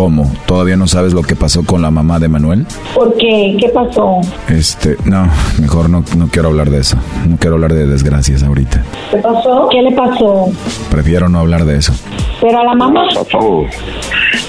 ¿Cómo? 0.00 0.32
¿Todavía 0.46 0.78
no 0.78 0.86
sabes 0.86 1.12
lo 1.12 1.20
que 1.20 1.36
pasó 1.36 1.62
con 1.62 1.82
la 1.82 1.90
mamá 1.90 2.18
de 2.18 2.26
Manuel? 2.26 2.64
¿Por 2.94 3.14
qué? 3.18 3.54
¿Qué 3.60 3.68
pasó? 3.68 4.22
Este, 4.48 4.96
no, 5.04 5.28
mejor 5.60 5.90
no, 5.90 6.02
no 6.16 6.28
quiero 6.28 6.48
hablar 6.48 6.70
de 6.70 6.80
eso. 6.80 6.96
No 7.28 7.36
quiero 7.36 7.56
hablar 7.56 7.74
de 7.74 7.86
desgracias 7.86 8.42
ahorita. 8.42 8.82
¿Qué 9.10 9.18
pasó? 9.18 9.68
¿Qué 9.70 9.82
le 9.82 9.92
pasó? 9.94 10.46
Prefiero 10.90 11.28
no 11.28 11.38
hablar 11.38 11.66
de 11.66 11.76
eso. 11.76 11.92
Pero 12.40 12.60
a 12.60 12.64
la 12.64 12.74
mamá. 12.76 13.08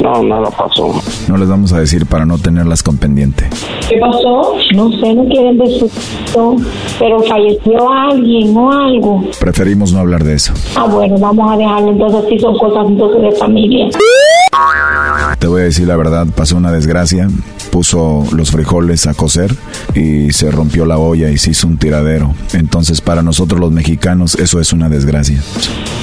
No, 0.01 0.23
nada 0.23 0.49
pasó. 0.51 0.93
No 1.27 1.35
les 1.35 1.49
vamos 1.49 1.73
a 1.73 1.81
decir 1.81 2.05
para 2.05 2.25
no 2.25 2.37
tenerlas 2.37 2.81
con 2.81 2.97
pendiente. 2.97 3.49
¿Qué 3.89 3.97
pasó? 3.97 4.53
No 4.73 4.89
sé, 4.89 5.13
no 5.13 5.25
quieren 5.25 5.57
decir. 5.57 5.91
Pero 6.97 7.19
falleció 7.23 7.91
alguien 7.91 8.55
o 8.55 8.71
algo. 8.71 9.25
Preferimos 9.37 9.91
no 9.91 9.99
hablar 9.99 10.23
de 10.23 10.35
eso. 10.35 10.53
Ah, 10.77 10.85
bueno, 10.85 11.17
vamos 11.17 11.51
a 11.51 11.57
dejarlo. 11.57 11.91
Entonces, 11.91 12.23
sí 12.29 12.39
son 12.39 12.57
cosas 12.57 12.85
entonces 12.87 13.21
de 13.21 13.31
familia. 13.33 13.89
Te 15.41 15.47
voy 15.47 15.61
a 15.61 15.63
decir 15.63 15.87
la 15.87 15.97
verdad, 15.97 16.27
pasó 16.35 16.55
una 16.55 16.71
desgracia, 16.71 17.27
puso 17.71 18.27
los 18.31 18.51
frijoles 18.51 19.07
a 19.07 19.15
cocer 19.15 19.51
y 19.95 20.31
se 20.33 20.51
rompió 20.51 20.85
la 20.85 20.99
olla 20.99 21.31
y 21.31 21.39
se 21.39 21.49
hizo 21.49 21.65
un 21.65 21.77
tiradero. 21.77 22.35
Entonces 22.53 23.01
para 23.01 23.23
nosotros 23.23 23.59
los 23.59 23.71
mexicanos 23.71 24.35
eso 24.35 24.59
es 24.61 24.71
una 24.71 24.87
desgracia. 24.87 25.41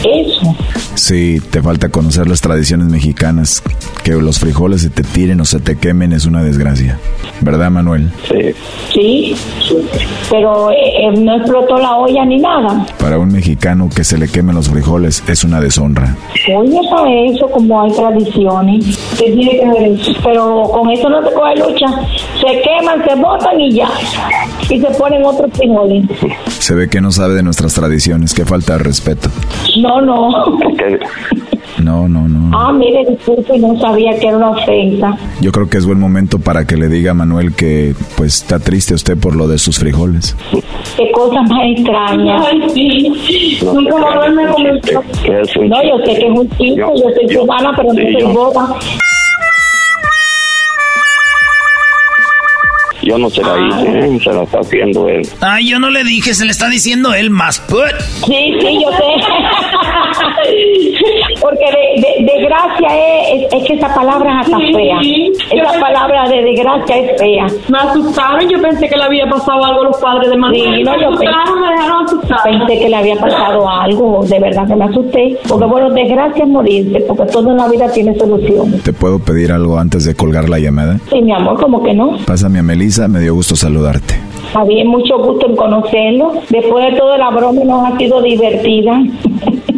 ¿Eso? 0.05 0.56
Sí, 0.97 1.40
te 1.51 1.62
falta 1.62 1.89
conocer 1.89 2.27
las 2.28 2.40
tradiciones 2.40 2.89
mexicanas. 2.89 3.62
Que 4.02 4.12
los 4.15 4.40
frijoles 4.40 4.82
se 4.82 4.90
te 4.90 5.05
tiren 5.05 5.40
o 5.40 5.44
se 5.44 5.60
te 5.60 5.77
quemen 5.77 6.12
es 6.12 6.27
una 6.27 6.43
desgracia. 6.43 6.98
¿Verdad, 7.40 7.70
Manuel? 7.70 8.10
Sí. 8.28 8.55
Sí, 8.93 9.36
pero 10.31 10.70
eh, 10.70 11.12
no 11.19 11.36
explotó 11.36 11.77
la 11.77 11.94
olla 11.97 12.24
ni 12.24 12.39
nada. 12.39 12.86
Para 12.98 13.19
un 13.19 13.31
mexicano 13.31 13.89
que 13.94 14.02
se 14.02 14.19
le 14.19 14.28
quemen 14.28 14.56
los 14.56 14.69
frijoles 14.69 15.23
es 15.28 15.44
una 15.44 15.60
deshonra. 15.60 16.16
Oye, 16.56 16.81
¿sabes 16.89 17.36
eso? 17.36 17.47
Como 17.48 17.81
hay 17.82 17.93
tradiciones. 17.93 18.98
¿Qué 19.28 19.34
tiene 19.34 19.60
que 19.60 19.68
ver 19.68 19.92
eso? 19.92 20.12
Pero 20.24 20.62
con 20.72 20.90
eso 20.90 21.09
no 21.10 21.22
se 21.22 21.34
coge 21.34 21.56
lucha. 21.56 21.86
Se 22.40 22.62
queman, 22.62 23.05
se 23.06 23.14
botan 23.14 23.60
y 23.60 23.72
ya. 23.72 23.88
Y 24.70 24.80
se 24.80 24.86
ponen 24.98 25.22
otros 25.22 25.50
frijoles. 25.52 26.05
Se 26.59 26.74
ve 26.74 26.88
que 26.88 27.00
no 27.02 27.10
sabe 27.10 27.34
de 27.34 27.42
nuestras 27.42 27.74
tradiciones, 27.74 28.32
que 28.32 28.46
falta 28.46 28.74
de 28.74 28.78
respeto. 28.78 29.28
No, 29.82 30.00
no. 30.00 30.30
No, 31.82 32.09
no, 32.09 32.28
no. 32.28 32.50
Ah, 32.59 32.72
mire, 32.72 33.05
disculpe, 33.09 33.59
no 33.59 33.78
sabía 33.80 34.18
que 34.18 34.28
era 34.28 34.36
una 34.36 34.50
ofensa. 34.50 35.16
Yo 35.40 35.52
creo 35.52 35.68
que 35.68 35.78
es 35.78 35.86
buen 35.86 36.00
momento 36.00 36.38
para 36.38 36.66
que 36.66 36.76
le 36.76 36.88
diga 36.88 37.12
a 37.12 37.14
Manuel 37.14 37.55
que 37.55 37.94
pues 38.16 38.42
está 38.42 38.59
triste 38.59 38.94
usted 38.94 39.16
por 39.16 39.36
lo 39.36 39.46
de 39.46 39.59
sus 39.59 39.78
frijoles. 39.78 40.36
Qué 40.96 41.10
cosa 41.12 41.42
más 41.42 41.60
extraña. 41.76 42.42
Ay, 42.44 42.62
sí. 42.74 43.59
Nunca 43.64 43.96
Manuel 43.98 44.34
me 44.34 44.46
comentó. 44.48 44.92
No, 44.92 45.82
yo 45.84 46.05
sé 46.05 46.18
que 46.18 46.26
es 46.26 46.38
un 46.38 46.48
chico, 46.50 46.92
yo 46.96 47.10
soy 47.14 47.36
cubana, 47.36 47.72
pero 47.76 47.92
no 47.92 47.94
soy 47.94 48.32
boba. 48.34 48.76
Yo 53.09 53.16
no 53.16 53.30
se 53.30 53.40
la 53.43 53.56
hice, 53.59 54.18
se 54.22 54.32
la 54.35 54.43
está 54.43 54.59
haciendo 54.59 55.09
él. 55.09 55.26
Ay, 55.40 55.70
yo 55.70 55.78
no 55.78 55.89
le 55.89 56.05
dije, 56.05 56.35
se 56.35 56.44
le 56.44 56.51
está 56.51 56.68
diciendo 56.68 57.14
él 57.14 57.30
más 57.30 57.59
put. 57.60 57.94
Sí, 58.26 58.52
sí, 58.60 58.80
yo 58.82 58.90
sé. 58.93 59.02
Porque 61.40 61.64
de, 61.64 62.02
de, 62.02 62.24
de 62.32 62.44
gracia 62.44 62.89
es, 62.89 63.44
es, 63.44 63.52
es, 63.55 63.64
que 63.66 63.74
esa 63.74 63.94
palabra 63.94 64.40
es 64.40 64.47
hasta 64.47 64.59
fea. 64.59 64.98
Esa 65.52 65.80
palabra 65.80 66.28
de 66.28 66.43
desgracia 66.43 66.97
es 66.97 67.18
fea. 67.18 67.47
Me 67.68 67.78
asustaron, 67.78 68.48
yo 68.48 68.60
pensé 68.60 68.89
que 68.89 68.97
le 68.97 69.05
había 69.05 69.26
pasado 69.26 69.64
algo 69.64 69.82
a 69.82 69.85
los 69.85 69.97
padres 69.98 70.30
de 70.30 70.36
Manuel. 70.36 70.76
Sí, 70.76 70.82
no, 70.82 71.01
yo 71.01 71.10
pensé, 71.10 71.26
me 71.26 71.70
dejaron 71.70 72.05
asustar. 72.05 72.39
pensé 72.44 72.78
que 72.78 72.89
le 72.89 72.97
había 72.97 73.16
pasado 73.16 73.68
algo, 73.68 74.24
de 74.24 74.39
verdad 74.39 74.66
que 74.66 74.76
me 74.76 74.85
asusté. 74.85 75.39
Porque 75.48 75.64
bueno, 75.64 75.90
desgracia 75.90 76.44
es 76.44 76.51
morirse, 76.51 77.01
porque 77.06 77.24
todo 77.32 77.51
en 77.52 77.56
la 77.56 77.68
vida 77.68 77.90
tiene 77.93 78.14
solución. 78.18 78.80
¿Te 78.82 78.93
puedo 78.93 79.18
pedir 79.18 79.52
algo 79.52 79.78
antes 79.78 80.05
de 80.05 80.14
colgar 80.14 80.48
la 80.48 80.59
llamada? 80.59 80.98
Sí, 81.10 81.22
mi 81.22 81.32
amor, 81.32 81.59
como 81.60 81.82
que 81.82 81.94
no. 81.94 82.18
Pásame 82.26 82.59
a 82.59 82.62
Melissa, 82.62 82.97
me 83.06 83.20
dio 83.20 83.34
gusto 83.34 83.54
saludarte. 83.54 84.14
Bien, 84.66 84.88
mucho 84.88 85.18
gusto 85.18 85.46
en 85.46 85.56
conocerlo. 85.56 86.32
Después 86.48 86.90
de 86.90 86.98
todo 86.98 87.16
la 87.16 87.30
broma 87.30 87.62
nos 87.64 87.92
ha 87.92 87.98
sido 87.98 88.20
divertida. 88.22 89.00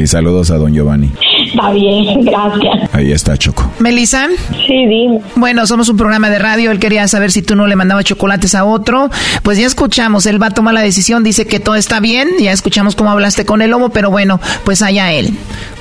y 0.00 0.06
saludos 0.06 0.50
a 0.50 0.56
don 0.56 0.72
Giovanni. 0.72 1.10
Está 1.46 1.70
bien, 1.72 2.24
gracias. 2.24 2.94
Ahí 2.94 3.12
está 3.12 3.36
Choco. 3.36 3.70
¿Melissa? 3.78 4.28
Sí, 4.66 4.86
dime. 4.86 5.20
Bueno, 5.36 5.66
somos 5.66 5.88
un 5.88 5.96
programa 5.96 6.30
de 6.30 6.38
radio. 6.38 6.70
Él 6.70 6.78
quería 6.78 7.06
saber 7.08 7.30
si 7.32 7.42
tú 7.42 7.56
no 7.56 7.66
le 7.66 7.76
mandabas 7.76 8.04
chocolates 8.04 8.54
a 8.54 8.64
otro. 8.64 9.10
Pues 9.42 9.58
ya 9.58 9.66
escuchamos. 9.66 10.26
Él 10.26 10.40
va 10.40 10.46
a 10.46 10.50
tomar 10.50 10.74
la 10.74 10.80
decisión. 10.80 11.24
Dice 11.24 11.46
que 11.46 11.60
todo 11.60 11.74
está 11.74 12.00
bien. 12.00 12.28
Ya 12.40 12.52
escuchamos 12.52 12.94
cómo 12.94 13.10
hablaste 13.10 13.44
con 13.44 13.62
el 13.62 13.70
lobo, 13.70 13.90
pero 13.90 14.10
bueno, 14.10 14.40
pues 14.64 14.82
allá 14.82 15.12
él. 15.12 15.30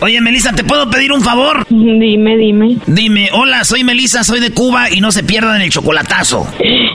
Oye, 0.02 0.20
Melissa, 0.22 0.54
¿te 0.54 0.64
puedo 0.64 0.90
pedir 0.90 1.12
un 1.12 1.22
favor? 1.22 1.66
Dime, 1.70 2.38
dime. 2.38 2.78
Dime, 2.88 3.30
hola, 3.34 3.64
soy 3.64 3.84
Melissa, 3.84 4.24
soy 4.24 4.40
de 4.40 4.52
Cuba 4.52 4.90
y 4.90 5.02
no 5.02 5.12
se 5.12 5.24
pierdan 5.24 5.62
el 5.62 5.70
chocolatazo. 5.70 6.48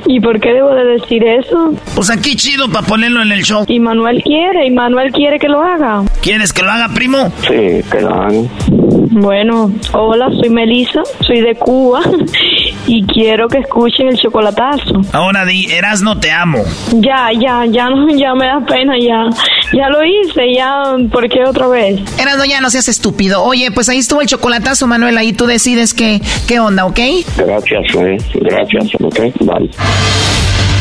¿Y 0.06 0.20
por 0.20 0.40
qué 0.40 0.50
debo 0.52 0.74
de 0.74 0.84
decir 0.84 1.22
eso? 1.22 1.74
Pues 1.94 2.10
aquí 2.10 2.34
chido 2.36 2.68
para 2.70 2.86
ponerlo 2.86 3.22
en 3.22 3.32
el 3.32 3.42
show. 3.42 3.64
Y 3.68 3.78
Manuel 3.78 4.22
quiere, 4.22 4.66
y 4.66 4.70
Manuel 4.70 5.12
quiere 5.12 5.38
que 5.38 5.48
lo 5.48 5.62
haga. 5.62 6.02
¿Quieres 6.22 6.52
que 6.52 6.62
lo 6.62 6.70
haga, 6.70 6.88
primo? 6.94 7.13
Sí, 7.46 7.82
lo 8.00 8.14
haga. 8.14 8.42
Bueno, 9.10 9.70
hola, 9.92 10.28
soy 10.40 10.50
Melissa, 10.50 11.02
soy 11.20 11.40
de 11.40 11.54
Cuba 11.54 12.00
y 12.86 13.04
quiero 13.04 13.48
que 13.48 13.58
escuchen 13.58 14.08
el 14.08 14.18
chocolatazo. 14.18 15.02
Ahora 15.12 15.44
di, 15.44 15.66
Erasno, 15.70 16.18
te 16.18 16.30
amo. 16.32 16.58
Ya, 16.94 17.30
ya, 17.32 17.64
ya 17.66 17.90
no, 17.90 18.08
ya 18.16 18.34
me 18.34 18.46
da 18.46 18.60
pena, 18.66 18.94
ya. 18.98 19.26
Ya 19.72 19.88
lo 19.88 20.04
hice, 20.04 20.54
ya, 20.54 20.82
¿por 21.10 21.28
qué 21.28 21.44
otra 21.44 21.68
vez? 21.68 22.00
Erasno, 22.20 22.44
ya 22.44 22.60
no 22.60 22.70
seas 22.70 22.88
estúpido. 22.88 23.42
Oye, 23.42 23.70
pues 23.70 23.88
ahí 23.88 23.98
estuvo 23.98 24.20
el 24.20 24.26
chocolatazo, 24.26 24.86
Manuel, 24.86 25.16
ahí 25.18 25.32
tú 25.32 25.46
decides 25.46 25.94
qué, 25.94 26.20
qué 26.48 26.58
onda, 26.60 26.86
¿ok? 26.86 27.00
Gracias, 27.36 27.94
eh. 27.96 28.18
Gracias, 28.34 28.88
ok. 29.00 29.20
Bye. 29.40 29.70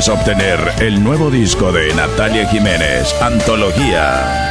Puedes 0.00 0.18
obtener 0.18 0.72
el 0.78 1.04
nuevo 1.04 1.30
disco 1.30 1.72
de 1.72 1.92
Natalia 1.92 2.48
Jiménez, 2.48 3.14
Antología. 3.20 4.48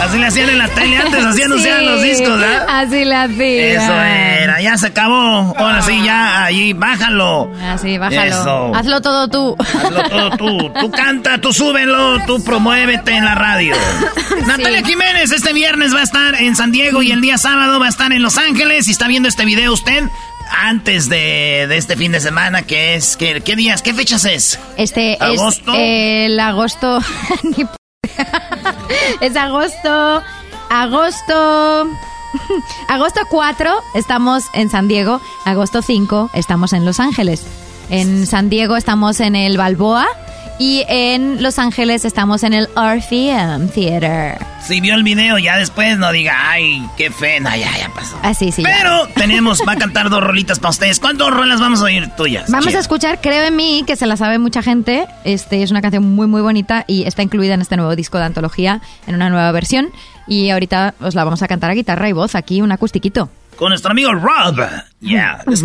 Así 0.00 0.16
le 0.16 0.26
hacían 0.26 0.50
en 0.50 0.58
la 0.58 0.68
tele 0.68 0.96
antes, 0.96 1.24
así 1.24 1.42
anunciaban 1.44 1.80
Sí, 1.80 1.86
los 1.86 2.02
discos, 2.02 2.38
¿verdad? 2.38 2.66
Así 2.68 3.04
la 3.04 3.22
hacían. 3.24 3.82
Eso 3.82 4.00
era. 4.00 4.60
ya 4.60 4.78
se 4.78 4.86
acabó. 4.86 5.54
Ahora 5.58 5.82
sí, 5.82 6.00
ya, 6.04 6.44
ahí, 6.44 6.72
bájalo. 6.72 7.50
Así, 7.68 7.98
bájalo. 7.98 8.22
Eso. 8.22 8.74
Hazlo 8.76 9.00
todo 9.00 9.26
tú. 9.26 9.56
Hazlo 9.58 10.02
todo 10.08 10.36
tú. 10.36 10.72
Tú 10.80 10.90
canta, 10.92 11.40
tú 11.40 11.52
súbelo, 11.52 12.20
tú 12.24 12.44
promuévete 12.44 13.12
en 13.16 13.24
la 13.24 13.34
radio. 13.34 13.74
Natalia 14.46 14.84
Jiménez 14.84 15.32
este 15.32 15.52
viernes 15.52 15.94
va 15.94 16.00
a 16.00 16.04
estar 16.04 16.36
en 16.36 16.54
San 16.54 16.70
Diego 16.70 17.02
y 17.02 17.10
el 17.10 17.20
día 17.20 17.38
sábado 17.38 17.80
va 17.80 17.86
a 17.86 17.88
estar 17.88 18.12
en 18.12 18.22
Los 18.22 18.38
Ángeles. 18.38 18.86
Si 18.86 18.92
está 18.92 19.08
viendo 19.08 19.28
este 19.28 19.44
video 19.44 19.72
usted, 19.72 20.04
antes 20.52 21.08
de, 21.08 21.66
de 21.68 21.76
este 21.76 21.96
fin 21.96 22.12
de 22.12 22.20
semana, 22.20 22.62
que 22.62 22.94
es, 22.94 23.16
¿qué, 23.16 23.40
qué 23.40 23.56
días, 23.56 23.82
qué 23.82 23.94
fechas 23.94 24.24
es? 24.24 24.58
Este 24.76 25.16
¿Agosto? 25.20 25.72
es 25.74 26.30
el 26.30 26.40
agosto. 26.40 27.00
Es 29.20 29.36
agosto. 29.36 30.22
Agosto. 30.70 31.86
Agosto 32.88 33.20
4 33.30 33.70
estamos 33.94 34.44
en 34.54 34.70
San 34.70 34.88
Diego. 34.88 35.20
Agosto 35.44 35.82
5 35.82 36.30
estamos 36.34 36.72
en 36.72 36.84
Los 36.84 37.00
Ángeles. 37.00 37.44
En 37.90 38.26
San 38.26 38.48
Diego 38.48 38.76
estamos 38.76 39.20
en 39.20 39.36
el 39.36 39.56
Balboa. 39.58 40.06
Y 40.62 40.84
en 40.86 41.42
Los 41.42 41.58
Ángeles 41.58 42.04
estamos 42.04 42.44
en 42.44 42.52
el 42.52 42.68
RFM 42.76 43.66
Theater. 43.74 44.38
Si 44.62 44.80
vio 44.80 44.94
el 44.94 45.02
video, 45.02 45.36
ya 45.36 45.56
después 45.56 45.98
no 45.98 46.12
diga, 46.12 46.34
ay, 46.38 46.88
qué 46.96 47.10
fe, 47.10 47.40
no, 47.40 47.50
ya, 47.50 47.76
ya 47.76 47.88
pasó. 47.92 48.16
Así, 48.22 48.52
sí. 48.52 48.62
ya. 48.62 48.68
Pero 48.78 49.08
tenemos, 49.16 49.60
va 49.66 49.72
a 49.72 49.76
cantar 49.76 50.08
dos 50.08 50.22
rolitas 50.22 50.60
para 50.60 50.70
ustedes. 50.70 51.00
¿Cuántas 51.00 51.30
rolas 51.30 51.58
vamos 51.58 51.80
a 51.80 51.86
oír 51.86 52.08
tuyas? 52.16 52.48
Vamos 52.48 52.72
a 52.76 52.78
escuchar 52.78 53.20
Creo 53.20 53.44
en 53.44 53.56
mí, 53.56 53.82
que 53.84 53.96
se 53.96 54.06
la 54.06 54.16
sabe 54.16 54.38
mucha 54.38 54.62
gente. 54.62 55.08
Este 55.24 55.64
es 55.64 55.72
una 55.72 55.82
canción 55.82 56.04
muy 56.14 56.28
muy 56.28 56.42
bonita 56.42 56.84
y 56.86 57.08
está 57.08 57.24
incluida 57.24 57.54
en 57.54 57.60
este 57.60 57.76
nuevo 57.76 57.96
disco 57.96 58.18
de 58.18 58.24
antología 58.26 58.80
en 59.08 59.16
una 59.16 59.30
nueva 59.30 59.50
versión 59.50 59.90
y 60.28 60.50
ahorita 60.50 60.94
os 61.00 61.16
la 61.16 61.24
vamos 61.24 61.42
a 61.42 61.48
cantar 61.48 61.72
a 61.72 61.74
guitarra 61.74 62.08
y 62.08 62.12
voz 62.12 62.36
aquí 62.36 62.62
un 62.62 62.70
acustiquito. 62.70 63.30
Con 63.56 63.70
nuestro 63.70 63.90
amigo 63.90 64.14
Rob. 64.14 64.60
Yeah, 65.00 65.42
let's 65.44 65.64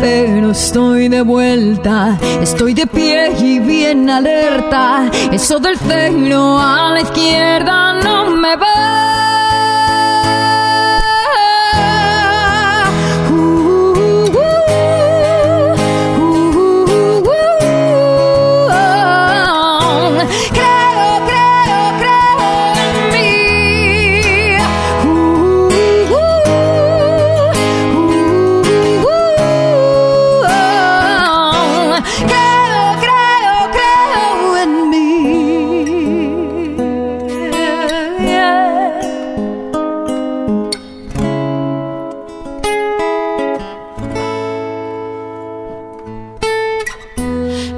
Pero 0.00 0.52
estoy 0.52 1.08
de 1.08 1.20
vuelta, 1.20 2.18
estoy 2.40 2.72
de 2.72 2.86
pie 2.86 3.32
y 3.38 3.58
bien 3.58 4.08
alerta. 4.08 5.10
Eso 5.30 5.58
del 5.58 5.76
cero 5.86 6.58
a 6.58 6.92
la 6.94 7.00
izquierda 7.02 8.00
no 8.02 8.30
me 8.30 8.56
va. 8.56 9.49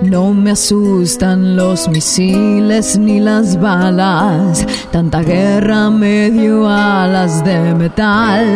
No 0.03 0.33
me 0.33 0.51
asustan 0.51 1.57
los 1.57 1.89
misiles 1.89 2.99
ni 2.99 3.21
las 3.21 3.59
balas, 3.61 4.67
tanta 4.91 5.23
guerra 5.23 5.91
me 5.91 6.31
dio 6.31 6.69
alas 6.69 7.45
de 7.45 7.75
metal. 7.75 8.47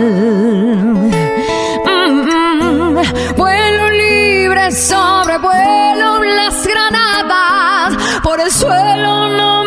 Mm, 1.86 2.22
mm. 2.22 2.98
Vuelo 3.36 3.90
libre, 3.90 4.72
sobrevuelo 4.72 6.22
las 6.24 6.66
granadas, 6.66 8.20
por 8.22 8.40
el 8.40 8.50
suelo 8.50 9.28
no 9.36 9.64
me 9.64 9.65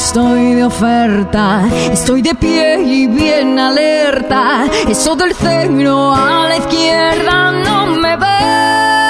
estoy 0.00 0.54
de 0.54 0.64
oferta, 0.64 1.68
estoy 1.92 2.22
de 2.22 2.34
pie 2.34 2.80
y 2.82 3.06
bien 3.06 3.58
alerta. 3.58 4.64
Eso 4.88 5.14
del 5.14 5.34
cero 5.34 6.14
a 6.14 6.48
la 6.48 6.56
izquierda 6.56 7.52
no 7.52 7.86
me 7.86 8.16
va. 8.16 9.09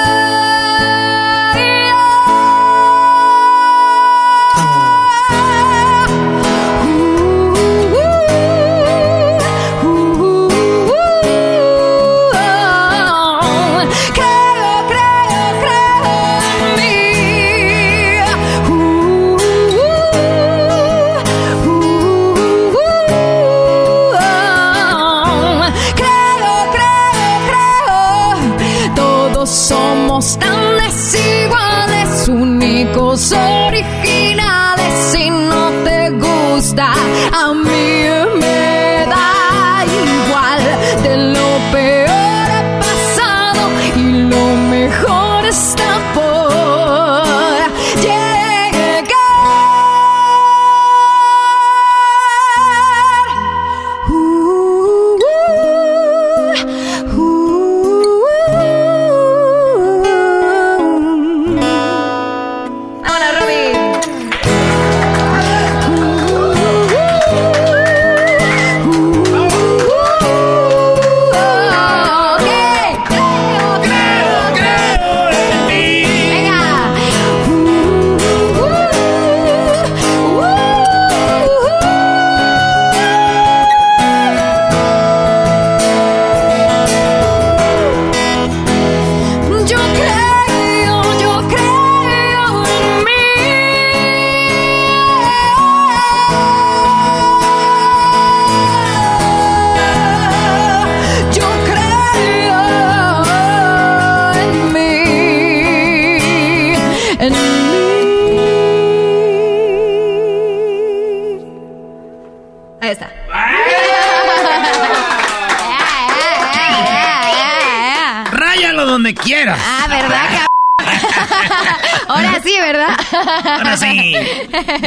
Ahora 123.45 123.77
sí. 123.77 124.13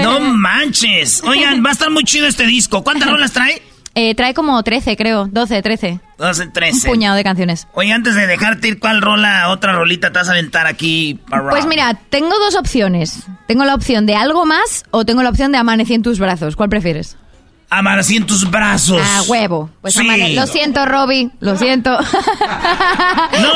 No 0.03 0.21
manches. 0.21 1.23
Oigan, 1.25 1.65
va 1.65 1.71
a 1.71 1.73
estar 1.73 1.91
muy 1.91 2.05
chido 2.05 2.27
este 2.27 2.47
disco. 2.47 2.83
¿Cuántas 2.83 3.09
rolas 3.11 3.33
trae? 3.33 3.63
Eh, 3.97 4.15
trae 4.17 4.35
como 4.35 4.61
13, 4.61 4.97
creo. 4.97 5.27
12, 5.27 5.63
13. 5.63 6.01
12, 6.19 6.49
13. 6.49 6.89
Un 6.89 6.95
puñado 6.95 7.17
de 7.17 7.23
canciones. 7.23 7.69
Oye, 7.75 7.93
antes 7.93 8.17
de 8.17 8.27
dejarte 8.27 8.69
ir, 8.69 8.81
¿cuál 8.81 9.01
rola, 9.01 9.49
otra 9.51 9.73
rolita 9.73 10.11
te 10.11 10.19
vas 10.19 10.29
a 10.29 10.33
aventar 10.33 10.67
aquí? 10.67 11.21
para 11.29 11.49
Pues 11.51 11.67
mira, 11.67 11.95
tengo 12.11 12.37
dos 12.41 12.57
opciones. 12.57 13.27
Tengo 13.47 13.65
la 13.65 13.75
opción 13.75 14.07
de 14.07 14.17
algo 14.17 14.47
más 14.47 14.85
o 14.91 15.05
tengo 15.05 15.23
la 15.23 15.31
opción 15.31 15.53
de 15.53 15.59
amanecí 15.59 15.95
en 15.95 16.03
tus 16.03 16.19
brazos. 16.19 16.57
¿Cuál 16.57 16.71
prefieres? 16.71 17.17
Amanecí 17.79 18.17
en 18.17 18.27
tus 18.27 18.51
brazos. 18.51 19.01
Ah, 19.03 19.23
huevo. 19.27 19.71
Pues 19.81 19.95
Sí. 19.95 20.35
Lo 20.35 20.47
siento, 20.47 20.85
Robbie. 20.87 21.31
Lo 21.41 21.57
siento. 21.57 21.99
No, 23.41 23.53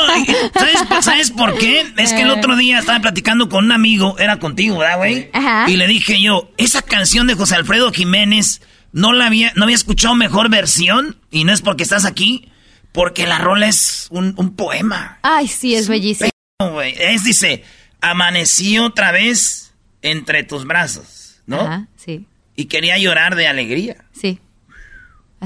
¿sabes, 0.53 1.05
¿sabes 1.05 1.31
por 1.31 1.57
qué? 1.57 1.85
Es 1.97 2.13
que 2.13 2.21
el 2.21 2.29
otro 2.29 2.55
día 2.55 2.79
estaba 2.79 2.99
platicando 2.99 3.49
con 3.49 3.65
un 3.65 3.71
amigo, 3.71 4.17
era 4.19 4.37
contigo, 4.39 4.77
¿verdad, 4.77 4.97
güey? 4.97 5.29
Ajá. 5.33 5.69
Y 5.69 5.77
le 5.77 5.87
dije 5.87 6.21
yo, 6.21 6.51
esa 6.57 6.81
canción 6.81 7.27
de 7.27 7.35
José 7.35 7.55
Alfredo 7.55 7.91
Jiménez, 7.91 8.61
no 8.91 9.13
la 9.13 9.27
había, 9.27 9.51
no 9.55 9.63
había 9.63 9.75
escuchado 9.75 10.15
mejor 10.15 10.49
versión, 10.49 11.17
y 11.31 11.43
no 11.43 11.53
es 11.53 11.61
porque 11.61 11.83
estás 11.83 12.05
aquí, 12.05 12.49
porque 12.91 13.25
la 13.27 13.37
rola 13.37 13.67
es 13.67 14.07
un, 14.11 14.33
un 14.37 14.55
poema. 14.55 15.19
Ay, 15.21 15.47
sí, 15.47 15.75
es 15.75 15.87
bellísimo. 15.87 16.29
Güey. 16.59 16.93
Es, 16.97 17.23
dice, 17.23 17.63
amanecí 18.01 18.79
otra 18.79 19.11
vez 19.11 19.73
entre 20.01 20.43
tus 20.43 20.65
brazos, 20.65 21.41
¿no? 21.45 21.61
Ajá, 21.61 21.87
sí, 21.95 22.25
Y 22.55 22.65
quería 22.65 22.97
llorar 22.97 23.35
de 23.35 23.47
alegría. 23.47 23.97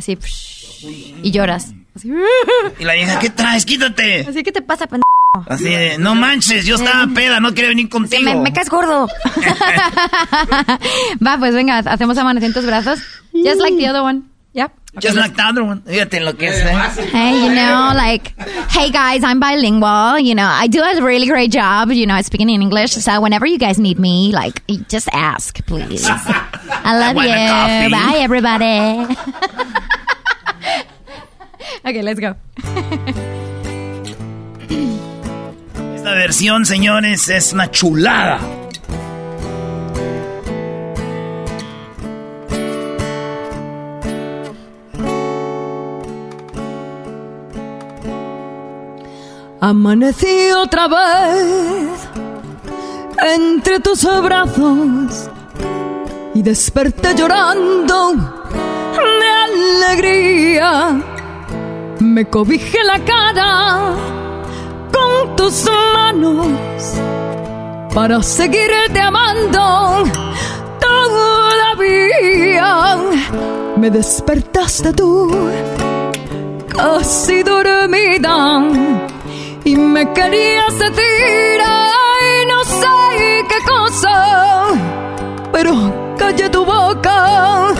Sí. 0.02 0.14
Así. 0.14 0.16
psh, 0.16 0.86
y 1.24 1.32
lloras. 1.32 1.74
Así. 1.96 2.12
Y 2.80 2.84
la 2.84 2.94
vieja, 2.94 3.20
¿qué 3.20 3.30
traes? 3.30 3.66
Quítate. 3.66 4.26
Así 4.28 4.44
que 4.44 4.52
te 4.52 4.62
pasa, 4.62 4.88
pendejo. 4.88 5.04
Así 5.48 5.66
de, 5.66 5.98
no 5.98 6.14
manches, 6.14 6.66
yo 6.66 6.76
estaba 6.76 7.08
peda, 7.14 7.40
no 7.40 7.54
quería 7.54 7.70
venir 7.70 7.90
contigo. 7.90 8.22
Me, 8.24 8.36
me 8.36 8.54
caes 8.54 8.70
gordo. 8.70 9.08
Va, 11.26 11.38
pues 11.40 11.56
venga, 11.56 11.80
hacemos 11.80 12.18
amanecer 12.18 12.50
en 12.50 12.54
tus 12.54 12.66
brazos. 12.66 13.00
Just 13.34 13.60
like 13.60 13.76
the 13.78 13.88
other 13.88 14.04
one. 14.04 14.24
Yep. 14.54 14.72
Just 15.00 15.18
like 15.18 15.36
the 15.36 15.42
other 15.42 15.64
one. 15.64 15.82
Fíjate 15.82 16.20
lo 16.20 16.38
que 16.38 16.50
es. 16.50 16.64
¿eh? 16.64 17.08
Hey, 17.12 17.48
you 17.48 17.54
know, 17.56 17.92
like, 17.96 18.36
hey 18.70 18.92
guys, 18.92 19.24
I'm 19.24 19.40
bilingual. 19.40 20.20
You 20.20 20.36
know, 20.36 20.48
I 20.48 20.68
do 20.68 20.84
a 20.84 21.02
really 21.02 21.26
great 21.26 21.50
job, 21.52 21.92
you 21.92 22.06
know, 22.06 22.22
speaking 22.22 22.52
in 22.52 22.62
English. 22.62 22.92
So 22.92 23.20
whenever 23.20 23.48
you 23.48 23.58
guys 23.58 23.80
need 23.80 23.98
me, 23.98 24.32
like, 24.32 24.62
just 24.88 25.10
ask, 25.12 25.66
please. 25.66 26.06
I 26.08 27.00
love 27.00 27.16
you. 27.16 27.90
Bye, 27.90 28.20
everybody. 28.22 29.08
Okay, 31.84 32.02
let's 32.02 32.20
go. 32.20 32.36
Esta 35.96 36.12
versión, 36.14 36.66
señores, 36.66 37.30
es 37.30 37.54
una 37.54 37.72
chulada. 37.72 38.40
Amanecí 49.62 50.52
otra 50.52 50.90
vez 50.90 52.10
entre 53.36 53.80
tus 53.80 54.04
brazos 54.22 55.30
y 56.34 56.42
desperté 56.42 57.16
llorando 57.16 58.14
de 58.92 59.30
alegría. 59.88 61.13
Me 62.00 62.26
cobijé 62.26 62.84
la 62.84 63.00
cara 63.00 63.96
con 64.92 65.36
tus 65.36 65.66
manos 65.94 66.48
para 67.94 68.22
seguirte 68.22 69.00
amando 69.00 70.04
todavía. 70.80 72.68
Me 73.78 73.90
despertaste 73.90 74.94
tú 74.94 75.32
casi 76.76 77.44
dormida 77.44 78.64
y 79.64 79.76
me 79.76 80.12
querías 80.14 80.78
decir, 80.80 81.62
ay, 81.64 82.46
no 82.48 82.64
sé 82.64 83.46
qué 83.48 83.60
cosa, 83.66 84.68
pero 85.52 85.74
callé 86.18 86.50
tu 86.50 86.66
boca 86.66 87.74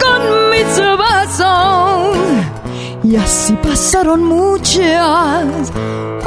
con 0.00 0.50
mis 0.50 0.80
besos. 1.02 2.35
Y 3.08 3.14
así 3.14 3.52
pasaron 3.62 4.24
muchas, 4.24 5.70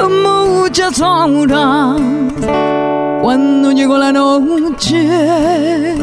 muchas 0.09 1.01
horas. 1.01 1.99
Cuando 3.21 3.73
llegó 3.73 3.97
la 3.97 4.13
noche 4.13 5.95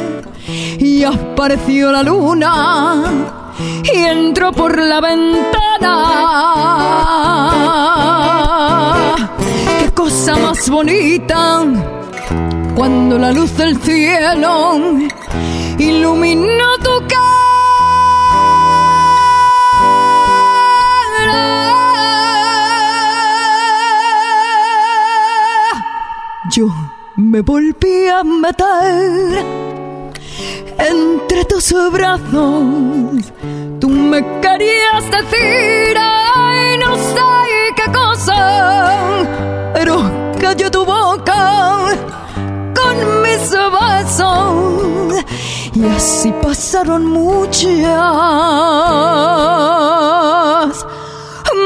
y 0.79 1.03
apareció 1.03 1.91
la 1.91 2.03
luna 2.03 3.05
y 3.85 3.97
entró 3.97 4.53
por 4.53 4.79
la 4.79 5.01
ventana. 5.01 5.95
Qué 9.81 9.91
cosa 9.93 10.37
más 10.37 10.69
bonita 10.69 11.65
cuando 12.75 13.19
la 13.19 13.33
luz 13.33 13.57
del 13.57 13.81
cielo 13.81 14.79
iluminó 15.79 16.77
tu 16.83 16.99
cara. 17.09 17.56
Me 27.17 27.41
volví 27.41 28.09
a 28.09 28.23
meter 28.23 29.45
entre 30.79 31.45
tus 31.47 31.73
brazos. 31.93 33.33
Tú 33.81 33.89
me 33.89 34.23
querías 34.41 35.05
decir, 35.11 35.97
ay, 35.99 36.79
no 36.79 36.97
sé 36.97 37.21
qué 37.77 37.93
cosa, 37.93 39.25
pero 39.75 40.11
callé 40.41 40.71
tu 40.71 40.85
boca 40.85 41.89
con 42.75 43.23
mis 43.23 43.51
besos. 43.81 45.25
Y 45.75 45.87
así 45.87 46.33
pasaron 46.43 47.07
muchas, 47.07 47.67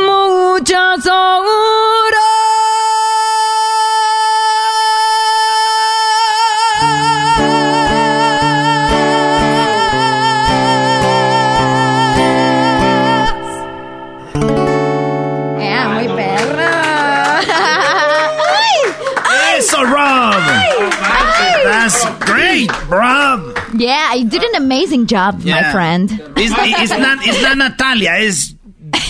muchas 0.06 1.08
Yeah, 2.10 2.29
great, 22.66 22.88
Rob. 22.88 23.58
Yeah, 23.74 24.14
you 24.14 24.28
did 24.28 24.42
an 24.42 24.56
amazing 24.56 25.06
job, 25.06 25.44
my 25.44 25.72
friend. 25.72 26.10
It's, 26.36 26.54
it's 26.56 26.90
not, 26.90 27.18
it's 27.26 27.42
not 27.42 27.56
Natalia, 27.56 28.10
es 28.12 28.54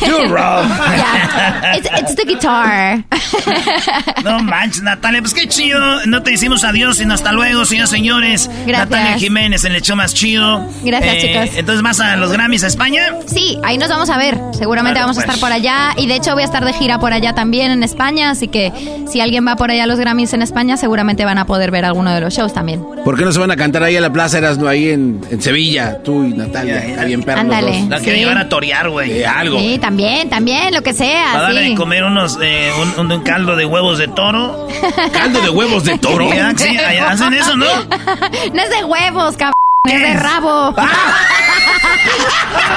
you, 0.00 0.26
Rob. 0.28 0.66
Yeah, 0.90 1.76
it's, 1.76 1.88
it's 2.00 2.14
the 2.16 2.24
guitar. 2.24 3.02
No 4.24 4.38
manches, 4.40 4.82
Natalia, 4.82 5.20
pues 5.22 5.32
qué 5.34 5.48
chido. 5.48 5.78
No 6.06 6.22
te 6.22 6.32
decimos 6.32 6.62
adiós, 6.64 6.98
sino 6.98 7.14
hasta 7.14 7.32
luego, 7.32 7.64
señores 7.64 7.90
señores. 7.90 8.50
Gracias. 8.66 8.90
Natalia 8.90 9.18
Jiménez 9.18 9.64
en 9.64 9.72
el 9.72 9.80
show 9.82 9.96
más 9.96 10.12
chido. 10.14 10.66
Gracias, 10.84 11.14
Eh, 11.14 11.20
chicos. 11.42 11.56
Entonces, 11.58 11.82
¿vas 11.82 12.00
a 12.00 12.16
los 12.16 12.30
Grammys 12.32 12.62
a 12.64 12.66
España? 12.66 13.14
Sí, 13.26 13.58
ahí 13.64 13.78
nos 13.78 13.88
vamos 13.88 14.10
a 14.10 14.18
ver. 14.18 14.38
Seguramente 14.52 14.94
Claro, 14.96 15.06
vamos 15.06 15.18
a 15.18 15.22
pues. 15.24 15.34
estar 15.34 15.40
por 15.40 15.52
allá. 15.52 15.92
Y 15.96 16.06
de 16.06 16.16
hecho 16.16 16.34
voy 16.34 16.42
a 16.42 16.44
estar 16.46 16.64
de 16.64 16.72
gira 16.74 16.98
por 16.98 17.12
allá 17.12 17.34
también 17.34 17.70
en 17.70 17.82
España. 17.82 18.30
Así 18.30 18.48
que 18.48 18.72
si 19.10 19.20
alguien 19.20 19.46
va 19.46 19.56
por 19.56 19.70
allá 19.70 19.84
a 19.84 19.86
los 19.86 19.98
Grammys 19.98 20.32
en 20.34 20.42
España, 20.42 20.76
seguramente 20.76 21.24
van 21.24 21.38
a 21.38 21.46
poder 21.46 21.70
ver 21.70 21.84
alguno 21.86 22.12
de 22.12 22.20
los 22.20 22.34
shows 22.34 22.52
también. 22.52 22.84
¿Por 23.04 23.16
qué 23.16 23.24
no 23.24 23.32
se 23.32 23.38
van 23.38 23.50
a 23.50 23.56
cantar 23.56 23.82
ahí 23.82 23.96
a 23.96 24.00
la 24.02 24.12
Plaza 24.12 24.38
Erasmo, 24.38 24.66
ahí 24.68 24.90
en, 24.90 25.20
en 25.30 25.40
Sevilla? 25.40 25.98
Tú 26.02 26.24
y 26.24 26.34
Natalia. 26.34 26.84
Está 26.84 27.04
bien 27.04 27.22
perros 27.22 27.46
los 27.46 27.54
Ándale. 27.56 27.80
dos. 27.80 27.88
La 27.88 27.98
quiero 28.00 28.12
Sí. 28.12 28.18
llevar 28.20 28.38
a 28.38 28.48
torear, 28.48 28.90
güey. 28.90 29.12
Eh, 29.20 29.26
algo. 29.26 29.58
Sí, 29.58 29.78
también, 29.78 29.89
también, 29.90 30.72
lo 30.72 30.82
que 30.82 30.94
sea. 30.94 31.36
darle 31.38 31.62
Sí. 31.64 31.68
de 31.70 31.74
comer 31.76 32.04
unos, 32.04 32.38
eh, 32.40 32.70
un, 32.98 33.10
un- 33.12 33.20
caldo 33.22 33.56
de 33.56 33.64
huevos 33.66 33.98
de 33.98 34.08
toro. 34.08 34.68
¿Caldo 35.12 35.40
de 35.40 35.50
huevos 35.50 35.84
de 35.84 35.98
toro? 35.98 36.28
Sí, 36.56 36.76
hacen 37.08 37.34
eso, 37.34 37.56
¿no? 37.56 37.66
No 38.54 38.62
es 38.62 38.70
de 38.70 38.84
huevos, 38.84 39.36
cabrón. 39.36 39.54
Es 39.86 40.00
de 40.00 40.14
rabo. 40.14 40.74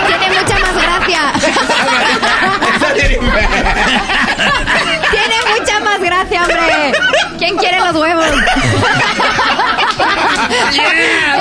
Tiene 0.07 0.29
mucha 0.39 0.59
más 0.59 0.73
gracia. 0.73 1.33
Tiene 5.11 5.37
mucha 5.59 5.79
más 5.81 5.99
gracia, 5.99 6.41
hombre. 6.41 6.93
¿Quién 7.37 7.57
quiere 7.57 7.79
los 7.79 7.95
huevos? 7.95 8.25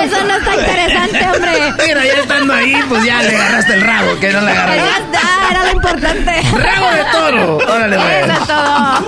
Eso 0.03 0.23
no 0.25 0.37
está 0.37 0.55
interesante, 0.55 1.27
hombre. 1.33 1.73
Mira, 1.85 2.05
ya 2.05 2.13
estando 2.13 2.53
ahí, 2.53 2.83
pues 2.89 3.03
ya 3.03 3.21
le 3.21 3.35
agarraste 3.35 3.73
el 3.73 3.81
rabo, 3.81 4.19
que 4.19 4.31
no 4.31 4.41
le 4.41 4.51
agarraste. 4.51 4.81
Ya 4.81 4.97
está, 4.97 5.51
era 5.51 5.63
lo 5.65 5.71
importante. 5.71 6.41
¡Rabo 6.51 6.91
de 6.91 7.03
toro! 7.11 7.57
Órale, 7.57 7.97
güey. 7.97 8.21
Eso 8.21 8.31
es 8.31 8.47
todo. 8.47 9.03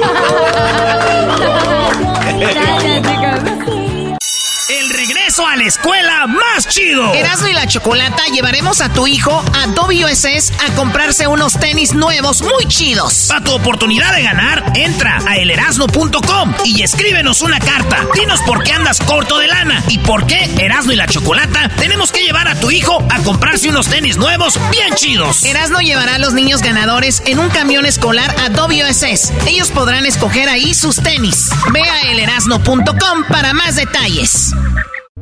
Gracias, 2.40 3.02
chicos. 3.02 3.40
El 4.70 4.90
regreso 5.36 5.48
a 5.48 5.56
la 5.56 5.64
escuela 5.66 6.28
más 6.28 6.68
chido. 6.68 7.14
Erasmo 7.14 7.48
y 7.48 7.54
la 7.54 7.68
Chocolata 7.68 8.24
llevaremos 8.32 8.82
a 8.82 8.90
tu 8.94 9.08
hijo 9.08 9.44
a 9.54 9.68
WSS 9.68 10.54
a 10.66 10.74
comprarse 10.76 11.28
unos 11.28 11.60
tenis 11.60 11.94
nuevos 11.94 12.42
muy 12.42 12.66
chidos. 12.68 13.26
Para 13.28 13.44
tu 13.44 13.52
oportunidad 13.52 14.14
de 14.16 14.24
ganar, 14.24 14.64
entra 14.76 15.18
a 15.28 15.38
elerasno.com 15.38 16.54
y 16.64 16.84
escríbenos 16.84 17.42
una 17.42 17.60
carta. 17.60 18.06
Dinos 18.14 18.42
por 18.44 18.64
qué 18.64 18.74
andas 18.74 19.00
corto 19.00 19.38
de 19.40 19.48
lana 19.48 19.84
y 19.90 19.98
por 20.00 20.26
qué 20.26 20.50
Erasmo 20.58 20.94
y 20.94 20.96
la 20.96 21.08
Chocolata 21.08 21.70
tenemos 21.70 22.12
que 22.12 22.24
llevar 22.24 22.48
a 22.48 22.60
tu 22.60 22.72
hijo 22.72 23.06
a 23.10 23.20
comprarse 23.24 23.70
unos 23.70 23.88
tenis 23.88 24.18
nuevos 24.18 24.60
bien 24.72 24.94
chidos. 24.96 25.44
Erasmo 25.44 25.80
llevará 25.80 26.16
a 26.16 26.20
los 26.20 26.34
niños 26.34 26.62
ganadores 26.62 27.22
en 27.26 27.40
un 27.40 27.50
camión 27.50 27.86
escolar 27.86 28.34
a 28.40 28.50
WSS. 28.50 29.34
Ellos 29.48 29.72
podrán 29.72 30.06
escoger 30.06 30.50
ahí 30.50 30.74
sus 30.74 30.98
tenis. 30.98 31.50
Ve 31.74 31.82
a 31.82 32.12
elerasno.com 32.12 33.24
para 33.28 33.54
más 33.54 33.76
detalles. 33.76 34.54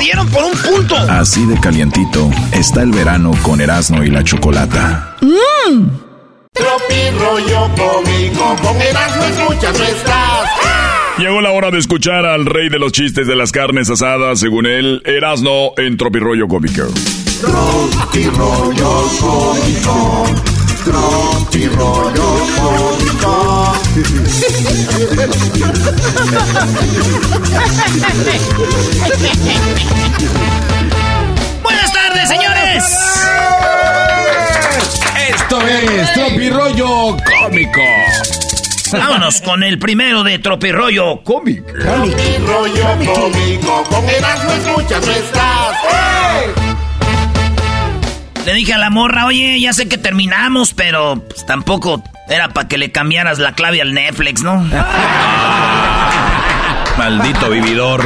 Perdieron 0.00 0.28
por 0.30 0.44
un 0.44 0.52
punto. 0.52 0.96
Así 0.96 1.44
de 1.44 1.60
calientito 1.60 2.30
está 2.52 2.80
el 2.80 2.90
verano 2.90 3.32
con 3.42 3.60
Erasmo 3.60 4.02
y 4.02 4.08
la 4.08 4.24
Chocolata. 4.24 5.14
Tropi 6.54 7.10
rollo 7.18 7.68
cómico, 7.76 8.56
con 8.62 8.80
Erasmo 8.80 9.24
escuchas 9.24 9.78
no 9.78 9.84
estás. 9.84 10.48
Llegó 11.18 11.42
la 11.42 11.50
hora 11.50 11.70
de 11.70 11.76
escuchar 11.76 12.24
al 12.24 12.46
rey 12.46 12.70
de 12.70 12.78
los 12.78 12.92
chistes 12.92 13.26
de 13.26 13.36
las 13.36 13.52
carnes 13.52 13.90
asadas, 13.90 14.40
según 14.40 14.64
él, 14.64 15.02
Erasno 15.04 15.72
en 15.76 15.98
Tropirollo 15.98 16.48
Cómico. 16.48 16.86
Tropi 17.42 18.24
rollo 18.30 19.04
cómico, 19.20 20.26
tropi 20.82 21.66
rollo 21.66 22.38
cómico. 22.56 23.59
Buenas 31.62 31.92
tardes, 31.92 32.28
señores. 32.28 32.84
Esto 35.28 35.60
es 35.66 36.12
Tropirollo 36.12 37.16
Cómico. 37.24 37.80
Vámonos 38.92 39.40
con 39.40 39.64
el 39.64 39.80
primero 39.80 40.22
de 40.22 40.38
Tropirollo 40.38 41.24
Cómico. 41.24 41.72
Tropi 41.72 42.38
rollo 42.46 42.86
cómico, 43.12 43.82
con 43.90 44.08
Erasmo 44.08 44.52
escuchas 44.52 45.04
no 45.04 45.12
estás. 45.12 46.69
Le 48.46 48.54
dije 48.54 48.72
a 48.74 48.78
la 48.78 48.90
morra, 48.90 49.26
oye, 49.26 49.60
ya 49.60 49.72
sé 49.72 49.86
que 49.88 49.98
terminamos, 49.98 50.72
pero 50.74 51.22
pues, 51.28 51.44
tampoco 51.46 52.02
era 52.28 52.48
para 52.48 52.66
que 52.68 52.78
le 52.78 52.90
cambiaras 52.90 53.38
la 53.38 53.52
clave 53.52 53.80
al 53.82 53.92
Netflix, 53.92 54.42
¿no? 54.42 54.56
Maldito 56.98 57.48
vividor. 57.50 58.04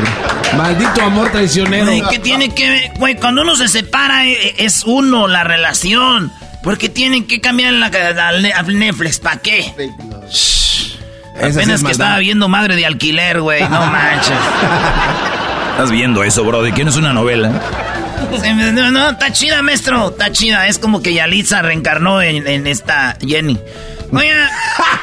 Maldito 0.56 1.02
amor 1.02 1.30
traicionero. 1.30 1.86
Güey, 1.86 2.02
¿qué 2.10 2.18
tiene 2.18 2.48
que 2.50 2.68
ver? 2.70 2.90
Güey, 2.98 3.16
cuando 3.16 3.42
uno 3.42 3.56
se 3.56 3.68
separa 3.68 4.26
eh, 4.26 4.54
es 4.58 4.84
uno, 4.84 5.26
la 5.26 5.42
relación. 5.44 6.32
Porque 6.62 6.88
tienen 6.88 7.26
que 7.26 7.40
cambiar 7.40 7.72
la, 7.74 7.88
la- 7.90 8.28
al 8.58 8.78
Netflix, 8.78 9.18
¿para 9.20 9.36
qué? 9.38 9.74
Sí 10.30 10.96
Apenas 11.36 11.56
es 11.56 11.64
que 11.66 11.68
maldad. 11.72 11.90
estaba 11.90 12.18
viendo 12.18 12.48
Madre 12.48 12.76
de 12.76 12.86
Alquiler, 12.86 13.40
güey, 13.40 13.62
no 13.68 13.68
manches. 13.86 14.38
Estás 15.72 15.90
viendo 15.90 16.22
eso, 16.24 16.44
Brody. 16.44 16.72
¿Quién 16.72 16.88
es 16.88 16.96
una 16.96 17.12
novela? 17.12 17.50
No, 18.72 18.90
no, 18.90 19.10
está 19.10 19.32
chida, 19.32 19.62
maestro, 19.62 20.10
está 20.10 20.32
chida. 20.32 20.66
Es 20.66 20.78
como 20.78 21.02
que 21.02 21.14
Yalitza 21.14 21.62
reencarnó 21.62 22.20
en, 22.22 22.46
en 22.46 22.66
esta 22.66 23.16
Jenny. 23.24 23.58
Oiga, 24.12 24.50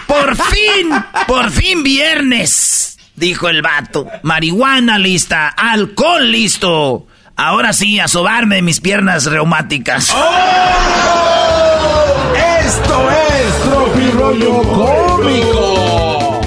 por 0.08 0.36
fin, 0.36 0.92
por 1.28 1.52
fin 1.52 1.84
viernes, 1.84 2.98
dijo 3.16 3.50
el 3.50 3.62
vato. 3.62 4.08
Marihuana 4.24 4.98
lista, 4.98 5.48
alcohol 5.50 6.32
listo. 6.32 7.08
Ahora 7.36 7.74
sí, 7.74 8.00
a 8.00 8.08
sobarme 8.08 8.56
de 8.58 8.62
mis 8.62 8.80
piernas 8.80 9.26
reumáticas. 9.26 10.14
Esto 12.64 13.10
es 13.10 13.64
Tropirollo 13.64 14.62
Cómico. 14.64 16.42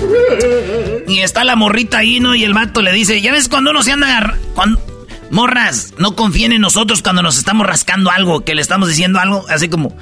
Y 1.08 1.20
está 1.20 1.44
la 1.44 1.56
morrita 1.56 1.98
ahí, 1.98 2.20
¿no? 2.20 2.34
Y 2.34 2.44
el 2.44 2.54
vato 2.54 2.80
le 2.80 2.92
dice, 2.92 3.20
ya 3.20 3.32
ves 3.32 3.48
cuando 3.48 3.72
uno 3.72 3.82
se 3.82 3.92
anda... 3.92 4.38
Cuando... 4.54 4.93
Morras, 5.30 5.94
no 5.98 6.14
confíen 6.14 6.52
en 6.52 6.60
nosotros 6.60 7.02
cuando 7.02 7.22
nos 7.22 7.38
estamos 7.38 7.66
rascando 7.66 8.10
algo, 8.10 8.44
que 8.44 8.54
le 8.54 8.62
estamos 8.62 8.88
diciendo 8.88 9.18
algo, 9.20 9.44
así 9.48 9.68
como... 9.68 9.96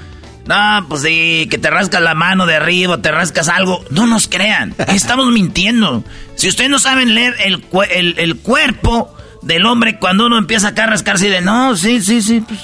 No, 0.46 0.86
pues 0.88 1.02
sí, 1.02 1.46
que 1.48 1.56
te 1.56 1.70
rascas 1.70 2.02
la 2.02 2.14
mano 2.14 2.46
de 2.46 2.56
arriba, 2.56 3.00
te 3.00 3.12
rascas 3.12 3.48
algo. 3.48 3.84
No 3.90 4.08
nos 4.08 4.26
crean, 4.26 4.74
estamos 4.88 5.30
mintiendo. 5.30 6.02
Si 6.34 6.48
ustedes 6.48 6.68
no 6.68 6.80
saben 6.80 7.14
leer 7.14 7.36
el, 7.44 7.64
el, 7.90 8.18
el 8.18 8.36
cuerpo 8.36 9.14
del 9.42 9.66
hombre 9.66 9.98
cuando 10.00 10.26
uno 10.26 10.38
empieza 10.38 10.68
acá 10.68 10.84
a 10.84 10.88
rascarse 10.88 11.28
y 11.28 11.30
de, 11.30 11.42
no, 11.42 11.76
sí, 11.76 12.02
sí, 12.02 12.22
sí, 12.22 12.40
pues... 12.40 12.58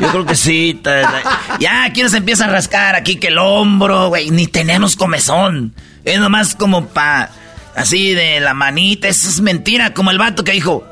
Yo 0.00 0.10
creo 0.10 0.26
que 0.26 0.34
sí. 0.34 0.80
Ya, 1.60 1.84
aquí 1.84 2.02
nos 2.02 2.14
empieza 2.14 2.44
a 2.44 2.48
rascar 2.48 2.94
aquí 2.94 3.16
que 3.16 3.28
el 3.28 3.38
hombro, 3.38 4.08
güey. 4.08 4.30
Ni 4.30 4.46
tenemos 4.46 4.96
comezón. 4.96 5.74
Es 6.04 6.18
nomás 6.18 6.54
como 6.54 6.88
pa... 6.88 7.30
Así 7.74 8.14
de 8.14 8.40
la 8.40 8.54
manita. 8.54 9.08
Eso 9.08 9.28
es 9.28 9.40
mentira. 9.40 9.92
Como 9.92 10.10
el 10.10 10.18
vato 10.18 10.44
que 10.44 10.52
dijo... 10.52 10.86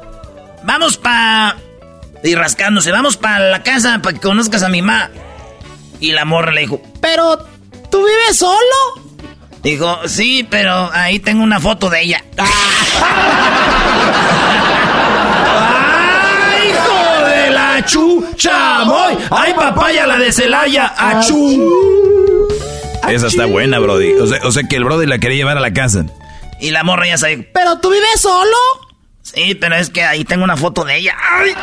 Vamos 0.65 0.97
pa... 0.97 1.57
Y 2.23 2.35
rascándose. 2.35 2.91
Vamos 2.91 3.17
pa 3.17 3.39
la 3.39 3.63
casa 3.63 4.01
para 4.03 4.15
que 4.15 4.21
conozcas 4.21 4.63
a 4.63 4.69
mi 4.69 4.83
mamá. 4.83 5.11
Y 6.01 6.13
la 6.13 6.25
morra 6.25 6.53
le 6.53 6.63
dijo... 6.63 6.81
Pero... 7.01 7.39
¿Tú 7.91 7.99
vives 8.05 8.37
solo? 8.37 9.05
Dijo, 9.63 10.09
sí, 10.09 10.47
pero 10.51 10.91
ahí 10.93 11.21
tengo 11.21 11.45
una 11.45 11.61
foto 11.61 11.89
de 11.89 12.03
ella. 12.03 12.25
¡Ay, 15.47 16.69
hijo 16.71 17.27
de 17.29 17.51
la 17.51 17.85
chucha! 17.87 18.85
¡Moy! 18.85 19.17
¡Ay, 19.31 19.55
papaya, 19.55 20.07
la 20.07 20.19
de 20.19 20.33
Celaya! 20.33 20.93
¡Achú! 20.99 22.49
Esa 23.09 23.27
está 23.29 23.47
buena, 23.47 23.79
Brody. 23.79 24.13
O 24.15 24.27
sea, 24.27 24.41
o 24.43 24.51
sea 24.51 24.65
que 24.65 24.77
el 24.77 24.85
Brody 24.85 25.07
la 25.07 25.19
quería 25.19 25.37
llevar 25.39 25.57
a 25.57 25.61
la 25.61 25.73
casa. 25.73 26.05
Y 26.61 26.71
la 26.71 26.83
morra 26.83 27.07
ya 27.07 27.17
sabe. 27.17 27.49
¿Pero 27.53 27.79
tú 27.79 27.91
vives 27.91 28.21
solo? 28.21 28.57
Sí, 29.25 29.55
pero 29.55 29.75
es 29.75 29.89
que 29.89 30.05
ahí 30.05 30.23
tengo 30.25 30.45
una 30.45 30.57
foto 30.57 30.85
de 30.85 30.99
ella. 30.99 31.17
¡Ay! 31.19 31.55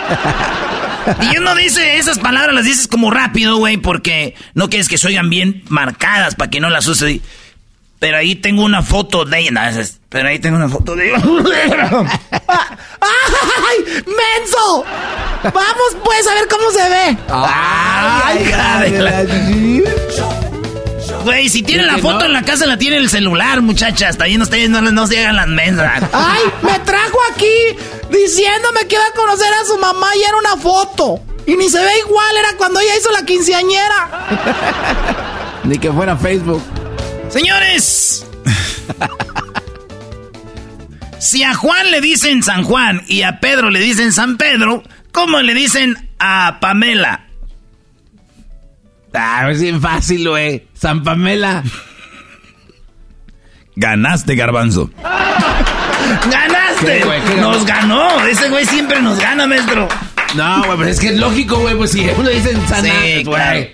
Y 1.31 1.37
uno 1.37 1.53
dice 1.55 1.97
esas 1.97 2.17
palabras, 2.19 2.55
las 2.55 2.65
dices 2.65 2.87
como 2.87 3.11
rápido, 3.11 3.57
güey, 3.57 3.77
porque 3.77 4.33
no 4.55 4.67
quieres 4.69 4.89
que 4.89 4.97
se 4.97 5.07
oigan 5.07 5.29
bien 5.29 5.63
marcadas 5.69 6.33
para 6.35 6.49
que 6.49 6.59
no 6.59 6.69
las 6.71 6.87
use. 6.87 7.21
Pero 7.99 8.17
ahí 8.17 8.33
tengo 8.35 8.63
una 8.63 8.81
foto 8.81 9.25
de 9.25 9.39
ella. 9.39 9.51
No, 9.51 9.63
esas- 9.63 9.99
pero 10.09 10.29
ahí 10.29 10.39
tengo 10.39 10.57
una 10.57 10.69
foto 10.69 10.95
de 10.95 11.09
ella. 11.09 11.17
¡Ay, 12.99 13.85
menso! 14.07 14.85
Vamos 15.43 15.97
pues 16.03 16.27
a 16.27 16.33
ver 16.33 16.47
cómo 16.49 16.71
se 16.71 16.89
ve. 16.89 17.17
¡Ay, 17.29 18.45
la- 18.97 20.40
Güey, 21.23 21.49
si 21.49 21.61
tienen 21.63 21.87
la 21.87 21.97
foto 21.97 22.25
en 22.25 22.33
la 22.33 22.41
casa, 22.43 22.65
la 22.65 22.77
tiene 22.77 22.97
el 22.97 23.09
celular, 23.09 23.61
muchachas. 23.61 24.17
No, 24.17 24.43
ustedes 24.43 24.69
no, 24.69 24.81
no 24.81 25.07
se 25.07 25.19
hagan 25.19 25.35
las 25.35 25.47
mensas. 25.47 26.03
Ay, 26.13 26.41
me 26.61 26.79
trajo 26.79 27.17
aquí 27.33 27.77
diciéndome 28.09 28.87
que 28.87 28.95
iba 28.95 29.05
a 29.05 29.13
conocer 29.15 29.53
a 29.53 29.65
su 29.65 29.77
mamá 29.77 30.07
y 30.15 30.23
era 30.23 30.37
una 30.37 30.61
foto. 30.61 31.21
Y 31.45 31.55
ni 31.55 31.69
se 31.69 31.79
ve 31.79 31.91
igual, 32.05 32.37
era 32.37 32.57
cuando 32.57 32.79
ella 32.79 32.97
hizo 32.97 33.11
la 33.11 33.25
quinceañera. 33.25 34.09
Ni 35.63 35.77
que 35.77 35.91
fuera 35.91 36.15
Facebook. 36.15 36.61
Señores, 37.29 38.25
si 41.19 41.43
a 41.43 41.53
Juan 41.53 41.91
le 41.91 42.01
dicen 42.01 42.43
San 42.43 42.63
Juan 42.63 43.03
y 43.07 43.21
a 43.23 43.39
Pedro 43.39 43.69
le 43.69 43.79
dicen 43.79 44.11
San 44.11 44.37
Pedro, 44.37 44.83
¿cómo 45.11 45.39
le 45.41 45.53
dicen 45.53 46.09
a 46.19 46.57
Pamela? 46.59 47.25
Ah, 49.13 49.47
es 49.51 49.61
bien 49.61 49.81
fácil, 49.81 50.27
güey. 50.29 50.67
San 50.73 51.03
Pamela. 51.03 51.63
Ganaste, 53.75 54.35
garbanzo. 54.35 54.89
¡Ganaste! 56.29 56.99
¿Qué, 56.99 57.05
güey? 57.05 57.21
¿Qué 57.23 57.35
nos 57.35 57.65
ganó. 57.65 58.25
Ese 58.25 58.49
güey 58.49 58.65
siempre 58.65 59.01
nos 59.01 59.19
gana, 59.19 59.47
maestro. 59.47 59.87
No, 60.35 60.63
güey, 60.65 60.77
pero 60.77 60.89
es 60.89 60.99
que 60.99 61.07
es 61.09 61.17
lógico, 61.17 61.57
güey. 61.59 61.75
Pues 61.75 61.91
si 61.91 62.07
uno 62.09 62.23
le 62.23 62.35
dicen 62.35 62.67
San 62.67 62.83
Sí, 62.83 63.23
güey. 63.23 63.73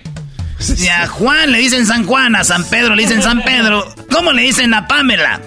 Y 0.76 0.88
a 0.88 1.06
Juan 1.06 1.52
le 1.52 1.58
dicen 1.58 1.86
San 1.86 2.04
Juan, 2.04 2.34
a 2.34 2.42
San 2.42 2.64
Pedro 2.64 2.96
le 2.96 3.02
dicen 3.02 3.22
San 3.22 3.42
Pedro. 3.42 3.86
¿Cómo 4.12 4.32
le 4.32 4.42
dicen 4.42 4.74
a 4.74 4.88
Pamela? 4.88 5.40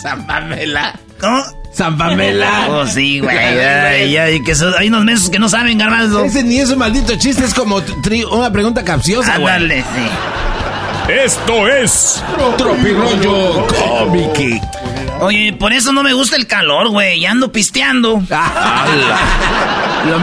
San 0.00 0.26
Pamela. 0.26 0.98
¿Cómo? 1.20 1.59
San 1.72 1.96
Pamela. 1.96 2.66
Oh, 2.70 2.86
sí, 2.86 3.20
güey. 3.20 3.36
Ay, 3.36 4.16
ay, 4.16 4.42
que 4.44 4.54
so- 4.54 4.76
hay 4.78 4.88
unos 4.88 5.04
meses 5.04 5.30
que 5.30 5.38
no 5.38 5.48
saben, 5.48 5.78
garbanzo. 5.78 6.24
Ese 6.24 6.42
ni 6.42 6.58
es 6.58 6.70
un 6.70 6.78
maldito 6.78 7.16
chiste, 7.16 7.44
es 7.44 7.54
como 7.54 7.80
tri- 7.80 8.26
una 8.30 8.50
pregunta 8.52 8.84
capciosa, 8.84 9.38
güey. 9.38 9.54
Ándale, 9.54 9.82
sí. 9.82 11.12
Esto 11.12 11.66
es 11.68 12.22
Tropirollo 12.56 13.66
Cómic. 13.66 14.62
Oye, 15.20 15.52
por 15.52 15.72
eso 15.72 15.92
no 15.92 16.02
me 16.02 16.12
gusta 16.14 16.36
el 16.36 16.46
calor, 16.46 16.88
güey. 16.90 17.20
Ya 17.20 17.32
ando 17.32 17.50
pisteando. 17.52 18.22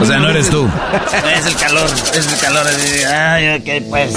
O 0.00 0.04
sea, 0.04 0.18
no 0.18 0.28
eres 0.28 0.50
tú. 0.50 0.68
Es 1.36 1.46
el 1.46 1.54
calor, 1.54 1.88
es 2.14 2.32
el 2.32 2.38
calor. 2.40 2.66
Ay, 3.08 3.60
ok, 3.60 3.84
pues. 3.88 4.12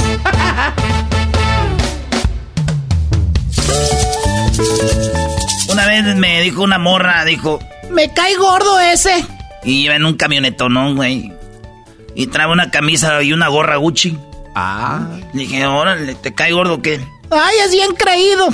Una 5.71 5.85
vez 5.85 6.15
me 6.15 6.41
dijo 6.41 6.63
una 6.63 6.77
morra, 6.77 7.23
dijo, 7.25 7.59
me 7.91 8.11
cae 8.13 8.35
gordo 8.35 8.79
ese. 8.79 9.25
Y 9.63 9.85
iba 9.85 9.95
en 9.95 10.05
un 10.05 10.15
camionetonón, 10.15 10.95
güey. 10.95 11.31
Y 12.15 12.27
trae 12.27 12.47
una 12.47 12.69
camisa 12.71 13.21
y 13.21 13.31
una 13.31 13.47
gorra 13.47 13.77
Gucci. 13.77 14.17
Ah. 14.55 14.99
Dije, 15.33 15.65
órale, 15.65 16.15
¿te 16.15 16.33
cae 16.33 16.51
gordo 16.51 16.75
o 16.75 16.81
qué? 16.81 16.99
Ay, 17.29 17.55
es 17.65 17.71
bien 17.71 17.93
creído. 17.95 18.49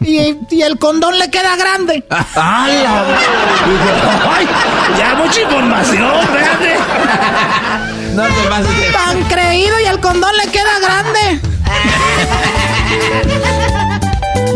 Y, 0.00 0.36
y 0.50 0.62
el 0.62 0.78
condón 0.78 1.18
le 1.18 1.30
queda 1.30 1.56
grande. 1.56 2.04
¡Ay, 2.10 2.24
¡Ay! 2.86 4.46
Ya 4.98 5.14
mucha 5.14 5.40
información, 5.42 6.10
espérate. 6.20 6.76
No 8.16 8.22
te 8.22 8.48
pases. 8.48 8.92
Tan 8.94 9.22
creído 9.24 9.78
y 9.78 9.84
el 9.84 10.00
condón 10.00 10.34
le 10.42 10.50
queda 10.50 10.78
grande. 10.80 11.40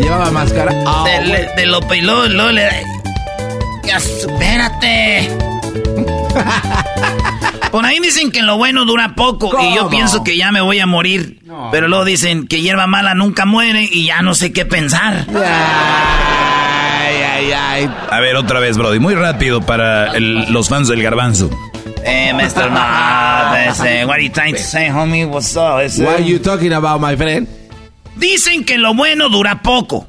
Llevaba 0.01 0.31
máscara. 0.31 0.71
Ah, 0.85 1.03
de, 1.05 1.17
güey. 1.17 1.31
le- 1.31 1.49
de 1.55 1.65
lo 1.67 1.81
peló, 1.81 2.27
lo 2.27 2.51
le. 2.51 2.69
Ya, 3.83 3.97
espérate. 3.97 5.29
Por 7.71 7.85
ahí 7.85 7.99
dicen 7.99 8.31
que 8.31 8.41
lo 8.41 8.57
bueno 8.57 8.83
dura 8.85 9.15
poco 9.15 9.47
y 9.61 9.73
yo 9.75 9.83
¿Cómo? 9.83 9.89
pienso 9.91 10.23
que 10.25 10.35
ya 10.37 10.51
me 10.51 10.59
voy 10.61 10.79
a 10.79 10.85
morir. 10.85 11.39
Pero 11.71 11.87
luego 11.87 12.03
dicen 12.03 12.47
que 12.47 12.59
hierba 12.61 12.85
mala 12.87 13.13
nunca 13.15 13.45
muere 13.45 13.87
y 13.89 14.07
ya 14.07 14.21
no 14.21 14.35
sé 14.35 14.51
qué 14.51 14.65
pensar. 14.65 15.25
Ay, 15.29 17.15
ay, 17.23 17.51
ay. 17.53 17.89
A 18.09 18.19
ver, 18.19 18.35
otra 18.35 18.59
vez, 18.59 18.75
Brody. 18.77 18.99
Muy 18.99 19.15
rápido 19.15 19.61
para 19.61 20.13
el- 20.17 20.51
los 20.51 20.67
fans 20.67 20.89
del 20.89 21.01
garbanzo. 21.01 21.49
Eh, 22.03 22.33
Mr. 22.33 22.69
No, 22.71 23.55
ese, 23.55 24.05
what 24.05 24.15
are 24.15 24.23
you 24.25 24.31
trying 24.31 24.55
to 24.55 24.61
say, 24.61 24.89
homie? 24.89 25.23
What's 25.25 25.55
up? 25.55 25.75
What 26.03 26.15
are 26.15 26.23
you 26.23 26.39
talking 26.39 26.73
about, 26.73 26.99
my 26.99 27.15
friend? 27.15 27.47
Dicen 28.15 28.65
que 28.65 28.77
lo 28.77 28.93
bueno 28.93 29.29
dura 29.29 29.61
poco. 29.61 30.07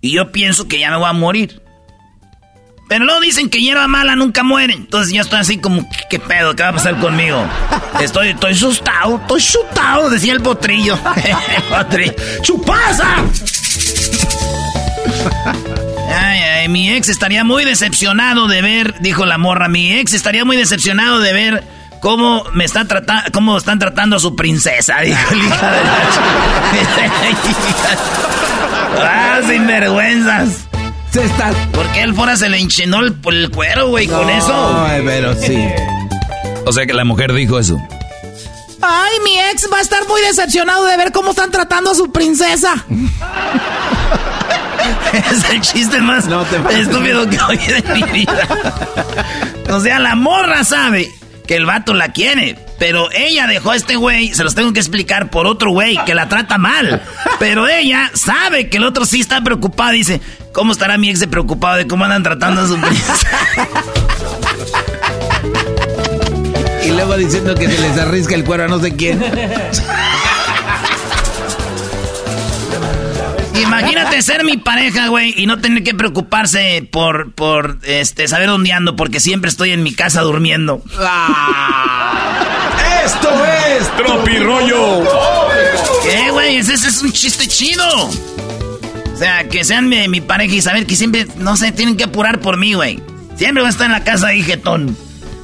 Y 0.00 0.12
yo 0.12 0.32
pienso 0.32 0.66
que 0.66 0.78
ya 0.78 0.90
me 0.90 0.96
voy 0.96 1.08
a 1.08 1.12
morir. 1.12 1.62
Pero 2.88 3.04
luego 3.04 3.20
dicen 3.20 3.48
que 3.48 3.60
hierba 3.60 3.86
mala 3.86 4.16
nunca 4.16 4.42
muere. 4.42 4.74
Entonces 4.74 5.12
yo 5.12 5.22
estoy 5.22 5.38
así 5.38 5.58
como, 5.58 5.88
¿qué, 6.10 6.18
pedo? 6.18 6.56
¿Qué 6.56 6.64
va 6.64 6.70
a 6.70 6.72
pasar 6.72 6.98
conmigo? 6.98 7.46
Estoy, 8.00 8.30
estoy 8.30 8.52
asustado, 8.52 9.18
estoy 9.18 9.40
asustado, 9.40 10.10
decía 10.10 10.32
el 10.32 10.40
potrillo. 10.40 10.98
potrillo. 11.70 12.14
¡Chupaza! 12.42 13.16
Ay, 16.12 16.38
ay, 16.38 16.68
mi 16.68 16.90
ex 16.90 17.08
estaría 17.08 17.44
muy 17.44 17.64
decepcionado 17.64 18.48
de 18.48 18.60
ver, 18.60 19.00
dijo 19.00 19.24
la 19.24 19.38
morra, 19.38 19.68
mi 19.68 19.92
ex 19.92 20.12
estaría 20.12 20.44
muy 20.44 20.56
decepcionado 20.56 21.20
de 21.20 21.32
ver 21.32 21.64
cómo 22.00 22.44
me 22.54 22.64
está 22.64 22.86
tratando, 22.86 23.30
cómo 23.32 23.56
están 23.56 23.78
tratando 23.78 24.16
a 24.16 24.20
su 24.20 24.34
princesa, 24.34 24.98
dijo 25.04 25.32
el 25.32 25.38
hijo 25.38 25.66
de 25.66 25.84
la 25.84 25.98
Ah, 29.02 29.40
sinvergüenzas. 29.46 30.48
Se 31.12 31.24
está... 31.24 31.50
¿Por 31.72 31.86
qué 31.92 32.02
el 32.02 32.14
fuera 32.14 32.36
se 32.36 32.48
le 32.48 32.58
enchinó 32.58 33.00
el, 33.00 33.16
el 33.26 33.50
cuero, 33.50 33.88
güey, 33.88 34.06
con 34.06 34.28
eso? 34.28 34.84
Ay, 34.86 35.02
pero 35.04 35.34
sí. 35.34 35.56
O 36.66 36.72
sea 36.72 36.84
que 36.86 36.92
la 36.92 37.04
mujer 37.04 37.32
dijo 37.32 37.58
eso. 37.58 37.78
Ay, 38.82 39.12
mi 39.24 39.38
ex 39.50 39.66
va 39.72 39.78
a 39.78 39.80
estar 39.80 40.06
muy 40.06 40.20
decepcionado 40.20 40.84
de 40.84 40.96
ver 40.96 41.10
cómo 41.10 41.30
están 41.30 41.50
tratando 41.50 41.90
a 41.90 41.94
su 41.94 42.12
princesa. 42.12 42.84
es 45.30 45.50
el 45.50 45.60
chiste 45.62 46.00
más 46.00 46.26
No 46.26 46.44
te 46.44 46.56
estúpido 46.80 47.28
que 47.28 47.40
oí 47.40 47.56
de 47.56 47.82
mi 47.94 48.02
vida. 48.12 48.46
o 49.70 49.80
sea, 49.80 49.98
la 49.98 50.14
morra 50.14 50.62
sabe 50.62 51.10
que 51.50 51.56
el 51.56 51.66
vato 51.66 51.94
la 51.94 52.12
quiere. 52.12 52.56
Pero 52.78 53.10
ella 53.10 53.48
dejó 53.48 53.72
a 53.72 53.76
este 53.76 53.96
güey, 53.96 54.32
se 54.32 54.44
los 54.44 54.54
tengo 54.54 54.72
que 54.72 54.78
explicar, 54.78 55.30
por 55.30 55.48
otro 55.48 55.72
güey 55.72 55.98
que 56.06 56.14
la 56.14 56.28
trata 56.28 56.58
mal. 56.58 57.02
Pero 57.40 57.66
ella 57.66 58.08
sabe 58.14 58.68
que 58.68 58.76
el 58.76 58.84
otro 58.84 59.04
sí 59.04 59.18
está 59.18 59.40
preocupado. 59.40 59.90
Dice, 59.90 60.20
¿cómo 60.52 60.70
estará 60.70 60.96
mi 60.96 61.10
ex 61.10 61.18
de 61.18 61.26
preocupado 61.26 61.78
de 61.78 61.88
cómo 61.88 62.04
andan 62.04 62.22
tratando 62.22 62.60
a 62.60 62.68
su? 62.68 62.78
Y 66.86 66.90
luego 66.92 67.16
diciendo 67.16 67.52
que 67.56 67.68
se 67.68 67.80
les 67.80 67.98
arrisca 67.98 68.36
el 68.36 68.44
cuero 68.44 68.66
a 68.66 68.68
no 68.68 68.78
sé 68.78 68.94
quién. 68.94 69.20
Imagínate 73.78 74.22
ser 74.22 74.44
mi 74.44 74.56
pareja, 74.56 75.08
güey, 75.08 75.34
y 75.36 75.46
no 75.46 75.58
tener 75.60 75.82
que 75.82 75.94
preocuparse 75.94 76.86
por, 76.90 77.32
por, 77.32 77.78
este, 77.84 78.28
saber 78.28 78.48
dónde 78.48 78.72
ando, 78.72 78.96
porque 78.96 79.20
siempre 79.20 79.48
estoy 79.50 79.70
en 79.70 79.82
mi 79.82 79.94
casa 79.94 80.22
durmiendo. 80.22 80.82
Esto 83.04 83.30
es 83.44 83.96
Tropirollo. 83.96 85.04
¿Qué, 86.02 86.30
güey? 86.30 86.56
Ese, 86.56 86.74
ese 86.74 86.88
es 86.88 87.02
un 87.02 87.12
chiste 87.12 87.46
chido. 87.46 87.84
O 88.04 89.16
sea, 89.16 89.48
que 89.48 89.64
sean 89.64 89.88
mi, 89.88 90.08
mi 90.08 90.20
pareja 90.20 90.54
y 90.54 90.62
saber 90.62 90.86
que 90.86 90.96
siempre, 90.96 91.26
no 91.36 91.56
sé, 91.56 91.72
tienen 91.72 91.96
que 91.96 92.04
apurar 92.04 92.40
por 92.40 92.56
mí, 92.56 92.74
güey. 92.74 93.00
Siempre 93.36 93.62
voy 93.62 93.68
a 93.68 93.70
estar 93.70 93.86
en 93.86 93.92
la 93.92 94.04
casa 94.04 94.28
ahí, 94.28 94.42
jetón. 94.42 94.96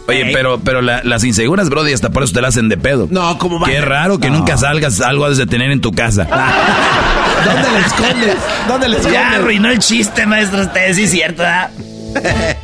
Oye, 0.09 0.31
pero, 0.33 0.61
pero 0.61 0.83
la- 0.83 1.03
las 1.03 1.25
inseguras, 1.25 1.69
Brody, 1.69 1.93
hasta 1.93 2.11
por 2.11 2.23
eso 2.23 2.33
te 2.33 2.41
la 2.41 2.49
hacen 2.49 2.69
de 2.69 2.77
pedo. 2.77 3.09
No, 3.11 3.37
¿cómo 3.39 3.59
va? 3.59 3.67
Qué 3.67 3.81
raro 3.81 4.19
que 4.21 4.31
No. 4.31 4.39
nunca 4.39 4.57
salgas, 4.57 5.01
algo 5.01 5.25
has 5.27 5.37
de 5.37 5.47
tener 5.47 5.71
en 5.73 5.81
tu 5.81 5.91
casa. 5.93 6.25
¿Dónde 7.45 7.71
le 7.73 7.79
escondes? 7.87 8.37
¿Dónde 8.69 8.89
le 8.89 8.95
Ya 8.97 9.01
escondes? 9.01 9.39
arruinó 9.41 9.69
el 9.71 9.79
chiste, 9.81 10.27
maestro. 10.27 10.63
Usted 10.63 10.95
sí 10.95 11.05
es 11.05 11.11
cierto, 11.11 11.43
¿verdad? 11.43 11.71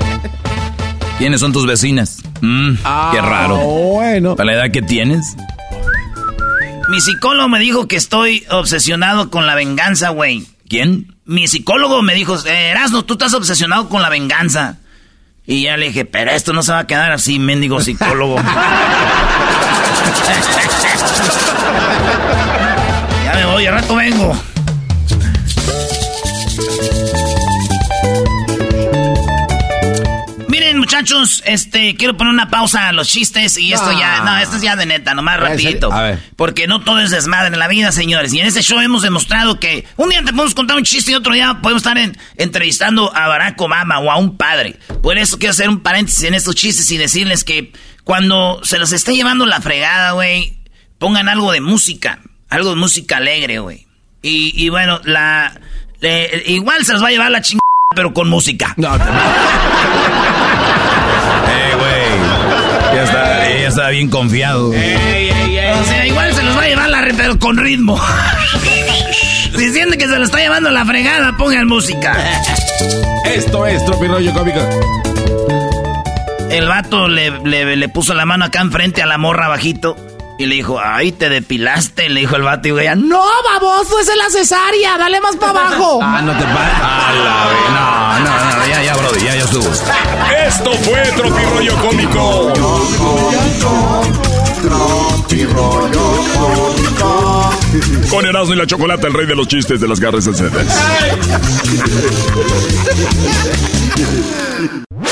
¿Quiénes 1.18 1.40
son 1.40 1.52
tus 1.52 1.66
vecinas? 1.66 2.18
Mm, 2.40 2.74
qué 3.12 3.20
raro. 3.20 3.56
Bueno. 3.58 4.34
¿Para 4.36 4.46
la 4.46 4.52
edad 4.64 4.70
que 4.72 4.82
tienes? 4.82 5.36
Mi 6.88 7.00
psicólogo 7.00 7.48
me 7.48 7.60
dijo 7.60 7.86
que 7.86 7.96
estoy 7.96 8.44
obsesionado 8.50 9.30
con 9.30 9.46
la 9.46 9.54
venganza, 9.54 10.08
güey. 10.10 10.44
¿Quién? 10.68 11.14
Mi 11.24 11.46
psicólogo 11.46 12.02
me 12.02 12.14
dijo, 12.14 12.36
eh, 12.46 12.70
Erasno, 12.70 13.04
tú 13.04 13.14
estás 13.14 13.34
obsesionado 13.34 13.88
con 13.88 14.02
la 14.02 14.08
venganza. 14.08 14.78
Y 15.46 15.62
ya 15.62 15.76
le 15.76 15.86
dije, 15.86 16.04
pero 16.04 16.30
esto 16.30 16.52
no 16.52 16.62
se 16.62 16.72
va 16.72 16.80
a 16.80 16.86
quedar 16.86 17.10
así, 17.12 17.38
mendigo 17.38 17.80
psicólogo. 17.80 18.36
ya 23.24 23.34
me 23.34 23.44
voy, 23.46 23.66
al 23.66 23.74
rato 23.74 23.96
vengo. 23.96 24.51
Muchachos, 31.02 31.42
este, 31.46 31.96
quiero 31.96 32.16
poner 32.16 32.32
una 32.32 32.48
pausa 32.48 32.88
a 32.88 32.92
los 32.92 33.08
chistes 33.08 33.58
y 33.58 33.72
esto 33.72 33.90
ya, 33.98 34.20
no, 34.22 34.36
esto 34.38 34.56
es 34.56 34.62
ya 34.62 34.76
de 34.76 34.86
neta, 34.86 35.14
nomás 35.14 35.40
rapidito. 35.40 35.92
A 35.92 36.02
ver. 36.02 36.18
Porque 36.36 36.66
no 36.66 36.80
todo 36.82 37.00
es 37.00 37.10
desmadre 37.10 37.48
en 37.48 37.58
la 37.58 37.68
vida, 37.68 37.90
señores. 37.92 38.32
Y 38.32 38.40
en 38.40 38.46
este 38.46 38.62
show 38.62 38.78
hemos 38.80 39.02
demostrado 39.02 39.58
que 39.58 39.84
un 39.96 40.10
día 40.10 40.20
te 40.20 40.32
podemos 40.32 40.54
contar 40.54 40.76
un 40.76 40.84
chiste 40.84 41.10
y 41.10 41.14
otro 41.14 41.34
día 41.34 41.58
podemos 41.60 41.82
estar 41.82 41.98
en- 41.98 42.16
entrevistando 42.36 43.14
a 43.14 43.26
Barack 43.28 43.60
Obama 43.60 43.98
o 43.98 44.10
a 44.10 44.16
un 44.16 44.36
padre. 44.36 44.78
Por 45.02 45.18
eso 45.18 45.38
quiero 45.38 45.50
hacer 45.52 45.68
un 45.68 45.80
paréntesis 45.80 46.22
en 46.24 46.34
estos 46.34 46.54
chistes 46.54 46.90
y 46.90 46.96
decirles 46.98 47.44
que 47.44 47.72
cuando 48.04 48.60
se 48.64 48.78
los 48.78 48.92
esté 48.92 49.14
llevando 49.14 49.44
la 49.46 49.60
fregada, 49.60 50.12
güey, 50.12 50.56
pongan 50.98 51.28
algo 51.28 51.52
de 51.52 51.60
música. 51.60 52.20
Algo 52.48 52.70
de 52.70 52.76
música 52.76 53.16
alegre, 53.16 53.58
güey. 53.58 53.86
Y, 54.22 54.52
y 54.56 54.68
bueno, 54.68 55.00
la... 55.04 55.58
igual 56.46 56.84
se 56.84 56.92
los 56.92 57.02
va 57.02 57.08
a 57.08 57.10
llevar 57.10 57.30
la 57.30 57.40
chingada, 57.42 57.61
pero 57.94 58.12
con 58.12 58.28
música. 58.28 58.74
No, 58.76 58.96
te- 58.98 59.04
Eh, 61.48 61.74
güey. 61.78 62.94
Ya 62.96 63.02
está, 63.04 63.48
ya 63.60 63.68
está 63.68 63.88
bien 63.90 64.08
confiado. 64.08 64.68
O 64.70 64.72
sea, 65.84 66.06
igual 66.06 66.32
se 66.34 66.42
los 66.42 66.56
va 66.56 66.62
a 66.62 66.66
llevar 66.68 66.88
la 66.90 67.02
pero 67.16 67.38
con 67.38 67.56
ritmo. 67.56 68.00
si 69.56 69.70
sienten 69.72 69.98
que 69.98 70.06
se 70.08 70.18
lo 70.18 70.24
está 70.24 70.38
llevando 70.38 70.70
la 70.70 70.84
fregada, 70.84 71.36
pongan 71.36 71.66
música. 71.66 72.16
Esto 73.24 73.66
es 73.66 73.84
Tropirollo 73.84 74.32
Cómico. 74.32 74.60
El 76.50 76.68
vato 76.68 77.08
le, 77.08 77.30
le- 77.44 77.76
le 77.76 77.88
puso 77.88 78.14
la 78.14 78.26
mano 78.26 78.44
acá 78.44 78.60
enfrente 78.60 79.02
a 79.02 79.06
la 79.06 79.16
morra 79.18 79.48
bajito 79.48 79.96
y 80.38 80.46
le 80.46 80.54
dijo, 80.56 80.78
ay, 80.82 81.12
te 81.12 81.28
depilaste. 81.28 82.08
Le 82.08 82.20
dijo 82.20 82.34
el 82.36 82.42
vato 82.42 82.68
y 82.68 82.70
ella, 82.72 82.94
no. 82.94 83.22
Baboso, 83.52 83.98
esa 84.00 84.12
es 84.12 84.18
la 84.18 84.30
cesárea. 84.30 84.96
Dale 84.98 85.20
más 85.20 85.36
para 85.36 85.50
abajo. 85.50 86.00
Ah, 86.14 86.22
no 86.22 86.32
te 86.32 86.44
pares. 86.44 86.74
A 86.82 87.12
la 87.12 87.46
ve- 87.48 87.70
No, 87.72 88.18
no, 88.20 88.30
no, 88.58 88.66
ya, 88.66 88.82
ya, 88.82 88.94
Brody, 88.96 89.20
ya, 89.24 89.34
ya 89.36 89.44
estuvo. 89.44 89.68
Esto 90.46 90.72
fue 90.82 91.00
Tropirollo 91.16 91.76
Cómico. 91.76 92.52
Mi 95.30 95.44
rollo 95.44 96.24
cómico. 96.38 97.50
Con 98.10 98.26
Erasmo 98.26 98.54
y 98.54 98.56
la 98.56 98.66
Chocolata, 98.66 99.06
el 99.06 99.14
rey 99.14 99.26
de 99.26 99.34
los 99.34 99.46
chistes 99.48 99.80
de 99.80 99.88
las 99.88 99.98
garras 100.00 100.26
encendidas. 100.26 100.66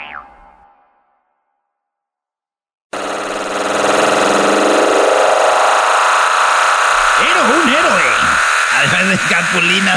Güey. 9.53 9.81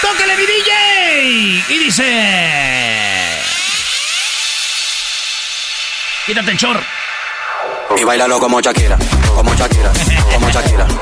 ¡Tóquele 0.00 0.36
mi 0.36 0.46
DJ! 0.46 1.64
Y 1.68 1.78
dice... 1.84 2.04
Quítate 6.24 6.50
el 6.52 6.56
chor. 6.56 6.80
Y 7.98 8.04
bailalo 8.04 8.38
como 8.38 8.60
Shakira, 8.60 8.96
como 9.34 9.54
Shakira, 9.54 9.92
como 10.32 10.50
Shakira. 10.50 10.86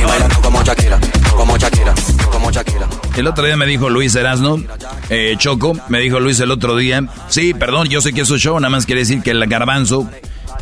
Y 0.00 0.04
bailalo 0.04 0.40
como 0.40 0.62
Shakira, 0.62 0.98
como 1.36 1.56
Shakira, 1.58 1.94
como 2.30 2.50
Shakira. 2.50 2.86
El 3.16 3.26
otro 3.26 3.44
día 3.44 3.56
me 3.56 3.66
dijo 3.66 3.90
Luis 3.90 4.14
Erasno, 4.14 4.62
eh, 5.10 5.34
Choco, 5.36 5.76
me 5.88 5.98
dijo 5.98 6.18
Luis 6.18 6.40
el 6.40 6.50
otro 6.50 6.76
día, 6.76 7.02
sí, 7.28 7.52
perdón, 7.52 7.88
yo 7.88 8.00
sé 8.00 8.12
que 8.12 8.22
es 8.22 8.28
su 8.28 8.38
show, 8.38 8.58
nada 8.58 8.70
más 8.70 8.86
quiere 8.86 9.02
decir 9.02 9.22
que 9.22 9.32
el 9.32 9.46
garbanzo, 9.46 10.08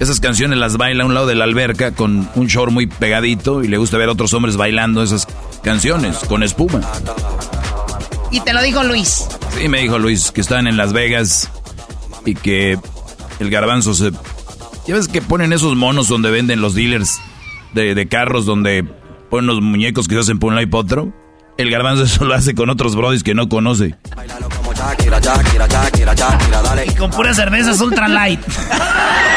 esas 0.01 0.21
canciones 0.21 0.59
las 0.59 0.77
baila 0.77 1.05
a 1.05 1.07
un 1.07 1.15
lado 1.15 1.27
de 1.27 1.35
la 1.35 1.45
alberca 1.45 1.93
con 1.93 2.29
un 2.35 2.47
short 2.47 2.73
muy 2.73 2.87
pegadito 2.87 3.63
y 3.63 3.69
le 3.69 3.79
gusta 3.79 3.99
ver 3.99 4.09
a 4.09 4.13
otros 4.13 4.33
hombres 4.35 4.57
bailando 4.57 5.03
esas 5.03 5.27
canciones 5.63 6.17
con 6.29 6.43
espuma. 6.43 6.81
Y 8.31 8.41
te 8.41 8.53
lo 8.53 8.63
dijo 8.63 8.83
Luis. 8.83 9.27
Sí, 9.59 9.69
me 9.69 9.81
dijo 9.81 9.99
Luis 9.99 10.31
que 10.31 10.41
estaban 10.41 10.67
en 10.67 10.77
Las 10.77 10.93
Vegas 10.93 11.51
y 12.25 12.35
que 12.35 12.79
el 13.39 13.51
garbanzo 13.51 13.95
se... 13.95 14.11
¿Ya 14.87 14.95
ves 14.95 15.07
que 15.07 15.23
ponen 15.23 15.53
esos 15.53 15.77
monos 15.77 16.09
donde 16.09 16.31
venden 16.31 16.61
los 16.61 16.75
dealers 16.75 17.21
de, 17.75 17.95
de 17.95 18.09
carros 18.09 18.47
donde 18.47 18.85
ponen 19.31 19.47
los 19.47 19.61
muñecos 19.61 20.09
que 20.09 20.15
se 20.15 20.21
hacen 20.21 20.39
por 20.39 20.49
un 20.49 20.55
lado 20.57 20.67
y 20.67 20.71
por 20.71 20.85
otro? 20.85 21.13
El 21.59 21.71
garbanzo 21.71 22.03
eso 22.05 22.25
lo 22.25 22.35
hace 22.35 22.55
con 22.55 22.71
otros 22.71 22.97
brodis 22.97 23.23
que 23.23 23.35
no 23.35 23.49
conoce. 23.49 23.95
Y 26.87 26.95
con 26.95 27.11
puras 27.11 27.37
cervezas 27.37 27.81
ultra 27.81 28.09
light. 28.09 28.41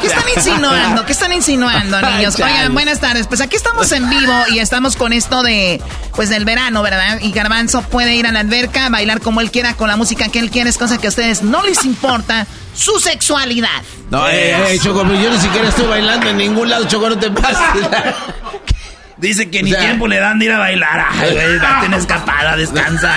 ¿Qué 0.00 0.06
están 0.06 0.24
insinuando? 0.36 1.04
¿Qué 1.06 1.12
están 1.12 1.32
insinuando, 1.32 2.00
niños? 2.02 2.34
Oigan, 2.36 2.72
buenas 2.72 3.00
tardes. 3.00 3.26
Pues 3.26 3.40
aquí 3.40 3.56
estamos 3.56 3.90
en 3.92 4.08
vivo 4.08 4.32
y 4.52 4.58
estamos 4.60 4.96
con 4.96 5.12
esto 5.12 5.42
de, 5.42 5.80
pues 6.14 6.28
del 6.28 6.44
verano, 6.44 6.82
¿verdad? 6.82 7.18
Y 7.20 7.32
Garbanzo 7.32 7.82
puede 7.82 8.14
ir 8.14 8.26
a 8.26 8.32
la 8.32 8.40
alberca, 8.40 8.88
bailar 8.90 9.20
como 9.20 9.40
él 9.40 9.50
quiera, 9.50 9.74
con 9.74 9.88
la 9.88 9.96
música 9.96 10.28
que 10.28 10.38
él 10.38 10.50
quiera, 10.50 10.70
es 10.70 10.78
cosa 10.78 10.98
que 10.98 11.06
a 11.06 11.10
ustedes 11.10 11.42
no 11.42 11.62
les 11.64 11.84
importa 11.84 12.46
su 12.74 12.98
sexualidad. 13.00 13.82
No, 14.10 14.28
eh, 14.28 14.74
eh, 14.74 14.78
Choco, 14.78 15.04
yo 15.04 15.30
ni 15.30 15.38
siquiera 15.40 15.68
estoy 15.68 15.86
bailando 15.86 16.28
en 16.28 16.36
ningún 16.36 16.68
lado, 16.70 16.84
Choco, 16.86 17.08
no 17.10 17.18
te 17.18 17.30
pases. 17.30 17.58
Dice 19.16 19.50
que 19.50 19.64
ni 19.64 19.72
O 19.72 19.74
sea- 19.74 19.84
tiempo 19.84 20.06
le 20.06 20.20
dan 20.20 20.38
de 20.38 20.44
ir 20.44 20.52
a 20.52 20.58
bailar. 20.58 21.06
Ay, 21.10 21.32
güey, 21.32 21.58
date 21.60 21.86
una 21.86 21.96
escapada, 21.96 22.54
descansa. 22.56 23.12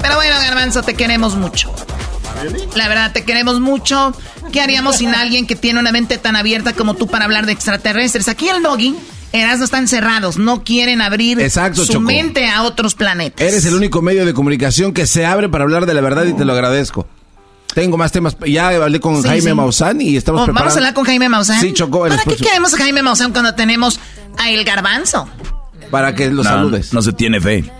Pero 0.00 0.14
bueno, 0.14 0.36
Garbanzo, 0.40 0.82
te 0.82 0.94
queremos 0.94 1.34
mucho. 1.34 1.74
La 2.74 2.88
verdad, 2.88 3.12
te 3.12 3.24
queremos 3.24 3.60
mucho. 3.60 4.12
¿Qué 4.52 4.60
haríamos 4.60 4.96
sin 4.96 5.14
alguien 5.14 5.46
que 5.46 5.56
tiene 5.56 5.80
una 5.80 5.92
mente 5.92 6.18
tan 6.18 6.36
abierta 6.36 6.72
como 6.72 6.94
tú 6.94 7.06
para 7.06 7.24
hablar 7.24 7.46
de 7.46 7.52
extraterrestres? 7.52 8.28
Aquí 8.28 8.48
el 8.48 8.62
doggy, 8.62 8.94
Erasmo 9.32 9.64
están 9.64 9.88
cerrados, 9.88 10.38
no 10.38 10.62
quieren 10.62 11.00
abrir 11.02 11.40
Exacto, 11.40 11.84
su 11.84 11.92
Choco. 11.94 12.04
mente 12.04 12.48
a 12.48 12.62
otros 12.62 12.94
planetas. 12.94 13.46
Eres 13.46 13.64
el 13.66 13.74
único 13.74 14.02
medio 14.02 14.24
de 14.24 14.32
comunicación 14.34 14.92
que 14.92 15.06
se 15.06 15.26
abre 15.26 15.48
para 15.48 15.64
hablar 15.64 15.86
de 15.86 15.94
la 15.94 16.00
verdad 16.00 16.24
y 16.26 16.32
te 16.32 16.44
lo 16.44 16.52
agradezco. 16.52 17.06
Tengo 17.74 17.98
más 17.98 18.10
temas. 18.12 18.36
Ya 18.46 18.68
hablé 18.68 19.00
con 19.00 19.20
Sí, 19.20 19.28
Jaime 19.28 19.50
sí. 19.50 19.54
Maussan 19.54 20.00
y 20.00 20.16
estamos 20.16 20.40
Oh, 20.42 20.44
preparando. 20.44 20.60
Vamos 20.70 20.74
a 20.76 20.78
hablar 20.78 20.94
con 20.94 21.04
Jaime 21.04 21.28
Maussan. 21.28 21.60
Sí, 21.60 21.72
Choco. 21.74 22.00
¿Para 22.08 22.22
qué 22.22 22.36
queremos 22.36 22.72
a 22.72 22.78
Jaime 22.78 23.02
Maussan 23.02 23.32
cuando 23.32 23.54
tenemos 23.54 24.00
a 24.38 24.48
El 24.50 24.64
Garbanzo? 24.64 25.28
Para 25.90 26.14
que 26.14 26.30
lo 26.30 26.42
No, 26.42 26.48
saludes. 26.48 26.92
No 26.94 27.02
se 27.02 27.12
tiene 27.12 27.38
fe. 27.40 27.70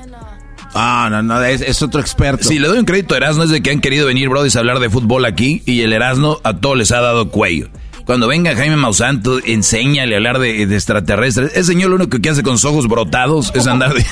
Ah, 0.77 1.09
no, 1.11 1.23
no, 1.23 1.43
es, 1.43 1.63
es 1.63 1.81
otro 1.83 2.01
experto. 2.01 2.45
Si 2.45 2.59
le 2.59 2.69
doy 2.69 2.79
un 2.79 2.85
crédito 2.85 3.15
a 3.15 3.17
Erasmo 3.17 3.45
es 3.45 3.51
de 3.51 3.63
que 3.63 3.71
han 3.71 3.81
querido 3.81 4.07
venir, 4.07 4.29
brodis, 4.29 4.57
a 4.57 4.59
hablar 4.59 4.79
de 4.79 4.91
fútbol 4.91 5.25
aquí 5.25 5.63
y 5.65 5.81
el 5.81 5.93
Erasmo 5.93 6.39
a 6.45 6.55
todos 6.55 6.77
les 6.77 6.93
ha 6.93 7.01
dado 7.01 7.31
cuello. 7.31 7.69
Cuando 8.05 8.29
venga 8.29 8.55
Jaime 8.55 8.77
Maussan, 8.77 9.23
tú 9.23 9.41
enséñale 9.45 10.15
a 10.15 10.19
hablar 10.19 10.39
de, 10.39 10.67
de 10.67 10.75
extraterrestres. 10.75 11.53
Ese 11.53 11.65
señor 11.65 11.91
lo 11.91 11.97
único 11.97 12.19
que 12.21 12.29
hace 12.29 12.43
con 12.43 12.59
sus 12.59 12.71
ojos 12.71 12.87
brotados 12.87 13.51
es 13.55 13.67
andar 13.67 13.95
de... 13.95 14.05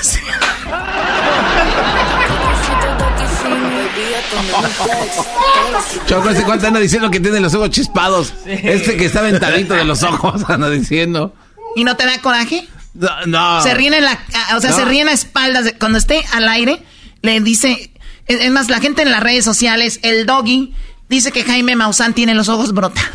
Choco, 6.06 6.30
este 6.30 6.44
cuánto 6.44 6.66
anda 6.66 6.80
diciendo 6.80 7.10
que 7.10 7.20
tiene 7.20 7.40
los 7.40 7.54
ojos 7.54 7.70
chispados. 7.70 8.32
Este 8.46 8.96
que 8.96 9.06
está 9.06 9.22
ventadito 9.22 9.74
de 9.74 9.84
los 9.84 10.02
ojos 10.02 10.42
anda 10.48 10.70
diciendo. 10.70 11.34
¿Y 11.76 11.84
no 11.84 11.96
te 11.96 12.04
da 12.06 12.18
coraje? 12.20 12.68
No, 12.94 13.10
no. 13.26 13.62
Se 13.62 13.74
ríen 13.74 13.94
en 13.94 14.04
la, 14.04 14.18
o 14.56 14.60
sea, 14.60 14.70
No. 14.70 14.76
se 14.76 14.84
ríen 14.84 15.08
a 15.08 15.12
espaldas. 15.12 15.64
de- 15.64 15.74
cuando 15.74 15.98
esté 15.98 16.24
al 16.32 16.48
aire, 16.48 16.82
le 17.22 17.40
dice, 17.40 17.90
es 18.26 18.40
es 18.40 18.50
más, 18.50 18.70
la 18.70 18.80
gente 18.80 19.02
en 19.02 19.10
las 19.10 19.22
redes 19.22 19.44
sociales, 19.44 19.98
el 20.02 20.26
doggy, 20.26 20.72
dice 21.08 21.32
que 21.32 21.42
Jaime 21.44 21.74
Maussan 21.76 22.14
tiene 22.14 22.34
los 22.34 22.48
ojos 22.48 22.72
brotados. 22.72 23.10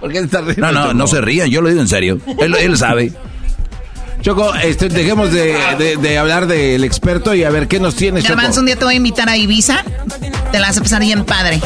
¿Por 0.00 0.10
qué 0.12 0.18
te 0.20 0.24
estás 0.26 0.44
riendo? 0.44 0.66
No, 0.66 0.72
no, 0.72 0.82
Choco? 0.82 0.94
no 0.94 1.06
se 1.06 1.20
rían, 1.20 1.50
yo 1.50 1.60
lo 1.60 1.68
digo 1.68 1.80
en 1.80 1.88
serio. 1.88 2.18
Él, 2.38 2.54
él 2.56 2.78
sabe. 2.78 3.12
Choco, 4.22 4.54
este, 4.54 4.88
dejemos 4.88 5.32
de, 5.32 5.56
de- 5.78 5.96
de 5.96 6.18
hablar 6.18 6.46
del 6.46 6.84
experto 6.84 7.34
y 7.34 7.44
a 7.44 7.50
ver 7.50 7.68
qué 7.68 7.80
nos 7.80 7.96
tienes, 7.96 8.24
Choco. 8.24 8.36
Garbanzo, 8.36 8.60
un 8.60 8.66
día 8.66 8.76
te 8.76 8.84
voy 8.84 8.94
a 8.94 8.96
invitar 8.98 9.28
a 9.28 9.36
Ibiza. 9.36 9.82
Te 10.52 10.58
la 10.58 10.68
vas 10.68 10.78
a 10.78 10.82
pasar 10.82 11.00
bien 11.00 11.24
padre. 11.24 11.60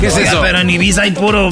¿Qué 0.00 0.06
es 0.08 0.14
Oiga, 0.14 0.28
eso? 0.30 0.40
Pero 0.42 0.60
en 0.60 0.70
Ibiza 0.70 1.02
hay 1.02 1.12
puro... 1.12 1.50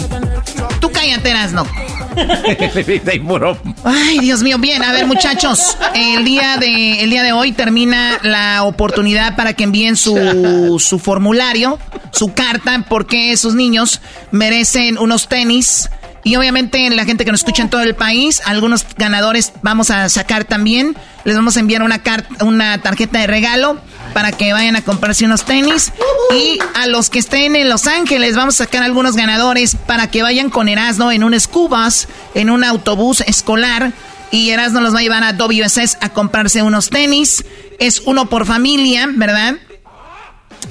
Tú 0.80 0.90
cállate, 0.90 1.32
no. 1.52 1.66
Ay, 3.84 4.18
Dios 4.20 4.42
mío. 4.42 4.58
Bien, 4.58 4.82
a 4.82 4.92
ver, 4.92 5.06
muchachos. 5.06 5.76
El 5.94 6.24
día 6.24 6.56
de, 6.58 7.02
el 7.02 7.10
día 7.10 7.22
de 7.22 7.32
hoy 7.32 7.52
termina 7.52 8.18
la 8.22 8.64
oportunidad 8.64 9.36
para 9.36 9.52
que 9.52 9.64
envíen 9.64 9.96
su, 9.96 10.76
su 10.78 10.98
formulario, 10.98 11.78
su 12.12 12.32
carta, 12.32 12.84
porque 12.88 13.36
sus 13.36 13.54
niños 13.54 14.00
merecen 14.30 14.98
unos 14.98 15.28
tenis. 15.28 15.88
Y 16.22 16.36
obviamente 16.36 16.88
la 16.90 17.04
gente 17.04 17.24
que 17.26 17.30
nos 17.30 17.40
escucha 17.40 17.62
en 17.62 17.68
todo 17.68 17.82
el 17.82 17.94
país, 17.94 18.40
algunos 18.46 18.86
ganadores 18.96 19.52
vamos 19.62 19.90
a 19.90 20.08
sacar 20.08 20.44
también. 20.44 20.96
Les 21.24 21.36
vamos 21.36 21.56
a 21.56 21.60
enviar 21.60 21.82
una, 21.82 22.02
carta, 22.02 22.44
una 22.44 22.78
tarjeta 22.78 23.18
de 23.18 23.26
regalo 23.26 23.78
para 24.14 24.32
que 24.32 24.52
vayan 24.52 24.76
a 24.76 24.82
comprarse 24.82 25.26
unos 25.26 25.44
tenis. 25.44 25.92
Y 26.34 26.58
a 26.74 26.86
los 26.86 27.10
que 27.10 27.18
estén 27.18 27.56
en 27.56 27.68
Los 27.68 27.86
Ángeles, 27.86 28.36
vamos 28.36 28.54
a 28.54 28.64
sacar 28.64 28.82
algunos 28.82 29.16
ganadores 29.16 29.76
para 29.76 30.10
que 30.10 30.22
vayan 30.22 30.48
con 30.48 30.68
Erasmo 30.68 31.12
en 31.12 31.24
un 31.24 31.38
Scubas, 31.38 32.08
en 32.34 32.48
un 32.48 32.64
autobús 32.64 33.20
escolar. 33.26 33.92
Y 34.30 34.50
Erasmo 34.50 34.80
los 34.80 34.94
va 34.94 35.00
a 35.00 35.02
llevar 35.02 35.22
a 35.22 35.32
WSS 35.34 35.98
a 36.00 36.08
comprarse 36.10 36.62
unos 36.62 36.88
tenis. 36.88 37.44
Es 37.78 38.00
uno 38.06 38.30
por 38.30 38.46
familia, 38.46 39.10
¿verdad? 39.12 39.56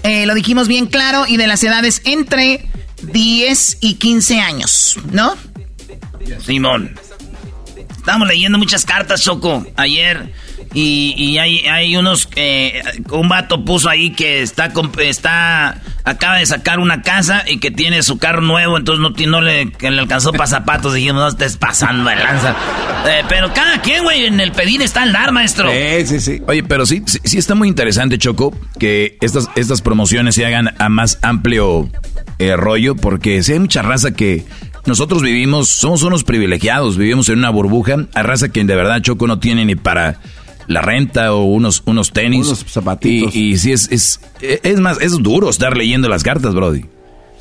Eh, 0.01 0.25
lo 0.25 0.33
dijimos 0.33 0.67
bien 0.67 0.87
claro. 0.87 1.25
Y 1.27 1.37
de 1.37 1.45
las 1.45 1.63
edades 1.63 2.01
entre 2.05 2.67
10 3.03 3.77
y 3.81 3.95
15 3.95 4.39
años, 4.39 4.97
¿no? 5.11 5.35
Simón. 6.43 6.97
Estamos 7.97 8.27
leyendo 8.27 8.57
muchas 8.57 8.83
cartas, 8.83 9.21
Choco, 9.21 9.65
ayer. 9.77 10.33
Y, 10.73 11.13
y 11.17 11.37
hay, 11.37 11.59
hay 11.67 11.95
unos... 11.95 12.27
eh, 12.35 12.81
un 13.11 13.29
vato 13.29 13.63
puso 13.63 13.89
ahí 13.89 14.11
que 14.11 14.41
está, 14.41 14.71
está... 14.99 15.81
Acaba 16.05 16.37
de 16.37 16.45
sacar 16.45 16.79
una 16.79 17.01
casa 17.01 17.45
y 17.47 17.59
que 17.59 17.71
tiene 17.71 18.03
su 18.03 18.17
carro 18.17 18.41
nuevo, 18.41 18.77
entonces 18.77 19.01
no, 19.01 19.11
no 19.27 19.41
le, 19.41 19.71
que 19.71 19.89
le 19.89 19.99
alcanzó 20.01 20.33
para 20.33 20.47
zapatos. 20.47 20.93
Dijimos, 20.93 21.21
no 21.21 21.27
estés 21.29 21.55
pasando 21.55 22.09
de 22.09 22.17
lanza. 22.17 22.55
Eh, 23.07 23.23
pero 23.29 23.53
cada 23.53 23.81
quien, 23.81 24.03
güey, 24.03 24.25
en 24.25 24.41
el 24.41 24.51
pedir 24.51 24.81
está 24.81 25.03
el 25.03 25.13
dar, 25.13 25.31
maestro. 25.31 25.69
Sí, 25.71 26.05
sí, 26.05 26.19
sí. 26.19 26.41
Oye, 26.45 26.63
pero 26.63 26.85
sí, 26.85 27.03
sí, 27.05 27.19
sí 27.23 27.37
está 27.37 27.55
muy 27.55 27.69
interesante, 27.69 28.17
Choco, 28.17 28.53
que 28.79 29.17
estas, 29.21 29.49
estas 29.55 29.81
promociones 29.81 30.35
se 30.35 30.45
hagan 30.45 30.73
a 30.77 30.89
más 30.89 31.19
amplio 31.21 31.89
eh, 32.39 32.57
rollo, 32.57 32.95
porque 32.95 33.41
si 33.41 33.53
hay 33.53 33.59
mucha 33.59 33.81
raza 33.81 34.11
que 34.11 34.45
nosotros 34.85 35.21
vivimos, 35.21 35.69
somos 35.69 36.03
unos 36.03 36.25
privilegiados, 36.25 36.97
vivimos 36.97 37.29
en 37.29 37.39
una 37.39 37.49
burbuja, 37.49 37.95
hay 38.13 38.23
raza 38.23 38.49
que 38.49 38.61
de 38.63 38.75
verdad, 38.75 39.01
Choco, 39.01 39.25
no 39.27 39.39
tiene 39.39 39.63
ni 39.63 39.75
para 39.75 40.19
la 40.67 40.81
renta 40.81 41.33
o 41.33 41.43
unos, 41.43 41.83
unos 41.85 42.11
tenis. 42.11 42.47
Unos 42.47 42.65
zapatitos. 42.67 43.35
Y, 43.35 43.51
y 43.51 43.57
sí, 43.57 43.71
es, 43.71 43.91
es, 43.91 44.21
es 44.41 44.79
más, 44.79 44.99
es 45.01 45.11
duro 45.21 45.49
estar 45.49 45.77
leyendo 45.77 46.09
las 46.09 46.23
cartas, 46.23 46.53
Brody. 46.53 46.85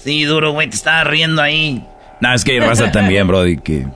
Sí, 0.03 0.25
duro, 0.25 0.53
güey, 0.53 0.69
te 0.69 0.77
estaba 0.77 1.05
riendo 1.05 1.41
ahí. 1.43 1.85
No, 2.21 2.35
es 2.35 2.45
que 2.45 2.53
hay 2.53 2.61
raza 2.61 2.91
también, 2.93 3.27
Brody, 3.27 3.59
que... 3.59 3.87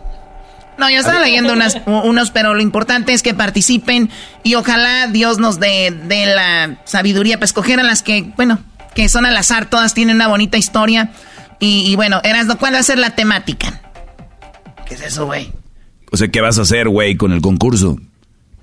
No, 0.78 0.90
yo 0.90 0.98
estaba 0.98 1.20
leyendo 1.20 1.54
unas, 1.54 1.78
unos, 1.86 2.30
pero 2.30 2.52
lo 2.52 2.60
importante 2.60 3.14
es 3.14 3.22
que 3.22 3.32
participen 3.32 4.10
y 4.42 4.56
ojalá 4.56 5.06
Dios 5.06 5.38
nos 5.38 5.58
dé, 5.58 5.90
dé 5.90 6.26
la 6.26 6.78
sabiduría 6.84 7.36
para 7.36 7.46
escoger 7.46 7.80
a 7.80 7.82
las 7.82 8.02
que, 8.02 8.30
bueno, 8.36 8.58
que 8.94 9.08
son 9.08 9.24
al 9.24 9.36
azar, 9.36 9.70
todas 9.70 9.94
tienen 9.94 10.16
una 10.16 10.28
bonita 10.28 10.58
historia. 10.58 11.12
Y, 11.60 11.90
y 11.90 11.96
bueno, 11.96 12.20
Erasno, 12.24 12.58
¿cuál 12.58 12.74
va 12.74 12.80
a 12.80 12.82
ser 12.82 12.98
la 12.98 13.14
temática? 13.14 13.80
¿Qué 14.86 14.94
es 14.94 15.00
eso, 15.00 15.24
güey? 15.24 15.50
O 16.12 16.16
sea, 16.18 16.28
¿qué 16.28 16.42
vas 16.42 16.58
a 16.58 16.62
hacer, 16.62 16.88
güey, 16.88 17.16
con 17.16 17.32
el 17.32 17.40
concurso? 17.40 17.98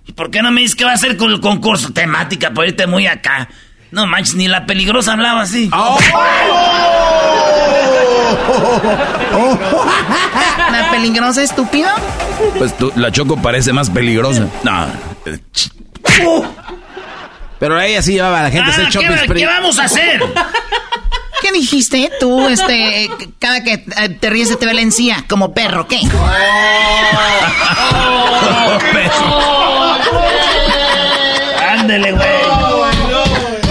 ¿Y 0.06 0.12
por 0.14 0.32
qué 0.32 0.42
no 0.42 0.52
me 0.52 0.62
dices 0.62 0.76
qué 0.76 0.86
va 0.86 0.92
a 0.92 0.96
hacer 0.96 1.18
con 1.18 1.32
el 1.32 1.40
concurso? 1.40 1.92
Temática, 1.94 2.52
por 2.52 2.68
irte 2.68 2.88
muy 2.88 3.08
acá. 3.08 3.48
No 3.92 4.08
manches, 4.08 4.36
ni 4.36 4.48
la 4.48 4.66
peligrosa 4.66 5.14
hablaba 5.14 5.42
así. 5.42 5.70
Oh. 5.72 6.00
¿La 10.72 10.90
peligrosa 10.92 11.44
estúpido? 11.44 11.90
Pues 12.58 12.76
tú, 12.78 12.92
la 12.96 13.12
Choco 13.12 13.42
parece 13.42 13.74
más 13.74 13.90
peligrosa. 13.90 14.48
No. 14.64 14.88
Pero 17.60 17.80
ella 17.80 18.02
sí 18.02 18.14
llevaba 18.14 18.40
a 18.40 18.44
la 18.44 18.52
gente 18.52 18.72
Ah, 18.76 18.90
shopping 18.90 19.08
¿qué. 19.28 19.34
¿Qué 19.36 19.46
vamos 19.46 19.80
a 19.80 19.84
hacer? 19.86 20.22
¿Qué 21.44 21.52
dijiste? 21.52 22.10
Tú, 22.20 22.48
este, 22.48 23.10
cada 23.38 23.64
que 23.64 23.74
eh, 23.74 24.10
te 24.20 24.30
ríes 24.30 24.48
se 24.48 24.56
te 24.56 24.66
ve 24.66 24.74
la 24.74 24.82
encía, 24.82 25.26
como 25.30 25.54
perro, 25.54 25.88
¿qué? 25.88 26.00
Ándele, 31.70 32.12
güey. 32.14 32.28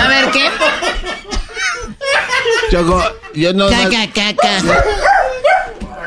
A 0.00 0.08
ver, 0.08 0.30
¿qué? 0.30 0.48
Choco, 2.70 3.02
yo 3.34 3.52
no. 3.52 3.70
más- 3.70 3.88
Caca, 3.88 4.34
caca. 4.36 4.82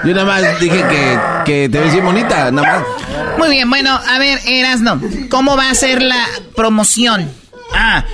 Yo 0.04 0.14
nada 0.14 0.26
más 0.26 0.60
dije 0.60 0.84
que, 0.88 1.20
que 1.46 1.70
te 1.70 1.80
ves 1.80 1.94
bien 1.94 2.06
bonita, 2.06 2.52
nada 2.52 2.80
más. 2.80 3.38
Muy 3.40 3.50
bien, 3.50 3.70
bueno, 3.70 4.00
a 4.08 4.20
ver, 4.20 4.40
Erasno, 4.46 5.02
¿cómo 5.32 5.58
va 5.58 5.70
a 5.72 5.76
ser 5.76 6.02
la 6.04 6.24
promoción? 6.56 7.32
Ah, 7.74 8.06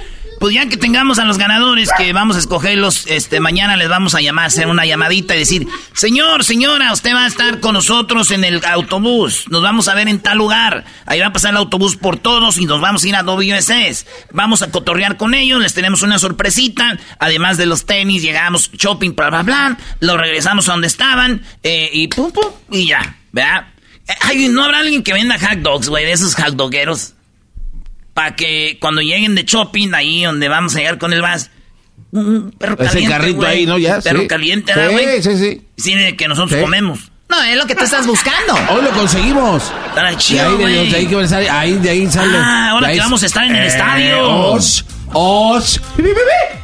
pues 0.41 0.55
ya 0.55 0.67
que 0.67 0.75
tengamos 0.75 1.19
a 1.19 1.25
los 1.25 1.37
ganadores 1.37 1.91
que 1.95 2.13
vamos 2.13 2.35
a 2.35 2.39
escogerlos, 2.39 3.05
este, 3.05 3.39
mañana 3.39 3.77
les 3.77 3.87
vamos 3.89 4.15
a 4.15 4.21
llamar, 4.21 4.47
hacer 4.47 4.65
una 4.65 4.87
llamadita 4.87 5.35
y 5.35 5.37
decir, 5.37 5.67
señor, 5.93 6.43
señora, 6.43 6.91
usted 6.93 7.13
va 7.13 7.25
a 7.25 7.27
estar 7.27 7.59
con 7.59 7.75
nosotros 7.75 8.31
en 8.31 8.43
el 8.43 8.65
autobús, 8.65 9.45
nos 9.51 9.61
vamos 9.61 9.87
a 9.87 9.93
ver 9.93 10.07
en 10.07 10.19
tal 10.19 10.39
lugar, 10.39 10.83
ahí 11.05 11.19
va 11.19 11.27
a 11.27 11.31
pasar 11.31 11.51
el 11.51 11.57
autobús 11.57 11.95
por 11.95 12.17
todos 12.17 12.57
y 12.57 12.65
nos 12.65 12.81
vamos 12.81 13.03
a 13.03 13.07
ir 13.07 13.15
a 13.15 13.21
WSS, 13.21 14.07
vamos 14.31 14.63
a 14.63 14.71
cotorrear 14.71 15.15
con 15.15 15.35
ellos, 15.35 15.61
les 15.61 15.75
tenemos 15.75 16.01
una 16.01 16.17
sorpresita, 16.17 16.97
además 17.19 17.57
de 17.57 17.67
los 17.67 17.85
tenis, 17.85 18.23
llegamos 18.23 18.71
shopping, 18.71 19.13
bla, 19.13 19.29
bla, 19.29 19.43
bla, 19.43 19.77
lo 19.99 20.17
regresamos 20.17 20.67
a 20.69 20.71
donde 20.71 20.87
estaban, 20.87 21.43
eh, 21.61 21.87
y 21.93 22.07
pum, 22.07 22.31
pum, 22.31 22.51
y 22.71 22.87
ya, 22.87 23.15
¿verdad? 23.31 23.67
Eh, 24.07 24.13
ay, 24.21 24.47
¿No 24.47 24.63
habrá 24.63 24.79
alguien 24.79 25.03
que 25.03 25.13
venda 25.13 25.37
hot 25.37 25.59
dogs, 25.59 25.87
güey, 25.87 26.03
de 26.03 26.13
esos 26.13 26.33
hot 26.33 26.55
dogueros? 26.55 27.13
Para 28.13 28.35
que 28.35 28.77
cuando 28.81 29.01
lleguen 29.01 29.35
de 29.35 29.43
shopping, 29.43 29.93
ahí 29.93 30.23
donde 30.23 30.47
vamos 30.49 30.75
a 30.75 30.79
llegar 30.79 30.97
con 30.97 31.13
el 31.13 31.21
vas, 31.21 31.49
un 32.11 32.51
perro 32.57 32.73
Ese 32.75 32.85
caliente. 32.87 33.09
carrito 33.15 33.37
güey. 33.37 33.49
ahí, 33.51 33.65
¿no? 33.65 33.77
Ya, 33.77 34.01
Perro 34.01 34.21
sí. 34.21 34.27
caliente, 34.27 34.73
Sí, 34.73 34.79
¿verdad, 34.79 34.91
güey? 34.93 35.23
sí, 35.23 35.37
sí. 35.37 35.61
Sí, 35.77 35.93
de 35.95 36.15
que 36.17 36.27
nosotros 36.27 36.57
Sí. 36.57 36.61
comemos. 36.61 36.99
No, 37.29 37.41
es 37.43 37.55
lo 37.55 37.65
que 37.65 37.75
tú 37.75 37.85
estás 37.85 38.05
buscando. 38.05 38.53
Hoy 38.69 38.81
lo 38.83 38.89
conseguimos. 38.91 39.71
Está 39.87 40.17
chido, 40.17 40.43
ahí, 40.45 40.51
de, 40.57 40.61
güey. 40.63 40.89
de 40.89 40.97
ahí 40.97 41.05
que 41.07 41.27
sale, 41.27 41.49
ahí 41.49 41.73
de 41.77 41.89
ahí 41.89 42.11
sale. 42.11 42.37
Ah, 42.37 42.69
ahora 42.71 42.87
De 42.87 42.91
ahí- 42.93 42.97
que 42.99 43.03
vamos 43.03 43.23
a 43.23 43.25
estar 43.25 43.45
en 43.45 43.55
el 43.55 43.63
Eh, 43.63 43.67
estadio. 43.67 44.29
os, 44.51 44.85
os. 45.13 45.81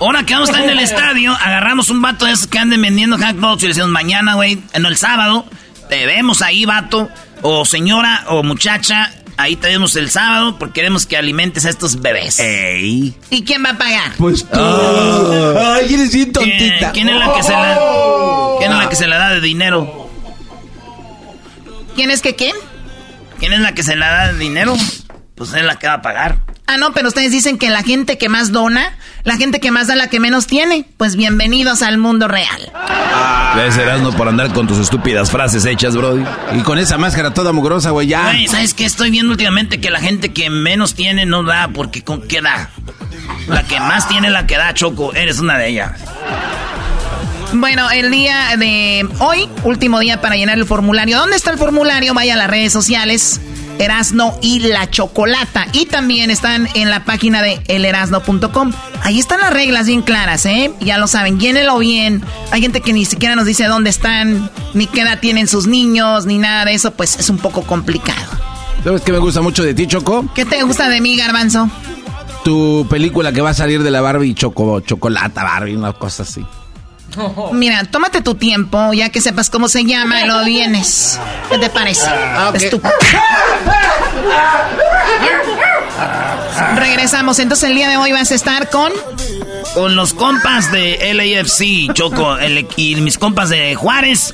Ahora 0.02 0.24
que 0.26 0.34
vamos 0.34 0.50
a 0.50 0.52
estar 0.52 0.66
en 0.66 0.78
el 0.78 0.80
estadio, 0.84 1.32
agarramos 1.32 1.90
un 1.90 2.02
vato 2.02 2.26
de 2.26 2.34
esos 2.34 2.48
que 2.48 2.60
anden 2.60 2.82
vendiendo 2.82 3.18
hot 3.18 3.38
dogs 3.38 3.64
y 3.64 3.68
le 3.68 3.70
decimos 3.70 3.90
mañana, 3.92 4.36
güey, 4.36 4.62
no 4.80 4.90
el 4.90 4.98
sábado, 4.98 5.46
te 5.90 6.06
vemos 6.06 6.42
ahí, 6.42 6.66
vato, 6.66 7.10
o 7.42 7.64
señora, 7.64 8.26
o 8.28 8.44
muchacha, 8.44 9.14
ahí 9.38 9.56
te 9.56 9.68
vemos 9.68 9.96
el 9.96 10.10
sábado 10.10 10.58
porque 10.60 10.82
queremos 10.82 11.06
que 11.06 11.16
alimentes 11.18 11.66
a 11.66 11.70
estos 11.70 12.02
bebés. 12.02 12.40
Ey. 12.40 13.16
¿Y 13.30 13.44
quién 13.44 13.64
va 13.64 13.72
a 13.72 13.78
pagar? 13.78 14.14
Pues 14.18 14.44
tú. 14.44 14.60
Ah. 14.60 15.76
Ay, 15.76 15.94
eres 15.94 16.14
bien 16.14 16.32
tontita. 16.34 16.92
¿Quién, 16.92 17.08
quién 17.08 17.10
es 17.10 17.20
la 17.20 17.34
que 17.34 17.44
se 17.44 17.52
la, 17.52 17.80
quién 18.60 18.72
es 18.72 18.78
la 18.78 18.90
que 18.90 18.96
se 18.96 19.08
la 19.08 19.18
da 19.18 19.30
de 19.30 19.42
dinero? 19.42 20.10
¿Quién 21.96 22.12
es 22.12 22.22
que 22.22 22.36
quién? 22.36 22.56
¿Quién 23.40 23.54
es 23.54 23.60
la 23.60 23.74
que 23.74 23.84
se 23.84 23.96
la 23.96 24.10
da 24.10 24.34
de 24.34 24.40
dinero? 24.40 24.76
Pues 25.36 25.54
es 25.54 25.64
la 25.64 25.78
que 25.80 25.88
va 25.88 25.94
a 25.94 26.02
pagar. 26.02 26.40
Ah, 26.70 26.76
no, 26.78 26.92
pero 26.92 27.08
ustedes 27.08 27.32
dicen 27.32 27.58
que 27.58 27.70
la 27.70 27.82
gente 27.82 28.18
que 28.18 28.28
más 28.28 28.52
dona, 28.52 28.98
la 29.24 29.38
gente 29.38 29.62
que 29.62 29.72
más 29.72 29.88
da 29.88 29.96
la 29.96 30.10
que 30.10 30.20
menos 30.20 30.48
tiene. 30.48 30.84
Pues 30.98 31.16
bienvenidos 31.16 31.82
al 31.82 31.98
mundo 31.98 32.28
real. 32.28 32.74
Ves, 33.56 33.78
Erasmo, 33.78 34.12
por 34.12 34.28
andar 34.28 34.52
con 34.52 34.68
tus 34.68 34.78
estúpidas 34.78 35.32
frases 35.32 35.64
hechas, 35.66 35.96
Brody. 35.96 36.26
Y 36.56 36.60
con 36.64 36.78
esa 36.78 36.98
máscara 36.98 37.34
toda 37.34 37.54
mugrosa, 37.54 37.92
güey, 37.92 38.08
ya. 38.08 38.24
Güey, 38.24 38.48
¿sabes 38.50 38.74
qué? 38.74 38.84
Estoy 38.84 39.12
viendo 39.12 39.32
últimamente 39.32 39.80
que 39.80 39.90
la 39.90 40.02
gente 40.02 40.34
que 40.34 40.50
menos 40.50 40.94
tiene 40.94 41.26
no 41.26 41.44
da, 41.44 41.70
porque 41.70 42.04
¿con 42.04 42.28
qué 42.28 42.42
da? 42.42 42.70
La 43.48 43.64
que 43.64 43.80
más 43.80 44.10
tiene 44.10 44.30
la 44.30 44.46
que 44.46 44.58
da, 44.58 44.74
Choco. 44.74 45.14
Eres 45.14 45.40
una 45.40 45.58
de 45.58 45.70
ellas. 45.70 45.92
Bueno, 47.54 47.90
el 47.90 48.12
día 48.12 48.58
de 48.58 49.08
hoy, 49.20 49.48
último 49.64 50.00
día 50.00 50.20
para 50.20 50.36
llenar 50.36 50.58
el 50.58 50.66
formulario. 50.66 51.18
¿Dónde 51.18 51.38
está 51.38 51.52
el 51.52 51.58
formulario? 51.58 52.14
Vaya 52.14 52.34
a 52.34 52.38
las 52.38 52.50
redes 52.50 52.74
sociales. 52.74 53.40
Erasno 53.80 54.38
y 54.42 54.60
la 54.60 54.90
Chocolata. 54.90 55.68
Y 55.74 55.86
también 55.86 56.32
están 56.32 56.68
en 56.74 56.90
la 56.90 57.06
página 57.06 57.42
de 57.42 57.62
elerasno.com. 57.68 58.72
Ahí 59.04 59.20
están 59.20 59.40
las 59.40 59.52
reglas 59.52 59.88
bien 59.88 60.02
claras, 60.02 60.46
¿eh? 60.46 60.72
Ya 60.82 60.98
lo 60.98 61.08
saben, 61.08 61.40
llénelo 61.40 61.78
bien. 61.78 62.24
Hay 62.52 62.62
gente 62.62 62.82
que 62.82 62.94
ni 62.94 63.06
siquiera 63.06 63.36
nos 63.36 63.46
dice 63.46 63.66
dónde 63.66 63.90
están, 63.90 64.50
ni 64.74 64.88
qué 64.88 65.02
edad 65.02 65.20
tienen 65.20 65.48
sus 65.48 65.68
niños, 65.68 66.26
ni 66.26 66.38
nada 66.38 66.66
de 66.66 66.74
eso, 66.74 66.92
pues 66.92 67.18
es 67.20 67.30
un 67.30 67.38
poco 67.38 67.64
complicado. 67.64 68.32
¿Sabes 68.84 69.02
qué 69.02 69.12
me 69.12 69.20
gusta 69.20 69.42
mucho 69.42 69.64
de 69.64 69.74
ti, 69.74 69.88
Choco? 69.88 70.26
¿Qué 70.34 70.46
te 70.46 70.64
gusta 70.64 70.90
de 70.90 71.02
mí, 71.02 71.18
Garbanzo? 71.18 71.70
Tu 72.44 72.86
película 72.90 73.34
que 73.34 73.42
va 73.42 73.50
a 73.50 73.54
salir 73.54 73.84
de 73.84 73.92
la 73.92 74.02
Barbie 74.02 74.34
Choco, 74.34 74.80
Chocolata 74.80 75.44
Barbie, 75.44 75.76
una 75.76 75.94
cosa 75.94 76.24
así. 76.24 76.46
Mira, 77.54 77.84
tómate 77.86 78.22
tu 78.22 78.36
tiempo, 78.36 78.94
ya 78.94 79.10
que 79.10 79.22
sepas 79.22 79.50
cómo 79.50 79.68
se 79.70 79.84
llama, 79.86 80.22
y 80.22 80.28
luego 80.28 80.46
vienes. 80.46 81.20
¿Qué 81.50 81.58
te 81.58 81.70
parece? 81.70 82.08
Ah. 82.08 82.52
Estúpido. 82.54 82.92
Regresamos, 86.76 87.40
entonces 87.40 87.70
el 87.70 87.76
día 87.76 87.90
de 87.90 87.98
hoy 87.98 88.12
vas 88.12 88.32
a 88.32 88.36
estar 88.36 88.70
con... 88.70 88.92
Con 89.74 89.96
los 89.96 90.14
compas 90.14 90.72
de 90.72 90.98
LAFC, 91.14 91.94
Choco, 91.94 92.38
el- 92.38 92.68
y 92.78 92.96
mis 92.96 93.18
compas 93.18 93.50
de 93.50 93.76
Juárez. 93.76 94.34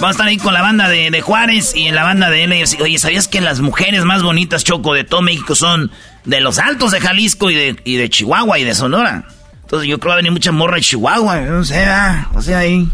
Vamos 0.00 0.08
a 0.08 0.10
estar 0.12 0.26
ahí 0.28 0.36
con 0.38 0.54
la 0.54 0.62
banda 0.62 0.88
de, 0.88 1.10
de 1.10 1.20
Juárez 1.20 1.74
y 1.74 1.86
en 1.88 1.94
la 1.94 2.04
banda 2.04 2.30
de 2.30 2.46
LAFC. 2.46 2.80
Oye, 2.80 2.98
¿sabías 2.98 3.26
que 3.28 3.40
las 3.40 3.60
mujeres 3.60 4.04
más 4.04 4.22
bonitas, 4.22 4.64
Choco, 4.64 4.94
de 4.94 5.04
todo 5.04 5.20
México 5.20 5.54
son 5.54 5.90
de 6.24 6.40
los 6.40 6.58
altos 6.58 6.92
de 6.92 7.00
Jalisco 7.00 7.50
y 7.50 7.54
de, 7.56 7.76
y 7.84 7.96
de 7.96 8.08
Chihuahua 8.08 8.58
y 8.58 8.64
de 8.64 8.74
Sonora? 8.74 9.24
Entonces 9.68 9.86
yo 9.86 9.98
creo 9.98 10.00
que 10.00 10.08
va 10.08 10.14
a 10.14 10.16
venir 10.16 10.32
mucha 10.32 10.50
morra 10.50 10.76
de 10.76 10.80
Chihuahua, 10.80 11.40
no 11.42 11.62
sé, 11.62 11.74
¿verdad? 11.74 12.24
o 12.34 12.40
sea, 12.40 12.60
ahí. 12.60 12.88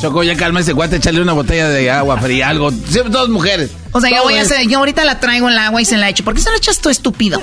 Choco, 0.00 0.24
ya 0.24 0.34
calma 0.36 0.58
ese 0.58 0.72
guate, 0.72 0.96
échale 0.96 1.20
una 1.20 1.34
botella 1.34 1.68
de 1.68 1.88
agua 1.88 2.18
fría, 2.18 2.48
algo. 2.48 2.72
Siempre 2.72 3.12
todas 3.12 3.28
mujeres. 3.28 3.70
O 3.92 4.00
sea, 4.00 4.10
yo 4.10 4.24
voy 4.24 4.34
a 4.38 4.42
hacer, 4.42 4.66
yo 4.66 4.78
ahorita 4.78 5.04
la 5.04 5.20
traigo 5.20 5.46
en 5.46 5.52
el 5.52 5.58
agua 5.60 5.80
y 5.80 5.84
se 5.84 5.96
la 5.98 6.08
echo. 6.08 6.24
¿Por 6.24 6.34
qué 6.34 6.40
se 6.40 6.50
la 6.50 6.56
echas 6.56 6.80
tú 6.80 6.88
estúpido? 6.90 7.40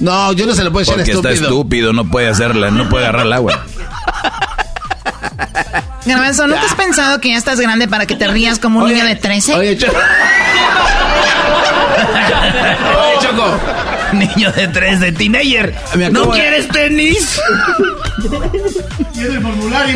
No, 0.00 0.32
yo 0.32 0.46
no 0.46 0.54
se 0.54 0.64
le 0.64 0.70
puedo 0.72 0.82
echar 0.82 0.96
Porque 0.96 1.12
está 1.12 1.30
estúpido. 1.30 1.50
estúpido, 1.60 1.92
no 1.92 2.10
puede 2.10 2.26
hacerla, 2.28 2.72
no 2.72 2.88
puede 2.88 3.04
agarrar 3.04 3.26
el 3.26 3.32
agua. 3.34 3.64
Garbanzo, 6.06 6.48
¿no 6.48 6.54
te 6.54 6.60
has 6.66 6.74
pensado 6.74 7.20
que 7.20 7.28
ya 7.28 7.36
estás 7.36 7.60
grande 7.60 7.86
para 7.86 8.04
que 8.06 8.16
te 8.16 8.26
rías 8.26 8.58
como 8.58 8.80
un 8.80 8.86
Oye, 8.86 8.94
niño 8.94 9.06
de 9.06 9.14
13? 9.14 9.54
Oye, 9.54 9.78
Choco. 9.78 9.92
Oye, 12.98 13.18
Choco. 13.20 13.58
Niño 14.36 14.52
de 14.52 14.68
tres 14.68 15.00
de 15.00 15.12
teenager. 15.12 15.74
¿No 16.10 16.26
de- 16.26 16.30
quieres 16.38 16.68
tenis? 16.68 17.38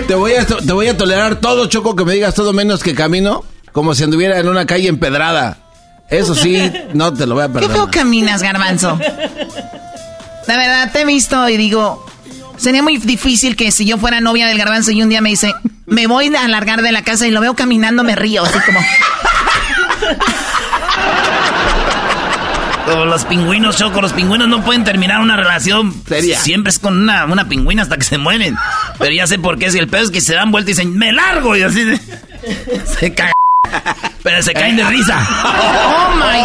Te 0.07 0.15
voy, 0.15 0.33
a, 0.35 0.47
te 0.47 0.73
voy 0.73 0.89
a 0.89 0.97
tolerar 0.97 1.37
todo, 1.37 1.67
Choco, 1.67 1.95
que 1.97 2.05
me 2.05 2.15
digas 2.15 2.35
todo 2.35 2.53
menos 2.53 2.83
que 2.83 2.95
camino, 2.95 3.45
como 3.73 3.95
si 3.95 4.05
anduviera 4.05 4.39
en 4.39 4.49
una 4.49 4.67
calle 4.67 4.89
empedrada. 4.89 5.59
Eso 6.11 6.35
sí, 6.35 6.71
no 6.93 7.13
te 7.15 7.27
lo 7.27 7.35
voy 7.35 7.45
a 7.45 7.47
¿Qué 7.49 7.53
perdonar. 7.55 7.77
feo 7.77 7.91
caminas, 7.91 8.43
Garbanzo? 8.43 8.99
La 10.47 10.57
verdad, 10.57 10.91
te 10.93 11.03
he 11.03 11.05
visto 11.05 11.49
y 11.49 11.57
digo, 11.57 12.05
sería 12.59 12.83
muy 12.83 12.99
difícil 12.99 13.57
que 13.57 13.71
si 13.71 13.87
yo 13.87 13.97
fuera 13.99 14.21
novia 14.21 14.47
del 14.47 14.59
Garbanzo 14.59 14.91
y 14.91 15.03
un 15.03 15.09
día 15.09 15.21
me 15.21 15.31
dice, 15.31 15.53
me 15.87 16.07
voy 16.07 16.35
a 16.35 16.49
largar 16.49 16.83
de 16.83 16.93
la 16.93 17.03
casa 17.03 17.27
y 17.27 17.31
lo 17.31 17.41
veo 17.41 17.55
caminando, 17.55 18.05
me 18.05 18.15
río, 18.17 18.43
así 18.45 18.59
como... 18.67 18.81
Como 22.85 23.05
los 23.05 23.25
pingüinos, 23.25 23.77
Choco, 23.77 24.01
los 24.01 24.13
pingüinos 24.13 24.49
no 24.49 24.63
pueden 24.65 24.85
terminar 24.85 25.21
una 25.21 25.37
relación 25.37 25.95
Seria. 26.07 26.39
Siempre 26.39 26.71
es 26.71 26.79
con 26.79 26.97
una, 27.03 27.25
una 27.27 27.49
pingüina 27.49 27.83
hasta 27.83 27.97
que 27.97 28.05
se 28.05 28.19
mueren. 28.19 28.57
Pero 28.99 29.13
ya 29.13 29.27
sé 29.27 29.39
por 29.39 29.59
qué. 29.59 29.71
Si 29.71 29.79
el 29.79 29.89
pedo 29.89 30.03
es 30.03 30.11
que 30.11 30.21
se 30.21 30.35
dan 30.35 30.51
vuelta 30.51 30.71
y 30.71 30.75
dicen, 30.75 30.97
me 30.99 31.13
largo. 31.13 31.57
Y 31.57 31.63
así 31.63 31.85
de- 31.85 32.01
se 33.01 33.15
caen. 33.15 33.33
Pero 34.23 34.43
se 34.43 34.53
caen 34.53 34.77
de 34.77 34.85
risa. 34.85 35.19
¡Oh, 35.45 36.17
my... 36.17 36.43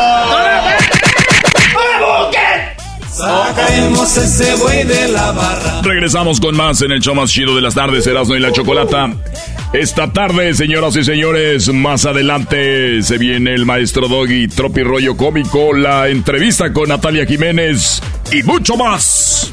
Sacaremos 3.18 4.16
ese 4.16 4.56
buey 4.58 4.84
de 4.84 5.08
la 5.08 5.32
barra. 5.32 5.82
Regresamos 5.82 6.40
con 6.40 6.56
más 6.56 6.84
en 6.84 6.92
el 6.92 7.02
show 7.02 7.16
más 7.16 7.32
chido 7.32 7.56
de 7.56 7.62
las 7.64 7.74
tardes, 7.74 8.06
Erasmo 8.06 8.36
y 8.36 8.40
la 8.40 8.52
Chocolata. 8.52 9.12
Esta 9.74 10.14
tarde, 10.14 10.54
señoras 10.54 10.96
y 10.96 11.04
señores, 11.04 11.74
más 11.74 12.06
adelante 12.06 13.02
se 13.02 13.18
viene 13.18 13.56
el 13.56 13.66
maestro 13.66 14.08
Doggy, 14.08 14.48
Tropi 14.48 14.84
Rollo 14.84 15.18
Cómico, 15.18 15.74
la 15.74 16.10
entrevista 16.10 16.72
con 16.72 16.90
Natalia 16.90 17.26
Jiménez 17.26 18.02
y 18.32 18.44
mucho 18.44 18.78
más. 18.78 19.52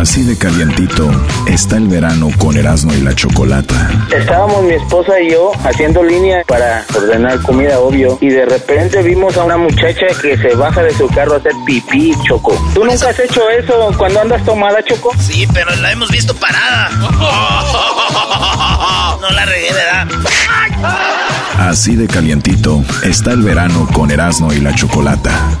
Así 0.00 0.22
de 0.22 0.38
calientito 0.38 1.10
está 1.46 1.76
el 1.76 1.86
verano 1.86 2.30
con 2.38 2.56
Erasmo 2.56 2.94
y 2.94 3.02
la 3.02 3.14
Chocolata. 3.14 3.90
Estábamos 4.10 4.62
mi 4.62 4.72
esposa 4.72 5.20
y 5.20 5.32
yo 5.32 5.52
haciendo 5.62 6.02
línea 6.02 6.42
para 6.48 6.86
ordenar 6.96 7.38
comida, 7.42 7.78
obvio, 7.78 8.16
y 8.18 8.30
de 8.30 8.46
repente 8.46 9.02
vimos 9.02 9.36
a 9.36 9.44
una 9.44 9.58
muchacha 9.58 10.06
que 10.22 10.38
se 10.38 10.54
baja 10.54 10.82
de 10.82 10.94
su 10.94 11.06
carro 11.08 11.34
a 11.34 11.36
hacer 11.36 11.52
pipí, 11.66 12.14
Choco. 12.26 12.54
¿Tú 12.72 12.82
nunca 12.82 13.10
has 13.10 13.18
hecho 13.18 13.42
eso 13.50 13.92
cuando 13.98 14.22
andas 14.22 14.42
tomada, 14.42 14.82
Choco? 14.82 15.12
Sí, 15.18 15.46
pero 15.52 15.70
la 15.76 15.92
hemos 15.92 16.10
visto 16.10 16.34
parada. 16.34 16.88
No 19.20 19.28
la 19.28 19.44
regué, 19.44 19.70
¿verdad? 19.70 20.06
Así 21.58 21.94
de 21.94 22.06
calientito 22.06 22.82
está 23.02 23.32
el 23.32 23.42
verano 23.42 23.86
con 23.92 24.10
Erasmo 24.10 24.50
y 24.50 24.60
la 24.60 24.74
Chocolata. 24.74 25.60